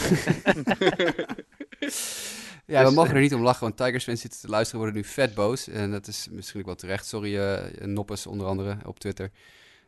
ja, 2.66 2.78
we 2.78 2.84
dus, 2.84 2.94
mogen 2.94 3.14
er 3.14 3.20
niet 3.20 3.34
om 3.34 3.42
lachen, 3.42 3.62
want 3.62 3.76
Tigers 3.76 4.04
fans 4.04 4.20
zitten 4.20 4.40
te 4.40 4.48
luisteren 4.48 4.80
worden 4.80 5.00
nu 5.00 5.04
vet 5.08 5.34
boos. 5.34 5.68
En 5.68 5.90
dat 5.90 6.06
is 6.06 6.28
misschien 6.30 6.60
ook 6.60 6.66
wel 6.66 6.74
terecht. 6.74 7.06
Sorry, 7.06 7.36
uh, 7.36 7.86
Noppes 7.86 8.26
onder 8.26 8.46
andere 8.46 8.76
op 8.84 8.98
Twitter. 8.98 9.30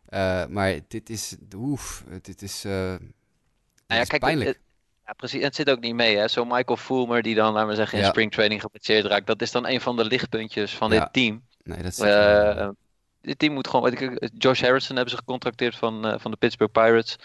Uh, 0.09 0.47
maar 0.47 0.79
dit 0.89 1.11
is, 1.11 1.37
oef, 1.55 2.05
dit 2.23 2.43
is, 2.43 2.61
dit 2.61 2.71
nou 2.71 3.01
ja, 3.87 4.01
is 4.01 4.09
kijk, 4.09 4.23
pijnlijk. 4.23 4.61
Ja, 5.09 5.15
precies. 5.15 5.41
En 5.41 5.47
het 5.47 5.55
zit 5.55 5.71
ook 5.71 5.81
niet 5.81 5.95
mee, 5.95 6.17
hè. 6.17 6.29
Zo 6.29 6.45
Michael 6.45 6.77
Fulmer, 6.77 7.23
die 7.23 7.35
dan, 7.35 7.53
laten 7.53 7.69
we 7.69 7.75
zeggen, 7.75 7.99
in 7.99 8.05
ja. 8.05 8.11
springtraining 8.11 8.61
geblesseerd 8.61 9.05
raakt. 9.05 9.27
Dat 9.27 9.43
is 9.43 9.51
dan 9.51 9.67
een 9.67 9.81
van 9.81 9.97
de 9.97 10.05
lichtpuntjes 10.05 10.75
van 10.75 10.91
dit 10.91 11.09
team. 11.13 11.43
Nee, 11.63 11.83
dat 11.83 11.93
is... 11.93 11.99
Uh, 11.99 12.69
dit 13.21 13.39
team 13.39 13.53
moet 13.53 13.69
gewoon... 13.69 13.91
Weet 13.91 14.01
ik, 14.01 14.31
Josh 14.39 14.61
Harrison 14.61 14.97
hebben 14.97 15.15
ze 15.15 15.21
gecontracteerd 15.21 15.77
van, 15.77 16.07
uh, 16.07 16.15
van 16.19 16.31
de 16.31 16.37
Pittsburgh 16.37 16.73
Pirates. 16.73 17.17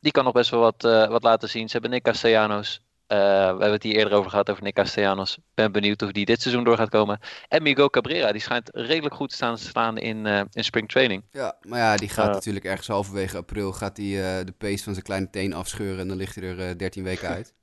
Die 0.00 0.12
kan 0.12 0.24
nog 0.24 0.32
best 0.32 0.50
wel 0.50 0.60
wat, 0.60 0.84
uh, 0.84 1.08
wat 1.08 1.22
laten 1.22 1.48
zien. 1.48 1.66
Ze 1.66 1.72
hebben 1.72 1.90
Nick 1.90 2.02
Castellanos. 2.02 2.80
Uh, 3.12 3.16
we 3.18 3.22
hebben 3.46 3.72
het 3.72 3.82
hier 3.82 3.96
eerder 3.96 4.12
over 4.12 4.30
gehad 4.30 4.50
over 4.50 4.62
Nick 4.62 4.74
Castellanos. 4.74 5.38
Ben 5.54 5.72
benieuwd 5.72 6.02
of 6.02 6.12
die 6.12 6.24
dit 6.24 6.42
seizoen 6.42 6.64
door 6.64 6.76
gaat 6.76 6.88
komen. 6.88 7.20
En 7.48 7.62
Miguel 7.62 7.90
Cabrera, 7.90 8.32
die 8.32 8.40
schijnt 8.40 8.70
redelijk 8.72 9.14
goed 9.14 9.28
te 9.28 9.34
staan, 9.34 9.58
staan 9.58 9.98
in, 9.98 10.26
uh, 10.26 10.40
in 10.52 10.64
spring 10.64 10.88
training. 10.88 11.24
Ja, 11.30 11.56
maar 11.60 11.78
ja, 11.78 11.96
die 11.96 12.08
gaat 12.08 12.28
uh, 12.28 12.34
natuurlijk 12.34 12.64
ergens 12.64 12.86
halverwege 12.86 13.36
april 13.36 13.72
gaat 13.72 13.96
die, 13.96 14.16
de 14.16 14.54
pace 14.58 14.82
van 14.82 14.92
zijn 14.92 15.04
kleine 15.04 15.30
teen 15.30 15.52
afscheuren 15.52 16.00
en 16.00 16.08
dan 16.08 16.16
ligt 16.16 16.34
hij 16.34 16.56
er 16.56 16.78
13 16.78 17.04
weken 17.04 17.28
uit. 17.28 17.54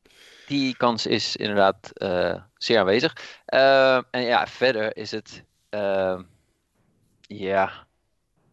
Die 0.47 0.77
kans 0.77 1.05
is 1.05 1.35
inderdaad 1.35 1.91
zeer 2.57 2.79
aanwezig. 2.79 3.15
en 4.11 4.21
ja, 4.21 4.47
verder 4.47 4.97
is 4.97 5.11
het 5.11 5.43
ja, 7.27 7.87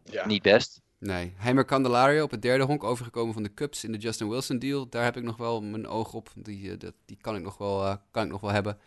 ja, 0.03 0.25
niet 0.25 0.41
best. 0.41 0.81
Nee, 0.97 1.33
Heimer 1.35 1.65
Candelario 1.65 2.23
op 2.23 2.31
het 2.31 2.41
derde 2.41 2.63
honk 2.63 2.83
overgekomen 2.83 3.33
van 3.33 3.43
de 3.43 3.53
Cubs 3.53 3.83
in 3.83 3.91
de 3.91 3.97
Justin 3.97 4.29
Wilson 4.29 4.59
deal. 4.59 4.89
Daar 4.89 5.03
heb 5.03 5.17
ik 5.17 5.23
nog 5.23 5.37
wel 5.37 5.61
mijn 5.61 5.87
oog 5.87 6.13
op. 6.13 6.31
Die, 6.35 6.61
uh, 6.61 6.79
dat, 6.79 6.93
die 7.05 7.17
kan, 7.21 7.35
ik 7.35 7.41
nog 7.41 7.57
wel, 7.57 7.85
uh, 7.85 7.95
kan 8.11 8.23
ik 8.25 8.31
nog 8.31 8.41
wel 8.41 8.51
hebben. 8.51 8.77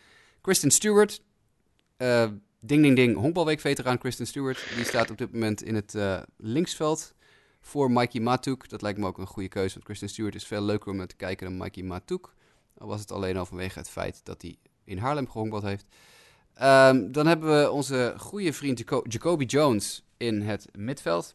Kristen 0.40 0.70
Stewart. 0.70 1.22
Uh, 1.98 2.26
ding 2.60 2.82
ding 2.82 2.96
ding, 2.96 3.16
honkbalweek-veteraan 3.16 3.98
Kristen 3.98 4.26
Stewart. 4.26 4.66
Die 4.74 4.84
staat 4.84 5.10
op 5.10 5.18
dit 5.18 5.32
moment 5.32 5.62
in 5.62 5.74
het 5.74 5.96
linksveld 6.36 7.14
voor 7.60 7.90
Mikey 7.90 8.20
Matuk. 8.20 8.68
Dat 8.68 8.82
lijkt 8.82 8.98
me 8.98 9.06
ook 9.06 9.18
een 9.18 9.26
goede 9.26 9.48
keuze, 9.48 9.72
want 9.72 9.84
Kristen 9.84 10.08
Stewart 10.08 10.34
is 10.34 10.46
veel 10.46 10.62
leuker 10.62 10.90
om 10.90 10.96
naar 10.96 11.06
te 11.06 11.16
kijken 11.16 11.46
dan 11.46 11.56
Mikey 11.56 11.82
Matuk. 11.82 12.32
Al 12.78 12.88
was 12.88 13.00
het 13.00 13.12
alleen 13.12 13.36
al 13.36 13.46
vanwege 13.46 13.78
het 13.78 13.90
feit 13.90 14.20
dat 14.24 14.42
hij 14.42 14.56
in 14.84 14.98
Haarlem 14.98 15.30
gehonkbald 15.30 15.62
heeft. 15.62 15.86
Um, 16.62 17.12
dan 17.12 17.26
hebben 17.26 17.62
we 17.62 17.70
onze 17.70 18.14
goede 18.16 18.52
vriend 18.52 18.78
Jaco 18.78 19.02
Jacoby 19.08 19.44
Jones 19.44 20.04
in 20.16 20.42
het 20.42 20.68
midveld. 20.76 21.34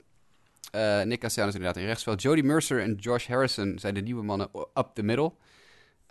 Uh, 0.75 1.01
Nick 1.03 1.19
Castellanos 1.19 1.55
inderdaad 1.55 1.81
in 1.81 1.87
rechtsveld. 1.87 2.21
Jody 2.21 2.41
Mercer 2.41 2.81
en 2.81 2.95
Josh 2.95 3.27
Harrison 3.27 3.79
zijn 3.79 3.93
de 3.93 4.01
nieuwe 4.01 4.23
mannen 4.23 4.49
up 4.73 4.89
the 4.93 5.03
middle. 5.03 5.33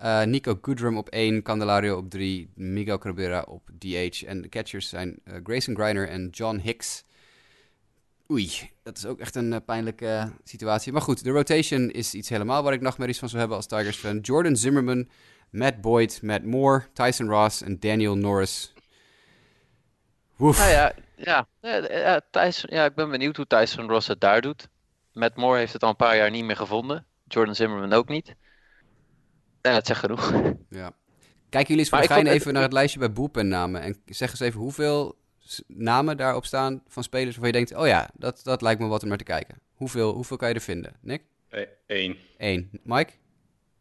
Uh, 0.02 0.22
Nico 0.22 0.58
Goodrum 0.62 0.96
op 0.96 1.08
1, 1.08 1.42
Candelario 1.42 1.96
op 1.96 2.10
3, 2.10 2.50
Miguel 2.54 2.98
Cabrera 2.98 3.42
op 3.48 3.70
DH. 3.78 4.22
En 4.22 4.42
de 4.42 4.48
catchers 4.48 4.88
zijn 4.88 5.18
uh, 5.24 5.34
Grayson 5.42 5.74
Griner 5.74 6.08
en 6.08 6.28
John 6.30 6.56
Hicks. 6.56 7.04
Oei, 8.30 8.50
dat 8.82 8.96
is 8.96 9.06
ook 9.06 9.20
echt 9.20 9.34
een 9.34 9.64
pijnlijke 9.64 10.32
situatie. 10.44 10.92
Maar 10.92 11.02
goed, 11.02 11.24
de 11.24 11.30
rotation 11.30 11.90
is 11.90 12.14
iets 12.14 12.28
helemaal 12.28 12.62
waar 12.62 12.72
ik 12.72 12.80
nachtmerries 12.80 13.18
van 13.18 13.28
zou 13.28 13.40
hebben 13.40 13.56
als 13.56 13.66
Tigers 13.66 13.96
fan. 13.96 14.18
Jordan 14.18 14.56
Zimmerman, 14.56 15.08
Matt 15.50 15.80
Boyd, 15.80 16.22
Matt 16.22 16.44
Moore, 16.44 16.84
Tyson 16.92 17.28
Ross 17.28 17.62
en 17.62 17.80
Daniel 17.80 18.16
Norris. 18.16 18.72
Woef. 20.43 20.59
Nou 20.59 20.70
ja, 20.70 20.95
ja, 21.16 21.47
ja, 21.88 22.20
Thijs, 22.30 22.64
ja, 22.68 22.84
ik 22.84 22.95
ben 22.95 23.11
benieuwd 23.11 23.36
hoe 23.36 23.47
Tyson 23.47 23.88
Ross 23.88 24.09
het 24.09 24.20
daar 24.20 24.40
doet. 24.40 24.68
Matt 25.12 25.36
Moore 25.36 25.59
heeft 25.59 25.72
het 25.72 25.82
al 25.82 25.88
een 25.88 25.97
paar 25.97 26.16
jaar 26.16 26.30
niet 26.30 26.45
meer 26.45 26.57
gevonden. 26.57 27.07
Jordan 27.24 27.55
Zimmerman 27.55 27.93
ook 27.93 28.09
niet. 28.09 28.34
Ja, 29.61 29.72
het 29.72 29.86
zegt 29.86 30.01
genoeg. 30.01 30.32
Ja. 30.68 30.93
Kijken 31.49 31.74
jullie 31.74 31.78
eens 31.78 31.88
voor 32.09 32.24
de 32.24 32.30
even 32.30 32.53
naar 32.53 32.62
het 32.62 32.72
lijstje 32.72 32.99
bij 32.99 33.12
boelpen 33.12 33.49
namen. 33.49 33.80
En 33.82 34.03
zeg 34.07 34.30
eens 34.30 34.40
even 34.40 34.61
hoeveel 34.61 35.18
namen 35.66 36.16
daarop 36.16 36.45
staan 36.45 36.82
van 36.88 37.03
spelers 37.03 37.36
waarvan 37.36 37.61
je 37.61 37.66
denkt... 37.66 37.82
Oh 37.82 37.86
ja, 37.86 38.11
dat, 38.14 38.40
dat 38.45 38.62
lijkt 38.62 38.80
me 38.80 38.86
wat 38.86 39.03
om 39.03 39.09
naar 39.09 39.18
te 39.18 39.24
kijken. 39.24 39.61
Hoeveel, 39.74 40.12
hoeveel 40.12 40.36
kan 40.36 40.49
je 40.49 40.55
er 40.55 40.61
vinden, 40.61 40.93
Nick? 41.01 41.22
Eén. 41.86 42.18
Eén. 42.36 42.70
Mike? 42.82 43.12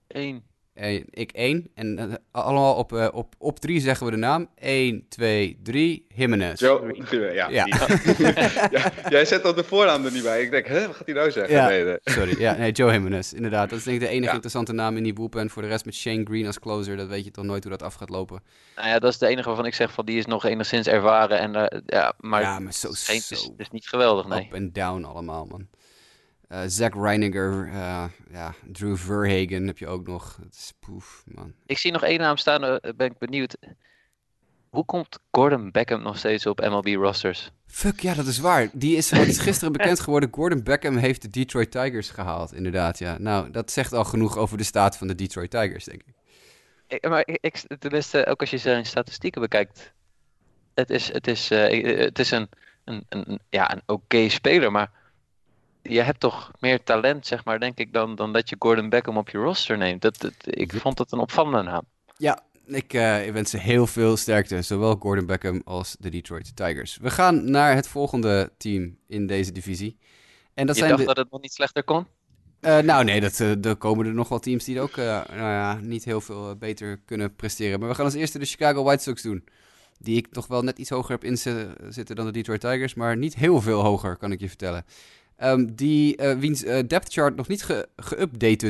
Eén. 0.08 0.44
En 0.74 1.06
ik 1.10 1.32
1. 1.32 1.68
En 1.74 2.00
uh, 2.00 2.14
allemaal 2.32 2.76
op, 2.76 2.92
uh, 2.92 3.08
op, 3.12 3.36
op 3.38 3.60
3 3.60 3.80
zeggen 3.80 4.06
we 4.06 4.12
de 4.12 4.18
naam. 4.18 4.50
1, 4.56 5.06
2, 5.10 5.60
3. 5.64 6.06
Jimenez. 6.16 6.60
Joe, 6.60 7.34
ja. 7.34 7.50
ja. 7.50 7.66
ja. 8.72 8.92
Jij 9.10 9.26
zet 9.26 9.44
dat 9.44 9.56
de 9.56 9.64
voornaam 9.64 10.06
er 10.06 10.12
niet 10.12 10.24
bij. 10.24 10.42
Ik 10.42 10.52
denk, 10.52 10.68
hè, 10.68 10.88
wat 10.88 10.96
gaat 10.96 11.06
hij 11.06 11.16
nou 11.16 11.32
zeggen? 11.32 11.56
Ja. 11.56 11.68
Nee, 11.68 11.84
nee. 11.84 11.98
Sorry, 12.04 12.40
ja, 12.40 12.56
nee, 12.56 12.72
Joe 12.72 12.92
Jimenez. 12.92 13.34
Inderdaad, 13.34 13.70
dat 13.70 13.80
is 13.80 13.86
denk 13.86 14.02
ik 14.02 14.04
de 14.04 14.10
enige 14.10 14.28
ja. 14.28 14.32
interessante 14.34 14.74
naam 14.74 14.98
in 14.98 15.04
die 15.04 15.14
bullpen. 15.14 15.50
Voor 15.50 15.62
de 15.62 15.68
rest 15.68 15.86
met 15.86 15.96
Shane 15.96 16.24
Green 16.24 16.46
als 16.46 16.60
closer, 16.60 16.98
dat 16.98 17.08
weet 17.08 17.26
je 17.26 17.32
toch 17.32 17.46
nooit 17.46 17.64
hoe 17.64 17.72
dat 17.72 17.84
af 17.84 17.94
gaat 17.94 18.10
lopen. 18.10 18.44
Nou 18.76 18.88
ja, 18.88 19.00
dat 19.00 19.12
is 19.12 19.18
de 19.18 19.28
enige 19.28 19.48
waarvan 19.48 19.66
ik 19.66 19.74
zeg 19.74 19.92
van 19.92 20.06
die 20.06 20.18
is 20.18 20.26
nog 20.26 20.46
enigszins 20.46 20.88
ervaren. 20.88 21.40
En, 21.40 21.56
uh, 21.56 21.80
ja, 21.86 22.14
maar, 22.20 22.42
ja, 22.42 22.60
maar 22.60 22.74
zo, 22.74 22.90
geen, 22.94 23.22
zo 23.22 23.34
is, 23.34 23.50
is 23.58 23.70
niet 23.70 23.88
geweldig, 23.88 24.28
nee. 24.28 24.46
Up 24.46 24.54
en 24.54 24.72
down 24.74 25.04
allemaal, 25.04 25.46
man. 25.46 25.68
Uh, 26.52 26.60
Zach 26.66 26.94
Reiniger, 26.94 27.68
uh, 27.68 28.04
ja, 28.32 28.54
Drew 28.72 28.98
Verhagen 28.98 29.68
heb 29.68 29.78
je 29.78 29.88
ook 29.88 30.08
nog. 30.08 30.38
Het 30.44 30.54
is 30.54 30.74
poef, 30.80 31.24
man. 31.26 31.54
Ik 31.66 31.78
zie 31.78 31.92
nog 31.92 32.04
één 32.04 32.20
naam 32.20 32.38
staan, 32.38 32.64
uh, 32.64 32.76
ben 32.96 33.12
ik 33.12 33.18
benieuwd. 33.18 33.58
Hoe 34.70 34.86
komt 34.86 35.20
Gordon 35.32 35.72
Beckham 35.72 36.02
nog 36.02 36.18
steeds 36.18 36.46
op 36.46 36.60
MLB 36.60 36.88
rosters? 36.88 37.52
Fuck, 37.68 38.00
ja, 38.00 38.14
dat 38.14 38.26
is 38.26 38.40
waar. 38.40 38.70
Die 38.74 38.98
is, 38.98 39.12
gisteren 39.12 39.72
bekend 39.72 40.00
geworden. 40.06 40.30
Gordon 40.32 40.64
Beckham 40.64 40.96
heeft 40.96 41.22
de 41.22 41.30
Detroit 41.30 41.72
Tigers 41.72 42.10
gehaald, 42.10 42.54
inderdaad, 42.54 43.00
ja. 43.00 43.18
Nou, 43.18 43.52
dat 43.52 43.72
zegt 43.72 43.94
al 43.94 44.04
genoeg 44.04 44.38
over 44.38 44.58
de 44.58 44.64
staat 44.64 44.98
van 44.98 45.08
de 45.08 45.16
Detroit 45.16 45.52
Tigers, 45.52 45.86
denk 45.86 46.02
ik. 46.02 46.14
ik 46.88 47.10
maar 47.10 47.24
ik, 47.26 47.64
tenminste, 47.80 48.26
ook 48.26 48.40
als 48.40 48.50
je 48.50 48.58
zijn 48.58 48.86
statistieken 48.86 49.42
bekijkt. 49.42 49.94
Het 50.74 50.90
is, 50.90 51.14
het 51.14 51.28
is, 51.28 51.50
het 51.50 52.20
is 52.20 52.32
een, 52.32 52.50
een, 52.84 53.06
een, 53.10 53.40
ja, 53.50 53.72
een 53.72 53.82
oké 53.86 53.94
okay 53.94 54.30
speler, 54.30 54.72
maar 54.72 54.92
je 55.82 56.02
hebt 56.02 56.20
toch 56.20 56.52
meer 56.60 56.84
talent, 56.84 57.28
zeg 57.28 57.46
maar, 57.46 57.60
denk 57.60 57.78
ik, 57.78 57.94
dan, 57.94 58.16
dan 58.16 58.34
dat 58.34 58.50
je 58.50 58.56
Gordon 58.60 58.90
Beckham 58.90 59.18
op 59.18 59.30
je 59.30 59.38
roster 59.38 59.78
neemt. 59.78 60.02
Dat, 60.02 60.20
dat 60.20 60.34
ik 60.44 60.74
vond 60.74 60.98
het 60.98 61.12
een 61.12 61.20
opvallende 61.20 61.70
naam. 61.70 61.82
Ja, 62.18 62.44
ik, 62.66 62.94
uh, 62.94 63.28
ik 63.28 63.34
wens 63.34 63.50
ze 63.50 63.58
heel 63.58 63.88
veel 63.88 64.18
sterkte, 64.18 64.62
zowel 64.62 64.96
Gordon 64.96 65.26
Beckham 65.26 65.62
als 65.66 65.96
de 66.00 66.10
Detroit 66.10 66.56
Tigers. 66.56 66.98
We 67.02 67.10
gaan 67.10 67.52
naar 67.52 67.76
het 67.76 67.88
volgende 67.88 68.52
team 68.58 68.98
in 69.08 69.28
deze 69.28 69.52
divisie. 69.52 69.98
En 70.54 70.66
dat 70.68 70.76
je 70.76 70.82
zijn 70.82 70.96
dacht 70.96 71.08
de... 71.08 71.14
dat 71.14 71.24
het 71.24 71.32
nog 71.32 71.42
niet 71.42 71.54
slechter 71.54 71.84
kon? 71.84 72.08
Uh, 72.62 72.78
nou 72.78 73.04
nee, 73.04 73.22
dat, 73.22 73.40
uh, 73.40 73.66
er 73.66 73.76
komen 73.76 74.06
er 74.06 74.14
nog 74.14 74.30
wel 74.30 74.40
teams 74.40 74.64
die 74.64 74.82
ook 74.82 74.96
nou 74.96 75.36
ja, 75.36 75.80
niet 75.82 76.04
heel 76.04 76.22
veel 76.22 76.56
beter 76.56 77.00
kunnen 77.06 77.36
presteren. 77.36 77.80
Maar 77.80 77.90
we 77.90 77.96
gaan 77.96 78.06
als 78.06 78.14
eerste 78.14 78.40
de 78.40 78.46
Chicago 78.46 78.84
White 78.84 79.04
Sox 79.04 79.22
doen. 79.22 79.44
Die 80.00 80.18
ik 80.18 80.28
toch 80.28 80.48
wel 80.48 80.62
net 80.62 80.78
iets 80.78 80.90
hoger 80.90 81.12
heb 81.12 81.24
inzitten 81.24 82.16
dan 82.16 82.26
de 82.26 82.32
Detroit 82.32 82.62
Tigers. 82.62 82.94
Maar 82.94 83.18
niet 83.18 83.36
heel 83.36 83.62
veel 83.62 83.82
hoger, 83.82 84.18
kan 84.18 84.32
ik 84.32 84.40
je 84.40 84.48
vertellen. 84.48 84.86
Um, 85.44 85.76
die, 85.76 86.22
uh, 86.22 86.34
wiens 86.34 86.64
uh, 86.64 86.80
depth 86.88 87.14
chart 87.14 87.36
nog 87.36 87.48
niet 87.48 87.64
ge 87.64 87.88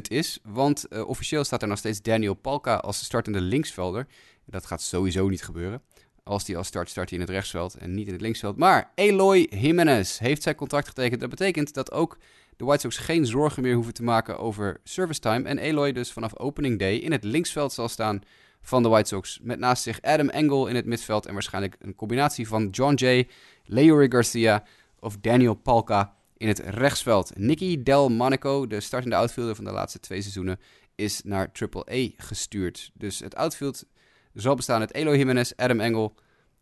is. 0.07 0.39
Want 0.43 0.85
uh, 0.89 1.07
officieel 1.07 1.43
staat 1.43 1.61
er 1.61 1.67
nog 1.67 1.77
steeds 1.77 2.01
Daniel 2.01 2.33
Palka 2.33 2.75
als 2.75 3.03
startende 3.03 3.41
linksvelder. 3.41 4.07
Dat 4.45 4.65
gaat 4.65 4.81
sowieso 4.81 5.27
niet 5.27 5.43
gebeuren. 5.43 5.81
Als 6.23 6.45
die 6.45 6.57
als 6.57 6.67
start 6.67 6.89
start 6.89 7.09
hij 7.09 7.19
in 7.19 7.25
het 7.25 7.33
rechtsveld 7.33 7.75
en 7.75 7.93
niet 7.93 8.07
in 8.07 8.13
het 8.13 8.21
linksveld. 8.21 8.57
Maar 8.57 8.91
Eloy 8.95 9.47
Jimenez 9.49 10.19
heeft 10.19 10.43
zijn 10.43 10.55
contract 10.55 10.87
getekend. 10.87 11.19
Dat 11.19 11.29
betekent 11.29 11.73
dat 11.73 11.91
ook 11.91 12.17
de 12.57 12.65
White 12.65 12.81
Sox 12.81 12.97
geen 12.97 13.25
zorgen 13.25 13.61
meer 13.61 13.75
hoeven 13.75 13.93
te 13.93 14.03
maken 14.03 14.39
over 14.39 14.79
service 14.83 15.19
time. 15.19 15.47
En 15.49 15.57
Eloy 15.57 15.91
dus 15.91 16.11
vanaf 16.11 16.37
opening 16.37 16.79
day 16.79 16.95
in 16.95 17.11
het 17.11 17.23
linksveld 17.23 17.73
zal 17.73 17.89
staan 17.89 18.21
van 18.61 18.83
de 18.83 18.89
White 18.89 19.07
Sox. 19.07 19.39
Met 19.41 19.59
naast 19.59 19.83
zich 19.83 20.01
Adam 20.01 20.29
Engel 20.29 20.67
in 20.67 20.75
het 20.75 20.85
middenveld. 20.85 21.25
En 21.25 21.33
waarschijnlijk 21.33 21.75
een 21.79 21.95
combinatie 21.95 22.47
van 22.47 22.67
John 22.69 22.93
Jay, 22.93 23.27
Leory 23.65 24.09
Garcia 24.09 24.63
of 24.99 25.17
Daniel 25.17 25.53
Palka 25.53 26.19
in 26.41 26.47
het 26.47 26.59
rechtsveld. 26.59 27.37
Nicky 27.37 27.83
Del 27.83 28.09
Monaco, 28.09 28.67
de 28.67 28.79
startende 28.79 29.15
outfielder 29.15 29.55
van 29.55 29.63
de 29.63 29.71
laatste 29.71 29.99
twee 29.99 30.21
seizoenen, 30.21 30.59
is 30.95 31.21
naar 31.23 31.51
AAA 31.69 32.07
gestuurd. 32.17 32.91
Dus 32.93 33.19
het 33.19 33.35
outfield 33.35 33.85
zal 34.33 34.55
bestaan 34.55 34.79
uit 34.79 34.93
Eloy 34.93 35.17
Jimenez, 35.17 35.51
Adam 35.55 35.79
Engel, 35.79 36.15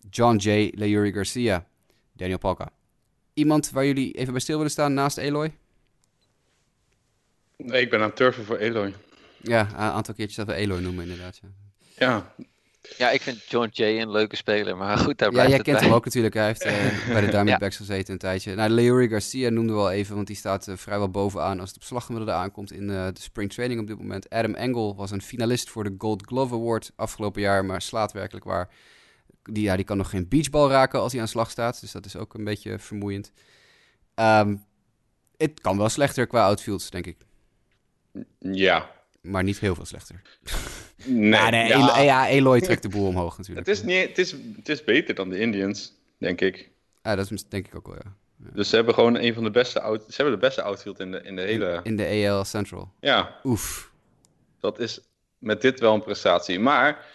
John 0.09 0.35
Jay, 0.35 0.73
Leory 0.75 1.11
Garcia, 1.11 1.67
Daniel 2.13 2.37
Palka. 2.37 2.69
Iemand 3.33 3.69
waar 3.69 3.85
jullie 3.85 4.13
even 4.13 4.31
bij 4.31 4.41
stil 4.41 4.55
willen 4.55 4.71
staan 4.71 4.93
naast 4.93 5.17
Eloy? 5.17 5.57
Nee, 7.57 7.81
ik 7.81 7.89
ben 7.89 7.99
aan 7.99 8.07
het 8.07 8.15
turven 8.15 8.45
voor 8.45 8.57
Eloy. 8.57 8.93
Ja, 9.41 9.67
een 9.69 9.75
aantal 9.75 10.13
keertjes 10.13 10.37
dat 10.37 10.47
we 10.47 10.53
Eloy 10.53 10.79
noemen 10.81 11.03
inderdaad. 11.03 11.39
Ja. 11.41 11.49
Ja, 11.97 12.33
ja, 12.97 13.09
ik 13.09 13.21
vind 13.21 13.43
John 13.47 13.69
Jay 13.71 14.01
een 14.01 14.11
leuke 14.11 14.35
speler, 14.35 14.77
maar 14.77 14.97
goed, 14.97 15.17
daar 15.17 15.27
ja, 15.27 15.33
blijft 15.33 15.49
jij 15.49 15.57
het 15.57 15.65
kent 15.65 15.77
bij. 15.77 15.87
hem 15.87 15.95
ook 15.95 16.05
natuurlijk. 16.05 16.33
Hij 16.33 16.45
heeft 16.45 16.65
uh, 16.65 16.71
bij 17.13 17.21
de 17.21 17.27
Diamondbacks 17.27 17.77
ja. 17.77 17.85
gezeten 17.85 18.13
een 18.13 18.19
tijdje. 18.19 18.55
Nou, 18.55 18.69
Leory 18.69 19.07
Garcia 19.07 19.49
noemden 19.49 19.75
we 19.75 19.81
al 19.81 19.91
even, 19.91 20.15
want 20.15 20.27
die 20.27 20.35
staat 20.35 20.67
uh, 20.67 20.77
vrijwel 20.77 21.09
bovenaan 21.09 21.59
als 21.59 21.69
het 21.69 21.77
op 21.77 21.83
slagmiddelen 21.83 22.35
aankomt 22.35 22.71
in 22.71 22.89
uh, 22.89 23.05
de 23.05 23.21
spring 23.21 23.53
training 23.53 23.81
op 23.81 23.87
dit 23.87 23.97
moment. 23.97 24.29
Adam 24.29 24.53
Engel 24.53 24.95
was 24.95 25.11
een 25.11 25.21
finalist 25.21 25.69
voor 25.69 25.83
de 25.83 25.95
Gold 25.97 26.23
Glove 26.25 26.55
Award 26.55 26.91
afgelopen 26.95 27.41
jaar, 27.41 27.65
maar 27.65 27.81
slaat 27.81 28.11
werkelijk 28.11 28.45
waar. 28.45 28.69
Die, 29.43 29.63
ja, 29.63 29.75
die 29.75 29.85
kan 29.85 29.97
nog 29.97 30.09
geen 30.09 30.27
beachbal 30.27 30.69
raken 30.69 30.99
als 30.99 31.11
hij 31.11 31.21
aan 31.21 31.27
slag 31.27 31.51
staat, 31.51 31.81
dus 31.81 31.91
dat 31.91 32.05
is 32.05 32.15
ook 32.15 32.33
een 32.33 32.43
beetje 32.43 32.79
vermoeiend. 32.79 33.31
Um, 34.15 34.67
het 35.37 35.61
kan 35.61 35.77
wel 35.77 35.89
slechter 35.89 36.27
qua 36.27 36.45
outfields, 36.45 36.89
denk 36.89 37.05
ik. 37.05 37.17
Ja. 38.39 38.89
Maar 39.29 39.43
niet 39.43 39.59
heel 39.59 39.75
veel 39.75 39.85
slechter. 39.85 40.21
Nee, 41.05 41.29
ja, 41.29 41.49
nee, 41.49 41.67
ja. 41.67 41.75
Eloy, 41.75 42.03
ja, 42.03 42.27
Eloy 42.27 42.61
trekt 42.61 42.81
de 42.81 42.89
boel 42.89 43.07
omhoog 43.07 43.37
natuurlijk. 43.37 43.67
Het 43.67 43.77
is, 43.77 43.83
niet, 43.83 44.07
het, 44.07 44.17
is, 44.17 44.31
het 44.55 44.69
is 44.69 44.83
beter 44.83 45.15
dan 45.15 45.29
de 45.29 45.39
Indians, 45.39 45.93
denk 46.17 46.41
ik. 46.41 46.69
Ja, 47.03 47.15
dat 47.15 47.31
is 47.31 47.43
denk 47.47 47.67
ik 47.67 47.75
ook 47.75 47.87
wel, 47.87 47.95
ja. 47.95 48.15
ja. 48.43 48.49
Dus 48.53 48.69
ze 48.69 48.75
hebben 48.75 48.93
gewoon 48.93 49.15
een 49.15 49.33
van 49.33 49.43
de 49.43 49.51
beste 49.51 49.81
out, 49.81 50.03
ze 50.07 50.15
hebben 50.15 50.33
de 50.33 50.45
beste 50.45 50.61
outfield 50.61 50.99
in 50.99 51.11
de, 51.11 51.21
in 51.21 51.35
de 51.35 51.41
hele... 51.41 51.79
In, 51.83 51.95
de 51.95 52.27
AL 52.29 52.45
Central. 52.45 52.91
Ja. 52.99 53.39
Oef. 53.43 53.91
Dat 54.59 54.79
is 54.79 54.99
met 55.37 55.61
dit 55.61 55.79
wel 55.79 55.93
een 55.93 56.03
prestatie. 56.03 56.59
Maar, 56.59 57.05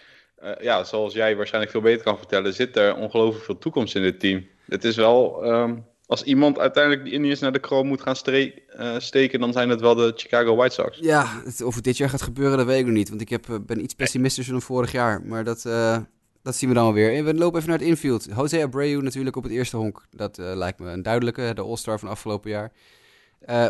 uh, 0.43 0.51
ja, 0.61 0.83
zoals 0.83 1.13
jij 1.13 1.35
waarschijnlijk 1.35 1.73
veel 1.73 1.81
beter 1.81 2.03
kan 2.03 2.17
vertellen, 2.17 2.53
zit 2.53 2.77
er 2.77 2.95
ongelooflijk 2.95 3.45
veel 3.45 3.57
toekomst 3.57 3.95
in 3.95 4.01
dit 4.01 4.19
team. 4.19 4.47
Het 4.65 4.83
is 4.83 4.95
wel... 4.95 5.45
Um, 5.45 5.85
als 6.07 6.23
iemand 6.23 6.59
uiteindelijk 6.59 7.03
die 7.03 7.13
Indians 7.13 7.39
naar 7.39 7.51
de 7.51 7.59
kroon 7.59 7.87
moet 7.87 8.01
gaan 8.01 8.15
uh, 8.25 8.95
steken, 8.97 9.39
dan 9.39 9.53
zijn 9.53 9.69
het 9.69 9.81
wel 9.81 9.95
de 9.95 10.13
Chicago 10.15 10.55
White 10.55 10.73
Sox. 10.73 10.97
Ja, 11.01 11.41
of 11.63 11.75
het 11.75 11.83
dit 11.83 11.97
jaar 11.97 12.09
gaat 12.09 12.21
gebeuren, 12.21 12.57
dat 12.57 12.65
weet 12.65 12.79
ik 12.79 12.85
nog 12.85 12.93
niet. 12.93 13.09
Want 13.09 13.21
ik 13.21 13.29
heb, 13.29 13.47
uh, 13.47 13.55
ben 13.65 13.83
iets 13.83 13.93
pessimistischer 13.93 14.53
dan 14.53 14.61
vorig 14.63 14.91
jaar. 14.91 15.21
Maar 15.21 15.43
dat, 15.43 15.63
uh, 15.67 15.97
dat 16.41 16.55
zien 16.55 16.69
we 16.69 16.75
dan 16.75 16.93
weer. 16.93 17.23
We 17.23 17.33
lopen 17.33 17.57
even 17.57 17.69
naar 17.69 17.79
het 17.79 17.87
infield. 17.87 18.27
Jose 18.35 18.63
Abreu 18.63 19.01
natuurlijk 19.01 19.35
op 19.35 19.43
het 19.43 19.51
eerste 19.51 19.77
honk. 19.77 20.05
Dat 20.11 20.37
lijkt 20.37 20.79
me 20.79 20.91
een 20.91 21.03
duidelijke, 21.03 21.51
de 21.55 21.61
All-Star 21.61 21.99
van 21.99 22.09
afgelopen 22.09 22.49
jaar. 22.49 22.71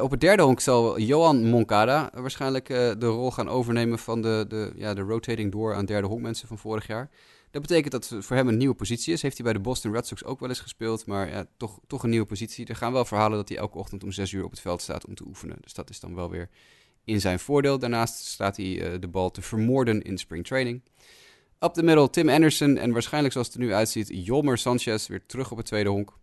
op 0.02 0.12
het 0.12 0.20
derde 0.20 0.44
honk 0.44 0.60
zal 0.60 1.00
Johan 1.00 1.46
Moncada 1.46 2.10
waarschijnlijk 2.14 2.68
de 2.68 2.96
rol 3.00 3.32
gaan 3.32 3.50
overnemen 3.50 4.00
van 4.00 4.22
de, 4.22 4.46
de, 4.48 4.72
ja, 4.76 4.94
de 4.94 5.02
rotating 5.02 5.52
door 5.52 5.76
aan 5.76 5.86
derde 5.86 6.08
honkmensen 6.08 6.48
van 6.48 6.58
vorig 6.58 6.88
jaar. 6.88 7.10
Dat 7.56 7.68
betekent 7.68 7.92
dat 7.92 8.10
het 8.10 8.26
voor 8.26 8.36
hem 8.36 8.48
een 8.48 8.58
nieuwe 8.58 8.76
positie 8.76 9.14
is. 9.14 9.22
Heeft 9.22 9.36
hij 9.36 9.46
bij 9.46 9.54
de 9.54 9.60
Boston 9.60 9.94
Red 9.94 10.08
Sox 10.08 10.24
ook 10.24 10.40
wel 10.40 10.50
eens 10.50 10.60
gespeeld. 10.60 11.06
Maar 11.06 11.30
ja, 11.30 11.48
toch, 11.58 11.80
toch 11.88 12.04
een 12.04 12.10
nieuwe 12.10 12.26
positie. 12.26 12.66
Er 12.66 12.76
gaan 12.76 12.94
wel 12.94 13.06
verhalen 13.06 13.38
dat 13.38 13.50
hij 13.50 13.58
elke 13.58 13.78
ochtend 13.78 14.04
om 14.04 14.12
6 14.12 14.32
uur 14.32 14.44
op 14.44 14.52
het 14.52 14.60
veld 14.60 14.82
staat 14.82 15.06
om 15.06 15.16
te 15.16 15.24
oefenen. 15.28 15.58
Dus 15.62 15.74
dat 15.74 15.90
is 15.90 16.00
dan 16.00 16.16
wel 16.16 16.30
weer 16.30 16.50
in 17.04 17.22
zijn 17.22 17.40
voordeel. 17.40 17.80
Daarnaast 17.80 18.26
staat 18.26 18.58
hij 18.58 18.66
uh, 18.66 19.00
de 19.00 19.08
bal 19.08 19.32
te 19.32 19.42
vermoorden 19.42 20.02
in 20.02 20.18
spring 20.18 20.46
training. 20.46 20.82
Up 21.60 21.74
the 21.74 21.84
middle 21.84 22.10
Tim 22.10 22.30
Anderson. 22.30 22.78
En 22.78 22.92
waarschijnlijk 22.92 23.34
zoals 23.34 23.48
het 23.48 23.56
er 23.56 23.62
nu 23.64 23.74
uitziet, 23.74 24.10
Jolmer 24.12 24.58
Sanchez 24.58 25.08
weer 25.08 25.26
terug 25.26 25.52
op 25.52 25.58
het 25.58 25.66
tweede 25.66 25.90
honk. 25.90 26.14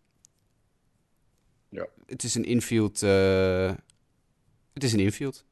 Ja. 1.69 1.87
Het 2.07 2.23
is 2.23 2.35
een 2.35 2.45
infield. 2.45 3.03
Uh, 3.03 3.73
het 4.73 4.85
is 4.85 4.93
een 4.93 5.01
infield. 5.01 5.45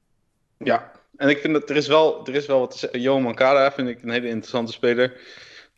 Ja, 0.58 0.92
en 1.16 1.28
ik 1.28 1.38
vind 1.38 1.52
dat 1.52 1.70
er 1.70 1.76
is 1.76 1.86
wel, 1.86 2.26
er 2.26 2.34
is 2.34 2.46
wel 2.46 2.60
wat 2.60 2.70
te 2.70 2.78
zeggen. 2.78 3.00
Johan 3.00 3.22
Mancada 3.22 3.72
vind 3.72 3.88
ik 3.88 4.02
een 4.02 4.10
hele 4.10 4.28
interessante 4.28 4.72
speler 4.72 5.20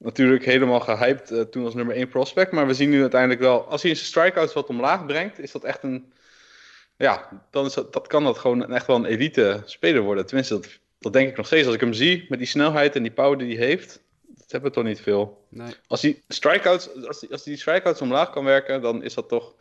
natuurlijk 0.03 0.45
helemaal 0.45 0.81
gehyped 0.81 1.31
uh, 1.31 1.41
toen 1.41 1.65
als 1.65 1.75
nummer 1.75 1.95
1 1.95 2.09
prospect. 2.09 2.53
Maar 2.53 2.67
we 2.67 2.75
zien 2.75 2.91
nu 2.91 3.01
uiteindelijk 3.01 3.41
wel, 3.41 3.67
als 3.67 3.83
hij 3.83 3.95
zijn 3.95 4.07
strikeouts 4.07 4.53
wat 4.53 4.69
omlaag 4.69 5.07
brengt, 5.07 5.39
is 5.39 5.53
dat 5.53 5.65
echt 5.65 5.83
een. 5.83 6.13
Ja, 6.97 7.43
dan 7.51 7.67
is 7.67 7.75
dat, 7.75 7.93
dat 7.93 8.07
kan 8.07 8.25
dat 8.25 8.39
gewoon 8.39 8.73
echt 8.73 8.87
wel 8.87 8.97
een 8.97 9.05
elite 9.05 9.63
speler 9.65 10.03
worden. 10.03 10.27
Tenminste, 10.27 10.55
dat, 10.55 10.79
dat 10.99 11.13
denk 11.13 11.29
ik 11.29 11.37
nog 11.37 11.47
steeds. 11.47 11.67
Als 11.67 11.75
ik 11.75 11.81
hem 11.81 11.93
zie 11.93 12.27
met 12.29 12.39
die 12.39 12.49
snelheid 12.49 12.97
en 12.97 13.03
die 13.03 13.13
power 13.13 13.39
die 13.39 13.57
hij 13.57 13.67
heeft, 13.67 14.03
dat 14.27 14.51
hebben 14.51 14.71
we 14.71 14.77
toch 14.77 14.85
niet 14.85 15.01
veel. 15.01 15.47
Nee. 15.49 15.75
Als 15.87 16.03
hij 16.03 16.23
strikeouts, 16.29 17.07
als 17.07 17.31
als 17.31 17.43
die 17.43 17.57
strikeouts 17.57 18.01
omlaag 18.01 18.31
kan 18.31 18.45
werken, 18.45 18.83
dan 18.83 19.03
is 19.03 19.15
dat 19.15 19.29
toch. 19.29 19.55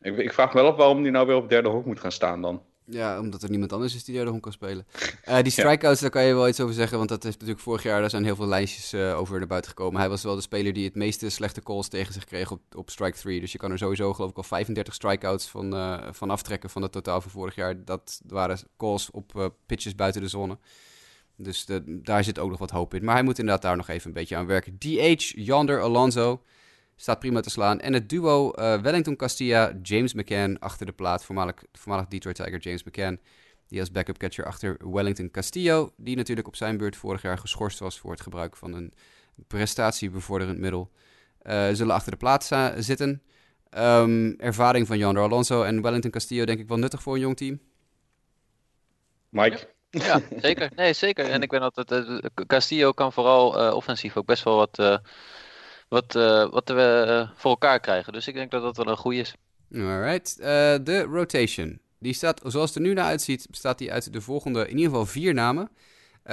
Ik, 0.00 0.16
ik 0.16 0.32
vraag 0.32 0.54
me 0.54 0.60
wel 0.60 0.70
op 0.70 0.76
waarom 0.76 1.02
hij 1.02 1.10
nou 1.10 1.26
weer 1.26 1.36
op 1.36 1.48
derde 1.48 1.68
hoek 1.68 1.86
moet 1.86 2.00
gaan 2.00 2.12
staan 2.12 2.42
dan. 2.42 2.62
Ja, 2.86 3.20
omdat 3.20 3.42
er 3.42 3.50
niemand 3.50 3.72
anders 3.72 3.94
is 3.94 4.04
die 4.04 4.14
derde 4.14 4.30
honk 4.30 4.42
kan 4.42 4.52
spelen. 4.52 4.86
Uh, 5.28 5.38
die 5.42 5.52
strikeouts, 5.52 6.00
daar 6.00 6.10
kan 6.10 6.24
je 6.24 6.34
wel 6.34 6.48
iets 6.48 6.60
over 6.60 6.74
zeggen. 6.74 6.96
Want 6.96 7.08
dat 7.08 7.22
heeft 7.22 7.34
natuurlijk 7.34 7.64
vorig 7.64 7.82
jaar, 7.82 8.00
daar 8.00 8.10
zijn 8.10 8.24
heel 8.24 8.36
veel 8.36 8.46
lijstjes 8.46 8.94
uh, 8.94 9.18
over 9.18 9.38
naar 9.38 9.46
buiten 9.46 9.70
gekomen. 9.70 10.00
Hij 10.00 10.08
was 10.08 10.22
wel 10.22 10.34
de 10.34 10.40
speler 10.40 10.72
die 10.72 10.84
het 10.84 10.94
meeste 10.94 11.28
slechte 11.28 11.62
calls 11.62 11.88
tegen 11.88 12.12
zich 12.12 12.24
kreeg 12.24 12.50
op, 12.50 12.60
op 12.76 12.90
strike 12.90 13.18
3. 13.18 13.40
Dus 13.40 13.52
je 13.52 13.58
kan 13.58 13.70
er 13.70 13.78
sowieso 13.78 14.14
geloof 14.14 14.30
ik 14.30 14.36
al 14.36 14.42
35 14.42 14.94
strikeouts 14.94 15.48
van, 15.48 15.74
uh, 15.74 16.02
van 16.10 16.30
aftrekken 16.30 16.70
van 16.70 16.82
het 16.82 16.92
totaal 16.92 17.20
van 17.20 17.30
vorig 17.30 17.54
jaar. 17.54 17.84
Dat 17.84 18.20
waren 18.26 18.58
calls 18.76 19.10
op 19.10 19.52
pitches 19.66 19.94
buiten 19.94 20.20
de 20.20 20.28
zone. 20.28 20.58
Dus 21.36 21.64
de, 21.64 22.00
daar 22.02 22.24
zit 22.24 22.38
ook 22.38 22.50
nog 22.50 22.58
wat 22.58 22.70
hoop 22.70 22.94
in. 22.94 23.04
Maar 23.04 23.14
hij 23.14 23.24
moet 23.24 23.38
inderdaad 23.38 23.62
daar 23.62 23.76
nog 23.76 23.88
even 23.88 24.06
een 24.06 24.12
beetje 24.12 24.36
aan 24.36 24.46
werken. 24.46 24.78
DH, 24.78 25.32
Yander 25.34 25.82
Alonso. 25.82 26.42
Staat 26.96 27.18
prima 27.18 27.40
te 27.40 27.50
slaan. 27.50 27.80
En 27.80 27.92
het 27.92 28.08
duo 28.08 28.52
uh, 28.54 28.80
Wellington 28.80 29.16
Castilla, 29.16 29.72
James 29.82 30.14
McCann 30.14 30.58
achter 30.58 30.86
de 30.86 30.92
plaat. 30.92 31.24
Voormalig, 31.24 31.54
voormalig 31.72 32.06
Detroit 32.06 32.36
Tiger 32.36 32.58
James 32.58 32.84
McCann. 32.84 33.20
Die 33.66 33.80
als 33.80 33.90
backup 33.90 34.18
catcher 34.18 34.44
achter 34.44 34.76
Wellington 34.92 35.30
Castillo, 35.30 35.92
die 35.96 36.16
natuurlijk 36.16 36.46
op 36.46 36.56
zijn 36.56 36.76
beurt 36.76 36.96
vorig 36.96 37.22
jaar 37.22 37.38
geschorst 37.38 37.78
was 37.78 37.98
voor 37.98 38.10
het 38.10 38.20
gebruik 38.20 38.56
van 38.56 38.74
een 38.74 38.92
prestatiebevorderend 39.46 40.58
middel, 40.58 40.90
uh, 41.42 41.68
zullen 41.72 41.94
achter 41.94 42.10
de 42.10 42.16
plaats 42.16 42.50
zitten. 42.76 43.22
Um, 43.78 44.34
ervaring 44.38 44.86
van 44.86 44.98
Jandro 44.98 45.24
Alonso 45.24 45.62
en 45.62 45.82
Wellington 45.82 46.10
Castillo 46.10 46.44
denk 46.44 46.58
ik 46.58 46.68
wel 46.68 46.78
nuttig 46.78 47.02
voor 47.02 47.14
een 47.14 47.20
jong 47.20 47.36
team. 47.36 47.60
Mike? 49.28 49.68
Ja, 49.90 50.20
zeker. 50.36 50.70
Nee, 50.76 50.92
zeker. 50.92 51.30
En 51.30 51.42
ik 51.42 51.50
ben 51.50 51.60
altijd, 51.60 51.90
uh, 51.90 52.18
Castillo 52.46 52.92
kan 52.92 53.12
vooral 53.12 53.66
uh, 53.66 53.74
offensief 53.74 54.16
ook 54.16 54.26
best 54.26 54.44
wel 54.44 54.56
wat, 54.56 54.78
wat, 55.94 56.12
wat 56.50 56.68
we 56.68 57.28
voor 57.34 57.50
elkaar 57.50 57.80
krijgen. 57.80 58.12
Dus 58.12 58.28
ik 58.28 58.34
denk 58.34 58.50
dat 58.50 58.62
dat 58.62 58.76
wel 58.76 58.88
een 58.88 58.96
goede 58.96 59.18
is. 59.18 59.34
Alright. 59.74 60.36
de 60.86 61.02
rotation. 61.10 61.80
Die 61.98 62.12
staat, 62.12 62.40
zoals 62.44 62.68
het 62.68 62.78
er 62.78 62.88
nu 62.88 62.92
naar 62.94 63.04
uitziet, 63.04 63.46
bestaat 63.50 63.78
die 63.78 63.92
uit 63.92 64.12
de 64.12 64.20
volgende, 64.20 64.60
in 64.60 64.76
ieder 64.76 64.90
geval 64.90 65.06
vier 65.06 65.34
namen. 65.34 65.70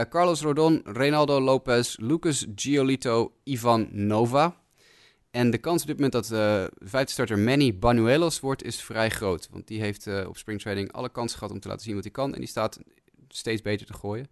Carlos 0.09 0.41
Rodon, 0.41 0.81
Reynaldo 0.85 1.41
Lopez, 1.41 1.97
Lucas 1.97 2.45
Giolito, 2.55 3.33
Ivan 3.43 3.87
Nova. 3.91 4.55
En 5.31 5.51
de 5.51 5.57
kans 5.57 5.81
op 5.81 5.87
dit 5.87 5.95
moment 5.95 6.13
dat 6.13 6.31
uh, 6.31 6.63
vijfde 6.79 7.11
starter 7.11 7.39
Manny 7.39 7.77
Banuelos 7.77 8.39
wordt, 8.39 8.63
is 8.63 8.81
vrij 8.81 9.09
groot. 9.09 9.47
Want 9.51 9.67
die 9.67 9.81
heeft 9.81 10.25
op 10.27 10.37
springtraining 10.37 10.91
alle 10.91 11.09
kansen 11.09 11.37
gehad 11.37 11.53
om 11.53 11.59
te 11.59 11.67
laten 11.67 11.83
zien 11.83 11.95
wat 11.95 12.03
hij 12.03 12.11
kan. 12.13 12.33
En 12.33 12.39
die 12.39 12.49
staat 12.49 12.79
steeds 13.27 13.61
beter 13.61 13.85
te 13.85 13.93
gooien. 13.93 14.27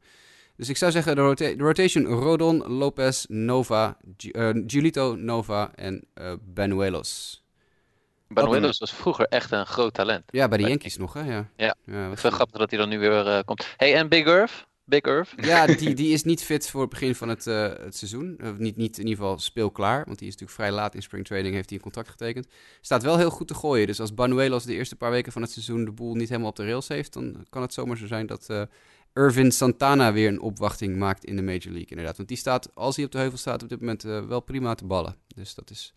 Dus 0.59 0.69
ik 0.69 0.77
zou 0.77 0.91
zeggen 0.91 1.15
de, 1.15 1.21
rota 1.21 1.45
de 1.45 1.63
rotation 1.63 2.05
Rodon, 2.05 2.57
Lopez, 2.67 3.25
Nova, 3.27 3.97
G 4.17 4.35
uh, 4.35 4.49
Giulito, 4.67 5.15
Nova 5.15 5.71
en 5.75 6.03
Banuelos. 6.53 7.43
Banuelos 8.27 8.79
was 8.79 8.93
vroeger 8.93 9.25
echt 9.25 9.51
een 9.51 9.65
groot 9.65 9.93
talent. 9.93 10.23
Ja, 10.29 10.47
bij 10.47 10.57
de 10.57 10.67
Yankees 10.67 10.97
nog, 10.97 11.13
hè? 11.13 11.21
Ja, 11.21 11.49
ja. 11.55 11.75
ja 11.85 12.15
veel 12.15 12.31
grappig 12.31 12.59
dat 12.59 12.69
hij 12.69 12.79
dan 12.79 12.89
nu 12.89 12.99
weer 12.99 13.43
komt. 13.45 13.67
Hey, 13.77 13.95
en 13.95 14.09
Big 14.09 14.25
Earth? 14.25 14.67
Big 14.89 15.01
Earth? 15.01 15.33
Ja, 15.35 15.65
die, 15.81 15.93
die 15.93 16.13
is 16.13 16.23
niet 16.23 16.43
fit 16.43 16.69
voor 16.69 16.81
het 16.81 16.89
begin 16.89 17.15
van 17.15 17.29
het, 17.29 17.47
uh, 17.47 17.61
het 17.61 17.95
seizoen. 17.95 18.37
Uh, 18.41 18.49
niet, 18.57 18.75
niet 18.75 18.97
in 18.97 19.07
ieder 19.07 19.23
geval 19.23 19.39
speelklaar, 19.39 20.05
want 20.05 20.19
die 20.19 20.27
is 20.27 20.33
natuurlijk 20.33 20.59
vrij 20.59 20.71
laat 20.71 20.95
in 20.95 21.01
springtraining, 21.01 21.55
heeft 21.55 21.69
hij 21.69 21.77
een 21.77 21.83
contract 21.83 22.09
getekend. 22.09 22.47
Staat 22.81 23.03
wel 23.03 23.17
heel 23.17 23.29
goed 23.29 23.47
te 23.47 23.53
gooien, 23.53 23.87
dus 23.87 23.99
als 23.99 24.13
Banuelos 24.13 24.63
de 24.63 24.73
eerste 24.73 24.95
paar 24.95 25.11
weken 25.11 25.31
van 25.31 25.41
het 25.41 25.51
seizoen 25.51 25.85
de 25.85 25.91
boel 25.91 26.15
niet 26.15 26.29
helemaal 26.29 26.49
op 26.49 26.55
de 26.55 26.65
rails 26.65 26.87
heeft, 26.87 27.13
dan 27.13 27.45
kan 27.49 27.61
het 27.61 27.73
zomaar 27.73 27.97
zo 27.97 28.07
zijn 28.07 28.25
dat 28.25 28.47
uh, 28.51 28.61
Irvin 29.13 29.51
Santana 29.51 30.13
weer 30.13 30.27
een 30.27 30.41
opwachting 30.41 30.97
maakt 30.97 31.25
in 31.25 31.35
de 31.35 31.41
Major 31.41 31.71
League, 31.71 31.89
inderdaad. 31.89 32.17
Want 32.17 32.29
die 32.29 32.37
staat, 32.37 32.75
als 32.75 32.95
hij 32.95 33.05
op 33.05 33.11
de 33.11 33.17
heuvel 33.17 33.37
staat, 33.37 33.63
op 33.63 33.69
dit 33.69 33.79
moment 33.79 34.01
wel 34.03 34.39
prima 34.39 34.75
te 34.75 34.85
ballen. 34.85 35.15
Dus 35.35 35.55
dat 35.55 35.69
is 35.69 35.93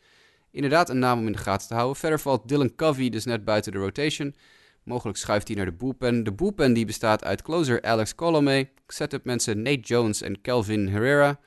inderdaad 0.51 0.89
een 0.89 0.99
naam 0.99 1.19
om 1.19 1.27
in 1.27 1.33
de 1.33 1.39
gaten 1.39 1.69
te 1.69 1.75
houden. 1.75 1.97
Verder 1.97 2.21
valt 2.21 2.49
Dylan 2.49 2.75
Covey 2.75 3.09
dus 3.09 3.25
net 3.25 3.45
buiten 3.45 3.73
de 3.73 3.79
rotation. 3.79 4.35
Mogelijk 4.83 5.19
schuift 5.19 5.47
hij 5.49 5.57
naar 5.57 5.67
de 5.67 5.73
bullpen. 5.73 6.25
De 6.25 6.33
bullpen 6.33 6.73
die 6.73 6.87
bestaat 6.87 7.25
uit 7.25 7.43
closer 7.43 7.83
Alex 7.83 8.15
Colomé, 8.15 8.69
setup 8.87 9.25
mensen 9.25 9.63
Nate 9.63 9.81
Jones 9.81 10.23
en 10.23 10.41
Kelvin 10.41 10.89
Herrera. 10.89 11.29
En 11.29 11.39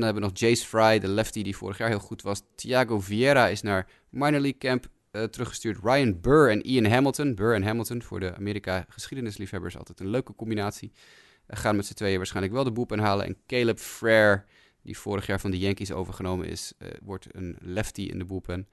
dan 0.00 0.02
hebben 0.02 0.22
we 0.22 0.28
nog 0.28 0.38
Jace 0.38 0.66
Fry, 0.66 0.98
de 0.98 1.08
lefty 1.08 1.42
die 1.42 1.56
vorig 1.56 1.78
jaar 1.78 1.88
heel 1.88 1.98
goed 1.98 2.22
was. 2.22 2.42
Thiago 2.54 3.00
Vieira 3.00 3.46
is 3.46 3.62
naar 3.62 3.86
minor 4.10 4.40
league 4.40 4.58
camp 4.58 4.86
uh, 5.12 5.22
teruggestuurd. 5.22 5.78
Ryan 5.82 6.20
Burr 6.20 6.50
en 6.50 6.62
Ian 6.62 6.84
Hamilton. 6.84 7.34
Burr 7.34 7.54
en 7.54 7.62
Hamilton 7.62 8.02
voor 8.02 8.20
de 8.20 8.34
Amerika 8.34 8.86
geschiedenisliefhebbers 8.88 9.76
altijd 9.76 10.00
een 10.00 10.08
leuke 10.08 10.34
combinatie. 10.34 10.92
Uh, 10.94 11.58
gaan 11.58 11.76
met 11.76 11.86
z'n 11.86 11.94
tweeën 11.94 12.16
waarschijnlijk 12.16 12.54
wel 12.54 12.64
de 12.64 12.72
bullpen 12.72 12.98
halen. 12.98 13.26
En 13.26 13.36
Caleb 13.46 13.78
Frere, 13.78 14.44
die 14.82 14.98
vorig 14.98 15.26
jaar 15.26 15.40
van 15.40 15.50
de 15.50 15.58
Yankees 15.58 15.92
overgenomen 15.92 16.46
is, 16.46 16.72
uh, 16.78 16.88
wordt 17.02 17.26
een 17.30 17.56
lefty 17.60 18.02
in 18.02 18.18
de 18.18 18.24
bullpen. 18.24 18.68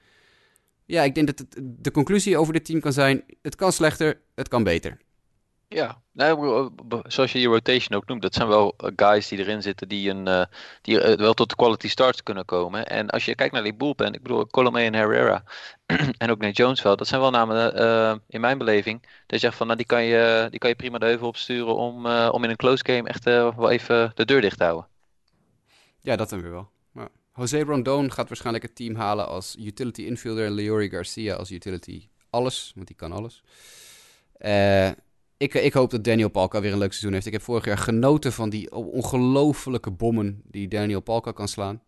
Ja, 0.86 1.04
ik 1.04 1.16
denk 1.16 1.28
dat 1.28 1.40
het, 1.40 1.60
de 1.64 1.92
conclusie 1.92 2.38
over 2.38 2.54
dit 2.54 2.66
team 2.66 2.80
kan 2.80 2.94
zijn: 2.94 3.24
het 3.42 3.56
kan 3.56 3.72
slechter, 3.72 4.22
het 4.36 4.48
kan 4.48 4.64
beter. 4.64 4.98
Ja, 5.68 6.01
nou, 6.11 6.70
zoals 7.03 7.32
je 7.32 7.39
je 7.39 7.47
rotation 7.47 7.97
ook 7.97 8.07
noemt, 8.07 8.22
dat 8.22 8.34
zijn 8.34 8.47
wel 8.47 8.74
eh, 8.78 8.91
guys 8.95 9.28
die 9.28 9.39
erin 9.39 9.61
zitten 9.61 9.88
die, 9.88 10.09
een, 10.09 10.28
uh, 10.28 10.45
die 10.82 10.99
wel 10.99 11.34
tot 11.34 11.49
de 11.49 11.55
quality 11.55 11.88
starts 11.88 12.24
kunnen 12.24 12.45
komen. 12.45 12.86
En 12.86 13.09
als 13.09 13.26
je 13.26 13.36
kijkt 13.36 13.53
naar 13.53 13.63
die 13.63 13.74
bullpen, 13.74 14.13
ik 14.13 14.22
bedoel 14.22 14.47
Colomé 14.47 14.82
en 14.82 14.93
Herrera 14.93 15.43
en 16.18 16.30
ook 16.30 16.41
Nate 16.41 16.53
Jones 16.53 16.82
wel, 16.82 16.95
dat 16.95 17.07
zijn 17.07 17.22
wel 17.22 17.32
namen 17.32 18.22
in 18.28 18.41
mijn 18.41 18.57
beleving. 18.57 19.01
Dat 19.01 19.11
je 19.28 19.38
zegt 19.38 19.57
van, 19.57 19.66
nou, 19.66 19.78
die 19.78 19.88
kan 19.88 20.03
je, 20.03 20.47
die 20.49 20.59
kan 20.59 20.70
je 20.70 20.76
prima 20.76 20.97
de 20.97 21.05
heuvel 21.05 21.28
opsturen 21.28 21.76
om, 21.76 22.05
om 22.07 22.43
in 22.43 22.49
een 22.49 22.55
close 22.55 22.86
game 22.86 23.09
echt 23.09 23.24
wel 23.24 23.70
even 23.70 24.11
de 24.16 24.26
deur 24.26 24.41
dicht 24.41 24.57
te 24.57 24.63
houden. 24.63 24.88
Ja, 26.01 26.16
dat 26.16 26.30
dan 26.30 26.41
weer 26.41 26.51
wel. 26.51 26.70
Jose 27.36 27.63
Rondon 27.63 28.11
gaat 28.11 28.28
waarschijnlijk 28.28 28.63
het 28.63 28.76
team 28.76 28.95
halen 28.95 29.28
als 29.28 29.55
utility 29.59 30.01
infielder. 30.01 30.49
Leori 30.49 30.89
Garcia 30.89 31.36
als 31.36 31.51
utility 31.51 32.07
alles, 32.30 32.72
want 32.76 32.88
die 32.88 32.95
kan 32.95 33.11
alles. 33.11 33.43
Uh, 34.39 34.89
ik, 35.38 35.54
ik 35.54 35.74
hoop 35.74 35.90
dat 35.90 36.04
Daniel 36.04 36.30
Palka 36.30 36.62
weer 36.62 36.72
een 36.72 36.78
leuk 36.78 36.92
seizoen 36.92 37.14
heeft. 37.14 37.26
Ik 37.26 37.32
heb 37.32 37.42
vorig 37.42 37.66
jaar 37.66 37.78
genoten 37.78 38.34
van 38.34 38.50
die 38.50 38.72
ongelofelijke 38.72 39.92
bommen 39.92 40.42
die 40.44 40.68
Daniel 40.68 41.00
Palka 41.00 41.32
kan 41.32 41.48
slaan. 41.48 41.82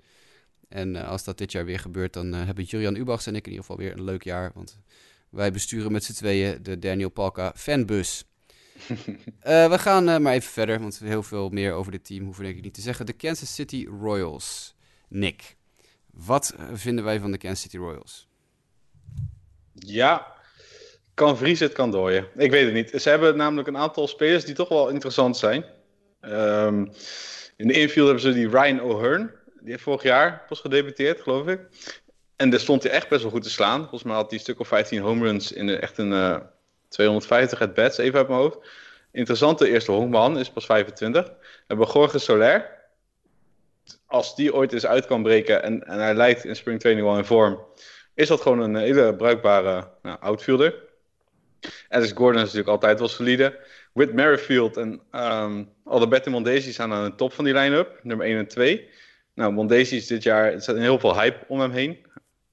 En 0.69 0.95
uh, 0.95 1.07
als 1.07 1.23
dat 1.23 1.37
dit 1.37 1.51
jaar 1.51 1.65
weer 1.65 1.79
gebeurt, 1.79 2.13
dan 2.13 2.33
uh, 2.35 2.45
hebben 2.45 2.63
Julian 2.63 2.95
Ubachs 2.95 3.27
en 3.27 3.35
ik 3.35 3.45
in 3.45 3.51
ieder 3.51 3.65
geval 3.65 3.77
weer 3.85 3.91
een 3.91 4.03
leuk 4.03 4.23
jaar. 4.23 4.51
Want 4.53 4.79
wij 5.29 5.51
besturen 5.51 5.91
met 5.91 6.03
z'n 6.03 6.13
tweeën 6.13 6.63
de 6.63 6.79
Daniel 6.79 7.09
Palka 7.09 7.53
fanbus. 7.55 8.23
we 9.71 9.75
gaan 9.79 10.21
maar 10.21 10.33
even 10.33 10.51
verder, 10.51 10.79
want 10.79 10.99
heel 10.99 11.23
veel 11.23 11.49
meer 11.49 11.73
over 11.73 11.91
dit 11.91 12.05
team 12.05 12.25
hoeven 12.25 12.43
denk 12.43 12.55
ik 12.55 12.63
niet 12.63 12.73
te 12.73 12.81
zeggen. 12.81 13.05
De 13.05 13.13
Kansas 13.13 13.53
City 13.53 13.87
Royals. 14.01 14.75
Nick, 15.07 15.57
wat 16.11 16.55
vinden 16.73 17.03
wij 17.03 17.19
van 17.19 17.31
de 17.31 17.37
Kansas 17.37 17.61
City 17.61 17.77
Royals? 17.77 18.27
Ja, 19.73 20.36
kan 21.17 21.37
vriezen, 21.37 21.65
het 21.65 21.75
kan 21.75 21.91
dooien. 21.91 22.27
Ik 22.35 22.51
weet 22.51 22.65
het 22.65 22.73
niet. 22.73 23.01
Ze 23.01 23.09
hebben 23.09 23.37
namelijk 23.37 23.67
een 23.67 23.77
aantal 23.77 24.07
spelers 24.07 24.45
die 24.45 24.55
toch 24.55 24.69
wel 24.69 24.89
interessant 24.89 25.37
zijn. 25.37 25.65
Um, 26.21 26.91
in 27.55 27.67
de 27.67 27.73
infield 27.73 28.05
hebben 28.05 28.23
ze 28.23 28.33
die 28.33 28.49
Ryan 28.49 28.81
O'Hearn. 28.81 29.31
Die 29.59 29.71
heeft 29.71 29.83
vorig 29.83 30.03
jaar 30.03 30.43
pas 30.47 30.59
gedebuteerd, 30.59 31.21
geloof 31.21 31.47
ik. 31.47 31.59
En 32.35 32.49
daar 32.49 32.59
stond 32.59 32.83
hij 32.83 32.91
echt 32.91 33.09
best 33.09 33.21
wel 33.21 33.31
goed 33.31 33.43
te 33.43 33.49
slaan. 33.49 33.79
Volgens 33.79 34.03
mij 34.03 34.15
had 34.15 34.25
hij 34.25 34.33
een 34.33 34.43
stuk 34.43 34.59
of 34.59 34.67
15 34.67 35.01
home 35.01 35.25
runs 35.25 35.51
in 35.51 35.69
echt 35.69 35.97
een 35.97 36.11
uh, 36.11 36.37
250 36.87 37.61
at 37.61 37.73
bats, 37.73 37.97
even 37.97 38.19
uit 38.19 38.27
mijn 38.27 38.39
hoofd. 38.39 38.57
Interessante 39.11 39.69
eerste 39.69 39.91
honkman, 39.91 40.39
is 40.39 40.49
pas 40.49 40.65
25. 40.65 41.25
We 41.25 41.33
hebben 41.67 41.87
Jorge 41.93 42.19
Soler 42.19 42.75
als 44.05 44.35
die 44.35 44.53
ooit 44.53 44.73
eens 44.73 44.85
uit 44.85 45.05
kan 45.05 45.23
breken 45.23 45.63
en, 45.63 45.83
en 45.83 45.99
hij 45.99 46.13
lijkt 46.13 46.45
in 46.45 46.55
springtraining 46.55 47.07
wel 47.07 47.17
in 47.17 47.25
vorm, 47.25 47.59
is 48.13 48.27
dat 48.27 48.41
gewoon 48.41 48.59
een 48.59 48.75
hele 48.75 49.15
bruikbare 49.15 49.89
nou, 50.01 50.17
outfielder. 50.19 50.86
Alice 51.89 52.15
Gordon 52.15 52.35
is 52.35 52.41
natuurlijk 52.41 52.69
altijd 52.69 52.99
wel 52.99 53.07
solide. 53.07 53.59
Whit 53.93 54.13
Merrifield 54.13 54.77
en 54.77 55.01
um, 55.11 55.69
Alberto 55.83 56.31
Mondesi 56.31 56.71
staan 56.71 56.93
aan 56.93 57.03
de 57.09 57.15
top 57.15 57.33
van 57.33 57.45
die 57.45 57.53
line-up, 57.53 57.99
nummer 58.03 58.25
1 58.25 58.37
en 58.37 58.47
2. 58.47 58.89
Nou, 59.33 59.53
Mondesi 59.53 59.95
is 59.95 60.07
dit 60.07 60.23
jaar, 60.23 60.53
er 60.53 60.61
staat 60.61 60.77
heel 60.77 60.99
veel 60.99 61.19
hype 61.19 61.45
om 61.47 61.59
hem 61.59 61.71
heen. 61.71 61.97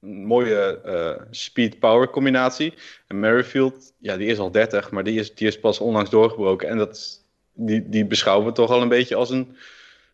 Een 0.01 0.25
mooie 0.25 0.81
uh, 0.85 1.25
speed-power 1.31 2.09
combinatie. 2.09 2.73
En 3.07 3.19
Merrifield, 3.19 3.93
ja, 3.99 4.17
die 4.17 4.27
is 4.27 4.39
al 4.39 4.51
30, 4.51 4.91
maar 4.91 5.03
die 5.03 5.19
is, 5.19 5.35
die 5.35 5.47
is 5.47 5.59
pas 5.59 5.79
onlangs 5.79 6.09
doorgebroken. 6.09 6.67
En 6.67 6.77
dat, 6.77 7.25
die, 7.53 7.89
die 7.89 8.05
beschouwen 8.05 8.45
we 8.45 8.51
toch 8.51 8.69
al 8.69 8.81
een 8.81 8.87
beetje 8.87 9.15
als 9.15 9.29
een 9.29 9.55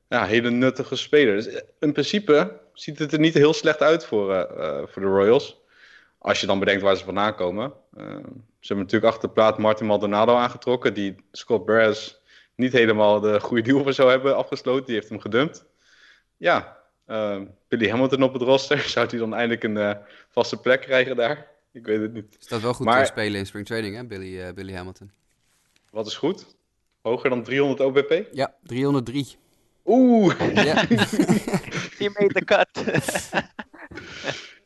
ja, 0.10 0.26
hele 0.26 0.50
nuttige 0.50 0.96
speler. 0.96 1.36
Dus 1.36 1.48
eh, 1.48 1.62
in 1.80 1.92
principe 1.92 2.60
ziet 2.74 3.00
het 3.00 3.14
er 3.14 3.20
niet 3.20 3.34
heel 3.34 3.54
slecht 3.54 3.82
uit 3.82 4.06
voor, 4.06 4.30
uh, 4.32 4.82
voor 4.86 5.02
de 5.02 5.08
Royals. 5.08 5.62
Als 6.18 6.42
je 6.42 6.48
dan 6.48 6.60
bedenkt 6.60 6.82
waar 6.82 6.96
ze 6.96 7.04
vandaan 7.04 7.36
komen. 7.36 7.74
Uh, 7.98 8.16
ze 8.62 8.68
hebben 8.68 8.86
natuurlijk 8.86 9.14
achter 9.14 9.28
de 9.28 9.34
plaat 9.34 9.58
Martin 9.58 9.86
Maldonado 9.86 10.36
aangetrokken. 10.36 10.94
Die 10.94 11.16
Scott 11.32 11.66
Barras 11.66 12.22
niet 12.56 12.72
helemaal 12.72 13.20
de 13.20 13.40
goede 13.40 13.64
deal 13.64 13.84
voor 13.84 13.94
zou 13.94 14.10
hebben 14.10 14.36
afgesloten. 14.36 14.86
Die 14.86 14.96
heeft 14.96 15.10
hem 15.10 15.20
gedumpt. 15.20 15.66
Ja, 16.38 16.78
Billy 17.68 17.90
Hamilton 17.90 18.24
op 18.24 18.34
het 18.34 18.42
roster. 18.42 18.80
Zou 18.90 19.08
hij 19.08 19.20
dan 19.20 19.34
eindelijk 19.34 19.64
een 19.64 19.98
vaste 20.30 20.58
plek 20.58 20.82
krijgen 20.82 21.16
daar? 21.16 21.48
Ik 21.72 21.86
weet 21.86 22.02
het 22.02 22.14
niet. 22.14 22.36
Staat 22.40 22.62
wel 22.62 22.74
goed 22.74 22.86
maar, 22.86 23.06
te 23.06 23.12
spelen 23.12 23.40
in 23.40 23.46
spring 23.46 23.66
training, 23.66 23.96
hè, 23.96 24.06
Billy, 24.06 24.54
Billy 24.54 24.74
Hamilton. 24.74 25.12
Wat 25.90 26.08
is 26.08 26.16
goed? 26.16 26.46
Hoger 27.02 27.30
dan 27.30 27.44
300 27.44 27.80
OBP? 27.80 28.28
Ja, 28.32 28.56
303. 28.64 29.36
Oeh. 29.86 30.54
Ja. 30.54 30.86
Je 32.00 32.12
meter 32.14 32.46
cut. 32.46 32.70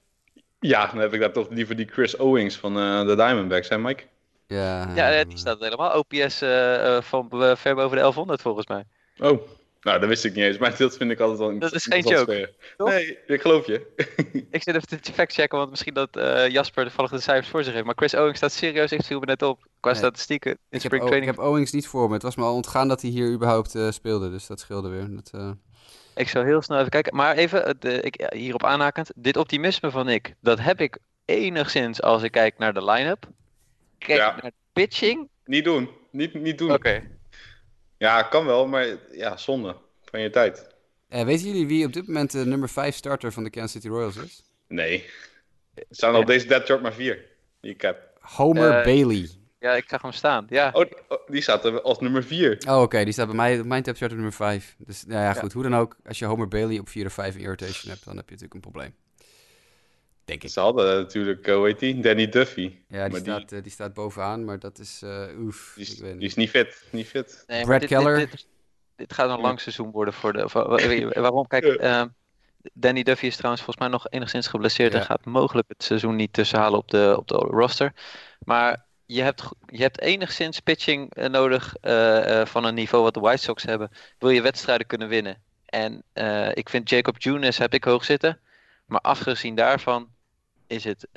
ja, 0.67 0.87
dan 0.87 0.97
heb 0.97 1.13
ik 1.13 1.19
daar 1.19 1.31
toch 1.31 1.47
liever 1.49 1.75
die 1.75 1.87
Chris 1.91 2.17
Owings 2.17 2.55
van 2.55 2.77
uh, 2.77 3.05
de 3.07 3.15
Diamondbacks, 3.15 3.69
hè 3.69 3.77
Mike? 3.77 4.03
Ja, 4.47 4.91
ja, 4.95 5.23
die 5.23 5.37
staat 5.37 5.59
helemaal 5.59 5.97
OPS 5.97 6.41
uh, 6.41 7.01
van 7.01 7.29
uh, 7.33 7.55
ver 7.55 7.75
boven 7.75 7.95
de 7.95 8.01
1100 8.01 8.41
volgens 8.41 8.67
mij. 8.67 8.83
Oh, 9.19 9.41
nou, 9.85 9.99
dat 9.99 10.09
wist 10.09 10.25
ik 10.25 10.33
niet 10.33 10.43
eens. 10.43 10.57
Maar 10.57 10.77
dat 10.77 10.97
vind 10.97 11.11
ik 11.11 11.19
altijd 11.19 11.39
wel 11.39 11.59
Dat 11.59 11.73
is 11.73 11.85
geen 11.85 12.07
joke. 12.07 12.53
Nee, 12.77 13.17
ik 13.27 13.41
geloof 13.41 13.65
je. 13.65 13.87
ik 14.51 14.63
zit 14.63 14.75
even 14.75 15.01
te 15.01 15.13
factchecken, 15.13 15.57
want 15.57 15.69
misschien 15.69 15.93
dat 15.93 16.17
uh, 16.17 16.49
Jasper 16.49 16.83
de 16.83 16.91
volgende 16.91 17.21
cijfers 17.21 17.49
voor 17.49 17.63
zich 17.63 17.73
heeft. 17.73 17.85
Maar 17.85 17.95
Chris 17.95 18.15
Owings 18.15 18.37
staat 18.37 18.51
serieus, 18.51 18.91
ik 18.91 19.03
viel 19.03 19.19
me 19.19 19.25
net 19.25 19.41
op. 19.41 19.67
Qua 19.79 19.91
nee. 19.91 19.99
statistieken 19.99 20.51
in 20.51 20.57
ik 20.69 20.79
spring 20.79 21.01
heb 21.01 21.01
training. 21.01 21.31
Ik 21.31 21.37
heb 21.37 21.47
Owings 21.47 21.71
niet 21.71 21.87
voor 21.87 22.07
me. 22.07 22.13
Het 22.13 22.23
was 22.23 22.35
me 22.35 22.43
al 22.43 22.55
ontgaan 22.55 22.87
dat 22.87 23.01
hij 23.01 23.09
hier 23.09 23.31
überhaupt 23.31 23.75
uh, 23.75 23.91
speelde. 23.91 24.29
Dus 24.29 24.47
dat 24.47 24.59
scheelde 24.59 24.89
weer. 24.89 25.07
Dat, 25.09 25.31
uh... 25.35 25.51
Ik 26.15 26.29
zou 26.29 26.45
heel 26.45 26.61
snel 26.61 26.77
even 26.77 26.89
kijken. 26.89 27.15
Maar 27.15 27.35
even 27.35 27.75
de, 27.79 28.01
ik, 28.01 28.29
hierop 28.33 28.63
aanhakend. 28.63 29.11
Dit 29.15 29.37
optimisme 29.37 29.91
van 29.91 30.09
ik, 30.09 30.33
dat 30.39 30.59
heb 30.59 30.81
ik 30.81 30.97
enigszins 31.25 32.01
als 32.01 32.23
ik 32.23 32.31
kijk 32.31 32.57
naar 32.57 32.73
de 32.73 32.85
line-up. 32.85 33.27
Kijk 33.97 34.19
Ja. 34.19 34.31
naar 34.31 34.41
de 34.41 34.53
pitching. 34.73 35.29
Niet 35.45 35.63
doen. 35.63 35.89
Niet, 36.11 36.33
niet 36.33 36.57
doen. 36.57 36.71
Oké. 36.71 37.03
Ja, 37.97 38.23
kan 38.23 38.45
wel, 38.45 38.67
maar 38.67 38.87
ja, 39.11 39.37
zonde 39.37 39.75
van 40.03 40.19
je 40.21 40.29
tijd. 40.29 40.67
Eh, 41.09 41.23
weten 41.23 41.45
jullie 41.47 41.67
wie 41.67 41.85
op 41.85 41.93
dit 41.93 42.07
moment 42.07 42.31
de 42.31 42.45
nummer 42.45 42.69
5 42.69 42.95
starter 42.95 43.31
van 43.31 43.43
de 43.43 43.49
Kansas 43.49 43.71
City 43.71 43.87
Royals 43.87 44.15
is? 44.17 44.43
Nee. 44.67 45.05
Er 45.73 45.83
staan 45.89 46.15
op 46.15 46.25
deze 46.25 46.47
chart 46.63 46.81
maar 46.81 46.93
vier. 46.93 47.25
Die 47.61 47.71
ik 47.73 47.81
heb. 47.81 48.17
Homer 48.19 48.77
Eh, 48.77 48.83
Bailey. 48.83 49.29
Ja, 49.65 49.73
ik 49.75 49.85
zag 49.89 50.01
hem 50.01 50.11
staan. 50.11 50.45
Ja. 50.49 50.69
Oh, 50.73 50.85
oh, 51.07 51.17
die 51.27 51.41
staat 51.41 51.65
er 51.65 51.81
als 51.81 51.99
nummer 51.99 52.23
vier. 52.23 52.57
Oh, 52.67 52.81
oké, 52.81 53.03
die 53.03 53.13
staat 53.13 53.25
bij 53.27 53.35
mij 53.35 53.59
op 53.59 53.65
mijn 53.65 53.83
chart 53.83 54.01
op 54.01 54.09
nummer 54.11 54.33
5. 54.33 54.75
Dus 54.77 55.05
nou 55.05 55.19
ja, 55.21 55.25
Ja. 55.25 55.33
goed, 55.33 55.53
hoe 55.53 55.63
dan 55.63 55.75
ook. 55.75 55.95
Als 56.07 56.19
je 56.19 56.25
Homer 56.25 56.47
Bailey 56.47 56.79
op 56.79 56.89
4 56.89 57.05
of 57.05 57.13
5 57.13 57.35
in 57.35 57.41
je 57.41 57.47
rotation 57.47 57.91
hebt, 57.91 58.05
dan 58.05 58.15
heb 58.15 58.25
je 58.25 58.31
natuurlijk 58.35 58.53
een 58.53 58.71
probleem. 58.71 58.95
Denk 60.25 60.43
ik. 60.43 60.49
Ze 60.49 60.59
hadden 60.59 60.95
natuurlijk, 60.97 61.47
eh, 61.47 61.55
hoe 61.55 61.65
heet 61.65 61.79
die? 61.79 61.99
Danny 61.99 62.29
Duffy. 62.29 62.75
Ja, 62.87 63.03
die, 63.03 63.11
Maar 63.11 63.19
staat, 63.19 63.51
eh, 63.51 63.61
die 63.63 63.71
staat 63.71 63.93
bovenaan, 63.93 64.45
maar 64.45 64.59
dat 64.59 64.79
is, 64.79 65.01
eh 65.03 65.23
oef, 65.39 65.71
Die 65.75 65.83
is, 65.85 65.93
ik 65.93 65.99
weet 65.99 66.09
die 66.11 66.19
niet. 66.19 66.29
is 66.29 66.35
niet 66.35 66.49
fit. 66.49 66.83
Niet 66.91 67.07
fit. 67.07 67.43
Nee, 67.47 67.63
Brad 67.65 67.79
dit, 67.79 67.89
Keller. 67.89 68.17
Dit, 68.17 68.31
dit, 68.31 68.47
dit 68.95 69.13
gaat 69.13 69.29
een 69.29 69.39
lang 69.41 69.59
seizoen 69.61 69.91
worden 69.91 70.13
voor 70.13 70.33
de. 70.33 70.49
voor- 70.49 70.67
waarom? 71.21 71.47
Kijk, 71.47 71.63
ehm, 71.65 72.07
Danny 72.73 73.03
Duffy 73.03 73.25
is 73.25 73.35
trouwens 73.35 73.63
volgens 73.63 73.85
mij 73.85 73.95
nog 73.95 74.09
enigszins 74.09 74.47
geblesseerd 74.47 74.93
Ja. 74.93 74.99
en 74.99 75.05
gaat 75.05 75.25
mogelijk 75.25 75.67
het 75.67 75.83
seizoen 75.83 76.15
niet 76.15 76.33
tussenhalen 76.33 76.79
op 76.79 76.87
de, 76.91 77.13
op 77.17 77.27
de 77.27 77.35
roster. 77.35 77.93
Maar 78.39 78.84
je 79.05 79.21
hebt, 79.21 79.49
je 79.65 79.81
hebt 79.81 80.01
enigszins 80.01 80.59
pitching 80.59 81.13
eh, 81.13 81.29
nodig 81.29 81.75
eh, 81.81 82.41
eh, 82.41 82.47
van 82.47 82.63
een 82.63 82.73
niveau 82.73 83.03
wat 83.03 83.13
de 83.13 83.19
White 83.19 83.43
Sox 83.43 83.63
hebben. 83.63 83.91
Wil 84.19 84.29
je 84.29 84.41
wedstrijden 84.41 84.87
kunnen 84.87 85.07
winnen? 85.07 85.37
En 85.65 86.03
ik 86.53 86.69
vind 86.69 86.89
Jacob 86.89 87.21
Junis 87.21 87.57
heb 87.57 87.73
ik 87.73 87.83
hoog 87.83 88.05
zitten. 88.05 88.39
Maar 88.85 88.99
afgezien 88.99 89.55
daarvan 89.55 90.07
is 90.67 90.83
het, 90.83 91.07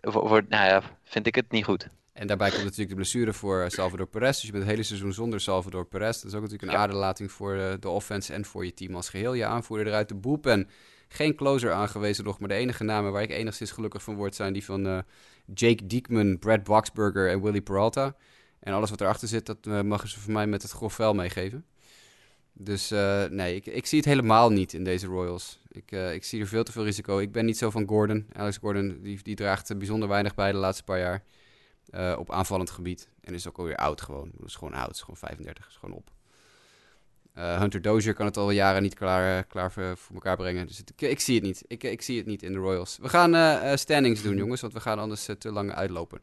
voor, 0.00 0.28
voor- 0.28 0.44
nou 0.48 0.66
ja, 0.66 0.82
vind 1.04 1.26
ik 1.26 1.34
het 1.34 1.50
niet 1.50 1.64
goed. 1.64 1.88
En 2.12 2.26
daarbij 2.26 2.50
komt 2.50 2.62
natuurlijk 2.62 2.88
de 2.88 2.94
blessure 2.94 3.32
voor 3.32 3.70
Salvador 3.70 4.06
Perez. 4.06 4.34
Dus 4.34 4.42
je 4.42 4.50
bent 4.50 4.62
het 4.62 4.72
hele 4.72 4.82
seizoen 4.84 5.12
zonder 5.12 5.40
Salvador 5.40 5.86
Perez. 5.86 6.16
Dat 6.16 6.24
is 6.30 6.34
ook 6.34 6.42
natuurlijk 6.42 6.72
een 6.72 6.78
Ja. 6.78 6.84
aderlating 6.84 7.32
voor 7.32 7.76
de 7.80 7.88
offense 7.88 8.32
en 8.32 8.44
voor 8.44 8.64
je 8.64 8.74
team 8.74 8.94
als 8.94 9.08
geheel. 9.08 9.34
Je 9.34 9.44
aanvoerder 9.46 9.86
eruit 9.86 10.08
de 10.08 10.14
bullpen. 10.14 10.70
Geen 11.08 11.34
closer 11.34 11.72
aangewezen 11.72 12.24
nog, 12.24 12.38
maar 12.38 12.48
de 12.48 12.54
enige 12.54 12.84
namen 12.84 13.12
waar 13.12 13.22
ik 13.22 13.30
enigszins 13.30 13.70
gelukkig 13.70 14.02
van 14.02 14.14
word 14.14 14.34
zijn 14.34 14.52
die 14.52 14.64
van 14.64 14.86
eh, 14.86 14.98
Jake 15.54 15.86
Diekman, 15.86 16.38
Brad 16.38 16.64
Boxberger 16.64 17.30
en 17.30 17.42
Willie 17.42 17.60
Peralta. 17.60 18.16
En 18.58 18.72
alles 18.72 18.90
wat 18.90 19.00
erachter 19.00 19.28
zit, 19.28 19.46
dat 19.46 19.58
eh, 19.66 19.80
mogen 19.80 20.08
ze 20.08 20.20
van 20.20 20.32
mij 20.32 20.46
met 20.46 20.62
het 20.62 20.70
grof 20.70 20.94
vel 20.94 21.14
meegeven. 21.14 21.64
Dus 22.52 22.90
eh, 22.90 23.24
nee, 23.24 23.54
ik, 23.54 23.66
ik 23.66 23.86
zie 23.86 23.98
het 23.98 24.08
helemaal 24.08 24.50
niet 24.50 24.72
in 24.72 24.84
deze 24.84 25.06
Royals. 25.06 25.58
Ik, 25.68 25.90
ik 25.90 26.24
zie 26.24 26.40
er 26.40 26.46
veel 26.46 26.64
te 26.64 26.72
veel 26.72 26.84
risico. 26.84 27.18
Ik 27.18 27.32
ben 27.32 27.44
niet 27.44 27.58
zo 27.58 27.70
van 27.70 27.88
Gordon. 27.88 28.26
Alex 28.32 28.56
Gordon 28.56 28.98
die, 29.02 29.22
die 29.22 29.34
draagt 29.34 29.78
bijzonder 29.78 30.08
weinig 30.08 30.34
bij 30.34 30.52
de 30.52 30.58
laatste 30.58 30.84
paar 30.84 30.98
jaar. 30.98 31.24
op 32.18 32.30
aanvallend 32.30 32.70
gebied. 32.70 33.08
En 33.20 33.34
is 33.34 33.48
ook 33.48 33.58
alweer 33.58 33.76
oud 33.76 34.00
gewoon. 34.00 34.30
Dat 34.36 34.48
is 34.48 34.54
gewoon 34.54 34.74
oud. 34.74 34.90
is 34.90 35.00
gewoon 35.00 35.16
35. 35.16 35.68
is 35.68 35.76
gewoon 35.76 35.96
op. 35.96 36.15
Eh, 37.36 37.58
Hunter 37.58 37.82
Dozier 37.82 38.14
kan 38.14 38.26
het 38.26 38.36
al 38.36 38.50
jaren 38.50 38.82
niet 38.82 38.94
klaar, 38.94 39.38
eh, 39.38 39.44
klaar 39.48 39.72
voor, 39.72 39.96
voor 39.96 40.14
elkaar 40.14 40.36
brengen. 40.36 40.66
Dus 40.66 40.78
het- 40.78 40.92
ik, 40.96 41.00
ik 41.00 41.20
zie 41.20 41.34
het 41.34 41.44
niet. 41.44 41.62
Ik, 41.66 41.82
ik 41.84 42.02
zie 42.02 42.16
het 42.18 42.26
niet 42.26 42.42
in 42.42 42.52
de 42.52 42.58
Royals. 42.58 42.98
We 43.00 43.08
gaan 43.08 43.34
eh, 43.34 43.76
standings 43.76 44.22
doen, 44.22 44.36
jongens. 44.36 44.60
Want 44.60 44.72
we 44.72 44.80
gaan 44.80 44.98
anders 44.98 45.28
te 45.38 45.52
lang 45.52 45.72
uitlopen. 45.74 46.20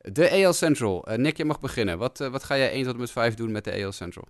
De 0.00 0.30
AL 0.30 0.52
Central. 0.52 1.06
Nick, 1.16 1.36
je 1.36 1.44
mag 1.44 1.60
beginnen. 1.60 1.98
Wat, 1.98 2.18
wat 2.18 2.44
ga 2.44 2.56
jij 2.56 2.70
1 2.72 2.84
tot 2.84 2.92
en 2.94 3.00
met 3.00 3.10
5 3.10 3.34
doen 3.34 3.52
met 3.52 3.64
de 3.64 3.82
AL 3.84 3.92
Central? 3.92 4.28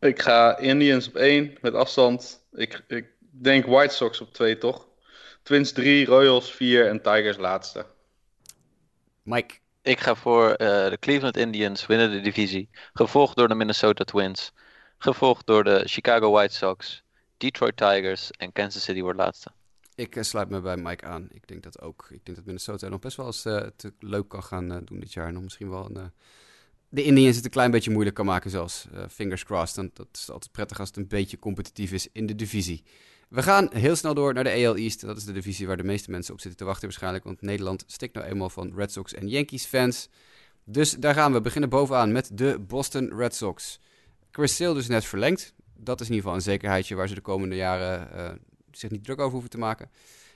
Ik 0.00 0.22
ga 0.22 0.58
Indians 0.58 1.08
op 1.08 1.14
1 1.16 1.56
met 1.60 1.74
afstand. 1.74 2.40
Ik, 2.52 2.82
ik 2.88 3.06
denk 3.18 3.66
White 3.66 3.94
Sox 3.94 4.20
op 4.20 4.32
2, 4.32 4.58
toch? 4.58 4.86
Twins 5.42 5.72
3, 5.72 6.06
Royals 6.06 6.52
4 6.52 6.88
en 6.88 7.02
Tigers 7.02 7.36
laatste. 7.36 7.86
Mike. 9.22 9.54
Ik 9.82 10.00
ga 10.00 10.14
voor 10.14 10.50
eh, 10.50 10.90
de 10.90 10.96
Cleveland 11.00 11.36
Indians 11.36 11.86
winnen 11.86 12.10
de 12.10 12.20
divisie. 12.20 12.68
Gevolgd 12.92 13.36
door 13.36 13.48
de 13.48 13.54
Minnesota 13.54 14.04
Twins. 14.04 14.52
Gevolgd 15.04 15.46
door 15.46 15.64
de 15.64 15.82
Chicago 15.84 16.30
White 16.30 16.54
Sox. 16.54 17.02
Detroit 17.36 17.76
Tigers 17.76 18.30
en 18.30 18.52
Kansas 18.52 18.82
City 18.82 19.00
wordt 19.00 19.18
laatste. 19.18 19.50
Ik 19.94 20.16
eh, 20.16 20.22
sluit 20.22 20.48
me 20.48 20.60
bij 20.60 20.76
Mike 20.76 21.04
aan. 21.06 21.28
Ik 21.30 21.48
denk 21.48 21.62
dat 21.62 21.80
ook. 21.80 22.06
Ik 22.10 22.24
denk 22.24 22.36
dat 22.36 22.46
Minnesota 22.46 22.88
nog 22.88 23.00
best 23.00 23.16
wel 23.16 23.26
eens 23.26 23.44
eh, 23.44 23.66
te 23.76 23.92
leuk 23.98 24.28
kan 24.28 24.42
gaan 24.42 24.72
eh, 24.72 24.78
doen 24.84 25.00
dit 25.00 25.12
jaar. 25.12 25.32
Nog 25.32 25.42
misschien 25.42 25.70
wel 25.70 25.90
de 26.88 27.02
Indians 27.02 27.36
het 27.36 27.44
een 27.44 27.50
klein 27.50 27.70
beetje 27.70 27.90
moeilijk 27.90 28.16
kan 28.16 28.26
maken 28.26 28.50
zelfs. 28.50 28.86
Fingers 29.10 29.44
crossed. 29.44 29.76
Dan, 29.76 29.90
dat 29.94 30.06
is 30.12 30.30
altijd 30.30 30.52
prettig 30.52 30.78
als 30.78 30.88
het 30.88 30.96
een 30.96 31.08
beetje 31.08 31.38
competitief 31.38 31.92
is 31.92 32.08
in 32.12 32.26
de 32.26 32.34
divisie. 32.34 32.82
We 33.28 33.42
gaan 33.42 33.68
heel 33.72 33.96
snel 33.96 34.14
door 34.14 34.34
naar 34.34 34.44
de 34.44 34.66
AL 34.66 34.76
East. 34.76 35.00
Dat 35.00 35.16
is 35.16 35.24
de 35.24 35.32
divisie 35.32 35.66
waar 35.66 35.76
de 35.76 35.84
meeste 35.84 36.10
mensen 36.10 36.32
op 36.32 36.40
zitten 36.40 36.58
te 36.58 36.66
wachten 36.66 36.84
waarschijnlijk. 36.84 37.24
Want 37.24 37.42
Nederland 37.42 37.84
stikt 37.86 38.14
nou 38.14 38.26
eenmaal 38.26 38.50
van 38.50 38.72
Red 38.74 38.92
Sox 38.92 39.14
en 39.14 39.28
Yankees 39.28 39.64
fans. 39.64 40.08
Dus 40.64 40.92
daar 40.92 41.14
gaan 41.14 41.30
we. 41.30 41.36
We 41.36 41.42
beginnen 41.42 41.70
bovenaan 41.70 42.12
met 42.12 42.30
de 42.32 42.58
Boston 42.58 43.12
Red 43.16 43.34
Sox. 43.34 43.80
Chris 44.34 44.56
Sale 44.56 44.74
dus 44.74 44.88
net 44.88 45.04
verlengd. 45.04 45.54
Dat 45.76 46.00
is 46.00 46.06
in 46.06 46.14
ieder 46.14 46.30
geval 46.30 46.34
een 46.34 46.52
zekerheidje 46.52 46.94
waar 46.94 47.08
ze 47.08 47.14
de 47.14 47.20
komende 47.20 47.56
jaren 47.56 48.12
eh, 48.12 48.30
zich 48.70 48.90
niet 48.90 49.04
druk 49.04 49.18
over 49.18 49.32
hoeven 49.32 49.50
te 49.50 49.58
maken. 49.58 49.90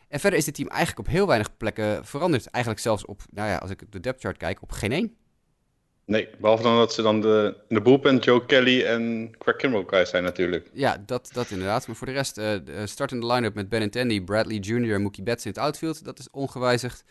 En 0.08 0.20
verder 0.20 0.38
is 0.38 0.44
dit 0.44 0.54
team 0.54 0.68
eigenlijk 0.68 1.08
op 1.08 1.14
heel 1.14 1.26
weinig 1.26 1.56
plekken 1.56 2.04
veranderd. 2.04 2.46
Eigenlijk 2.46 2.82
zelfs 2.82 3.04
op, 3.04 3.22
nou 3.30 3.48
ja, 3.48 3.56
als 3.56 3.70
ik 3.70 3.82
op 3.82 3.92
de 3.92 4.00
depth 4.00 4.20
chart 4.20 4.36
kijk, 4.36 4.62
op 4.62 4.72
geen 4.72 4.92
één. 4.92 5.16
Nee, 6.04 6.28
behalve 6.38 6.62
dan 6.62 6.76
dat 6.76 6.92
ze 6.92 7.02
dan 7.02 7.20
de, 7.20 7.56
de 7.68 7.82
bullpen 7.82 8.18
Joe 8.18 8.46
Kelly 8.46 8.84
en 8.84 9.30
Craig 9.38 9.56
Kimbrell 9.56 9.84
kwijt 9.84 10.08
zijn 10.08 10.22
natuurlijk. 10.22 10.70
Ja, 10.72 11.02
dat, 11.06 11.30
dat 11.32 11.50
inderdaad. 11.50 11.86
Maar 11.86 11.96
voor 11.96 12.06
de 12.06 12.12
rest, 12.12 12.38
eh 12.38 12.54
de 12.64 12.86
startende 12.86 13.26
line-up 13.26 13.54
met 13.54 13.68
Benintendi, 13.68 14.22
Bradley 14.22 14.56
Jr. 14.56 14.94
en 14.94 15.02
Mookie 15.02 15.22
Betts 15.22 15.44
in 15.44 15.50
het 15.50 15.60
outfield. 15.60 16.04
Dat 16.04 16.18
is 16.18 16.30
ongewijzigd. 16.30 17.04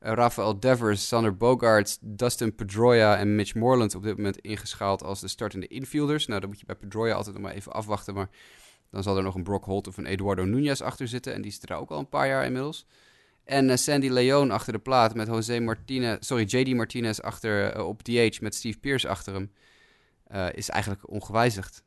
Rafael 0.00 0.60
Devers, 0.60 1.08
Sander 1.08 1.36
Bogarts, 1.36 1.98
Dustin 2.00 2.54
Pedroia 2.54 3.16
en 3.16 3.34
Mitch 3.34 3.54
Moreland 3.54 3.94
op 3.94 4.02
dit 4.02 4.16
moment 4.16 4.38
ingeschaald 4.38 5.02
als 5.02 5.20
de 5.20 5.28
startende 5.28 5.66
infielders. 5.66 6.26
Nou, 6.26 6.40
dan 6.40 6.48
moet 6.48 6.60
je 6.60 6.66
bij 6.66 6.74
Pedroia 6.76 7.14
altijd 7.14 7.34
nog 7.34 7.44
maar 7.44 7.54
even 7.54 7.72
afwachten. 7.72 8.14
Maar 8.14 8.28
dan 8.90 9.02
zal 9.02 9.16
er 9.16 9.22
nog 9.22 9.34
een 9.34 9.42
Brock 9.42 9.64
Holt 9.64 9.86
of 9.86 9.96
een 9.96 10.06
Eduardo 10.06 10.44
Nunez 10.44 10.80
achter 10.80 11.08
zitten. 11.08 11.34
En 11.34 11.42
die 11.42 11.52
zit 11.52 11.70
er 11.70 11.76
ook 11.76 11.90
al 11.90 11.98
een 11.98 12.08
paar 12.08 12.26
jaar 12.26 12.44
inmiddels. 12.44 12.86
En 13.44 13.70
eh, 13.70 13.76
Sandy 13.76 14.08
Leon 14.08 14.50
achter 14.50 14.72
de 14.72 14.78
plaat 14.78 15.14
met 15.14 15.26
Jose 15.26 15.60
Martinez, 15.60 16.16
sorry, 16.20 16.44
JD 16.44 16.74
Martinez 16.74 17.18
achter, 17.18 17.72
eh, 17.72 17.86
op 17.86 18.02
DH 18.02 18.40
met 18.40 18.54
Steve 18.54 18.78
Pierce 18.78 19.08
achter 19.08 19.34
hem. 19.34 19.52
eh, 20.26 20.46
is 20.52 20.68
eigenlijk 20.68 21.10
ongewijzigd. 21.10 21.84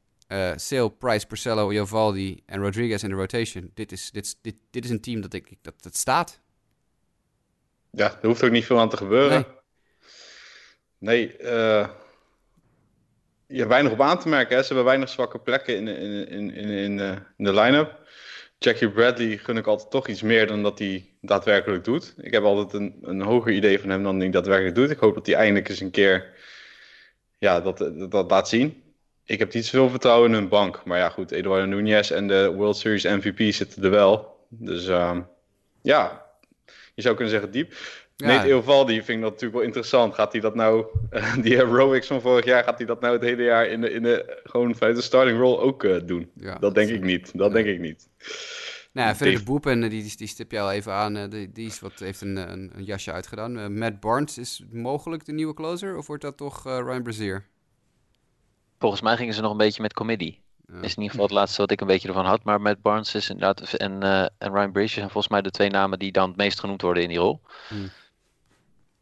Sale, 0.56 0.92
Price, 0.92 1.28
Porcello, 1.28 1.74
Jovaldi 1.74 2.42
en 2.46 2.62
Rodriguez 2.62 3.04
in 3.04 3.10
de 3.10 3.16
rotation. 3.16 3.72
Dit 3.74 3.92
is, 3.92 4.12
dit, 4.12 4.38
dit, 4.42 4.56
dit 4.70 4.84
is 4.84 4.90
een 4.90 5.02
team 5.02 5.22
dat, 5.22 5.34
ik, 5.34 5.56
dat, 5.62 5.84
dat 5.84 5.96
staat. 5.96 6.40
Ja, 7.96 8.18
er 8.22 8.28
hoeft 8.28 8.44
ook 8.44 8.52
niet 8.52 8.66
veel 8.66 8.80
aan 8.80 8.90
te 8.90 8.98
gebeuren. 8.98 9.46
Nee, 10.98 11.38
eh 11.38 11.88
je 13.54 13.60
hebt 13.60 13.72
weinig 13.72 13.92
op 13.92 14.02
aan 14.02 14.20
te 14.20 14.30
merken. 14.30 14.56
Hè? 14.56 14.62
Ze 14.62 14.68
hebben 14.68 14.86
weinig 14.86 15.10
zwakke 15.10 15.40
plekken 15.40 15.76
in, 15.76 15.88
in, 15.88 16.28
in, 16.28 16.54
in, 16.54 16.70
in, 16.70 17.00
eh, 17.00 17.16
in 17.38 17.44
de 17.44 17.54
line-up. 17.54 18.00
Jackie 18.58 18.90
Bradley 18.90 19.38
gun 19.38 19.58
ik 19.58 19.68
altijd 19.68 19.92
toch 19.92 20.08
iets 20.08 20.22
meer 20.22 20.48
dan 20.48 20.64
dat 20.64 20.80
hij 20.80 21.06
daadwerkelijk 21.22 21.84
doet. 21.84 22.14
Ik 22.18 22.32
heb 22.32 22.44
altijd 22.44 22.74
een, 22.74 22.98
een 23.02 23.22
hoger 23.22 23.52
idee 23.52 23.80
van 23.80 23.90
hem 23.90 24.04
dan 24.04 24.20
hij 24.20 24.30
daadwerkelijk 24.30 24.76
doet. 24.76 24.90
Ik 24.90 25.00
hoop 25.00 25.14
dat 25.14 25.26
hij 25.26 25.36
eindelijk 25.36 25.70
eens 25.70 25.80
een 25.80 25.92
keer 25.92 26.34
ja, 27.38 27.62
dat, 27.62 27.78
dat, 27.78 28.12
dat 28.12 28.32
laat 28.32 28.50
zien. 28.50 28.84
Ik 29.26 29.40
heb 29.40 29.54
niet 29.54 29.66
zoveel 29.66 29.90
vertrouwen 29.90 30.30
in 30.30 30.36
hun 30.36 30.48
bank. 30.48 30.86
Maar 30.86 30.98
ja, 30.98 31.10
goed, 31.10 31.32
Eduardo 31.32 31.66
Nunez 31.66 32.12
en 32.12 32.28
de 32.28 32.52
World 32.54 32.78
Series 32.78 33.04
MVP 33.04 33.54
zitten 33.54 33.84
er 33.84 33.90
wel. 33.90 34.46
Dus 34.50 34.88
ehm, 34.88 35.22
ja, 35.82 36.23
je 36.94 37.02
zou 37.02 37.16
kunnen 37.16 37.34
zeggen 37.34 37.52
diep. 37.52 37.74
Ja. 38.16 38.28
Nate 38.28 38.48
Eovaldi 38.48 38.94
vind 38.94 39.08
ik 39.08 39.22
dat 39.22 39.32
natuurlijk 39.32 39.54
wel 39.54 39.64
interessant. 39.64 40.14
Gaat 40.14 40.32
hij 40.32 40.42
dat 40.42 40.56
nou, 40.56 40.86
eh, 41.10 41.38
die 41.44 41.58
aerobics 41.60 42.08
van 42.08 42.22
vorig 42.22 42.46
jaar, 42.46 42.64
gaat 42.64 42.78
hij 42.78 42.88
dat 42.88 43.02
nou 43.02 43.14
het 43.14 43.24
hele 43.24 43.44
jaar 43.44 43.68
in 43.68 43.82
de, 43.82 43.90
in 43.90 44.04
de, 44.04 44.42
gewoon 44.44 44.76
vanuit 44.76 44.96
de 44.96 45.02
starting 45.02 45.40
role 45.40 45.58
ook 45.58 45.84
eh, 45.84 45.96
doen? 46.06 46.32
Ja, 46.36 46.58
dat 46.60 46.76
denk 46.76 46.90
ik 46.90 47.04
niet. 47.04 47.32
Dat 47.38 47.52
denk 47.52 47.68
ik 47.68 47.80
niet. 47.80 48.10
Nou 48.92 49.08
ja, 49.08 49.16
verder 49.16 49.34
de 49.34 49.40
Tegen- 49.40 49.46
boepen, 49.46 49.84
eh, 49.84 49.90
die, 49.90 50.02
die, 50.02 50.18
die 50.18 50.28
stip 50.28 50.52
je 50.52 50.60
al 50.60 50.72
even 50.72 50.94
aan. 50.94 51.30
Die, 51.30 51.52
die 51.52 51.66
is 51.66 51.80
wat, 51.80 52.00
heeft 52.00 52.22
een, 52.22 52.36
een, 52.36 52.72
een 52.76 52.84
jasje 52.84 53.12
uitgedaan. 53.12 53.78
Matt 53.78 54.00
Barnes 54.00 54.38
is 54.38 54.64
mogelijk 54.72 55.26
de 55.26 55.32
nieuwe 55.32 55.54
closer? 55.54 55.98
Of 55.98 56.08
wordt 56.08 56.24
dat 56.24 56.38
toch 56.38 56.66
eh, 56.66 56.78
Ryan 56.78 57.04
Brazier? 57.04 57.46
Volgens 58.80 59.02
mij 59.02 59.18
gingen 59.18 59.34
ze 59.34 59.42
nog 59.42 59.52
een 59.52 59.58
beetje 59.58 59.82
met 59.82 59.94
comedy. 59.94 60.38
Ja. 60.68 60.82
Is 60.82 60.96
in 60.96 61.02
ieder 61.02 61.10
geval 61.10 61.26
het 61.26 61.34
laatste 61.34 61.62
wat 61.62 61.72
ik 61.72 61.82
een 61.82 61.88
beetje 61.88 62.08
ervan 62.08 62.26
had. 62.26 62.44
Maar 62.44 62.62
Matt 62.62 62.82
Barnes 62.82 63.16
is 63.16 63.30
inderdaad 63.30 63.74
en, 63.74 64.04
eh, 64.04 64.22
en 64.22 64.54
Ryan 64.54 64.72
Brazier 64.72 64.90
zijn 64.90 65.10
volgens 65.10 65.34
mij 65.34 65.42
de 65.42 65.52
twee 65.52 65.70
namen 65.70 66.00
die 66.00 66.12
dan 66.12 66.28
het 66.28 66.38
meest 66.38 66.60
genoemd 66.60 66.82
worden 66.82 67.04
in 67.04 67.10
die 67.10 67.18
rol. 67.18 67.42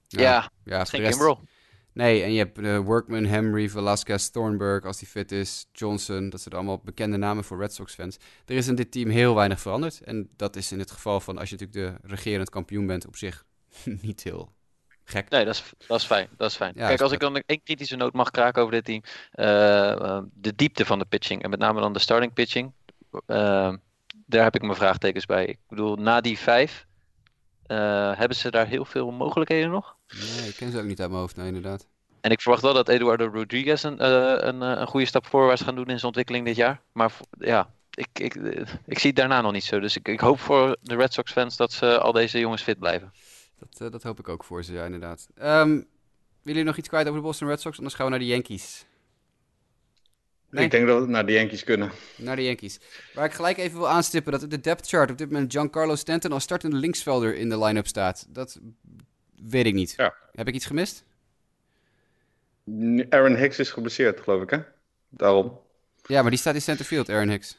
Ja, 0.08 0.52
ja, 0.64 0.78
het 0.78 0.82
is 0.82 0.90
de 0.90 0.98
geen 0.98 1.06
rest-. 1.06 1.50
Nee, 1.94 2.24
en 2.24 2.32
je 2.32 2.38
hebt 2.38 2.58
eh, 2.58 2.80
Workman, 2.80 3.26
Henry, 3.26 3.70
Velasquez, 3.70 4.30
Thornburg 4.30 4.86
als 4.86 4.98
die 4.98 5.08
fit 5.08 5.32
is, 5.32 5.68
Johnson. 5.72 6.30
Dat 6.30 6.42
zijn 6.42 6.56
allemaal 6.56 6.82
bekende 6.84 7.18
namen 7.18 7.44
voor 7.44 7.60
Red 7.60 7.74
Sox 7.74 7.94
fans. 7.94 8.18
Er 8.46 8.56
is 8.56 8.68
in 8.68 8.76
dit 8.76 8.92
team 8.92 9.10
heel 9.10 9.36
weinig 9.36 9.60
veranderd. 9.60 10.02
En 10.02 10.30
dat 10.36 10.56
is 10.56 10.72
in 10.72 10.80
het 10.80 10.92
geval 10.92 11.20
van 11.20 11.38
als 11.38 11.50
je 11.50 11.56
natuurlijk 11.56 12.02
de 12.02 12.08
regerend 12.08 12.50
kampioen 12.50 12.88
bent 12.88 13.08
op 13.08 13.16
zich 13.16 13.44
niet 14.02 14.24
heel 14.24 14.52
gek. 15.03 15.30
Nee, 15.30 15.45
dat 15.45 15.53
is, 15.56 15.64
dat 15.88 15.99
is 15.99 16.06
fijn. 16.06 16.30
Dat 16.38 16.49
is 16.49 16.56
fijn. 16.56 16.73
Ja, 16.76 16.88
Kijk, 16.88 17.02
als 17.02 17.11
ik 17.11 17.19
dan 17.19 17.36
één 17.45 17.64
kritische 17.64 17.95
noot 17.95 18.14
mag 18.14 18.32
kraken 18.32 18.61
over 18.61 18.73
dit 18.73 18.86
team. 18.86 19.02
eh, 19.32 19.91
eh, 19.91 20.23
de 20.34 20.56
diepte 20.56 20.86
van 20.86 20.99
de 20.99 21.06
pitching. 21.06 21.44
En 21.44 21.49
met 21.49 21.60
name 21.60 21.82
dan 21.82 21.94
de 21.94 21.99
starting 21.99 22.34
pitching. 22.34 22.72
eh, 23.26 23.73
daar 24.26 24.44
heb 24.44 24.56
ik 24.56 24.61
mijn 24.61 24.76
vraagtekens 24.76 25.26
bij. 25.26 25.45
Ik 25.45 25.57
bedoel, 25.69 25.95
na 25.95 26.22
die 26.22 26.38
vijf. 26.38 26.86
hebben 28.18 28.38
ze 28.38 28.52
daar 28.52 28.68
heel 28.68 28.86
veel 28.86 29.11
mogelijkheden 29.11 29.69
nog? 29.69 29.95
Nee, 30.38 30.48
ik 30.49 30.56
ken 30.56 30.72
ze 30.72 30.78
ook 30.78 30.84
niet 30.86 30.99
uit 30.99 31.10
mijn 31.10 31.22
hoofd, 31.22 31.36
nee, 31.36 31.48
inderdaad. 31.48 31.88
En 32.22 32.32
ik 32.32 32.41
verwacht 32.41 32.61
wel 32.61 32.73
dat 32.73 32.90
Eduardo 32.90 33.26
Rodriguez 33.34 33.84
een, 33.84 34.06
een, 34.48 34.61
een 34.61 34.88
goede 34.88 35.06
stap 35.06 35.26
voorwaarts 35.26 35.61
gaat 35.61 35.76
doen 35.76 35.86
in 35.86 35.94
zijn 35.94 36.03
ontwikkeling 36.06 36.45
dit 36.45 36.56
jaar. 36.56 36.82
Maar 36.91 37.11
ja, 37.40 37.69
ik, 37.94 38.07
ik, 38.14 38.36
ik 38.86 38.99
zie 38.99 39.10
het 39.10 39.15
daarna 39.15 39.41
nog 39.41 39.52
niet 39.52 39.64
zo. 39.64 39.80
Dus 39.80 39.95
ik, 39.95 40.07
ik 40.07 40.19
hoop 40.19 40.40
voor 40.40 40.78
de 40.82 40.95
Red 40.95 41.14
Sox 41.14 41.32
fans 41.32 41.57
dat 41.57 41.72
ze 41.72 41.99
al 41.99 42.11
deze 42.11 42.40
jongens 42.40 42.61
fit 42.61 42.80
blijven. 42.80 43.14
Dat, 43.70 43.92
dat 43.92 44.04
hoop 44.04 44.20
ik 44.20 44.30
ook 44.30 44.44
voor 44.44 44.64
ze, 44.64 44.74
ja, 44.74 44.86
inderdaad. 44.86 45.28
Um, 45.38 45.44
willen 45.46 45.88
jullie 46.42 46.64
nog 46.64 46.78
iets 46.78 46.88
kwijt 46.88 47.08
over 47.08 47.20
de 47.20 47.26
Boston 47.26 47.48
Red 47.48 47.62
Sox? 47.62 47.78
Anders 47.78 47.96
gaan 47.96 48.06
we 48.06 48.12
naar 48.12 48.20
de 48.20 48.26
Yankees. 48.26 48.86
Nee? 50.50 50.66
Ik 50.66 50.72
denk 50.72 50.88
dat 50.88 51.02
we 51.02 51.10
naar 51.10 51.26
de 51.26 51.32
Yankees 51.32 51.64
kunnen. 51.64 51.92
Naar 52.18 52.36
de 52.36 52.44
Yankees. 52.44 52.80
Waar 53.14 53.26
ik 53.26 53.34
gelijk 53.34 53.58
even 53.58 53.78
wil 53.78 53.90
aanstippen 53.90 54.32
dat 54.32 54.44
op 54.44 54.50
de 54.50 54.60
depth 54.60 54.88
chart 54.88 55.12
op 55.12 55.18
dit 55.18 55.32
moment 55.32 55.52
Giancarlo 55.52 55.96
Stanton 55.96 56.32
als 56.32 56.44
startende 56.44 56.76
linksvelder 56.76 57.36
in 57.36 57.50
de 57.50 57.60
line-up 57.60 57.88
staat. 57.88 58.26
Dat 58.30 58.60
weet 59.50 59.66
ik 59.66 59.74
niet. 59.74 59.94
Ja. 59.98 60.16
Heb 60.32 60.48
ik 60.48 60.54
iets 60.54 60.66
gemist? 60.66 61.04
Aaron 63.10 63.36
Hicks 63.36 63.60
is 63.60 63.72
geblesseerd, 63.72 64.20
geloof 64.20 64.42
ik, 64.42 64.50
hè? 64.50 64.60
Daarom. 65.10 65.60
Ja, 66.06 66.22
maar 66.22 66.32
die 66.32 66.40
staat 66.40 66.56
in 66.56 66.62
centerfield, 66.62 67.10
Aaron 67.10 67.30
Hicks 67.30 67.58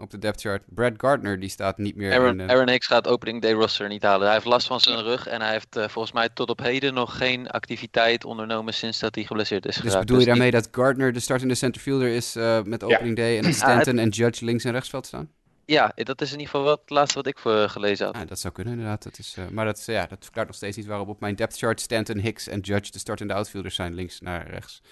op 0.00 0.10
de 0.10 0.18
depth 0.18 0.40
chart. 0.40 0.62
Brad 0.66 0.92
Gardner 0.96 1.40
die 1.40 1.48
staat 1.48 1.78
niet 1.78 1.96
meer 1.96 2.12
Aaron, 2.12 2.40
in... 2.40 2.50
Aaron 2.50 2.68
Hicks 2.68 2.86
gaat 2.86 3.08
opening 3.08 3.42
day 3.42 3.52
roster 3.52 3.88
niet 3.88 4.02
halen. 4.02 4.24
Hij 4.24 4.34
heeft 4.34 4.46
last 4.46 4.66
van 4.66 4.80
zijn 4.80 5.02
rug 5.02 5.26
en 5.26 5.40
hij 5.40 5.52
heeft 5.52 5.76
uh, 5.76 5.88
volgens 5.88 6.14
mij 6.14 6.28
tot 6.28 6.50
op 6.50 6.58
heden 6.58 6.94
nog 6.94 7.16
geen 7.16 7.50
activiteit 7.50 8.24
ondernomen 8.24 8.74
sinds 8.74 8.98
dat 8.98 9.14
hij 9.14 9.24
geblesseerd 9.24 9.66
is 9.66 9.76
Dus 9.76 9.98
bedoel 9.98 10.18
je 10.18 10.24
dus 10.24 10.24
daarmee 10.24 10.50
dat 10.50 10.68
Gardner 10.70 11.12
de 11.12 11.20
startende 11.20 11.54
centerfielder 11.54 12.08
is 12.08 12.36
uh, 12.36 12.62
met 12.62 12.84
opening 12.84 13.16
day 13.16 13.36
en 13.36 13.42
dat 13.50 13.54
Stanton 13.54 13.98
en 13.98 14.08
Judge 14.08 14.44
links 14.44 14.64
en 14.64 14.72
rechtsveld 14.72 15.06
staan? 15.06 15.30
Ja, 15.64 15.92
dat 15.94 16.20
is 16.20 16.32
in 16.32 16.38
ieder 16.38 16.50
geval 16.50 16.66
wat, 16.66 16.80
het 16.80 16.90
laatste 16.90 17.16
wat 17.16 17.26
ik 17.26 17.38
voor 17.38 17.68
gelezen 17.68 18.06
had. 18.06 18.16
Ja, 18.16 18.24
dat 18.24 18.38
zou 18.38 18.54
kunnen 18.54 18.72
inderdaad. 18.72 19.02
Dat 19.02 19.18
is, 19.18 19.36
uh, 19.38 19.48
maar 19.48 19.64
dat, 19.64 19.82
ja, 19.86 20.06
dat 20.06 20.18
verklaart 20.20 20.46
nog 20.46 20.56
steeds 20.56 20.76
niet 20.76 20.86
waarop 20.86 21.08
op 21.08 21.20
mijn 21.20 21.34
depth 21.34 21.58
chart 21.58 21.80
Stanton, 21.80 22.18
Hicks 22.18 22.48
en 22.48 22.60
Judge 22.60 22.90
de 22.92 22.98
startende 22.98 23.34
outfielders 23.34 23.74
zijn 23.74 23.94
links 23.94 24.20
naar 24.20 24.50
rechts. 24.50 24.82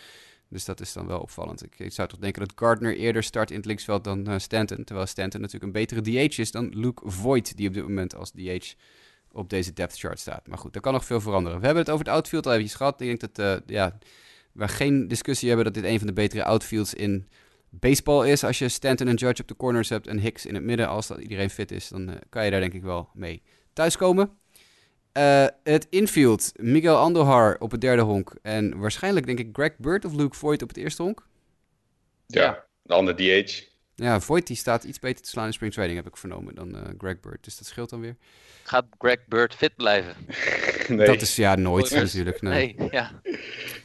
Dus 0.48 0.64
dat 0.64 0.80
is 0.80 0.92
dan 0.92 1.06
wel 1.06 1.20
opvallend. 1.20 1.64
Ik, 1.78 1.92
zou 1.92 2.08
toch 2.08 2.18
denken 2.18 2.40
dat 2.46 2.52
Gardner 2.56 2.96
eerder 2.96 3.22
start 3.22 3.50
in 3.50 3.56
het 3.56 3.66
linksveld 3.66 4.04
dan 4.04 4.30
uh, 4.30 4.38
Stanton. 4.38 4.84
Terwijl 4.84 5.06
Stanton 5.06 5.40
natuurlijk 5.40 5.64
een 5.64 5.80
betere 5.80 6.28
DH 6.28 6.38
is 6.38 6.50
dan 6.50 6.68
Luke 6.68 7.10
Voigt, 7.10 7.56
die 7.56 7.68
op 7.68 7.74
dit 7.74 7.82
moment 7.82 8.14
als 8.14 8.30
DH 8.30 8.74
op 9.32 9.50
deze 9.50 9.72
depth 9.72 9.98
chart 9.98 10.18
staat. 10.18 10.46
Maar 10.46 10.58
goed, 10.58 10.74
er 10.74 10.80
kan 10.80 10.92
nog 10.92 11.04
veel 11.04 11.20
veranderen. 11.20 11.58
We 11.60 11.64
hebben 11.64 11.84
het 11.84 11.92
over 11.92 12.04
het 12.04 12.14
outfield 12.14 12.46
al 12.46 12.52
eventjes 12.52 12.76
gehad. 12.76 13.00
Ik 13.00 13.06
denk 13.06 13.34
dat 13.34 13.38
uh, 13.38 13.66
ja, 13.66 13.98
we 14.52 14.68
geen 14.68 15.08
discussie 15.08 15.48
hebben 15.48 15.66
dat 15.66 15.74
dit 15.74 15.84
een 15.84 15.98
van 15.98 16.06
de 16.06 16.12
betere 16.12 16.44
outfields 16.44 16.94
in 16.94 17.28
baseball 17.70 18.30
is. 18.30 18.44
Als 18.44 18.58
je 18.58 18.68
Stanton 18.68 19.08
en 19.08 19.14
Judge 19.14 19.42
op 19.42 19.48
de 19.48 19.56
corners 19.56 19.88
hebt 19.88 20.06
en 20.06 20.18
Hicks 20.18 20.46
in 20.46 20.54
het 20.54 20.64
midden, 20.64 20.88
als 20.88 21.06
dat 21.06 21.18
iedereen 21.18 21.50
fit 21.50 21.70
is, 21.70 21.88
dan 21.88 22.08
uh, 22.08 22.14
kan 22.28 22.44
je 22.44 22.50
daar 22.50 22.60
denk 22.60 22.74
ik 22.74 22.82
wel 22.82 23.08
mee 23.14 23.42
thuiskomen. 23.72 24.30
Uh, 25.18 25.46
het 25.62 25.86
infield, 25.90 26.52
Miguel 26.56 26.96
Andohar 26.96 27.56
op 27.58 27.70
het 27.70 27.80
derde 27.80 28.02
honk. 28.02 28.34
En 28.42 28.78
waarschijnlijk 28.78 29.26
denk 29.26 29.38
ik 29.38 29.48
Greg 29.52 29.76
Bird 29.76 30.04
of 30.04 30.14
Luke 30.14 30.36
Voigt 30.36 30.62
op 30.62 30.68
het 30.68 30.76
eerste 30.76 31.02
honk. 31.02 31.26
Ja, 32.26 32.64
de 32.82 32.94
andere 32.94 33.44
DH. 33.44 33.62
Ja, 33.94 34.20
Voigt 34.20 34.46
die 34.46 34.56
staat 34.56 34.84
iets 34.84 34.98
beter 34.98 35.22
te 35.22 35.28
slaan 35.28 35.46
in 35.46 35.52
spring 35.52 35.72
training, 35.72 35.98
heb 35.98 36.08
ik 36.08 36.16
vernomen, 36.16 36.54
dan 36.54 36.76
uh, 36.76 36.82
Greg 36.98 37.20
Bird. 37.20 37.44
Dus 37.44 37.58
dat 37.58 37.66
scheelt 37.66 37.90
dan 37.90 38.00
weer. 38.00 38.16
Gaat 38.62 38.84
Greg 38.98 39.18
Bird 39.26 39.54
fit 39.54 39.76
blijven? 39.76 40.14
nee. 40.88 41.06
Dat 41.06 41.20
is 41.20 41.36
ja 41.36 41.54
nooit 41.54 41.90
natuurlijk. 41.90 42.42
Nee, 42.42 42.74
nee 42.76 42.88
ja. 42.90 43.20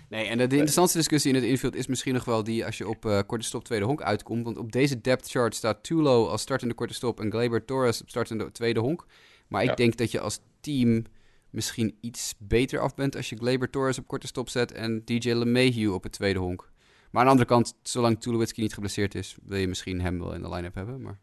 Nee, 0.09 0.25
en 0.27 0.37
de, 0.37 0.47
de 0.47 0.55
interessantste 0.55 0.97
discussie 0.97 1.29
in 1.29 1.35
het 1.35 1.45
infield 1.45 1.75
is 1.75 1.87
misschien 1.87 2.13
nog 2.13 2.25
wel 2.25 2.43
die 2.43 2.65
als 2.65 2.77
je 2.77 2.87
op 2.87 3.05
uh, 3.05 3.19
korte 3.25 3.45
stop 3.45 3.63
tweede 3.63 3.85
honk 3.85 4.01
uitkomt. 4.01 4.43
Want 4.43 4.57
op 4.57 4.71
deze 4.71 5.01
depth 5.01 5.29
chart 5.29 5.55
staat 5.55 5.83
Tulo 5.83 6.27
als 6.27 6.41
startende 6.41 6.73
korte 6.73 6.93
stop 6.93 7.19
en 7.19 7.31
Gleyber 7.31 7.65
Torres 7.65 8.01
op 8.01 8.09
startende 8.09 8.51
tweede 8.51 8.79
honk. 8.79 9.05
Maar 9.47 9.63
ik 9.63 9.77
denk 9.77 9.97
dat 9.97 10.11
je 10.11 10.19
als 10.19 10.39
team 10.59 11.05
misschien 11.53 11.97
iets 12.01 12.33
beter 12.37 12.79
af 12.79 12.95
bent 12.95 13.15
als 13.15 13.29
je 13.29 13.35
Glaber 13.35 13.69
Torres 13.69 13.97
op 13.97 14.07
korte 14.07 14.27
stop 14.27 14.49
zet 14.49 14.71
en 14.71 15.05
DJ 15.05 15.31
LeMahieu 15.31 15.87
op 15.87 16.03
het 16.03 16.11
tweede 16.11 16.39
honk. 16.39 16.71
Maar 17.11 17.21
aan 17.21 17.27
de 17.27 17.31
andere 17.31 17.49
kant, 17.49 17.75
zolang 17.83 18.21
Tulowitzki 18.21 18.61
niet 18.61 18.73
geblesseerd 18.73 19.15
is, 19.15 19.35
wil 19.43 19.57
je 19.57 19.67
misschien 19.67 20.01
hem 20.01 20.19
wel 20.19 20.33
in 20.33 20.41
de 20.41 20.49
line-up 20.49 20.75
hebben. 20.75 21.01
Maar... 21.01 21.19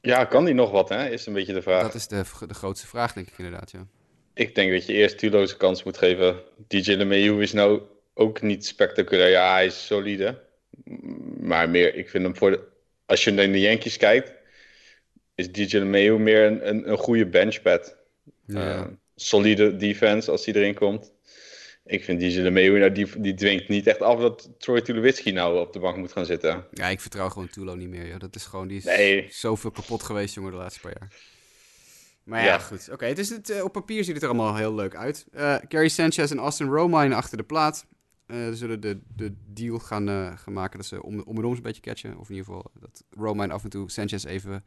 Ja, 0.00 0.24
kan 0.24 0.44
die 0.44 0.54
nog 0.54 0.70
wat, 0.70 0.88
hè? 0.88 1.08
Is 1.08 1.26
een 1.26 1.32
beetje 1.32 1.52
de 1.52 1.62
vraag. 1.62 1.82
Dat 1.82 1.94
is 1.94 2.06
de, 2.06 2.24
de 2.46 2.54
grootste 2.54 2.86
vraag, 2.86 3.12
denk 3.12 3.28
ik 3.28 3.38
inderdaad, 3.38 3.70
ja. 3.70 3.86
Ik 4.34 4.54
denk 4.54 4.72
dat 4.72 4.86
je 4.86 4.92
eerst 4.92 5.18
Tulo 5.18 5.46
zijn 5.46 5.58
kans 5.58 5.82
moet 5.82 5.98
geven. 5.98 6.42
DJ 6.68 6.92
LeMahieu 6.92 7.42
is 7.42 7.52
nou 7.52 7.82
ook 8.14 8.42
niet 8.42 8.66
spectaculair. 8.66 9.30
Ja, 9.30 9.52
hij 9.52 9.66
is 9.66 9.86
solide. 9.86 10.42
Maar 11.40 11.70
meer, 11.70 11.94
ik 11.94 12.08
vind 12.08 12.24
hem 12.24 12.36
voor 12.36 12.50
de... 12.50 12.68
Als 13.06 13.24
je 13.24 13.30
naar 13.30 13.52
de 13.52 13.60
Yankees 13.60 13.96
kijkt, 13.96 14.32
is 15.34 15.52
DJ 15.52 15.76
LeMahieu 15.76 16.18
meer 16.18 16.46
een, 16.46 16.68
een, 16.68 16.90
een 16.90 16.98
goede 16.98 17.26
benchpad. 17.26 17.96
Ja. 18.52 18.76
Uh, 18.76 18.86
solide 19.14 19.76
defense 19.76 20.30
als 20.30 20.44
hij 20.44 20.54
erin 20.54 20.74
komt. 20.74 21.12
Ik 21.84 22.04
vind 22.04 22.20
DJ 22.20 22.40
LeMahieu, 22.40 22.78
nou, 22.78 22.92
die, 22.92 23.20
die 23.20 23.34
dwingt 23.34 23.68
niet 23.68 23.86
echt 23.86 24.00
af 24.00 24.20
dat 24.20 24.50
Troy 24.58 24.80
Tulowitzki 24.80 25.32
nou 25.32 25.60
op 25.60 25.72
de 25.72 25.78
bank 25.78 25.96
moet 25.96 26.12
gaan 26.12 26.26
zitten. 26.26 26.66
Ja, 26.72 26.86
ik 26.86 27.00
vertrouw 27.00 27.28
gewoon 27.28 27.48
Tulo 27.48 27.74
niet 27.74 27.88
meer. 27.88 28.06
Joh. 28.06 28.18
Dat 28.18 28.34
is 28.34 28.44
gewoon, 28.44 28.68
die 28.68 28.76
is 28.76 28.84
nee. 28.84 29.26
zoveel 29.30 29.70
kapot 29.70 30.02
geweest, 30.02 30.34
jongen, 30.34 30.50
de 30.50 30.56
laatste 30.56 30.80
paar 30.80 30.96
jaar. 30.98 31.12
Maar 32.24 32.44
ja, 32.44 32.58
goed. 32.58 32.88
Oké, 32.92 33.04
het 33.04 33.18
is 33.18 33.28
het, 33.28 33.50
uh, 33.50 33.64
op 33.64 33.72
papier 33.72 34.04
ziet 34.04 34.14
het 34.14 34.22
er 34.22 34.28
allemaal 34.28 34.56
heel 34.56 34.74
leuk 34.74 34.96
uit. 34.96 35.26
Uh, 35.34 35.56
Gary 35.68 35.88
Sanchez 35.88 36.30
en 36.30 36.38
Austin 36.38 36.66
Romine 36.66 37.14
achter 37.14 37.36
de 37.36 37.42
plaat. 37.42 37.86
Uh, 38.26 38.52
zullen 38.52 38.80
de, 38.80 39.00
de 39.16 39.34
deal 39.46 39.78
gaan, 39.78 40.38
gaan 40.38 40.52
maken 40.52 40.78
dat 40.78 40.86
ze 40.86 41.02
om, 41.02 41.20
om 41.20 41.36
en 41.36 41.44
om 41.44 41.52
een 41.52 41.62
beetje 41.62 41.82
catchen. 41.82 42.18
Of 42.18 42.28
in 42.28 42.34
ieder 42.34 42.52
geval 42.52 42.70
dat 42.80 43.04
Romine 43.10 43.52
af 43.52 43.64
en 43.64 43.70
toe 43.70 43.90
Sanchez 43.90 44.24
even 44.24 44.64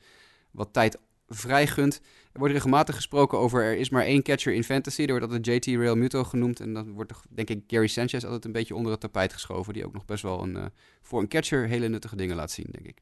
wat 0.51 0.73
tijd 0.73 0.97
vrij 1.27 1.67
gunt. 1.67 2.01
Er 2.33 2.39
wordt 2.39 2.53
regelmatig 2.53 2.95
gesproken 2.95 3.37
over 3.37 3.63
er 3.63 3.77
is 3.77 3.89
maar 3.89 4.03
één 4.03 4.23
catcher 4.23 4.53
in 4.53 4.63
fantasy. 4.63 5.01
Er 5.01 5.09
wordt 5.09 5.25
altijd 5.25 5.65
JT 5.65 5.65
Real 5.65 5.95
Muto 5.95 6.23
genoemd. 6.23 6.59
En 6.59 6.73
dan 6.73 6.91
wordt 6.93 7.13
denk 7.29 7.49
ik 7.49 7.63
Gary 7.67 7.87
Sanchez 7.87 8.23
altijd 8.23 8.45
een 8.45 8.51
beetje 8.51 8.75
onder 8.75 8.91
het 8.91 9.01
tapijt 9.01 9.33
geschoven. 9.33 9.73
Die 9.73 9.85
ook 9.85 9.93
nog 9.93 10.05
best 10.05 10.23
wel 10.23 10.43
een, 10.43 10.55
uh, 10.55 10.65
voor 11.01 11.19
een 11.19 11.27
catcher 11.27 11.67
hele 11.67 11.87
nuttige 11.87 12.15
dingen 12.15 12.35
laat 12.35 12.51
zien, 12.51 12.67
denk 12.71 12.85
ik. 12.85 12.97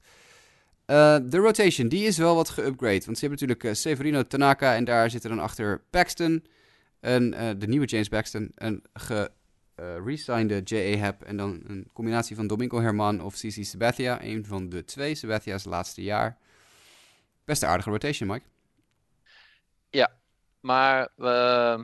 Uh, 0.88 1.18
de 1.24 1.38
rotation, 1.38 1.88
die 1.88 2.06
is 2.06 2.18
wel 2.18 2.36
wat 2.36 2.50
geupgrade. 2.50 3.06
Want 3.06 3.18
ze 3.18 3.26
hebben 3.26 3.40
natuurlijk 3.40 3.64
uh, 3.64 3.74
Severino 3.74 4.24
Tanaka 4.24 4.76
en 4.76 4.84
daar 4.84 5.10
zitten 5.10 5.30
dan 5.30 5.40
achter 5.40 5.84
Paxton. 5.90 6.46
En 7.00 7.32
de 7.60 7.68
nieuwe 7.68 7.86
James 7.86 8.08
Paxton. 8.08 8.52
Een 8.56 8.84
ge 8.94 9.32
resigned 10.04 10.70
J.A. 10.70 10.98
Happ. 10.98 11.24
En 11.24 11.38
dan 11.38 11.62
een 11.68 11.88
combinatie 11.94 12.36
van 12.36 12.48
Domingo 12.48 12.82
Herman 12.82 13.22
of 13.22 13.36
CC 13.36 13.64
Sabathia. 13.66 14.24
Een 14.24 14.46
van 14.46 14.70
de 14.70 14.86
twee. 14.86 15.16
Sabathia's 15.16 15.64
laatste 15.64 16.04
jaar. 16.04 16.38
Best 17.52 17.64
een 17.64 17.70
aardige 17.70 17.90
rotation, 17.90 18.30
Mike. 18.30 18.46
Ja, 19.90 20.12
maar 20.60 21.10
uh, 21.18 21.80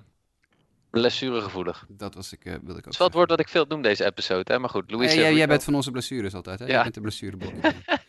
blessuregevoelig. 0.90 1.86
Dat 1.88 2.14
was 2.14 2.34
ik, 2.34 2.46
uh, 2.46 2.54
wil 2.54 2.62
ik 2.62 2.70
ook 2.70 2.76
Het 2.76 2.94
is 2.94 2.98
wel 2.98 3.08
het 3.08 3.16
woord 3.16 3.30
wat 3.30 3.40
ik 3.40 3.48
veel 3.48 3.66
noem 3.68 3.82
deze 3.82 4.06
episode, 4.06 4.54
hè? 4.54 4.60
maar 4.60 4.70
goed. 4.70 4.92
Louis 4.92 5.14
hey, 5.14 5.34
jij 5.34 5.48
bent 5.48 5.64
van 5.64 5.76
onze 5.76 5.92
blessures 5.92 6.34
altijd, 6.34 6.60
hè? 6.60 6.66
Ja. 6.66 6.72
Jij 6.72 6.82
bent 6.82 6.94
de 6.94 7.02
blessurebol. 7.02 7.52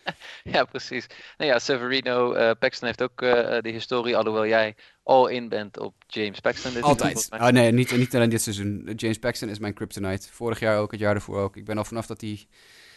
ja, 0.54 0.64
precies. 0.64 1.06
Nou 1.36 1.50
ja, 1.50 1.58
Severino, 1.58 2.34
uh, 2.34 2.50
Paxton 2.58 2.86
heeft 2.86 3.02
ook 3.02 3.22
uh, 3.22 3.58
die 3.60 3.72
historie, 3.72 4.16
alhoewel 4.16 4.46
jij 4.46 4.74
all 5.02 5.32
in 5.32 5.48
bent 5.48 5.78
op 5.78 5.94
James 6.06 6.40
Paxton. 6.40 6.72
Dit 6.72 6.82
Altijd. 6.82 7.28
Oh, 7.30 7.48
nee, 7.48 7.72
niet, 7.72 7.96
niet 7.96 8.14
alleen 8.14 8.30
dit 8.30 8.42
seizoen. 8.42 8.92
James 8.96 9.18
Paxton 9.18 9.48
is 9.48 9.58
mijn 9.58 9.74
kryptonite. 9.74 10.28
Vorig 10.32 10.60
jaar 10.60 10.78
ook, 10.78 10.90
het 10.90 11.00
jaar 11.00 11.14
ervoor 11.14 11.38
ook. 11.38 11.56
Ik 11.56 11.64
ben 11.64 11.78
al 11.78 11.84
vanaf 11.84 12.06
dat 12.06 12.20
hij 12.20 12.46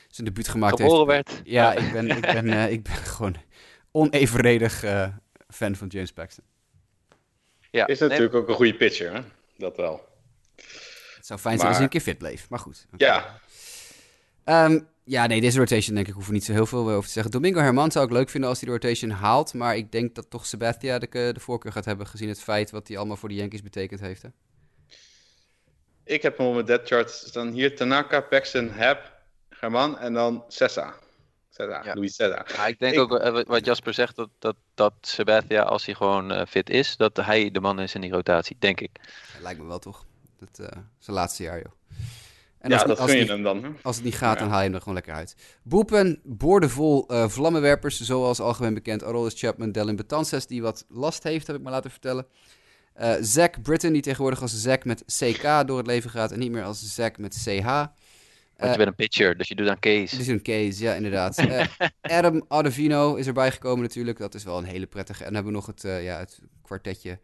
zijn 0.08 0.28
debuut 0.28 0.48
gemaakt 0.48 0.82
Geboren 0.82 1.16
heeft. 1.16 1.34
werd. 1.34 1.48
Ja, 1.48 1.74
ik 1.84 1.92
ben, 1.92 2.10
ik 2.10 2.22
ben, 2.22 2.48
uh, 2.48 2.72
ik 2.72 2.84
ben 2.84 2.94
gewoon 2.94 3.36
onevenredig 3.92 4.84
uh, 4.84 5.08
fan 5.50 5.76
van 5.76 5.88
James 5.88 6.14
Paxton. 6.14 6.44
Ja, 7.72 7.88
is 7.88 8.00
natuurlijk 8.00 8.34
ook 8.34 8.48
een 8.48 8.56
goede 8.56 8.76
pitcher, 8.76 9.14
hè? 9.14 9.22
Dat 9.58 9.78
wel. 9.78 10.10
Het 11.16 11.26
zou 11.26 11.40
fijn 11.40 11.56
zijn 11.56 11.68
als 11.68 11.78
hij 11.78 11.86
een 11.86 11.92
keer 11.92 12.02
fit 12.02 12.18
bleef, 12.18 12.50
maar 12.50 12.60
goed. 12.60 12.88
Okay. 12.94 13.08
Ja. 13.08 14.66
Um, 14.66 14.88
ja, 15.04 15.28
nee, 15.28 15.42
deze 15.42 15.58
rotation 15.58 15.96
denk 15.96 16.08
ik 16.08 16.14
hoef 16.14 16.28
er 16.28 16.34
niet 16.34 16.44
zo 16.44 16.52
heel 16.52 16.66
veel 16.66 16.90
over 16.90 17.06
te 17.06 17.12
zeggen. 17.12 17.32
Domingo 17.32 17.60
Herman 17.60 17.92
zou 17.92 18.06
ik 18.06 18.12
leuk 18.12 18.30
vinden 18.30 18.50
als 18.50 18.60
hij 18.60 18.70
de 18.70 18.74
rotation 18.76 19.10
haalt, 19.12 19.54
maar 19.54 19.76
ik 19.76 19.92
denk 19.92 20.16
dat 20.16 20.30
toch 20.30 20.46
Sabathia 20.46 21.00
de, 21.00 21.08
de 21.10 21.40
voorkeur 21.40 21.72
gaat 21.72 21.86
hebben, 21.86 22.08
gezien 22.08 22.30
het 22.30 22.42
feit 22.42 22.72
wat 22.72 22.88
hij 22.88 22.98
allemaal 22.98 23.18
voor 23.18 23.30
de 23.30 23.36
Yankees 23.36 23.62
betekend 23.62 24.00
heeft. 24.00 24.22
Hè? 24.22 24.30
Ik 26.04 26.22
heb 26.22 26.38
hem 26.38 26.48
op 26.48 26.54
mijn 26.54 26.66
dead 26.66 26.88
chart 26.88 27.10
staan 27.10 27.52
hier 27.52 27.76
Tanaka, 27.76 28.22
Paxton, 28.22 28.70
Hap, 28.70 29.12
Herman 29.50 30.00
en 30.00 30.14
dan 30.14 30.44
Sessa. 30.48 30.94
Ja. 31.58 31.96
Ja, 32.56 32.68
ik 32.68 32.80
denk 32.80 33.00
ook 33.00 33.12
uh, 33.12 33.42
wat 33.44 33.66
Jasper 33.66 33.94
zegt, 33.94 34.16
dat, 34.16 34.30
dat, 34.40 34.56
dat 34.74 34.94
Sabathia, 35.02 35.62
als 35.62 35.86
hij 35.86 35.96
gewoon 35.96 36.32
uh, 36.32 36.42
fit 36.48 36.70
is, 36.70 36.98
dat 36.98 37.18
hij 37.18 37.52
de 37.52 37.60
man 37.60 37.80
is 37.80 37.96
in 37.96 38.02
die 38.02 38.12
rotatie, 38.12 38.56
denk 38.60 38.82
ik. 38.82 38.90
Ja, 39.34 39.42
lijkt 39.42 39.60
me 39.60 39.68
wel 39.68 39.80
toch. 39.80 40.06
Dat 40.40 40.60
uh, 40.60 40.68
zijn 40.98 41.16
laatste 41.16 41.44
jaar, 41.44 41.58
joh. 41.58 41.72
En 42.60 42.70
ja, 42.70 42.76
als, 42.76 42.88
dat 42.88 43.00
als, 43.00 43.12
je 43.12 43.26
hem 43.26 43.44
dan. 43.44 43.64
Hè? 43.64 43.70
Als 43.82 43.96
het 43.96 44.06
niet 44.06 44.16
gaat, 44.16 44.40
dan 44.40 44.50
haal 44.50 44.58
je 44.58 44.64
hem 44.64 44.74
er 44.74 44.80
gewoon 44.80 44.94
lekker 44.94 45.14
uit. 45.14 45.36
Boepen, 45.64 46.20
boordevol 46.24 47.06
vlammenwerpers, 47.28 48.02
zoals 48.02 48.40
algemeen 48.40 48.74
bekend 48.74 49.04
Aroldis 49.04 49.40
Chapman, 49.40 49.72
Delin 49.72 49.96
Betances, 49.96 50.48
die 50.48 50.62
wat 50.62 50.86
last 50.90 51.24
heeft, 51.24 51.48
heb 51.48 51.56
ik 51.56 51.62
me 51.62 51.70
laten 51.70 51.92
vertellen. 51.92 52.26
Uh, 53.00 53.14
Zack 53.22 53.62
Britton, 53.62 53.94
die 53.94 54.02
tegenwoordig 54.02 54.42
als 54.42 54.62
Zack 54.62 54.86
met 54.86 55.04
CK 55.06 55.68
door 55.68 55.78
het 55.78 55.88
leven 55.88 56.10
gaat 56.10 56.32
en 56.32 56.40
niet 56.40 56.52
meer 56.52 56.64
als 56.64 56.94
Zack 56.94 57.18
met 57.18 57.44
CH. 57.44 57.86
Want 58.62 58.72
je 58.72 58.78
bent 58.78 58.90
een 58.90 59.06
pitcher, 59.06 59.38
dus 59.38 59.48
je 59.48 59.56
doet 59.56 59.68
aan 59.68 59.80
Case. 59.80 60.18
Dus 60.18 60.28
een 60.28 60.42
Case, 60.42 60.84
ja, 60.84 60.94
inderdaad. 60.94 61.40
uh, 61.40 61.66
Adam 62.18 62.44
Ottavino 62.48 63.16
is 63.16 63.28
erbij 63.28 63.52
gekomen 63.52 63.82
natuurlijk. 63.82 64.18
Dat 64.18 64.34
is 64.34 64.44
wel 64.44 64.58
een 64.58 64.64
hele 64.64 64.88
prettige. 64.88 65.20
En 65.20 65.26
dan 65.26 65.34
hebben 65.34 65.52
we 65.52 65.58
nog 65.58 65.68
het, 65.68 65.84
uh, 65.84 66.04
ja, 66.04 66.18
het 66.18 66.40
kwartetje. 66.62 67.20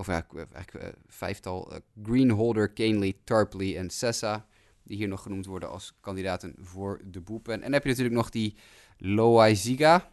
Of 0.00 0.06
ja, 0.06 0.26
eigenlijk 0.52 0.74
eh, 0.74 0.88
vijftal, 1.06 1.72
eh, 1.72 1.78
Greenholder, 2.02 2.72
Canely, 2.72 3.16
Tarpley 3.24 3.76
en 3.76 3.90
Sessa, 3.90 4.46
die 4.82 4.96
hier 4.96 5.08
nog 5.08 5.22
genoemd 5.22 5.46
worden 5.46 5.70
als 5.70 5.92
kandidaten 6.00 6.54
voor 6.58 7.00
de 7.04 7.20
boelpen. 7.20 7.54
En 7.54 7.60
dan 7.60 7.72
heb 7.72 7.82
je 7.82 7.88
natuurlijk 7.88 8.16
nog 8.16 8.30
die 8.30 8.56
Loaiziga, 8.98 10.10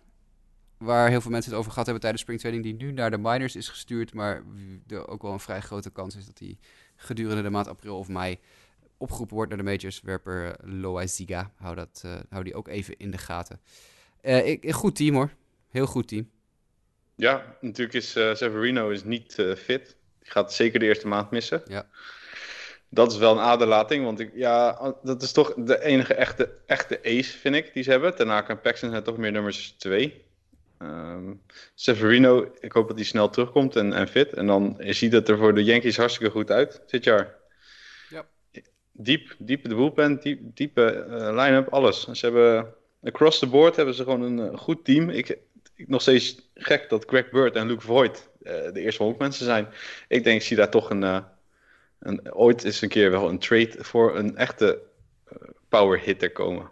waar 0.77 1.09
heel 1.09 1.21
veel 1.21 1.31
mensen 1.31 1.51
het 1.51 1.59
over 1.59 1.71
gehad 1.71 1.85
hebben 1.85 2.03
tijdens 2.03 2.23
springtraining, 2.23 2.63
die 2.63 2.87
nu 2.87 2.91
naar 2.91 3.11
de 3.11 3.17
minors 3.17 3.55
is 3.55 3.69
gestuurd, 3.69 4.13
maar 4.13 4.43
er 4.87 5.07
ook 5.07 5.21
wel 5.21 5.31
een 5.31 5.39
vrij 5.39 5.61
grote 5.61 5.89
kans 5.89 6.15
is 6.15 6.25
dat 6.25 6.39
hij 6.39 6.57
gedurende 6.95 7.41
de 7.41 7.49
maand 7.49 7.67
april 7.67 7.97
of 7.97 8.07
mei 8.07 8.39
opgeroepen 8.97 9.35
wordt 9.35 9.49
naar 9.49 9.63
de 9.63 9.69
majors. 9.71 10.01
Werper 10.01 10.45
eh, 10.45 10.53
Loaiziga, 10.81 11.51
hou, 11.55 11.75
dat, 11.75 12.01
eh, 12.05 12.15
hou 12.29 12.43
die 12.43 12.55
ook 12.55 12.67
even 12.67 12.97
in 12.97 13.11
de 13.11 13.17
gaten. 13.17 13.59
Eh, 14.21 14.47
ik, 14.47 14.71
goed 14.71 14.95
team 14.95 15.15
hoor, 15.15 15.29
heel 15.69 15.85
goed 15.85 16.07
team. 16.07 16.29
Ja, 17.15 17.57
natuurlijk 17.61 17.97
is 17.97 18.11
Severino 18.11 18.89
is 18.89 19.03
niet 19.03 19.33
fit. 19.57 19.95
Die 20.19 20.31
gaat 20.31 20.53
zeker 20.53 20.79
de 20.79 20.85
eerste 20.85 21.07
maand 21.07 21.31
missen. 21.31 21.61
Ja. 21.67 21.87
Dat 22.89 23.11
is 23.11 23.17
wel 23.17 23.31
een 23.31 23.43
aderlating, 23.43 24.03
want 24.03 24.19
ik, 24.19 24.31
ja, 24.33 24.95
dat 25.03 25.21
is 25.21 25.31
toch 25.31 25.53
de 25.53 25.83
enige 25.83 26.13
echte, 26.13 26.49
echte 26.65 26.99
ace, 27.03 27.37
vind 27.37 27.55
ik, 27.55 27.73
die 27.73 27.83
ze 27.83 27.89
hebben. 27.89 28.15
Tanaka 28.15 28.49
en 28.49 28.61
Paxton 28.61 28.89
zijn 28.89 29.03
toch 29.03 29.17
meer 29.17 29.31
nummers 29.31 29.71
twee. 29.77 30.25
Ehm, 30.77 31.33
Severino, 31.75 32.51
ik 32.59 32.71
hoop 32.71 32.87
dat 32.87 32.95
hij 32.95 33.05
snel 33.05 33.29
terugkomt 33.29 33.75
en, 33.75 33.93
en 33.93 34.07
fit. 34.07 34.33
En 34.33 34.47
dan 34.47 34.77
ziet 34.79 35.11
het 35.11 35.29
er 35.29 35.37
voor 35.37 35.55
de 35.55 35.63
Yankees 35.63 35.97
hartstikke 35.97 36.31
goed 36.31 36.51
uit 36.51 36.81
dit 36.87 37.03
jaar. 37.03 37.36
Diep, 38.97 39.35
diep 39.37 39.69
de 39.69 40.17
diep, 40.21 40.39
diepe 40.53 40.91
eh, 40.91 41.43
line-up, 41.43 41.67
alles. 41.69 42.07
Ze 42.11 42.25
hebben, 42.25 42.73
across 43.03 43.39
the 43.39 43.47
board 43.47 43.75
hebben 43.75 43.93
ze 43.95 44.03
gewoon 44.03 44.21
een 44.21 44.51
eh, 44.51 44.57
goed 44.57 44.85
team. 44.85 45.09
Ik, 45.09 45.39
ik, 45.75 45.87
nog 45.87 46.01
steeds 46.01 46.49
gek 46.53 46.89
dat 46.89 47.05
Greg 47.07 47.29
Bird 47.29 47.55
en 47.55 47.67
Luke 47.67 47.81
Voigt 47.81 48.29
eh, 48.43 48.53
de 48.73 48.81
eerste 48.81 49.03
honkmensen 49.03 49.45
zijn. 49.45 49.67
Ik 50.07 50.23
denk, 50.23 50.39
ik 50.39 50.47
zie 50.47 50.57
daar 50.57 50.69
toch 50.69 50.89
een, 50.89 51.03
eh, 51.03 51.19
een, 51.99 52.33
ooit 52.33 52.63
eens 52.63 52.81
een 52.81 52.89
keer 52.89 53.11
wel 53.11 53.29
een 53.29 53.39
trade 53.39 53.75
voor 53.77 54.17
een 54.17 54.37
echte 54.37 54.79
power 55.69 55.99
hitter 55.99 56.31
komen. 56.31 56.69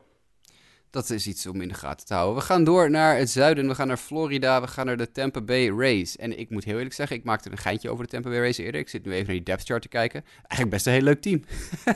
Dat 0.96 1.10
is 1.10 1.28
iets 1.28 1.46
om 1.46 1.62
in 1.62 1.68
de 1.68 1.74
gaten 1.74 2.06
te 2.06 2.14
houden. 2.14 2.36
We 2.36 2.42
gaan 2.42 2.64
door 2.64 2.90
naar 2.90 3.18
het 3.18 3.30
zuiden. 3.30 3.68
We 3.68 3.76
gaan 3.76 3.88
naar 3.88 3.98
Florida. 3.98 4.62
We 4.62 4.68
gaan 4.68 4.86
naar 4.86 4.98
de 4.98 5.12
Tampa 5.12 5.42
Bay 5.42 5.70
Rays. 5.70 6.18
En 6.18 6.40
ik 6.40 6.50
moet 6.50 6.64
heel 6.64 6.76
eerlijk 6.76 6.94
zeggen, 6.94 7.16
ik 7.18 7.24
maakte 7.24 7.52
een 7.52 7.58
geintje 7.58 7.90
over 7.90 8.04
de 8.04 8.10
Tampa 8.10 8.30
Bay 8.30 8.40
Rays 8.40 8.58
eerder. 8.58 8.82
Ik 8.82 8.90
zit 8.90 9.06
nu 9.06 9.12
even 9.12 9.26
naar 9.26 9.36
die 9.36 9.44
depth 9.44 9.66
chart 9.66 9.82
te 9.82 9.88
kijken. 9.88 10.24
Eigenlijk 10.38 10.70
best 10.70 10.86
een 10.86 10.94
heel 10.94 11.02
leuk 11.02 11.22
team. 11.22 11.44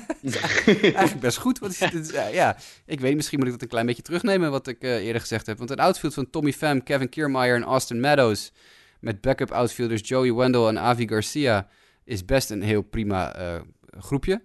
Eigenlijk 0.82 1.20
best 1.20 1.38
goed. 1.38 1.60
Het 1.60 2.10
ja, 2.12 2.28
ja, 2.28 2.58
ik 2.86 3.00
weet, 3.00 3.16
misschien 3.16 3.38
moet 3.38 3.48
ik 3.48 3.54
dat 3.54 3.62
een 3.62 3.68
klein 3.68 3.86
beetje 3.86 4.02
terugnemen 4.02 4.52
wat 4.52 4.68
ik 4.68 4.82
eh, 4.82 5.06
eerder 5.06 5.22
gezegd 5.22 5.46
heb. 5.46 5.58
Want 5.58 5.70
een 5.70 5.80
outfield 5.80 6.14
van 6.14 6.30
Tommy 6.30 6.54
Pham, 6.54 6.84
Kevin 6.84 7.10
Kiermaier 7.10 7.56
en 7.56 7.64
Austin 7.64 8.00
Meadows... 8.00 8.52
met 9.00 9.22
backup 9.22 9.52
outfielders 9.52 10.08
Joey 10.08 10.34
Wendell 10.34 10.66
en 10.66 10.80
Avi 10.80 11.08
Garcia... 11.08 11.68
is 12.04 12.26
best 12.26 12.50
een 12.50 12.62
heel 12.62 12.82
prima 12.82 13.36
eh, 13.36 13.62
groepje. 14.00 14.42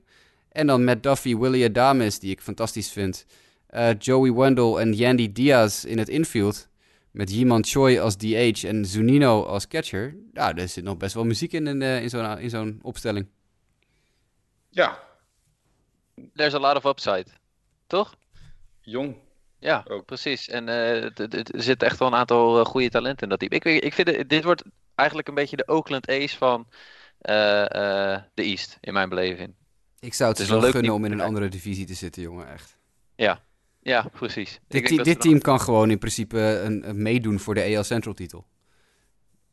En 0.49 0.67
dan 0.67 0.85
Matt 0.85 1.03
Duffy, 1.03 1.37
Willie 1.37 1.65
Adames, 1.65 2.19
die 2.19 2.31
ik 2.31 2.41
fantastisch 2.41 2.91
vind... 2.91 3.27
Eh, 3.75 3.91
Joey 3.99 4.33
Wendell 4.33 4.75
en 4.75 4.93
Yandy 4.93 5.33
Diaz 5.33 5.85
in 5.85 5.99
het 5.99 6.09
infield. 6.09 6.69
Met 7.11 7.31
Yiman 7.31 7.65
Choi 7.65 7.99
als 7.99 8.17
DH 8.17 8.65
en 8.65 8.85
Zunino 8.85 9.43
als 9.43 9.69
catcher. 9.69 10.17
Ja, 10.33 10.55
er 10.55 10.69
zit 10.69 10.85
nog 10.85 10.97
best 10.97 11.15
wel 11.15 11.25
muziek 11.25 11.53
in, 11.53 11.67
in, 11.67 11.83
eh, 11.83 12.03
in 12.03 12.09
zo'n 12.09 12.39
in 12.39 12.51
zo'n 12.51 12.79
opstelling. 12.83 13.27
Ja, 14.71 15.03
There's 16.35 16.55
a 16.55 16.59
lot 16.59 16.77
of 16.77 16.85
upside. 16.85 17.27
Toch? 17.87 18.15
jong. 18.81 19.17
Ja, 19.59 19.85
Ook. 19.89 20.05
precies. 20.05 20.49
En 20.49 20.69
eh, 20.69 21.19
er 21.19 21.45
zit 21.63 21.83
echt 21.83 21.99
wel 21.99 22.09
een 22.09 22.15
aantal 22.15 22.59
eh, 22.59 22.65
goede 22.65 22.91
talenten 22.91 23.23
in 23.23 23.29
dat 23.29 23.39
team. 23.39 23.53
Ik, 23.53 23.65
ik 23.85 23.95
vind 23.95 24.09
het, 24.09 24.29
dit 24.29 24.45
wordt 24.45 24.63
eigenlijk 24.95 25.29
een 25.29 25.35
beetje 25.35 25.57
de 25.57 25.67
Oakland 25.69 26.09
A's 26.09 26.37
van 26.37 26.67
eh, 27.19 27.63
eh, 27.63 28.23
de 28.35 28.43
East, 28.43 28.79
in 28.81 28.93
mijn 28.93 29.09
beleving. 29.09 29.55
Ik 30.01 30.15
zou 30.15 30.31
het, 30.31 30.39
Het 30.39 30.49
dus 30.49 30.57
is 30.57 30.63
wel 30.63 30.73
gunnen 30.73 30.95
om 30.95 31.05
in 31.05 31.13
een 31.13 31.21
andere 31.21 31.49
divisie 31.49 31.87
te 31.87 31.95
zitten, 31.95 32.23
jongen, 32.23 32.53
echt. 32.53 32.77
Ja, 33.17 33.41
precies. 34.13 34.61
Ik 34.69 34.89
Dit, 34.89 35.05
dit 35.05 35.21
team 35.21 35.41
kan 35.41 35.61
gewoon 35.61 35.91
in 35.91 35.99
principe 35.99 36.39
een, 36.39 36.89
een 36.89 37.03
meedoen 37.03 37.41
voor 37.41 37.55
de 37.55 37.75
AL 37.77 37.83
Central 37.85 38.15
titel. 38.15 38.47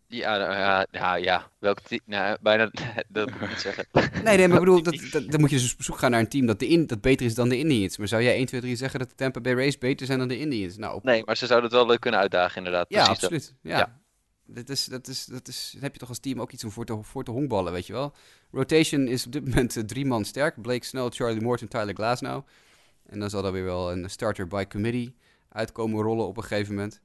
Ja, 0.07 0.37
nou, 0.37 0.51
ja, 0.53 0.85
ja, 0.91 1.15
ja. 1.15 1.49
Welk 1.59 1.79
team? 1.79 2.01
Nou, 2.05 2.37
bijna, 2.41 2.71
dat 3.07 3.31
moet 3.31 3.41
ik 3.41 3.49
niet 3.49 3.59
zeggen. 3.59 3.85
Nee, 4.23 4.37
nee, 4.37 4.47
maar 4.47 4.57
ik 4.57 4.63
bedoel, 4.63 4.83
dat, 4.83 5.07
dat, 5.11 5.31
dan 5.31 5.39
moet 5.39 5.49
je 5.49 5.55
dus 5.57 5.73
op 5.73 5.83
zoek 5.83 5.97
gaan 5.97 6.11
naar 6.11 6.19
een 6.19 6.27
team 6.29 6.45
dat, 6.45 6.59
de 6.59 6.67
in, 6.67 6.87
dat 6.87 7.01
beter 7.01 7.25
is 7.25 7.35
dan 7.35 7.49
de 7.49 7.57
Indians. 7.57 7.97
Maar 7.97 8.07
zou 8.07 8.23
jij 8.23 8.35
1, 8.35 8.45
2, 8.45 8.61
3 8.61 8.75
zeggen 8.75 8.99
dat 8.99 9.09
de 9.09 9.15
Tampa 9.15 9.39
Bay 9.41 9.53
Rays 9.53 9.77
beter 9.77 10.05
zijn 10.05 10.19
dan 10.19 10.27
de 10.27 10.39
Indians? 10.39 10.77
Nou, 10.77 10.95
op- 10.95 11.03
Nee, 11.03 11.23
maar 11.25 11.37
ze 11.37 11.45
zouden 11.45 11.69
het 11.69 11.79
wel 11.79 11.87
leuk 11.87 11.99
kunnen 11.99 12.19
uitdagen, 12.19 12.57
inderdaad. 12.57 12.85
ja, 12.89 13.03
Precies 13.03 13.21
dat. 13.21 13.31
absoluut. 13.31 13.55
Ja. 13.61 13.77
Ja. 13.77 13.99
Dat 14.45 14.69
is, 14.69 14.85
dat 14.85 15.07
is, 15.07 15.25
dat 15.25 15.47
is, 15.47 15.69
dan 15.73 15.81
heb 15.83 15.93
je 15.93 15.99
toch 15.99 16.09
als 16.09 16.19
team 16.19 16.41
ook 16.41 16.51
iets 16.51 16.63
om 16.63 16.71
voor 16.71 16.85
te, 16.85 16.97
voor 17.01 17.23
te 17.23 17.31
honkballen, 17.31 17.73
weet 17.73 17.87
je 17.87 17.93
wel. 17.93 18.13
Rotation 18.51 19.07
is 19.07 19.25
op 19.25 19.31
dit 19.31 19.45
moment 19.47 19.77
eh, 19.77 19.83
drie 19.83 20.05
man 20.05 20.25
sterk. 20.25 20.61
Blake 20.61 20.85
Snell, 20.85 21.09
Charlie 21.09 21.41
Morton, 21.41 21.67
Tyler 21.67 21.93
Glasnow. 21.95 22.45
En 23.11 23.19
dan 23.19 23.29
zal 23.29 23.45
er 23.45 23.51
weer 23.51 23.63
wel 23.63 23.91
een 23.91 24.09
starter 24.09 24.47
by 24.47 24.65
committee 24.67 25.15
uitkomen 25.49 26.01
rollen 26.01 26.27
op 26.27 26.37
een 26.37 26.43
gegeven 26.43 26.75
moment. 26.75 27.01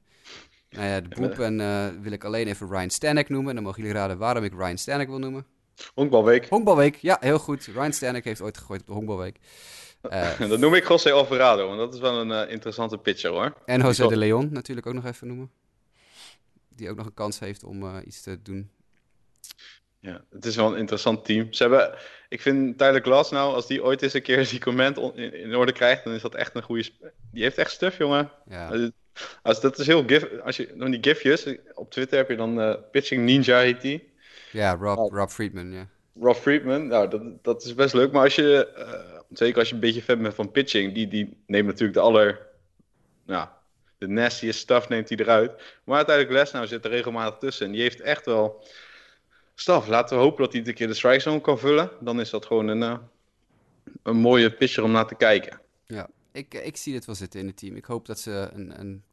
Nou 0.69 0.87
ja, 0.87 1.01
de 1.01 1.15
boepen 1.15 1.59
eh 1.59 1.87
wil 2.01 2.11
ik 2.11 2.23
alleen 2.23 2.47
even 2.47 2.69
Ryan 2.69 2.89
Stanek 2.89 3.29
noemen. 3.29 3.49
En 3.49 3.55
dan 3.55 3.63
mogen 3.63 3.81
jullie 3.81 3.97
raden 3.97 4.17
waarom 4.17 4.43
ik 4.43 4.53
Ryan 4.53 4.77
Stanek 4.77 5.07
wil 5.07 5.19
noemen. 5.19 5.45
Honkbalweek. 5.93 6.47
Honkbalweek, 6.49 6.95
ja, 6.95 7.17
heel 7.19 7.39
goed. 7.39 7.65
Ryan 7.65 7.93
Stanek 7.93 8.23
heeft 8.23 8.41
ooit 8.41 8.57
gegooid 8.57 8.81
op 8.81 8.87
de 8.87 8.93
Honkbalweek. 8.93 9.37
Eh, 10.01 10.39
Dat 10.49 10.59
noem 10.59 10.73
ik 10.73 10.87
José 10.87 11.11
Alvarado, 11.11 11.67
want 11.67 11.79
dat 11.79 11.93
is 11.93 11.99
wel 11.99 12.21
een 12.21 12.31
eh, 12.31 12.51
interessante 12.51 12.97
pitcher 12.97 13.31
hoor. 13.31 13.53
en 13.65 13.81
José 13.81 14.07
de 14.07 14.17
Leon 14.17 14.49
natuurlijk 14.51 14.87
ook 14.87 14.93
nog 14.93 15.05
even 15.05 15.27
noemen. 15.27 15.51
Die 16.69 16.89
ook 16.89 16.97
nog 16.97 17.05
een 17.05 17.13
kans 17.13 17.39
heeft 17.39 17.63
om 17.63 17.99
iets 18.05 18.21
te 18.21 18.41
doen. 18.41 18.69
Ja, 19.99 20.23
het 20.31 20.45
is 20.45 20.55
wel 20.55 20.71
een 20.71 20.77
interessant 20.79 21.25
team. 21.25 21.53
Ze 21.53 21.63
hebben, 21.63 21.93
ik 22.29 22.41
vind 22.41 22.77
Tyler 22.77 23.01
Glass 23.01 23.31
nou, 23.31 23.53
als 23.53 23.67
die 23.67 23.83
ooit 23.83 24.01
eens 24.01 24.13
een 24.13 24.21
keer 24.21 24.47
die 24.49 24.59
comment 24.59 24.97
in, 24.97 25.33
in 25.33 25.55
orde 25.55 25.71
krijgt, 25.71 26.03
dan 26.03 26.13
is 26.13 26.21
dat 26.21 26.35
echt 26.35 26.55
een 26.55 26.61
goede. 26.61 26.89
Die 27.31 27.43
heeft 27.43 27.57
echt 27.57 27.71
stuff, 27.71 27.97
jongen. 27.97 28.31
Ja, 28.49 28.91
Als, 29.41 29.61
dat 29.61 29.79
is 29.79 29.87
heel 29.87 30.03
gif. 30.07 30.25
Als 30.43 30.57
je 30.57 30.73
dan 30.75 30.91
die 30.91 31.03
gifjes 31.03 31.47
op 31.73 31.91
Twitter 31.91 32.17
heb 32.17 32.29
je 32.29 32.35
dan 32.35 32.61
eh, 32.61 32.73
Pitching 32.91 33.23
Ninja 33.25 33.59
heet 33.59 33.81
die. 33.81 34.13
ja 34.51 34.75
Rob, 34.75 34.97
Oh. 34.97 35.13
Rob 35.13 35.29
Friedman, 35.29 35.71
ja. 35.71 35.87
Rob 36.19 36.35
Friedman, 36.35 36.87
nou, 36.87 37.09
dat, 37.09 37.43
dat 37.43 37.63
is 37.63 37.73
best 37.75 37.93
leuk. 37.93 38.11
Maar 38.11 38.23
als 38.23 38.35
je, 38.35 38.67
eh, 38.75 39.19
zeker 39.29 39.59
als 39.59 39.67
je 39.67 39.73
een 39.73 39.79
beetje 39.79 40.01
fan 40.01 40.21
bent 40.21 40.33
van 40.35 40.51
pitching, 40.51 40.93
die, 40.93 41.07
die 41.07 41.43
neemt 41.47 41.67
natuurlijk 41.67 41.93
de 41.97 42.03
aller, 42.03 42.47
nou, 43.25 43.47
de 43.97 44.07
nastiest 44.07 44.59
stuff 44.59 44.89
neemt 44.89 45.09
hij 45.09 45.17
eruit. 45.17 45.51
Maar 45.83 45.95
uiteindelijk 45.97 46.35
Glasnow 46.35 46.67
zit 46.67 46.85
er 46.85 46.91
regelmatig 46.91 47.39
tussen. 47.39 47.65
En 47.65 47.71
die 47.71 47.81
heeft 47.81 48.01
echt 48.01 48.25
wel 48.25 48.63
staf. 49.59 49.87
Laten 49.87 50.17
we 50.17 50.23
hopen 50.23 50.43
dat 50.43 50.53
hij 50.53 50.65
een 50.67 50.73
keer 50.73 50.87
de 50.87 50.93
strike 50.93 51.19
zone 51.19 51.41
kan 51.41 51.59
vullen. 51.59 51.91
Dan 51.99 52.19
is 52.19 52.29
dat 52.29 52.45
gewoon 52.45 52.67
een, 52.67 52.83
eh, 52.83 52.97
een 54.03 54.17
mooie 54.17 54.51
pitcher 54.53 54.83
om 54.83 54.91
naar 54.91 55.07
te 55.07 55.15
kijken. 55.15 55.61
Ja, 55.87 56.09
ik, 56.31 56.53
eh, 56.53 56.65
ik 56.65 56.77
zie 56.77 56.93
dit 56.93 57.05
wel 57.05 57.15
zitten 57.15 57.39
in 57.39 57.47
het 57.47 57.57
team. 57.57 57.75
Ik 57.75 57.85
hoop 57.85 58.05
dat 58.05 58.19
ze 58.19 58.49
een, 58.53 58.79
een, 58.79 59.03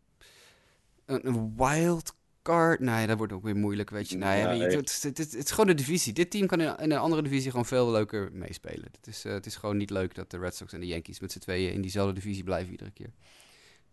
een, 1.06 1.26
een 1.26 1.54
wild 1.56 2.14
card... 2.42 2.80
Nee, 2.80 3.06
dat 3.06 3.16
wordt 3.18 3.32
ook 3.32 3.42
weer 3.42 3.56
moeilijk, 3.56 3.90
weet 3.90 4.08
je. 4.08 4.16
Nee, 4.16 4.44
Nee. 4.44 4.58
weet 4.58 4.70
je, 4.72 4.76
het, 4.78 4.88
is- 4.90 5.02
het, 5.02 5.18
het 5.18 5.34
is 5.34 5.50
gewoon 5.50 5.66
de 5.66 5.74
divisie. 5.74 6.12
Dit 6.12 6.30
team 6.30 6.46
kan 6.46 6.60
in, 6.60 6.76
in 6.76 6.90
een 6.92 6.98
andere 6.98 7.22
divisie 7.22 7.50
gewoon 7.50 7.66
veel 7.66 7.90
leuker 7.90 8.28
meespelen. 8.32 8.88
Het 8.96 9.06
is, 9.06 9.24
eh, 9.24 9.32
het 9.32 9.46
is 9.46 9.56
gewoon 9.56 9.76
niet 9.76 9.90
leuk 9.90 10.14
dat 10.14 10.30
de 10.30 10.38
Red 10.38 10.56
Sox 10.56 10.72
en 10.72 10.80
de 10.80 10.86
Yankees 10.86 11.20
met 11.20 11.32
z'n 11.32 11.38
tweeën 11.38 11.72
in 11.72 11.80
diezelfde 11.80 12.14
divisie 12.14 12.44
blijven 12.44 12.70
iedere 12.70 12.90
keer. 12.90 13.10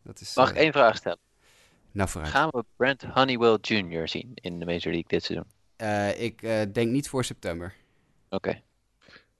Dat 0.03 0.21
is, 0.21 0.35
Mag 0.35 0.49
ik 0.49 0.55
één 0.55 0.71
vraag 0.71 0.95
stellen? 0.97 1.19
Nou, 1.91 2.09
vooruit. 2.09 2.31
Gaan 2.33 2.49
we 2.49 2.63
Brent 2.75 3.03
Honeywell 3.03 3.57
Jr. 3.61 4.07
zien 4.07 4.31
in 4.35 4.59
de 4.59 4.65
Major 4.65 4.81
League 4.91 5.03
dit 5.07 5.23
seizoen? 5.23 5.47
Eh, 5.81 6.21
ik 6.21 6.41
eh, 6.41 6.59
denk 6.73 6.91
niet 6.91 7.09
voor 7.09 7.23
september. 7.25 7.73
Oké. 8.29 8.61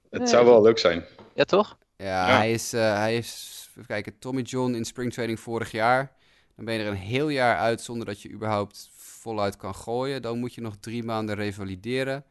Het 0.10 0.20
Nee. 0.20 0.28
zou 0.30 0.46
wel 0.46 0.62
leuk 0.62 0.78
zijn. 0.80 1.04
Ja, 1.36 1.44
toch? 1.44 1.78
Ja, 1.98 2.28
Ja. 2.30 2.38
hij 2.38 2.52
is, 2.52 2.74
eh, 2.74 2.96
hij 2.96 3.18
is, 3.18 3.66
even 3.70 3.86
kijken, 3.86 4.20
Tommy 4.20 4.42
John 4.42 4.74
in 4.74 4.86
springtraining 4.86 5.40
vorig 5.40 5.72
jaar. 5.72 6.12
Dan 6.56 6.66
ben 6.66 6.74
je 6.74 6.80
er 6.84 6.88
een 6.88 6.96
heel 6.96 7.30
jaar 7.30 7.58
uit 7.58 7.82
zonder 7.82 8.06
dat 8.06 8.22
je 8.22 8.30
überhaupt 8.32 8.90
voluit 8.96 9.56
kan 9.56 9.76
gooien. 9.76 10.22
Dan 10.22 10.40
moet 10.40 10.54
je 10.54 10.62
nog 10.62 10.76
drie 10.80 11.04
maanden 11.04 11.36
revalideren. 11.36 12.26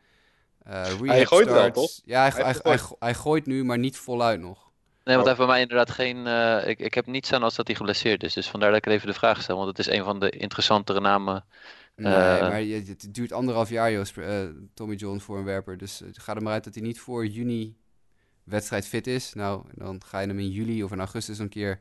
Eh 0.65 0.85
rehab 1.03 1.27
gooit 1.27 1.49
wel, 1.49 1.71
toch? 1.71 1.91
Ja, 2.05 2.21
hij, 2.23 2.31
Hij 2.31 2.43
hij, 2.63 2.73
hij, 2.73 2.79
hij 2.99 3.15
gooit 3.15 3.47
nu, 3.47 3.65
maar 3.65 3.79
niet 3.79 3.97
voluit 3.99 4.41
nog. 4.41 4.59
Nee, 5.05 5.17
want 5.17 5.19
Oh. 5.19 5.23
hij 5.23 5.25
heeft 5.25 5.37
bij 5.39 5.47
mij 5.47 5.61
inderdaad 5.61 5.91
geen. 5.91 6.27
eh, 6.27 6.69
ik, 6.69 6.79
ik 6.79 6.95
heb 6.95 7.07
niets 7.07 7.33
aan 7.33 7.43
als 7.43 7.55
dat 7.55 7.67
hij 7.67 7.77
geblesseerd 7.77 8.23
is. 8.23 8.33
Dus 8.33 8.49
vandaar 8.49 8.71
dat 8.71 8.87
ik 8.87 8.93
even 8.93 9.07
de 9.07 9.15
vraag 9.15 9.43
stel. 9.43 9.57
Want 9.57 9.69
het 9.69 9.79
is 9.79 9.87
een 9.95 10.05
van 10.05 10.21
de 10.21 10.31
interessantere 10.31 11.01
namen. 11.01 11.45
Nee, 12.03 12.13
Eh. 12.15 12.41
maar 12.41 12.63
je, 12.63 12.75
het 12.87 13.09
duurt 13.15 13.33
anderhalf 13.33 13.69
jaar, 13.71 13.93
joh, 13.93 14.05
eh, 14.17 14.49
Tommy 14.75 14.95
John 14.95 15.19
voor 15.19 15.39
een 15.39 15.45
werper. 15.45 15.77
Dus 15.79 16.03
eh, 16.03 16.09
ga 16.13 16.35
er 16.35 16.43
maar 16.43 16.53
uit 16.53 16.65
dat 16.65 16.75
hij 16.75 16.83
niet 16.83 17.01
voor 17.01 17.27
juni 17.27 17.77
wedstrijd 18.45 18.87
fit 18.87 19.07
is. 19.07 19.33
Nou, 19.35 19.65
dan 19.75 20.03
ga 20.05 20.21
je 20.21 20.27
hem 20.27 20.39
in 20.39 20.51
juli 20.51 20.83
of 20.83 20.93
in 20.93 20.99
augustus 20.99 21.39
een 21.39 21.49
keer 21.49 21.81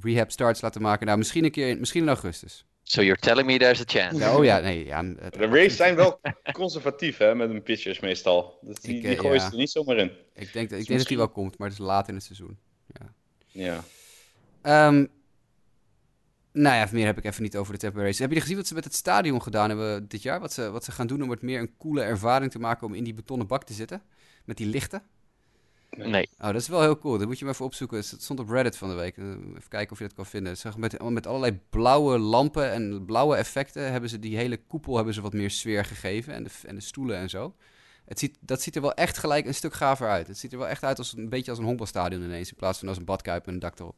rehab 0.00 0.30
starts 0.30 0.60
laten 0.60 0.82
maken. 0.82 1.06
Nou, 1.06 1.18
misschien 1.18 1.44
een 1.44 1.50
keer, 1.50 1.68
in- 1.68 1.78
misschien 1.78 2.02
in 2.02 2.08
augustus. 2.08 2.64
So 2.82 3.00
you're 3.02 3.20
telling 3.20 3.46
me 3.46 3.58
there's 3.58 3.80
a 3.80 3.84
chance. 3.86 4.16
Ja, 4.18 4.36
oh 4.36 4.44
ja, 4.44 4.58
nee, 4.58 4.84
ja. 4.84 5.04
het- 5.04 5.34
De 5.34 5.46
Rays 5.46 5.76
zijn 5.76 5.94
wel 5.94 6.20
conservatief 6.52 7.16
hè, 7.16 7.34
met 7.34 7.48
hun 7.50 7.62
pitchers 7.62 8.00
meestal. 8.00 8.58
Dus 8.62 8.76
die, 8.80 8.96
Ik, 8.96 9.02
die 9.02 9.18
gooien 9.18 9.34
ja. 9.40 9.44
ze 9.46 9.50
er 9.52 9.58
niet 9.58 9.70
zomaar 9.70 9.96
in. 9.96 10.10
Ik 10.34 10.52
denk, 10.52 10.70
dat, 10.70 10.78
ik 10.80 10.86
denk 10.86 10.98
dat 10.98 11.08
hij 11.08 11.16
wel 11.16 11.28
komt, 11.28 11.58
maar 11.58 11.68
het 11.68 11.78
is 11.78 11.84
laat 11.84 12.08
in 12.08 12.14
het 12.14 12.24
seizoen. 12.24 12.58
Ja. 13.52 13.84
Ehm, 14.62 15.06
Nou 16.52 16.76
ja, 16.76 16.88
meer 16.92 17.06
heb 17.06 17.18
ik 17.18 17.24
even 17.24 17.42
niet 17.42 17.56
over 17.56 17.72
de 17.72 17.78
Tampa 17.78 17.98
Bay. 17.98 18.14
Heb 18.16 18.32
je 18.32 18.40
gezien 18.40 18.56
wat 18.56 18.66
ze 18.66 18.74
met 18.74 18.84
het 18.84 18.94
stadion 18.94 19.42
gedaan 19.42 19.68
hebben 19.68 20.08
dit 20.08 20.22
jaar? 20.22 20.40
Wat 20.40 20.52
ze, 20.52 20.70
wat 20.70 20.84
ze 20.84 20.92
gaan 20.92 21.06
doen 21.06 21.22
om 21.22 21.30
het 21.30 21.42
meer 21.42 21.60
een 21.60 21.76
coole 21.78 22.02
ervaring 22.02 22.50
te 22.50 22.58
maken 22.58 22.86
om 22.86 22.94
in 22.94 23.04
die 23.04 23.14
betonnen 23.14 23.46
bak 23.46 23.64
te 23.64 23.72
zitten? 23.72 24.02
Met 24.44 24.56
die 24.56 24.66
lichten? 24.66 25.02
Nee. 25.96 26.28
Oh, 26.38 26.46
dat 26.46 26.54
is 26.54 26.68
wel 26.68 26.80
heel 26.80 26.98
cool. 26.98 27.18
Dat 27.18 27.26
moet 27.26 27.38
je 27.38 27.44
maar 27.44 27.54
even 27.54 27.66
opzoeken. 27.66 27.96
Het 27.96 28.16
stond 28.18 28.40
op 28.40 28.48
Reddit 28.48 28.76
van 28.76 28.88
de 28.88 28.94
week. 28.94 29.16
Eh, 29.16 29.24
Even 29.30 29.68
kijken 29.68 29.92
of 29.92 29.98
je 29.98 30.04
dat 30.04 30.14
kan 30.14 30.26
vinden. 30.26 30.56
Zeg, 30.56 30.76
met, 30.76 31.02
met 31.02 31.26
allerlei 31.26 31.60
blauwe 31.70 32.18
lampen 32.18 32.70
en 32.70 33.04
blauwe 33.04 33.36
effecten 33.36 33.92
hebben 33.92 34.10
ze 34.10 34.18
die 34.18 34.36
hele 34.36 34.56
koepel 34.66 34.96
hebben 34.96 35.14
ze 35.14 35.20
wat 35.20 35.32
meer 35.32 35.50
sfeer 35.50 35.84
gegeven. 35.84 36.34
En 36.34 36.42
de, 36.44 36.50
en 36.66 36.74
de 36.74 36.80
stoelen 36.80 37.16
en 37.16 37.30
zo. 37.30 37.54
Het 38.04 38.18
ziet, 38.18 38.38
dat 38.40 38.62
ziet 38.62 38.76
er 38.76 38.82
wel 38.82 38.94
echt 38.94 39.18
gelijk 39.18 39.46
een 39.46 39.54
stuk 39.54 39.74
gaver 39.74 40.08
uit. 40.08 40.26
Het 40.26 40.38
ziet 40.38 40.52
er 40.52 40.58
wel 40.58 40.68
echt 40.68 40.84
uit 40.84 40.98
als 40.98 41.16
een 41.16 41.28
beetje 41.28 41.50
als 41.50 41.60
een 41.60 41.66
honkbalstadion 41.66 42.22
ineens. 42.22 42.50
In 42.50 42.56
plaats 42.56 42.78
van 42.78 42.88
als 42.88 42.96
een 42.96 43.04
badkuip 43.04 43.46
met 43.46 43.54
een 43.54 43.60
dak 43.60 43.78
erop. 43.78 43.96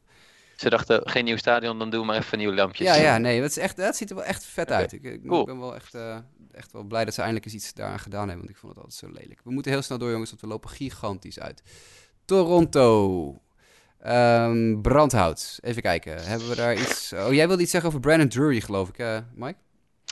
Ze 0.55 0.69
dachten, 0.69 1.09
geen 1.09 1.25
nieuw 1.25 1.37
stadion, 1.37 1.79
dan 1.79 1.89
doen 1.89 1.99
we 1.99 2.05
maar 2.05 2.17
even 2.17 2.37
nieuwe 2.37 2.55
lampjes. 2.55 2.87
Ja, 2.87 2.95
ja, 2.95 3.17
nee, 3.17 3.41
dat, 3.41 3.49
is 3.49 3.57
echt, 3.57 3.77
dat 3.77 3.95
ziet 3.95 4.09
er 4.09 4.15
wel 4.15 4.25
echt 4.25 4.45
vet 4.45 4.71
uit. 4.71 4.93
Ik, 4.93 5.03
ik 5.03 5.27
cool. 5.27 5.45
ben 5.45 5.59
wel 5.59 5.75
echt, 5.75 5.93
eh, 5.93 6.17
echt 6.51 6.71
wel 6.71 6.83
blij 6.83 7.05
dat 7.05 7.13
ze 7.13 7.21
eindelijk 7.21 7.45
eens 7.45 7.55
iets 7.55 7.73
daaraan 7.73 7.99
gedaan 7.99 8.27
hebben, 8.27 8.37
want 8.37 8.49
ik 8.49 8.57
vond 8.57 8.75
het 8.75 8.83
altijd 8.83 8.99
zo 8.99 9.19
lelijk. 9.19 9.39
We 9.43 9.51
moeten 9.51 9.71
heel 9.71 9.81
snel 9.81 9.97
door, 9.97 10.11
jongens, 10.11 10.29
want 10.29 10.41
we 10.41 10.47
lopen 10.47 10.69
gigantisch 10.69 11.39
uit. 11.39 11.61
Toronto. 12.25 13.39
Ehm, 13.99 14.81
brandhout. 14.81 15.59
Even 15.61 15.81
kijken. 15.81 16.25
Hebben 16.25 16.49
we 16.49 16.55
daar 16.55 16.73
iets... 16.73 17.13
Oh, 17.13 17.33
jij 17.33 17.47
wilde 17.47 17.61
iets 17.61 17.71
zeggen 17.71 17.89
over 17.89 18.01
Brandon 18.01 18.29
Drury, 18.29 18.61
geloof 18.61 18.89
ik, 18.89 18.97
eh, 18.97 19.17
Mike? 19.33 19.57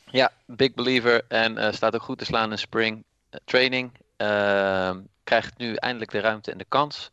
Ja, 0.05 0.31
big 0.45 0.73
believer 0.73 1.25
en 1.27 1.57
eh, 1.57 1.73
staat 1.73 1.95
ook 1.95 2.01
goed 2.01 2.17
te 2.17 2.25
slaan 2.25 2.51
in 2.51 2.57
spring 2.57 3.03
training. 3.45 3.91
Ehm, 4.17 4.99
krijgt 5.23 5.57
nu 5.57 5.75
eindelijk 5.75 6.11
de 6.11 6.19
ruimte 6.19 6.51
en 6.51 6.57
de 6.57 6.65
kans. 6.69 7.11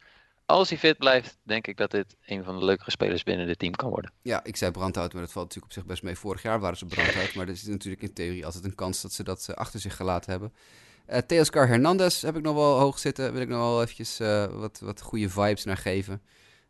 Als 0.51 0.69
hij 0.69 0.79
fit 0.79 0.99
blijft, 0.99 1.39
denk 1.43 1.67
ik 1.67 1.77
dat 1.77 1.91
dit 1.91 2.17
een 2.27 2.45
van 2.45 2.59
de 2.59 2.65
leukere 2.65 2.91
spelers 2.91 3.23
binnen 3.23 3.49
het 3.49 3.59
team 3.59 3.73
kan 3.75 3.89
worden. 3.91 4.13
Ja, 4.23 4.45
ik 4.45 4.57
zei 4.57 4.71
brandhout, 4.71 5.13
maar 5.13 5.23
dat 5.23 5.33
valt 5.33 5.47
natuurlijk 5.47 5.73
op 5.73 5.79
zich 5.79 5.89
best 5.91 6.03
mee. 6.03 6.17
Vorig 6.17 6.43
jaar 6.43 6.61
waren 6.61 6.77
ze 6.77 6.87
brandhout, 6.87 7.35
maar 7.35 7.47
er 7.47 7.53
is 7.53 7.63
natuurlijk 7.63 8.03
in 8.03 8.13
theorie 8.13 8.45
altijd 8.45 8.65
een 8.65 8.75
kans 8.75 9.03
dat 9.03 9.13
ze 9.13 9.23
dat 9.23 9.47
eh, 9.49 9.57
achter 9.57 9.81
zich 9.81 9.97
gelaten 9.97 10.31
hebben. 10.31 10.53
Eh 11.07 11.19
Teoscar 11.19 11.69
Hernandez 11.69 12.23
heb 12.23 12.37
ik 12.37 12.43
nog 12.43 12.55
wel 12.55 12.79
hoog 12.79 12.99
zitten. 12.99 13.33
Wil 13.33 13.43
ik 13.43 13.49
nog 13.49 13.59
wel 13.59 13.83
eventjes 13.83 14.21
eh, 14.21 14.47
wat, 14.47 14.79
wat 14.83 15.01
goede 15.01 15.29
vibes 15.29 15.65
naar 15.65 15.77
geven. 15.77 16.23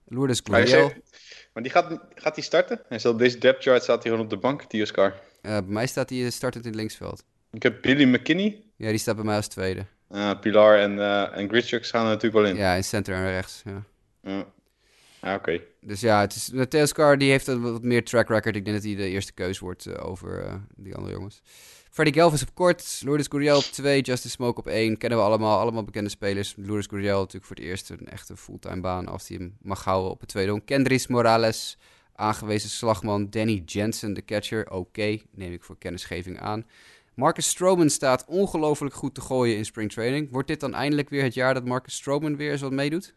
Lourdes 0.05 0.41
zegt- 0.45 0.95
maar 1.53 1.63
die 1.63 1.73
gaat, 1.73 1.99
gaat 2.15 2.35
die 2.35 2.45
starten? 2.45 2.89
En 2.89 3.01
zo 3.01 3.11
op 3.11 3.19
deze 3.19 3.39
depth 3.39 3.63
chart 3.63 3.83
staat 3.83 4.03
hij 4.03 4.11
gewoon 4.11 4.25
op 4.25 4.31
de 4.31 4.39
bank, 4.39 4.63
Tioscar. 4.63 5.21
Eh, 5.43 5.51
bij 5.53 5.63
mij 5.63 5.87
staat 5.87 6.11
hij 6.11 6.31
startend 6.31 6.65
in 6.65 6.71
het 6.71 6.79
linksveld. 6.81 7.25
Ik 7.53 7.63
heb 7.63 7.83
Billy 7.83 8.05
McKinney. 8.05 8.63
Ja, 8.77 8.89
die 8.89 8.99
staat 8.99 9.17
bij 9.17 9.25
mij 9.25 9.37
als 9.37 9.49
tweede. 9.49 9.87
Eh, 10.11 10.31
Pilar 10.41 10.79
en, 10.79 10.99
eh 10.99 11.39
en 11.39 11.49
Gritchuk 11.49 11.87
gaan 11.87 12.05
er 12.05 12.09
natuurlijk 12.09 12.43
wel 12.43 12.53
in. 12.53 12.57
Ja, 12.57 12.75
in 12.75 12.85
center 12.85 13.15
en 13.15 13.31
rechts. 13.31 13.63
Ja. 13.65 13.83
Ja. 14.23 14.45
Ah, 15.21 15.35
oké. 15.35 15.61
Dus 15.81 16.01
ja, 16.01 16.21
het 16.21 16.35
is, 16.35 16.51
Teoscar 16.69 17.19
die 17.19 17.31
heeft 17.31 17.47
een 17.47 17.61
wat 17.61 17.83
meer 17.83 18.05
track 18.05 18.29
record. 18.29 18.57
Ik 18.57 18.65
denk 18.65 18.77
dat 18.77 18.87
hij 18.87 18.95
de 18.95 19.09
eerste 19.09 19.33
keus 19.33 19.59
wordt 19.59 19.87
eh, 19.87 20.07
over 20.07 20.61
die 20.77 20.95
andere 20.95 21.15
jongens. 21.15 21.43
Freddy 21.91 22.13
Galvis 22.13 22.43
op 22.43 22.55
kort, 22.55 23.01
Lourdes 23.05 23.27
Gurriel 23.29 23.57
op 23.57 23.63
2, 23.63 24.01
Justice 24.01 24.35
Smoke 24.35 24.61
op 24.61 24.67
1. 24.67 24.97
Kennen 24.97 25.19
we 25.19 25.25
allemaal, 25.25 25.59
allemaal 25.59 25.85
bekende 25.85 26.11
spelers. 26.11 26.55
Lourdes 26.57 26.87
Gurriel 26.87 27.19
natuurlijk 27.19 27.45
voor 27.45 27.57
het 27.57 27.65
eerst 27.65 27.91
een 27.91 28.09
echte 28.09 28.37
fulltime 28.37 28.81
baan 28.81 29.07
als 29.07 29.29
hij 29.29 29.37
hem 29.37 29.57
mag 29.63 29.85
houden 29.85 30.11
op 30.11 30.21
het 30.21 30.29
tweede. 30.29 30.61
Kendris 30.65 31.07
Morales, 31.07 31.79
aangewezen 32.15 32.71
slagman. 32.71 33.31
Danny 33.31 33.63
Jensen, 33.67 34.15
de 34.15 34.25
catcher. 34.25 34.71
Oké, 34.71 35.19
neem 35.31 35.53
ik 35.53 35.65
voor 35.65 35.79
kennisgeving 35.79 36.41
aan. 36.41 36.67
Marcus 37.21 37.49
Stroman 37.49 37.91
staat 37.91 38.25
ongelooflijk 38.27 38.95
goed 38.95 39.15
te 39.15 39.21
gooien 39.21 39.57
in 39.57 39.65
spring 39.65 39.93
training. 39.93 40.29
Wordt 40.31 40.49
dit 40.49 40.61
dan 40.61 40.75
eindelijk 40.75 41.09
weer 41.09 41.23
het 41.23 41.35
jaar 41.35 41.55
dat 41.55 41.65
Marcus 41.65 41.95
Stroman 41.95 42.37
weer 42.37 42.51
eens 42.51 42.61
wat 42.61 42.73
meedoet? 42.73 43.15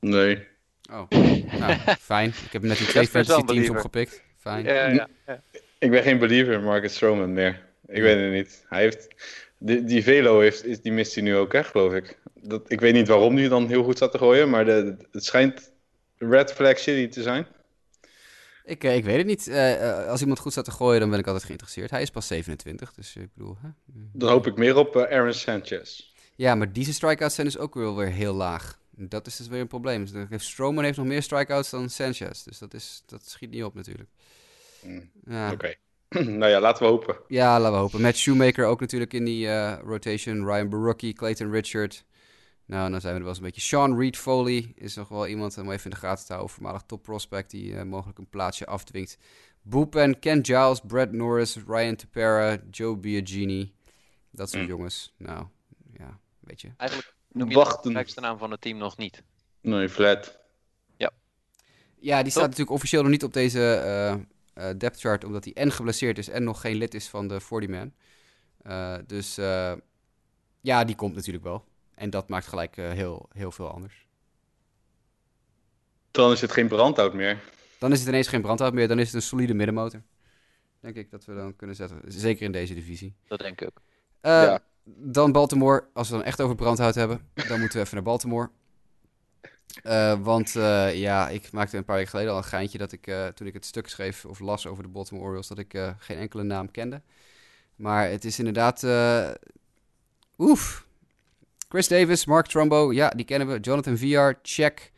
Nee. 0.00 0.46
Oh, 0.92 1.08
nou, 1.58 1.78
fijn. 2.12 2.28
Ik 2.28 2.52
heb 2.52 2.62
net 2.62 2.78
die 2.78 2.86
twee 2.86 3.06
fantasy 3.06 3.40
een 3.40 3.46
teams 3.46 3.68
opgepikt. 3.68 4.22
Fijn. 4.36 4.64
Ja, 4.64 4.88
ja, 4.88 5.08
ja. 5.26 5.42
Ik 5.78 5.90
ben 5.90 6.02
geen 6.02 6.18
believer 6.18 6.52
in 6.52 6.64
Marcus 6.64 6.94
Stroman 6.94 7.32
meer. 7.32 7.66
Ik 7.86 8.02
weet 8.02 8.20
het 8.20 8.32
niet. 8.32 8.64
Hij 8.68 8.80
heeft... 8.80 9.08
Die, 9.58 9.84
die 9.84 10.02
Velo 10.02 10.40
heeft, 10.40 10.64
is, 10.64 10.80
die 10.80 10.92
mist 10.92 11.14
hij 11.14 11.24
nu 11.24 11.36
ook, 11.36 11.52
hè, 11.52 11.64
geloof 11.64 11.92
ik. 11.92 12.18
Dat, 12.34 12.70
ik 12.70 12.80
weet 12.80 12.94
niet 12.94 13.08
waarom 13.08 13.36
hij 13.36 13.48
dan 13.48 13.68
heel 13.68 13.84
goed 13.84 13.98
zat 13.98 14.12
te 14.12 14.18
gooien, 14.18 14.50
maar 14.50 14.64
de, 14.64 14.96
het 15.10 15.24
schijnt 15.24 15.72
red 16.18 16.52
flag 16.52 16.78
city 16.78 17.08
te 17.08 17.22
zijn. 17.22 17.46
Ik, 18.64 18.84
eh, 18.84 18.96
ik 18.96 19.04
weet 19.04 19.16
het 19.16 19.26
niet. 19.26 19.48
Eh, 19.48 20.00
eh, 20.02 20.08
als 20.08 20.20
iemand 20.20 20.38
goed 20.38 20.52
staat 20.52 20.64
te 20.64 20.70
gooien, 20.70 21.00
dan 21.00 21.10
ben 21.10 21.18
ik 21.18 21.26
altijd 21.26 21.44
geïnteresseerd. 21.44 21.90
Hij 21.90 22.02
is 22.02 22.10
pas 22.10 22.26
27, 22.26 22.94
dus 22.94 23.16
ik 23.16 23.28
bedoel... 23.34 23.56
Hè? 23.62 23.68
Dan 24.12 24.30
hoop 24.30 24.46
ik 24.46 24.56
meer 24.56 24.76
op 24.76 24.96
Aaron 24.96 25.32
Sanchez. 25.34 26.12
Ja, 26.34 26.54
maar 26.54 26.72
deze 26.72 26.92
strikeouts 26.92 27.34
zijn 27.34 27.46
dus 27.46 27.58
ook 27.58 27.74
wel 27.74 27.96
weer 27.96 28.08
heel 28.08 28.34
laag. 28.34 28.78
Dat 28.90 29.26
is 29.26 29.36
dus 29.36 29.48
weer 29.48 29.60
een 29.60 29.66
probleem. 29.66 30.06
Dus 30.28 30.48
Stroman 30.50 30.84
heeft 30.84 30.96
nog 30.96 31.06
meer 31.06 31.22
strikeouts 31.22 31.70
dan 31.70 31.90
Sanchez. 31.90 32.42
Dus 32.42 32.58
dat, 32.58 32.74
is, 32.74 33.02
dat 33.06 33.28
schiet 33.28 33.50
niet 33.50 33.64
op 33.64 33.74
natuurlijk. 33.74 34.08
Hmm, 34.80 35.10
Ja. 35.24 35.52
Oké. 35.52 35.74
nou 36.08 36.46
ja, 36.50 36.60
laten 36.60 36.82
we 36.82 36.88
hopen. 36.88 37.16
ja, 37.28 37.60
laten 37.60 37.72
we 37.72 37.78
hopen. 37.82 38.00
Matt 38.00 38.16
Shoemaker 38.16 38.66
ook 38.66 38.80
natuurlijk 38.80 39.12
in 39.12 39.24
die 39.24 39.74
rotation. 39.74 40.46
Ryan 40.46 40.68
Barucki, 40.68 41.12
Clayton 41.12 41.50
Richard. 41.50 42.04
Nou, 42.70 42.90
dan 42.90 43.00
zijn 43.00 43.12
we 43.12 43.18
er 43.18 43.24
wel 43.24 43.28
eens 43.28 43.38
een 43.38 43.44
beetje. 43.44 43.60
Sean 43.60 43.98
Reed 43.98 44.16
Foley 44.16 44.72
is 44.74 44.94
nog 44.94 45.08
wel 45.08 45.26
iemand 45.26 45.58
om 45.58 45.70
even 45.70 45.84
in 45.84 45.90
de 45.90 45.96
gaten 45.96 46.26
te 46.26 46.32
houden. 46.32 46.54
Voormalig 46.54 46.82
top 46.86 47.02
prospect 47.02 47.50
die 47.50 47.76
eh, 47.76 47.82
mogelijk 47.84 48.18
een 48.18 48.28
plaatsje 48.28 48.66
afdwingt. 48.66 49.18
Boepen, 49.62 50.18
Ken 50.18 50.44
Giles, 50.44 50.80
Brad 50.86 51.12
Norris, 51.12 51.56
Ryan 51.66 51.96
Tepera, 51.96 52.58
Joe 52.70 52.96
Biagini. 52.96 53.74
Dat 54.30 54.50
soort 54.50 54.62
Mm. 54.62 54.68
jongens. 54.68 55.14
Nou, 55.16 55.46
ja, 55.98 56.18
weet 56.40 56.60
je. 56.60 56.72
Eigenlijk 56.76 57.14
noem 57.32 57.48
je 57.48 57.54
de 57.54 57.58
Wachten. 57.60 57.76
belangrijkste 57.80 58.20
naam 58.20 58.38
van 58.38 58.50
het 58.50 58.60
team 58.60 58.78
nog 58.78 58.96
niet. 58.96 59.22
Nee, 59.60 59.88
flat. 59.88 60.38
Ja, 62.02 62.22
die 62.22 62.30
staat 62.30 62.42
natuurlijk 62.42 62.70
officieel 62.70 63.02
nog 63.02 63.10
niet 63.10 63.24
op 63.24 63.32
deze 63.32 63.60
eh, 63.74 64.12
eh, 64.70 64.78
depth 64.78 65.00
chart, 65.00 65.24
omdat 65.24 65.44
hij 65.44 65.52
en 65.52 65.72
geblesseerd 65.72 66.18
is 66.18 66.28
en 66.28 66.44
nog 66.44 66.60
geen 66.60 66.76
lid 66.76 66.94
is 66.94 67.08
van 67.08 67.28
de 67.28 67.40
40-man. 67.40 67.92
Eh, 68.62 68.96
dus 69.06 69.38
eh, 69.38 69.72
ja, 70.60 70.84
die 70.84 70.94
komt 70.96 71.14
natuurlijk 71.14 71.44
wel. 71.44 71.64
En 72.00 72.10
dat 72.10 72.28
maakt 72.28 72.46
gelijk 72.46 72.76
eh, 72.76 72.90
heel, 72.90 73.28
heel 73.32 73.52
veel 73.52 73.70
anders. 73.70 74.06
Dan 76.10 76.32
is 76.32 76.40
het 76.40 76.52
geen 76.52 76.68
brandhout 76.68 77.14
meer. 77.14 77.38
Dan 77.78 77.92
is 77.92 77.98
het 77.98 78.08
ineens 78.08 78.28
geen 78.28 78.42
brandhout 78.42 78.72
meer, 78.72 78.88
dan 78.88 78.98
is 78.98 79.06
het 79.06 79.14
een 79.14 79.22
solide 79.22 79.54
middenmotor. 79.54 80.02
Denk 80.80 80.96
ik 80.96 81.10
dat 81.10 81.24
we 81.24 81.34
dan 81.34 81.56
kunnen 81.56 81.76
zetten. 81.76 82.00
Zeker 82.06 82.42
in 82.44 82.52
deze 82.52 82.74
divisie. 82.74 83.14
Dat 83.28 83.38
denk 83.38 83.60
ik 83.60 83.66
ook. 83.68 83.80
Eh, 84.20 84.32
Ja. 84.32 84.60
Dan 84.84 85.32
Baltimore. 85.32 85.84
Als 85.92 86.08
we 86.10 86.16
dan 86.16 86.24
echt 86.24 86.40
over 86.40 86.54
brandhout 86.56 86.94
hebben, 86.94 87.28
dan 87.48 87.60
moeten 87.60 87.78
we 87.78 87.84
even 87.84 87.94
naar 87.94 88.04
Baltimore. 88.04 88.50
Eh, 89.82 90.20
want 90.20 90.56
eh, 90.56 90.94
ja, 90.98 91.28
ik 91.28 91.52
maakte 91.52 91.76
een 91.76 91.84
paar 91.84 91.96
weken 91.96 92.10
geleden 92.10 92.32
al 92.32 92.38
een 92.38 92.44
geintje 92.44 92.78
dat 92.78 92.92
ik, 92.92 93.06
eh, 93.06 93.26
toen 93.26 93.46
ik 93.46 93.54
het 93.54 93.64
stuk 93.64 93.88
schreef 93.88 94.24
of 94.24 94.38
las 94.38 94.66
over 94.66 94.82
de 94.82 94.88
Baltimore 94.88 95.26
Orioles, 95.26 95.48
dat 95.48 95.58
ik 95.58 95.74
eh, 95.74 95.90
geen 95.98 96.16
enkele 96.18 96.42
naam 96.42 96.70
kende. 96.70 97.02
Maar 97.76 98.08
het 98.10 98.24
is 98.24 98.38
inderdaad, 98.38 98.82
eh, 98.82 99.30
oef. 100.38 100.88
Chris 101.72 101.88
Davis, 101.88 102.24
Mark 102.26 102.46
Trumbo, 102.46 102.92
ja, 102.92 103.08
die 103.08 103.24
kennen 103.24 103.48
we. 103.48 103.60
Jonathan 103.60 103.96
VR, 103.96 104.38
check. 104.42 104.92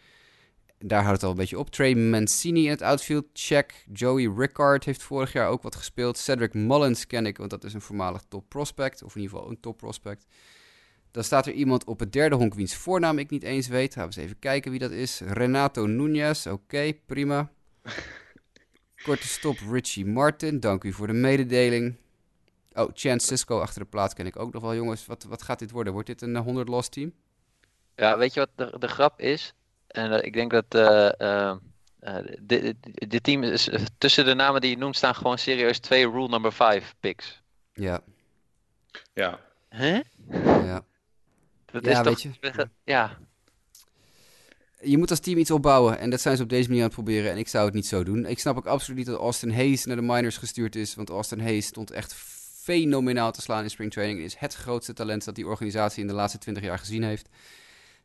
Daar 0.78 1.02
houdt 1.02 1.16
het 1.16 1.22
al 1.24 1.30
een 1.30 1.36
beetje 1.36 1.58
op. 1.58 1.70
Trey 1.70 1.94
Mancini 1.94 2.64
in 2.64 2.70
het 2.70 2.82
outfield, 2.82 3.24
check. 3.32 3.84
Joey 3.92 4.32
Rickard 4.36 4.84
heeft 4.84 5.02
vorig 5.02 5.32
jaar 5.32 5.48
ook 5.48 5.62
wat 5.62 5.76
gespeeld. 5.76 6.18
Cedric 6.18 6.54
Mullins 6.54 7.06
ken 7.06 7.26
ik, 7.26 7.36
want 7.36 7.50
dat 7.50 7.64
is 7.64 7.74
een 7.74 7.80
voormalig 7.80 8.22
top 8.28 8.48
prospect. 8.48 9.02
Of 9.02 9.14
in 9.14 9.20
ieder 9.20 9.36
geval 9.36 9.50
een 9.50 9.60
top 9.60 9.76
prospect. 9.76 10.26
Dan 11.10 11.24
staat 11.24 11.46
er 11.46 11.52
iemand 11.52 11.84
op 11.84 12.00
het 12.00 12.12
derde 12.12 12.36
honk 12.36 12.54
wiens 12.54 12.76
voornaam 12.76 13.18
ik 13.18 13.30
niet 13.30 13.42
eens 13.42 13.68
weet. 13.68 13.94
Gaan 13.94 14.08
we 14.08 14.14
eens 14.16 14.24
even 14.24 14.38
kijken 14.38 14.70
wie 14.70 14.80
dat 14.80 14.90
is. 14.90 15.20
Renato 15.20 15.86
Nunez, 15.86 16.46
oké, 16.46 16.92
prima. 17.06 17.50
Korte 19.04 19.26
stop, 19.28 19.56
Richie 19.70 20.06
Martin, 20.06 20.60
dank 20.60 20.84
u 20.84 20.92
voor 20.92 21.06
de 21.06 21.12
mededeling. 21.12 21.96
Oh, 22.74 22.90
Chance 22.94 23.26
Cisco 23.26 23.60
achter 23.60 23.80
de 23.82 23.88
plaat 23.88 24.14
ken 24.14 24.26
ik 24.26 24.38
ook 24.38 24.52
nog 24.52 24.62
wel. 24.62 24.74
Jongens, 24.74 25.06
wat, 25.06 25.24
wat 25.24 25.42
gaat 25.42 25.58
dit 25.58 25.70
worden? 25.70 25.92
Wordt 25.92 26.08
dit 26.08 26.22
een 26.22 26.36
eh, 26.36 26.42
100 26.42 26.68
loss 26.68 26.88
team? 26.88 27.12
Ja, 27.96 28.18
weet 28.18 28.34
je 28.34 28.40
wat 28.40 28.70
de, 28.70 28.78
de 28.78 28.88
grap 28.88 29.20
is? 29.20 29.52
En 29.86 30.12
eh, 30.12 30.26
ik 30.26 30.32
denk 30.32 30.50
dat 30.50 30.64
eh 30.68 31.20
eh, 31.20 31.56
eh, 32.00 32.24
dit 32.40 32.74
dit- 32.82 33.22
team 33.22 33.42
is 33.42 33.68
eh, 33.68 33.82
tussen 33.98 34.24
de 34.24 34.34
namen 34.34 34.60
die 34.60 34.70
je 34.70 34.76
noemt 34.76 34.96
staan 34.96 35.14
gewoon 35.14 35.38
serieus 35.38 35.78
twee 35.78 36.10
rule 36.10 36.28
number 36.28 36.52
5 36.52 36.94
picks. 37.00 37.42
Ja, 37.72 38.00
Ja. 39.12 39.40
Hè? 39.68 40.00
ja. 40.64 40.84
Dat 41.64 41.84
Ja, 41.84 41.90
is 41.90 41.96
weet 41.96 42.04
toch, 42.04 42.54
je. 42.56 42.68
Ja, 42.84 43.18
Je 44.80 44.98
moet 44.98 45.10
als 45.10 45.20
team 45.20 45.38
iets 45.38 45.50
opbouwen 45.50 45.98
en 45.98 46.10
dat 46.10 46.20
zijn 46.20 46.36
ze 46.36 46.42
op 46.42 46.48
deze 46.48 46.68
manier 46.68 46.82
aan 46.82 46.88
het 46.88 46.96
proberen 46.96 47.30
en 47.30 47.38
ik 47.38 47.48
zou 47.48 47.64
het 47.64 47.74
niet 47.74 47.86
zo 47.86 48.02
doen. 48.04 48.26
Ik 48.26 48.38
snap 48.38 48.56
ook 48.56 48.66
absoluut 48.66 48.98
niet 48.98 49.06
dat 49.06 49.18
Austin 49.20 49.52
Hayes 49.52 49.84
naar 49.84 49.96
de 49.96 50.02
minors 50.02 50.36
gestuurd 50.36 50.76
is, 50.76 50.94
want 50.94 51.10
Austin 51.10 51.40
Hayes 51.40 51.66
stond 51.66 51.90
echt 51.90 52.12
fenomenaal 52.62 53.32
te 53.32 53.40
slaan 53.40 53.62
in 53.62 53.70
springtraining 53.70 54.20
is 54.20 54.34
het 54.34 54.54
grootste 54.54 54.92
talent 54.92 55.24
dat 55.24 55.34
die 55.34 55.46
organisatie 55.46 56.00
in 56.00 56.06
de 56.06 56.14
laatste 56.14 56.38
20 56.38 56.62
jaar 56.62 56.78
gezien 56.78 57.02
heeft. 57.02 57.28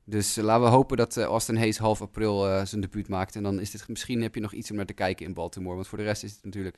Dus 0.03 0.37
eh, 0.37 0.43
laten 0.43 0.63
we 0.63 0.69
hopen 0.69 0.97
dat 0.97 1.17
eh, 1.17 1.23
Austin 1.23 1.57
Hayes 1.57 1.77
half 1.77 2.01
april 2.01 2.47
eh, 2.47 2.65
zijn 2.65 2.81
debuut 2.81 3.07
maakt 3.07 3.35
en 3.35 3.43
dan 3.43 3.59
is 3.59 3.71
dit 3.71 3.87
misschien 3.87 4.21
heb 4.21 4.35
je 4.35 4.41
nog 4.41 4.53
iets 4.53 4.69
om 4.69 4.75
naar 4.75 4.85
te 4.85 4.93
kijken 4.93 5.25
in 5.25 5.33
Baltimore, 5.33 5.75
want 5.75 5.87
voor 5.87 5.97
de 5.97 6.03
rest 6.03 6.23
is 6.23 6.31
het 6.31 6.43
natuurlijk 6.43 6.77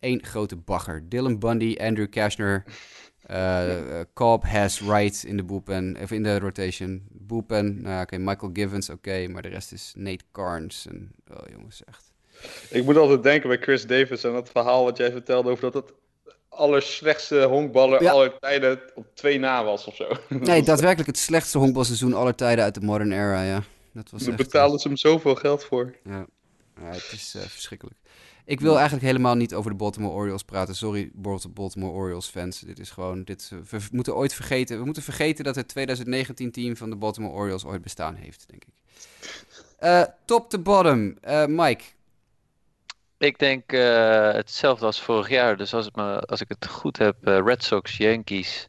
één 0.00 0.24
grote 0.24 0.56
bagger. 0.56 1.08
Dylan 1.08 1.38
Bundy, 1.38 1.76
Andrew 1.80 2.08
Cashner, 2.08 2.64
eh, 3.26 4.00
Cobb, 4.14 4.44
Has, 4.44 4.80
Wright 4.80 5.24
in 5.24 5.36
de 5.36 5.44
bullpen, 5.44 5.96
of 6.02 6.10
in 6.10 6.22
de 6.22 6.38
rotation. 6.38 7.06
Bullpen, 7.10 7.82
nou 7.82 8.02
oké, 8.02 8.18
Michael 8.18 8.50
Givens, 8.52 8.90
oké, 8.90 9.28
maar 9.28 9.42
de 9.42 9.48
rest 9.48 9.72
is 9.72 9.92
Nate 9.96 10.24
Carnes. 10.32 10.86
En, 10.86 11.12
oh 11.30 11.48
jongens, 11.50 11.84
echt. 11.84 12.12
Ik 12.70 12.84
moet 12.84 12.96
altijd 12.96 13.22
denken 13.22 13.48
bij 13.48 13.58
Chris 13.58 13.86
Davis 13.86 14.24
en 14.24 14.32
dat 14.32 14.50
verhaal 14.50 14.84
wat 14.84 14.96
jij 14.96 15.10
vertelde 15.10 15.50
over 15.50 15.70
dat 15.70 15.74
het 15.74 15.92
allerslechtste 16.56 17.42
honkballer 17.42 18.02
Ja. 18.02 18.10
aller 18.10 18.38
tijden 18.38 18.80
op 18.94 19.06
twee 19.14 19.38
na 19.38 19.64
was 19.64 19.86
of 19.86 19.94
zo. 19.94 20.08
Nee, 20.28 20.62
daadwerkelijk 20.72 21.06
het 21.08 21.18
slechtste 21.18 21.58
honkbalseizoen 21.58 22.14
aller 22.14 22.34
tijden 22.34 22.64
uit 22.64 22.74
de 22.74 22.80
modern 22.80 23.12
era, 23.12 23.42
ja. 23.42 23.62
Dat 23.92 24.10
was 24.10 24.20
Daar 24.22 24.28
echt, 24.34 24.42
betalen 24.42 24.78
ze 24.78 24.88
hem 24.88 24.96
zoveel 24.96 25.34
geld 25.34 25.64
voor. 25.64 25.94
Ja, 26.04 26.26
ja 26.80 26.86
het 26.90 27.08
is 27.12 27.34
eh, 27.36 27.42
verschrikkelijk. 27.42 27.96
Ik 28.44 28.60
wil 28.60 28.74
eigenlijk 28.74 29.04
helemaal 29.06 29.34
niet 29.34 29.54
over 29.54 29.70
de 29.70 29.76
Baltimore 29.76 30.14
Orioles 30.14 30.42
praten. 30.42 30.74
Sorry, 30.76 31.10
Balt- 31.14 31.54
Baltimore 31.54 31.92
Orioles 31.92 32.26
fans. 32.26 32.60
Dit 32.60 32.78
is 32.78 32.90
gewoon. 32.90 33.24
Dit, 33.24 33.50
eh, 33.52 33.58
we 33.70 33.86
moeten 33.90 34.16
ooit 34.16 34.34
vergeten. 34.34 34.78
We 34.78 34.84
moeten 34.84 35.02
vergeten 35.02 35.44
dat 35.44 35.54
het 35.56 35.68
2019-team 35.78 36.76
van 36.76 36.90
de 36.90 36.96
Baltimore 36.96 37.34
Orioles 37.34 37.64
ooit 37.64 37.82
bestaan 37.82 38.14
heeft, 38.14 38.44
denk 38.48 38.64
ik. 38.64 38.74
Eh, 39.78 40.02
top 40.24 40.50
to 40.50 40.58
bottom. 40.58 41.16
Eh, 41.20 41.44
Mike. 41.46 41.84
Ik 43.18 43.38
denk 43.38 43.72
eh, 43.72 44.32
hetzelfde 44.32 44.86
als 44.86 45.02
vorig 45.02 45.28
jaar. 45.28 45.56
Dus 45.56 45.74
als, 45.74 45.84
het 45.84 45.96
me, 45.96 46.20
als 46.20 46.40
ik 46.40 46.48
het 46.48 46.66
goed 46.66 46.98
heb, 46.98 47.26
eh, 47.26 47.40
Red 47.44 47.64
Sox, 47.64 47.96
Yankees, 47.96 48.68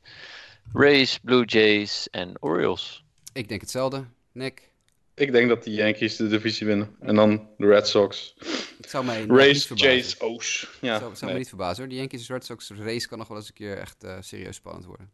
Rays, 0.73 1.19
Blue 1.19 1.45
Jays 1.45 2.09
en 2.09 2.33
Orioles. 2.39 3.03
Ik 3.33 3.49
denk 3.49 3.61
hetzelfde. 3.61 4.05
Nick. 4.31 4.69
Ik 5.13 5.31
denk 5.31 5.49
dat 5.49 5.63
de 5.63 5.71
Yankees 5.71 6.15
de 6.15 6.27
divisie 6.27 6.67
winnen. 6.67 6.95
En 6.99 7.15
dan 7.15 7.49
de 7.57 7.67
Red 7.67 7.87
Sox. 7.87 8.35
Het 8.77 8.89
zou 8.89 9.05
mij 9.05 9.19
verbazen. 9.19 9.75
Jays, 9.75 10.19
O's. 10.19 10.69
Ja, 10.81 10.99
zou, 10.99 11.15
zou 11.15 11.31
me 11.31 11.37
niet 11.37 11.47
verbazen 11.47 11.77
hoor. 11.77 11.87
De 11.87 11.95
Yankees 11.95 12.27
Red 12.27 12.45
Sox 12.45 12.69
race 12.69 13.07
kan 13.07 13.17
nog 13.17 13.27
wel 13.27 13.37
eens 13.37 13.47
een 13.47 13.53
keer 13.53 13.77
echt 13.77 14.03
eh, 14.03 14.17
serieus 14.19 14.55
spannend 14.55 14.85
worden. 14.85 15.11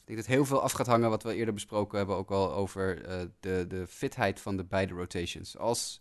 Ik 0.00 0.06
denk 0.10 0.18
dat 0.18 0.28
heel 0.28 0.44
veel 0.44 0.60
af 0.60 0.72
gaat 0.72 0.86
hangen 0.86 1.10
wat 1.10 1.22
we 1.22 1.34
eerder 1.34 1.54
besproken 1.54 1.98
hebben, 1.98 2.16
ook 2.16 2.30
al 2.30 2.52
over 2.52 3.04
eh, 3.04 3.20
de, 3.40 3.64
de 3.68 3.86
fitheid 3.86 4.40
van 4.40 4.56
de 4.56 4.64
beide 4.64 4.94
rotations. 4.94 5.58
Als 5.58 6.00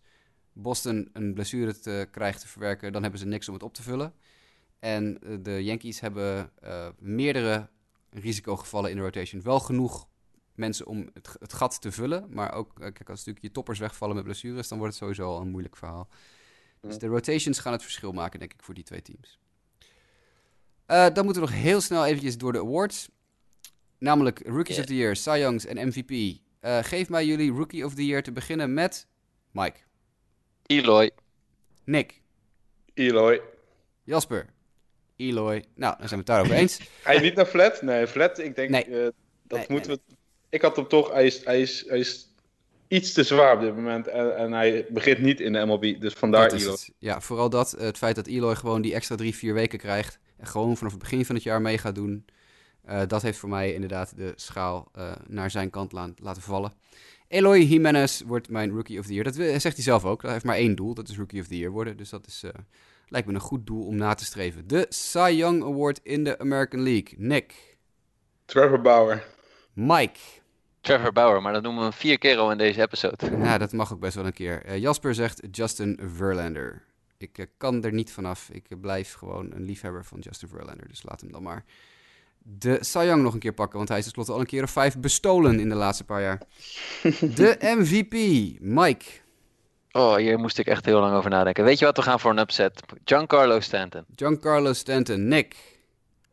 Boston 0.53 1.09
een 1.13 1.33
blessure 1.33 1.79
te, 1.79 2.07
krijgt 2.11 2.41
te 2.41 2.47
verwerken, 2.47 2.91
dan 2.91 3.01
hebben 3.01 3.19
ze 3.19 3.25
niks 3.25 3.47
om 3.47 3.53
het 3.53 3.63
op 3.63 3.73
te 3.73 3.83
vullen. 3.83 4.13
En 4.83 5.19
eh, 5.21 5.37
de 5.41 5.63
Yankees 5.63 5.99
hebben 5.99 6.51
eh, 6.61 6.87
meerdere 6.99 7.69
risicogevallen 8.09 8.89
in 8.89 8.95
de 8.95 9.01
rotation. 9.01 9.41
Wel 9.41 9.59
genoeg 9.59 10.07
mensen 10.55 10.85
om 10.85 11.09
het, 11.13 11.53
gat 11.53 11.81
te 11.81 11.91
vullen, 11.91 12.25
maar 12.29 12.53
ook, 12.53 12.71
eh, 12.73 12.79
kijk, 12.79 13.09
als 13.09 13.17
natuurlijk 13.17 13.45
je 13.45 13.51
toppers 13.51 13.79
wegvallen 13.79 14.15
met 14.15 14.23
blessures, 14.23 14.67
dan 14.67 14.77
wordt 14.77 14.93
het 14.93 15.03
sowieso 15.03 15.27
al 15.27 15.41
een 15.41 15.49
moeilijk 15.49 15.75
verhaal. 15.75 16.09
Dus 16.81 16.97
de 16.97 17.07
rotations 17.07 17.59
gaan 17.59 17.71
het 17.71 17.81
verschil 17.81 18.11
maken, 18.11 18.39
denk 18.39 18.53
ik, 18.53 18.63
voor 18.63 18.73
die 18.73 18.83
twee 18.83 19.01
teams. 19.01 19.39
Dan 20.85 21.25
moeten 21.25 21.43
we 21.43 21.49
nog 21.49 21.59
heel 21.59 21.81
snel 21.81 22.05
eventjes 22.05 22.37
door 22.37 22.51
de 22.51 22.59
awards. 22.59 23.09
Namelijk 23.97 24.47
Rookies 24.47 24.79
of 24.79 24.85
the 24.85 24.95
Year, 24.95 25.15
Cy 25.15 25.37
Youngs 25.37 25.65
en 25.65 25.87
MVP. 25.87 26.39
Geef 26.61 27.09
mij 27.09 27.25
jullie 27.25 27.51
Rookie 27.51 27.85
of 27.85 27.93
the 27.93 28.05
Year 28.05 28.23
te 28.23 28.31
beginnen 28.31 28.73
met 28.73 29.07
Mike, 29.51 29.79
Eloy. 30.65 31.11
Nick, 31.83 32.21
Eloy. 32.93 33.41
Jasper, 34.03 34.45
Eloy. 35.15 35.63
Nou, 35.75 35.95
dan 35.97 36.07
zijn 36.07 36.09
we 36.09 36.15
het 36.15 36.25
daarover 36.25 36.55
eens. 36.55 36.79
Ga 37.03 37.11
je 37.11 37.19
niet 37.19 37.35
naar 37.35 37.45
Flat? 37.45 37.81
Nee, 37.81 38.07
Flat, 38.07 38.39
ik 38.39 38.55
denk 38.55 38.69
Nee. 38.69 38.83
eh, 38.83 39.07
dat 39.43 39.57
Nee, 39.59 39.67
moeten 39.69 39.89
nee. 39.89 39.99
we... 40.07 40.15
Ik 40.49 40.61
had 40.61 40.75
hem 40.75 40.87
toch, 40.87 41.11
hij 41.13 41.25
is, 41.25 41.45
hij 41.45 41.61
is, 41.61 41.83
hij 41.87 41.99
is 41.99 42.27
iets 42.87 43.13
te 43.13 43.23
zwaar 43.23 43.55
op 43.55 43.61
dit 43.61 43.75
moment. 43.75 44.07
En, 44.07 44.35
en 44.37 44.51
hij 44.51 44.85
begint 44.89 45.19
niet 45.19 45.39
in 45.39 45.53
de 45.53 45.65
MLB, 45.65 45.99
dus 46.01 46.13
vandaar 46.13 46.51
Eloy. 46.51 46.71
het. 46.71 46.91
Ja, 46.97 47.21
vooral 47.21 47.49
dat. 47.49 47.73
eh, 47.73 47.85
het 47.85 47.97
feit 47.97 48.15
dat 48.15 48.27
Eloy 48.27 48.55
gewoon 48.55 48.81
die 48.81 48.93
extra 48.93 49.15
drie, 49.15 49.35
vier 49.35 49.53
weken 49.53 49.79
krijgt. 49.79 50.19
En 50.37 50.47
gewoon 50.47 50.77
vanaf 50.77 50.91
het 50.93 51.01
begin 51.01 51.25
van 51.25 51.35
het 51.35 51.43
jaar 51.43 51.61
mee 51.61 51.77
gaat 51.77 51.95
doen. 51.95 52.25
eh, 52.83 53.01
dat 53.07 53.21
heeft 53.21 53.37
voor 53.37 53.49
mij 53.49 53.73
inderdaad 53.73 54.17
de 54.17 54.33
schaal 54.35 54.89
eh, 54.93 55.11
naar 55.27 55.51
zijn 55.51 55.69
kant 55.69 55.91
la- 55.91 56.13
laten 56.15 56.41
vallen. 56.41 56.73
Eloy 57.33 57.59
Jimenez 57.59 58.21
wordt 58.21 58.49
mijn 58.49 58.71
Rookie 58.71 58.99
of 58.99 59.05
the 59.05 59.13
Year. 59.13 59.23
Dat 59.23 59.35
zegt 59.35 59.75
hij 59.75 59.83
zelf 59.83 60.05
ook. 60.05 60.21
Hij 60.21 60.31
heeft 60.31 60.45
maar 60.45 60.55
één 60.55 60.75
doel. 60.75 60.93
Dat 60.93 61.09
is 61.09 61.17
Rookie 61.17 61.41
of 61.41 61.47
the 61.47 61.57
Year 61.57 61.71
worden. 61.71 61.97
Dus 61.97 62.09
dat 62.09 62.27
is, 62.27 62.43
eh, 62.43 62.51
lijkt 63.07 63.27
me 63.27 63.33
een 63.33 63.39
goed 63.39 63.67
doel 63.67 63.85
om 63.85 63.95
na 63.95 64.13
te 64.13 64.25
streven. 64.25 64.67
De 64.67 64.85
Cy 64.89 65.33
Young 65.35 65.63
Award 65.63 65.99
in 66.03 66.23
de 66.23 66.39
American 66.39 66.81
League. 66.83 67.13
Nick. 67.17 67.77
Trevor 68.45 68.81
Bauer. 68.81 69.23
Mike. 69.73 70.19
Trevor 70.81 71.11
Bauer, 71.11 71.41
maar 71.41 71.53
dat 71.53 71.63
noemen 71.63 71.85
we 71.85 71.91
vier 71.91 72.17
keer 72.17 72.37
al 72.37 72.51
in 72.51 72.57
deze 72.57 72.81
episode. 72.81 73.29
Nou, 73.37 73.59
dat 73.59 73.71
mag 73.71 73.93
ook 73.93 73.99
best 73.99 74.15
wel 74.15 74.25
een 74.25 74.33
keer. 74.33 74.65
Eh, 74.65 74.77
Jasper 74.77 75.15
zegt 75.15 75.47
Justin 75.51 75.99
Verlander. 76.15 76.83
Ik 77.17 77.37
eh, 77.37 77.45
kan 77.57 77.83
er 77.83 77.93
niet 77.93 78.11
vanaf. 78.11 78.49
Ik 78.49 78.81
blijf 78.81 79.13
gewoon 79.13 79.51
een 79.51 79.63
liefhebber 79.63 80.05
van 80.05 80.19
Justin 80.19 80.47
Verlander. 80.47 80.87
Dus 80.87 81.03
laat 81.03 81.21
hem 81.21 81.31
dan 81.31 81.43
maar 81.43 81.65
de 82.43 82.79
Young 82.91 83.21
nog 83.21 83.33
een 83.33 83.39
keer 83.39 83.53
pakken. 83.53 83.77
Want 83.77 83.89
hij 83.89 83.97
is 83.97 84.03
tenslotte 84.03 84.31
al 84.31 84.39
een 84.39 84.45
keer 84.45 84.63
of 84.63 84.71
vijf 84.71 84.97
bestolen 84.97 85.59
in 85.59 85.69
de 85.69 85.75
laatste 85.75 86.03
paar 86.03 86.21
jaar. 86.21 86.41
De 87.35 87.57
MVP, 87.59 88.13
Mike. 88.59 89.05
Oh, 89.91 90.15
hier 90.15 90.39
moest 90.39 90.57
ik 90.57 90.67
echt 90.67 90.85
heel 90.85 90.99
lang 90.99 91.15
over 91.15 91.29
nadenken. 91.29 91.63
Weet 91.63 91.79
je 91.79 91.85
wat, 91.85 91.97
we 91.97 92.03
gaan 92.03 92.19
voor 92.19 92.31
een 92.31 92.39
upset. 92.39 92.81
Giancarlo 93.05 93.59
Stanton. 93.59 94.05
Giancarlo 94.15 94.73
Stanton, 94.73 95.27
Nick. 95.27 95.55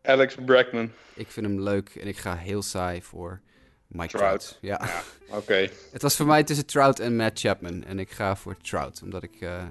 Alex 0.03 0.35
Bregman. 0.45 0.91
Ik 1.15 1.31
vind 1.31 1.47
hem 1.47 1.61
leuk 1.61 1.89
en 1.89 2.07
ik 2.07 2.17
ga 2.17 2.37
heel 2.37 2.63
saai 2.63 3.03
voor 3.03 3.41
Mike 3.87 4.17
Trout. 4.17 4.41
Trout. 4.41 4.59
Ja. 4.61 4.91
Oké. 5.39 5.69
Het 5.93 6.03
was 6.03 6.17
voor 6.17 6.27
mij 6.27 6.45
tussen 6.45 6.67
Trout 6.67 6.99
en 6.99 7.17
Matt 7.17 7.41
Chapman. 7.41 7.85
En 7.85 7.99
ik 7.99 8.11
ga 8.11 8.37
voor 8.37 8.57
Trout. 8.57 9.01
Omdat 9.03 9.23
ik, 9.23 9.41
eh, 9.41 9.63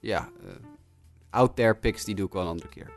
ja, 0.00 0.28
eh, 0.42 0.54
out 1.30 1.56
there 1.56 1.74
picks, 1.74 2.04
die 2.04 2.14
doe 2.14 2.26
ik 2.26 2.32
wel 2.32 2.42
een 2.42 2.48
andere 2.48 2.68
keer. 2.68 2.90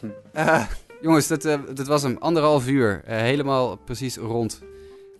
Eh, 0.32 0.66
jongens, 1.00 1.26
dat, 1.26 1.44
eh, 1.44 1.58
dat 1.74 1.86
was 1.86 2.02
hem. 2.02 2.16
Anderhalf 2.18 2.68
uur. 2.68 3.02
Eh, 3.04 3.16
helemaal 3.16 3.76
precies 3.76 4.16
rond. 4.16 4.60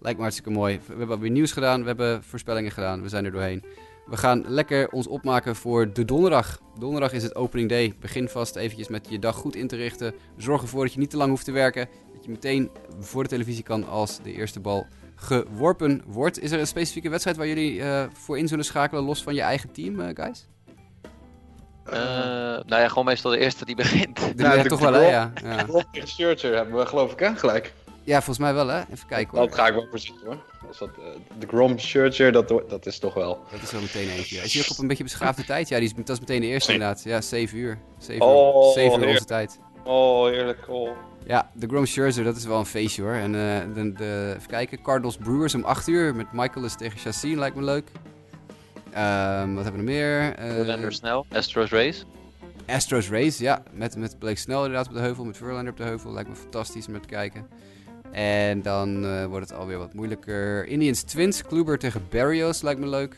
Lijkt 0.01 0.17
me 0.17 0.23
hartstikke 0.23 0.51
mooi. 0.51 0.81
We 0.87 0.95
hebben 0.99 1.21
weer 1.21 1.31
nieuws 1.31 1.53
gedaan. 1.53 1.81
We 1.81 1.87
hebben 1.87 2.23
voorspellingen 2.23 2.71
gedaan. 2.71 3.03
We 3.03 3.09
zijn 3.09 3.25
er 3.25 3.33
doorheen. 3.33 3.65
We 4.07 4.17
gaan 4.17 4.45
lekker 4.47 4.89
ons 4.89 5.07
opmaken 5.07 5.57
voor 5.57 5.93
de 5.93 6.05
donderdag. 6.05 6.61
Donderdag 6.79 7.13
is 7.13 7.23
het 7.23 7.35
opening 7.35 7.69
day. 7.69 7.95
Begin 8.01 8.29
vast 8.29 8.57
eventjes 8.57 8.89
met 8.89 9.07
je 9.11 9.19
dag 9.19 9.37
goed 9.37 9.57
in 9.57 9.69
te 9.69 9.77
richten. 9.77 10.15
Zorg 10.37 10.63
ervoor 10.63 10.85
dat 10.85 10.93
je 10.93 10.99
niet 10.99 11.11
te 11.11 11.17
lang 11.17 11.31
hoeft 11.31 11.45
te 11.45 11.53
werken. 11.53 11.89
Dat 12.15 12.25
je 12.25 12.31
meteen 12.31 12.71
voor 12.99 13.23
de 13.23 13.29
televisie 13.29 13.63
kan 13.63 13.89
als 13.89 14.23
de 14.23 14.33
eerste 14.33 14.61
bal 14.61 14.87
geworpen 15.15 16.03
wordt. 16.07 16.41
Is 16.41 16.51
er 16.51 16.61
een 16.61 16.67
specifieke 16.67 17.09
wedstrijd 17.09 17.37
waar 17.37 17.47
jullie 17.47 17.83
eh, 17.83 18.05
voor 18.13 18.39
in 18.39 18.49
zullen 18.49 18.65
schakelen, 18.65 19.05
los 19.05 19.23
van 19.23 19.35
je 19.35 19.41
eigen 19.41 19.73
team, 19.73 20.15
guys? 20.15 20.47
Eh, 21.93 21.99
nou 22.67 22.83
ja, 22.83 22.89
gewoon 22.89 23.05
meestal 23.05 23.31
de 23.31 23.39
eerste 23.39 23.65
die 23.65 23.77
begint. 23.85 24.17
De, 24.37 24.43
Nou, 24.43 24.69
toch 24.69 24.81
wel, 24.81 24.93
hè? 24.93 24.99
Grom- 25.01 25.11
Ja. 25.11 25.33
Ja. 25.93 26.07
Scherzer 26.07 26.55
hebben 26.55 26.77
we 26.79 26.87
geloof 26.87 27.13
ik 27.13 27.19
hè, 27.19 27.35
gelijk. 27.37 27.73
ja, 28.05 28.15
volgens 28.17 28.39
mij 28.39 28.55
wel, 28.55 28.67
hè? 28.67 28.79
Even 28.93 29.07
kijken 29.09 29.39
hoor. 29.39 29.47
Dat 29.47 29.57
ga 29.57 29.67
ik 29.67 29.75
wel 29.75 29.87
voor 29.91 29.99
zitten 29.99 30.27
hoor. 30.27 30.37
Dus 30.69 30.79
dat, 30.79 30.89
eh, 30.89 31.05
de 31.39 31.47
Grom 31.47 31.79
Scherzer, 31.79 32.33
dat, 32.33 32.49
dat 32.69 32.87
is 32.87 32.99
toch 32.99 33.15
wel... 33.15 33.45
Dat 33.51 33.63
is 33.63 33.71
wel 33.73 33.81
meteen 33.81 34.09
eentje. 34.11 34.37
Is 34.37 34.53
die 34.53 34.63
ook 34.63 34.71
op 34.71 34.79
een 34.79 34.87
beetje 34.87 35.03
beschaafde 35.05 35.45
tijd? 35.45 35.69
Ja, 35.69 35.79
die 35.79 35.87
is, 35.89 35.95
dat 35.95 36.09
is 36.09 36.21
meteen 36.21 36.41
de 36.41 36.47
eerste 36.47 36.71
Nee. 36.71 36.81
inderdaad. 36.81 37.05
Ja, 37.05 37.21
7 37.21 37.59
uur. 37.59 37.79
7 37.99 38.27
Oh, 38.27 38.67
uur, 38.67 38.73
7 38.73 39.03
uur 39.03 39.09
onze 39.09 39.25
tijd. 39.25 39.59
Oh, 39.85 40.27
heerlijk. 40.27 40.65
Oh. 40.69 40.91
Ja, 41.27 41.51
de 41.55 41.67
Grom 41.67 41.87
Scherzer, 41.87 42.25
dat 42.25 42.37
is 42.37 42.45
wel 42.45 42.59
een 42.59 42.67
feestje 42.67 43.03
hoor. 43.03 43.13
En 43.13 43.35
eh, 43.35 43.75
de, 43.75 43.93
de, 43.93 44.33
even 44.37 44.49
kijken, 44.49 44.83
Cardinals 44.83 45.17
Brewers 45.17 45.55
om 45.55 45.65
8 45.65 45.89
uur 45.89 46.15
met 46.15 46.27
Michaelis 46.33 46.77
tegen 46.77 46.99
Chassin, 46.99 47.39
lijkt 47.39 47.57
me 47.57 47.63
leuk. 47.63 47.89
Ehm, 48.99 49.55
wat 49.55 49.65
hebben 49.65 49.85
we 49.85 49.91
nog 49.91 49.97
meer? 49.97 50.35
Eh, 50.35 50.55
Verlander 50.55 50.93
snel. 50.93 51.27
Astros 51.33 51.71
Race. 51.71 52.05
Astros 52.67 53.09
Race, 53.11 53.43
ja. 53.43 53.63
Met, 53.73 53.97
met 53.97 54.19
Blake 54.19 54.37
Snell 54.37 54.57
inderdaad 54.57 54.87
op 54.87 54.93
de 54.93 55.01
heuvel, 55.01 55.25
met 55.25 55.37
Verlander 55.37 55.71
op 55.73 55.77
de 55.77 55.85
heuvel. 55.85 56.13
Lijkt 56.13 56.29
me 56.29 56.35
fantastisch 56.35 56.87
om 56.87 56.93
naar 56.93 57.01
te 57.01 57.09
kijken. 57.09 57.47
En 58.11 58.63
dan 58.63 59.05
eh, 59.05 59.27
wordt 59.27 59.49
het 59.49 59.59
alweer 59.59 59.79
wat 59.79 59.95
moeilijker. 59.95 60.67
Indians 60.67 61.03
Twins, 61.03 61.43
Kluber 61.43 61.79
tegen 61.79 62.07
Barrios 62.11 62.63
lijkt 62.63 62.81
me 62.81 62.87
leuk. 62.87 63.17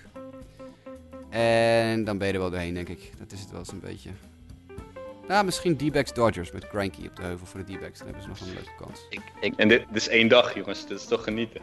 En 1.31 2.05
dan 2.05 2.19
ben 2.19 2.27
je 2.27 2.33
er 2.33 2.41
wel 2.41 2.51
doorheen, 2.51 2.75
denk 2.75 2.89
ik. 2.89 3.13
Dat 3.19 3.33
is 3.33 3.41
het 3.41 3.51
wel 3.51 3.59
eens 3.59 3.73
een 3.73 3.81
beetje. 3.81 4.11
Nou, 5.29 5.45
misschien 5.45 5.77
D-backs 5.77 6.13
Dodgers 6.13 6.53
met 6.53 6.65
Granky 6.65 7.07
op 7.07 7.17
de 7.17 7.23
heuvel 7.23 7.47
voor 7.47 7.65
de 7.65 7.75
D-backs. 7.75 7.99
Dan 7.99 8.07
hebben 8.07 8.23
ze 8.23 8.29
nog 8.29 8.41
een 8.41 8.55
leuke 8.55 8.85
kans. 8.85 9.07
Ik, 9.11 9.23
ik, 9.41 9.55
En 9.57 9.69
dit, 9.69 9.85
dit 9.87 9.97
is 9.97 10.09
één 10.09 10.29
dag 10.29 10.55
jongens, 10.55 10.87
dit 10.87 10.99
is 10.99 11.07
toch 11.07 11.25
genieten. 11.25 11.61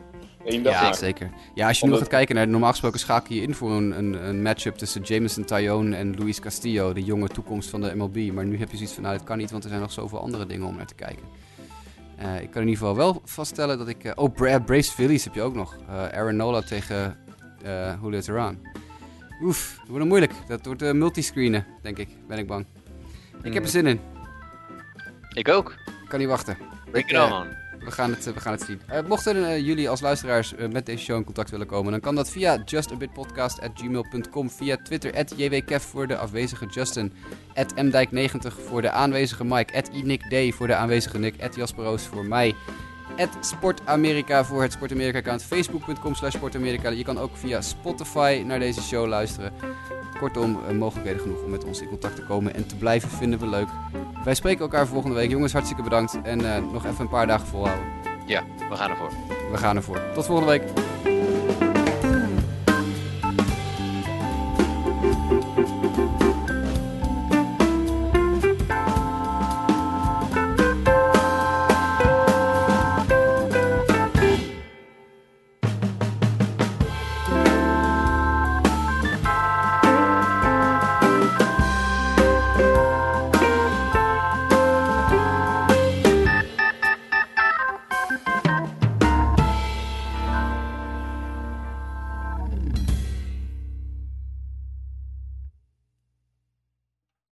Eén 0.47 0.63
dag 0.63 0.73
Ja, 0.73 0.93
zeker. 0.93 1.29
Ja, 1.53 1.67
als 1.67 1.79
je 1.79 1.85
nu 1.85 1.91
Omdat- 1.91 2.07
gaat 2.07 2.15
kijken 2.17 2.35
naar... 2.35 2.47
Normaal 2.47 2.69
gesproken 2.69 2.99
schakel 2.99 3.35
je 3.35 3.41
in 3.41 3.53
voor 3.53 3.71
een, 3.71 3.97
een, 3.97 4.27
een 4.27 4.41
matchup 4.41 4.75
tussen 4.75 5.01
Jameson 5.01 5.43
Tyone 5.45 5.95
en 5.95 6.15
Luis 6.17 6.39
Castillo. 6.39 6.93
De 6.93 7.03
jonge 7.03 7.27
toekomst 7.27 7.69
van 7.69 7.81
de 7.81 7.95
MLB. 7.95 8.31
Maar 8.33 8.45
nu 8.45 8.57
heb 8.59 8.69
je 8.71 8.75
zoiets 8.77 8.93
van, 8.93 9.03
nou, 9.03 9.17
dit 9.17 9.25
kan 9.25 9.37
niet, 9.37 9.51
want 9.51 9.63
er 9.63 9.69
zijn 9.69 9.81
nog 9.81 9.91
zoveel 9.91 10.19
andere 10.21 10.45
dingen 10.45 10.67
om 10.67 10.75
naar 10.75 10.85
te 10.85 10.95
kijken. 10.95 11.23
Eh, 12.17 12.41
ik 12.41 12.49
kan 12.51 12.61
in 12.61 12.67
ieder 12.67 12.77
geval 12.87 12.95
wel 12.95 13.21
vaststellen 13.25 13.77
dat 13.77 13.87
ik... 13.87 14.03
eh, 14.03 14.11
oh, 14.15 14.33
Bra 14.33 14.59
Braves 14.59 14.89
Phillies 14.89 15.23
heb 15.23 15.33
je 15.33 15.41
ook 15.41 15.55
nog. 15.55 15.75
Eh, 15.87 16.07
Aaron 16.07 16.35
Nola 16.35 16.61
tegen 16.61 17.17
eh 17.63 17.93
Julio 18.01 18.19
Teheran. 18.19 18.57
Oef, 19.41 19.75
dat 19.79 19.87
wordt 19.87 20.05
moeilijk. 20.05 20.31
Dat 20.47 20.65
wordt 20.65 20.81
eh, 20.81 20.91
multiscreenen, 20.91 21.65
denk 21.81 21.97
ik. 21.97 22.09
Ben 22.27 22.37
ik 22.37 22.47
bang. 22.47 22.65
Ik 23.43 23.53
heb 23.53 23.63
er 23.63 23.69
zin 23.69 23.85
in. 23.87 23.99
ik 25.33 25.47
ook. 25.49 25.71
Ik 25.85 26.09
kan 26.09 26.19
niet 26.19 26.27
wachten. 26.27 26.57
Ik, 26.93 27.05
it 27.05 27.11
eh, 27.15 27.31
on. 27.41 27.47
We 27.87 27.93
gaan 27.93 28.09
het, 28.09 28.27
eh, 28.27 28.33
we 28.33 28.39
gaan 28.39 28.51
het 28.51 28.61
zien. 28.61 28.81
Eh, 28.87 29.03
mochten 29.07 29.49
eh, 29.49 29.65
jullie 29.65 29.89
als 29.89 30.01
luisteraars 30.01 30.53
met 30.71 30.85
deze 30.85 31.03
show 31.03 31.17
in 31.17 31.23
contact 31.23 31.49
willen 31.49 31.67
komen, 31.67 31.91
dan 31.91 32.01
kan 32.01 32.15
dat 32.15 32.29
via 32.29 32.61
justabitpodcast.gmail.com, 32.65 34.49
via 34.49 34.77
Twitter, 34.83 35.15
at 35.15 35.33
jwkev 35.35 35.83
voor 35.83 36.07
de 36.07 36.17
afwezige 36.17 36.65
Justin, 36.65 37.13
at 37.53 37.73
mdijk90 37.75 38.61
voor 38.67 38.81
de 38.81 38.91
aanwezige 38.91 39.45
Mike, 39.45 39.73
at 39.73 39.89
voor 40.55 40.67
de 40.67 40.75
aanwezige 40.75 41.17
Nick, 41.17 41.41
at 41.41 41.55
Jasperoos 41.55 42.03
voor 42.03 42.25
mij. 42.25 42.55
@sportamerika 43.39 44.45
voor 44.45 44.61
het 44.61 44.71
Sportamerika-account. 44.71 45.43
Facebook.com 45.43 46.15
slash 46.15 46.33
Sportamerika. 46.33 46.89
Je 46.89 47.03
kan 47.03 47.19
ook 47.19 47.31
via 47.33 47.61
Spotify 47.61 48.43
naar 48.45 48.59
deze 48.59 48.81
show 48.81 49.07
luisteren. 49.07 49.53
Kortom, 50.19 50.59
eh, 50.67 50.75
mogelijkheden 50.75 51.21
genoeg 51.21 51.43
om 51.43 51.49
met 51.49 51.63
ons 51.63 51.81
in 51.81 51.87
contact 51.87 52.15
te 52.15 52.25
komen 52.25 52.53
en 52.53 52.67
te 52.67 52.75
blijven 52.75 53.09
vinden 53.09 53.39
we 53.39 53.47
leuk. 53.47 53.67
Wij 54.23 54.35
spreken 54.35 54.61
elkaar 54.61 54.87
volgende 54.87 55.15
week. 55.15 55.29
Jongens, 55.29 55.53
hartstikke 55.53 55.83
bedankt. 55.83 56.19
En 56.23 56.39
uh, 56.39 56.57
nog 56.71 56.85
even 56.85 56.99
een 56.99 57.09
paar 57.09 57.27
dagen 57.27 57.47
volhouden. 57.47 57.85
Ja, 58.25 58.43
we 58.69 58.75
gaan 58.75 58.89
ervoor. 58.89 59.11
We 59.51 59.57
gaan 59.57 59.75
ervoor. 59.75 60.01
Tot 60.13 60.25
volgende 60.25 60.51
week. 60.51 60.63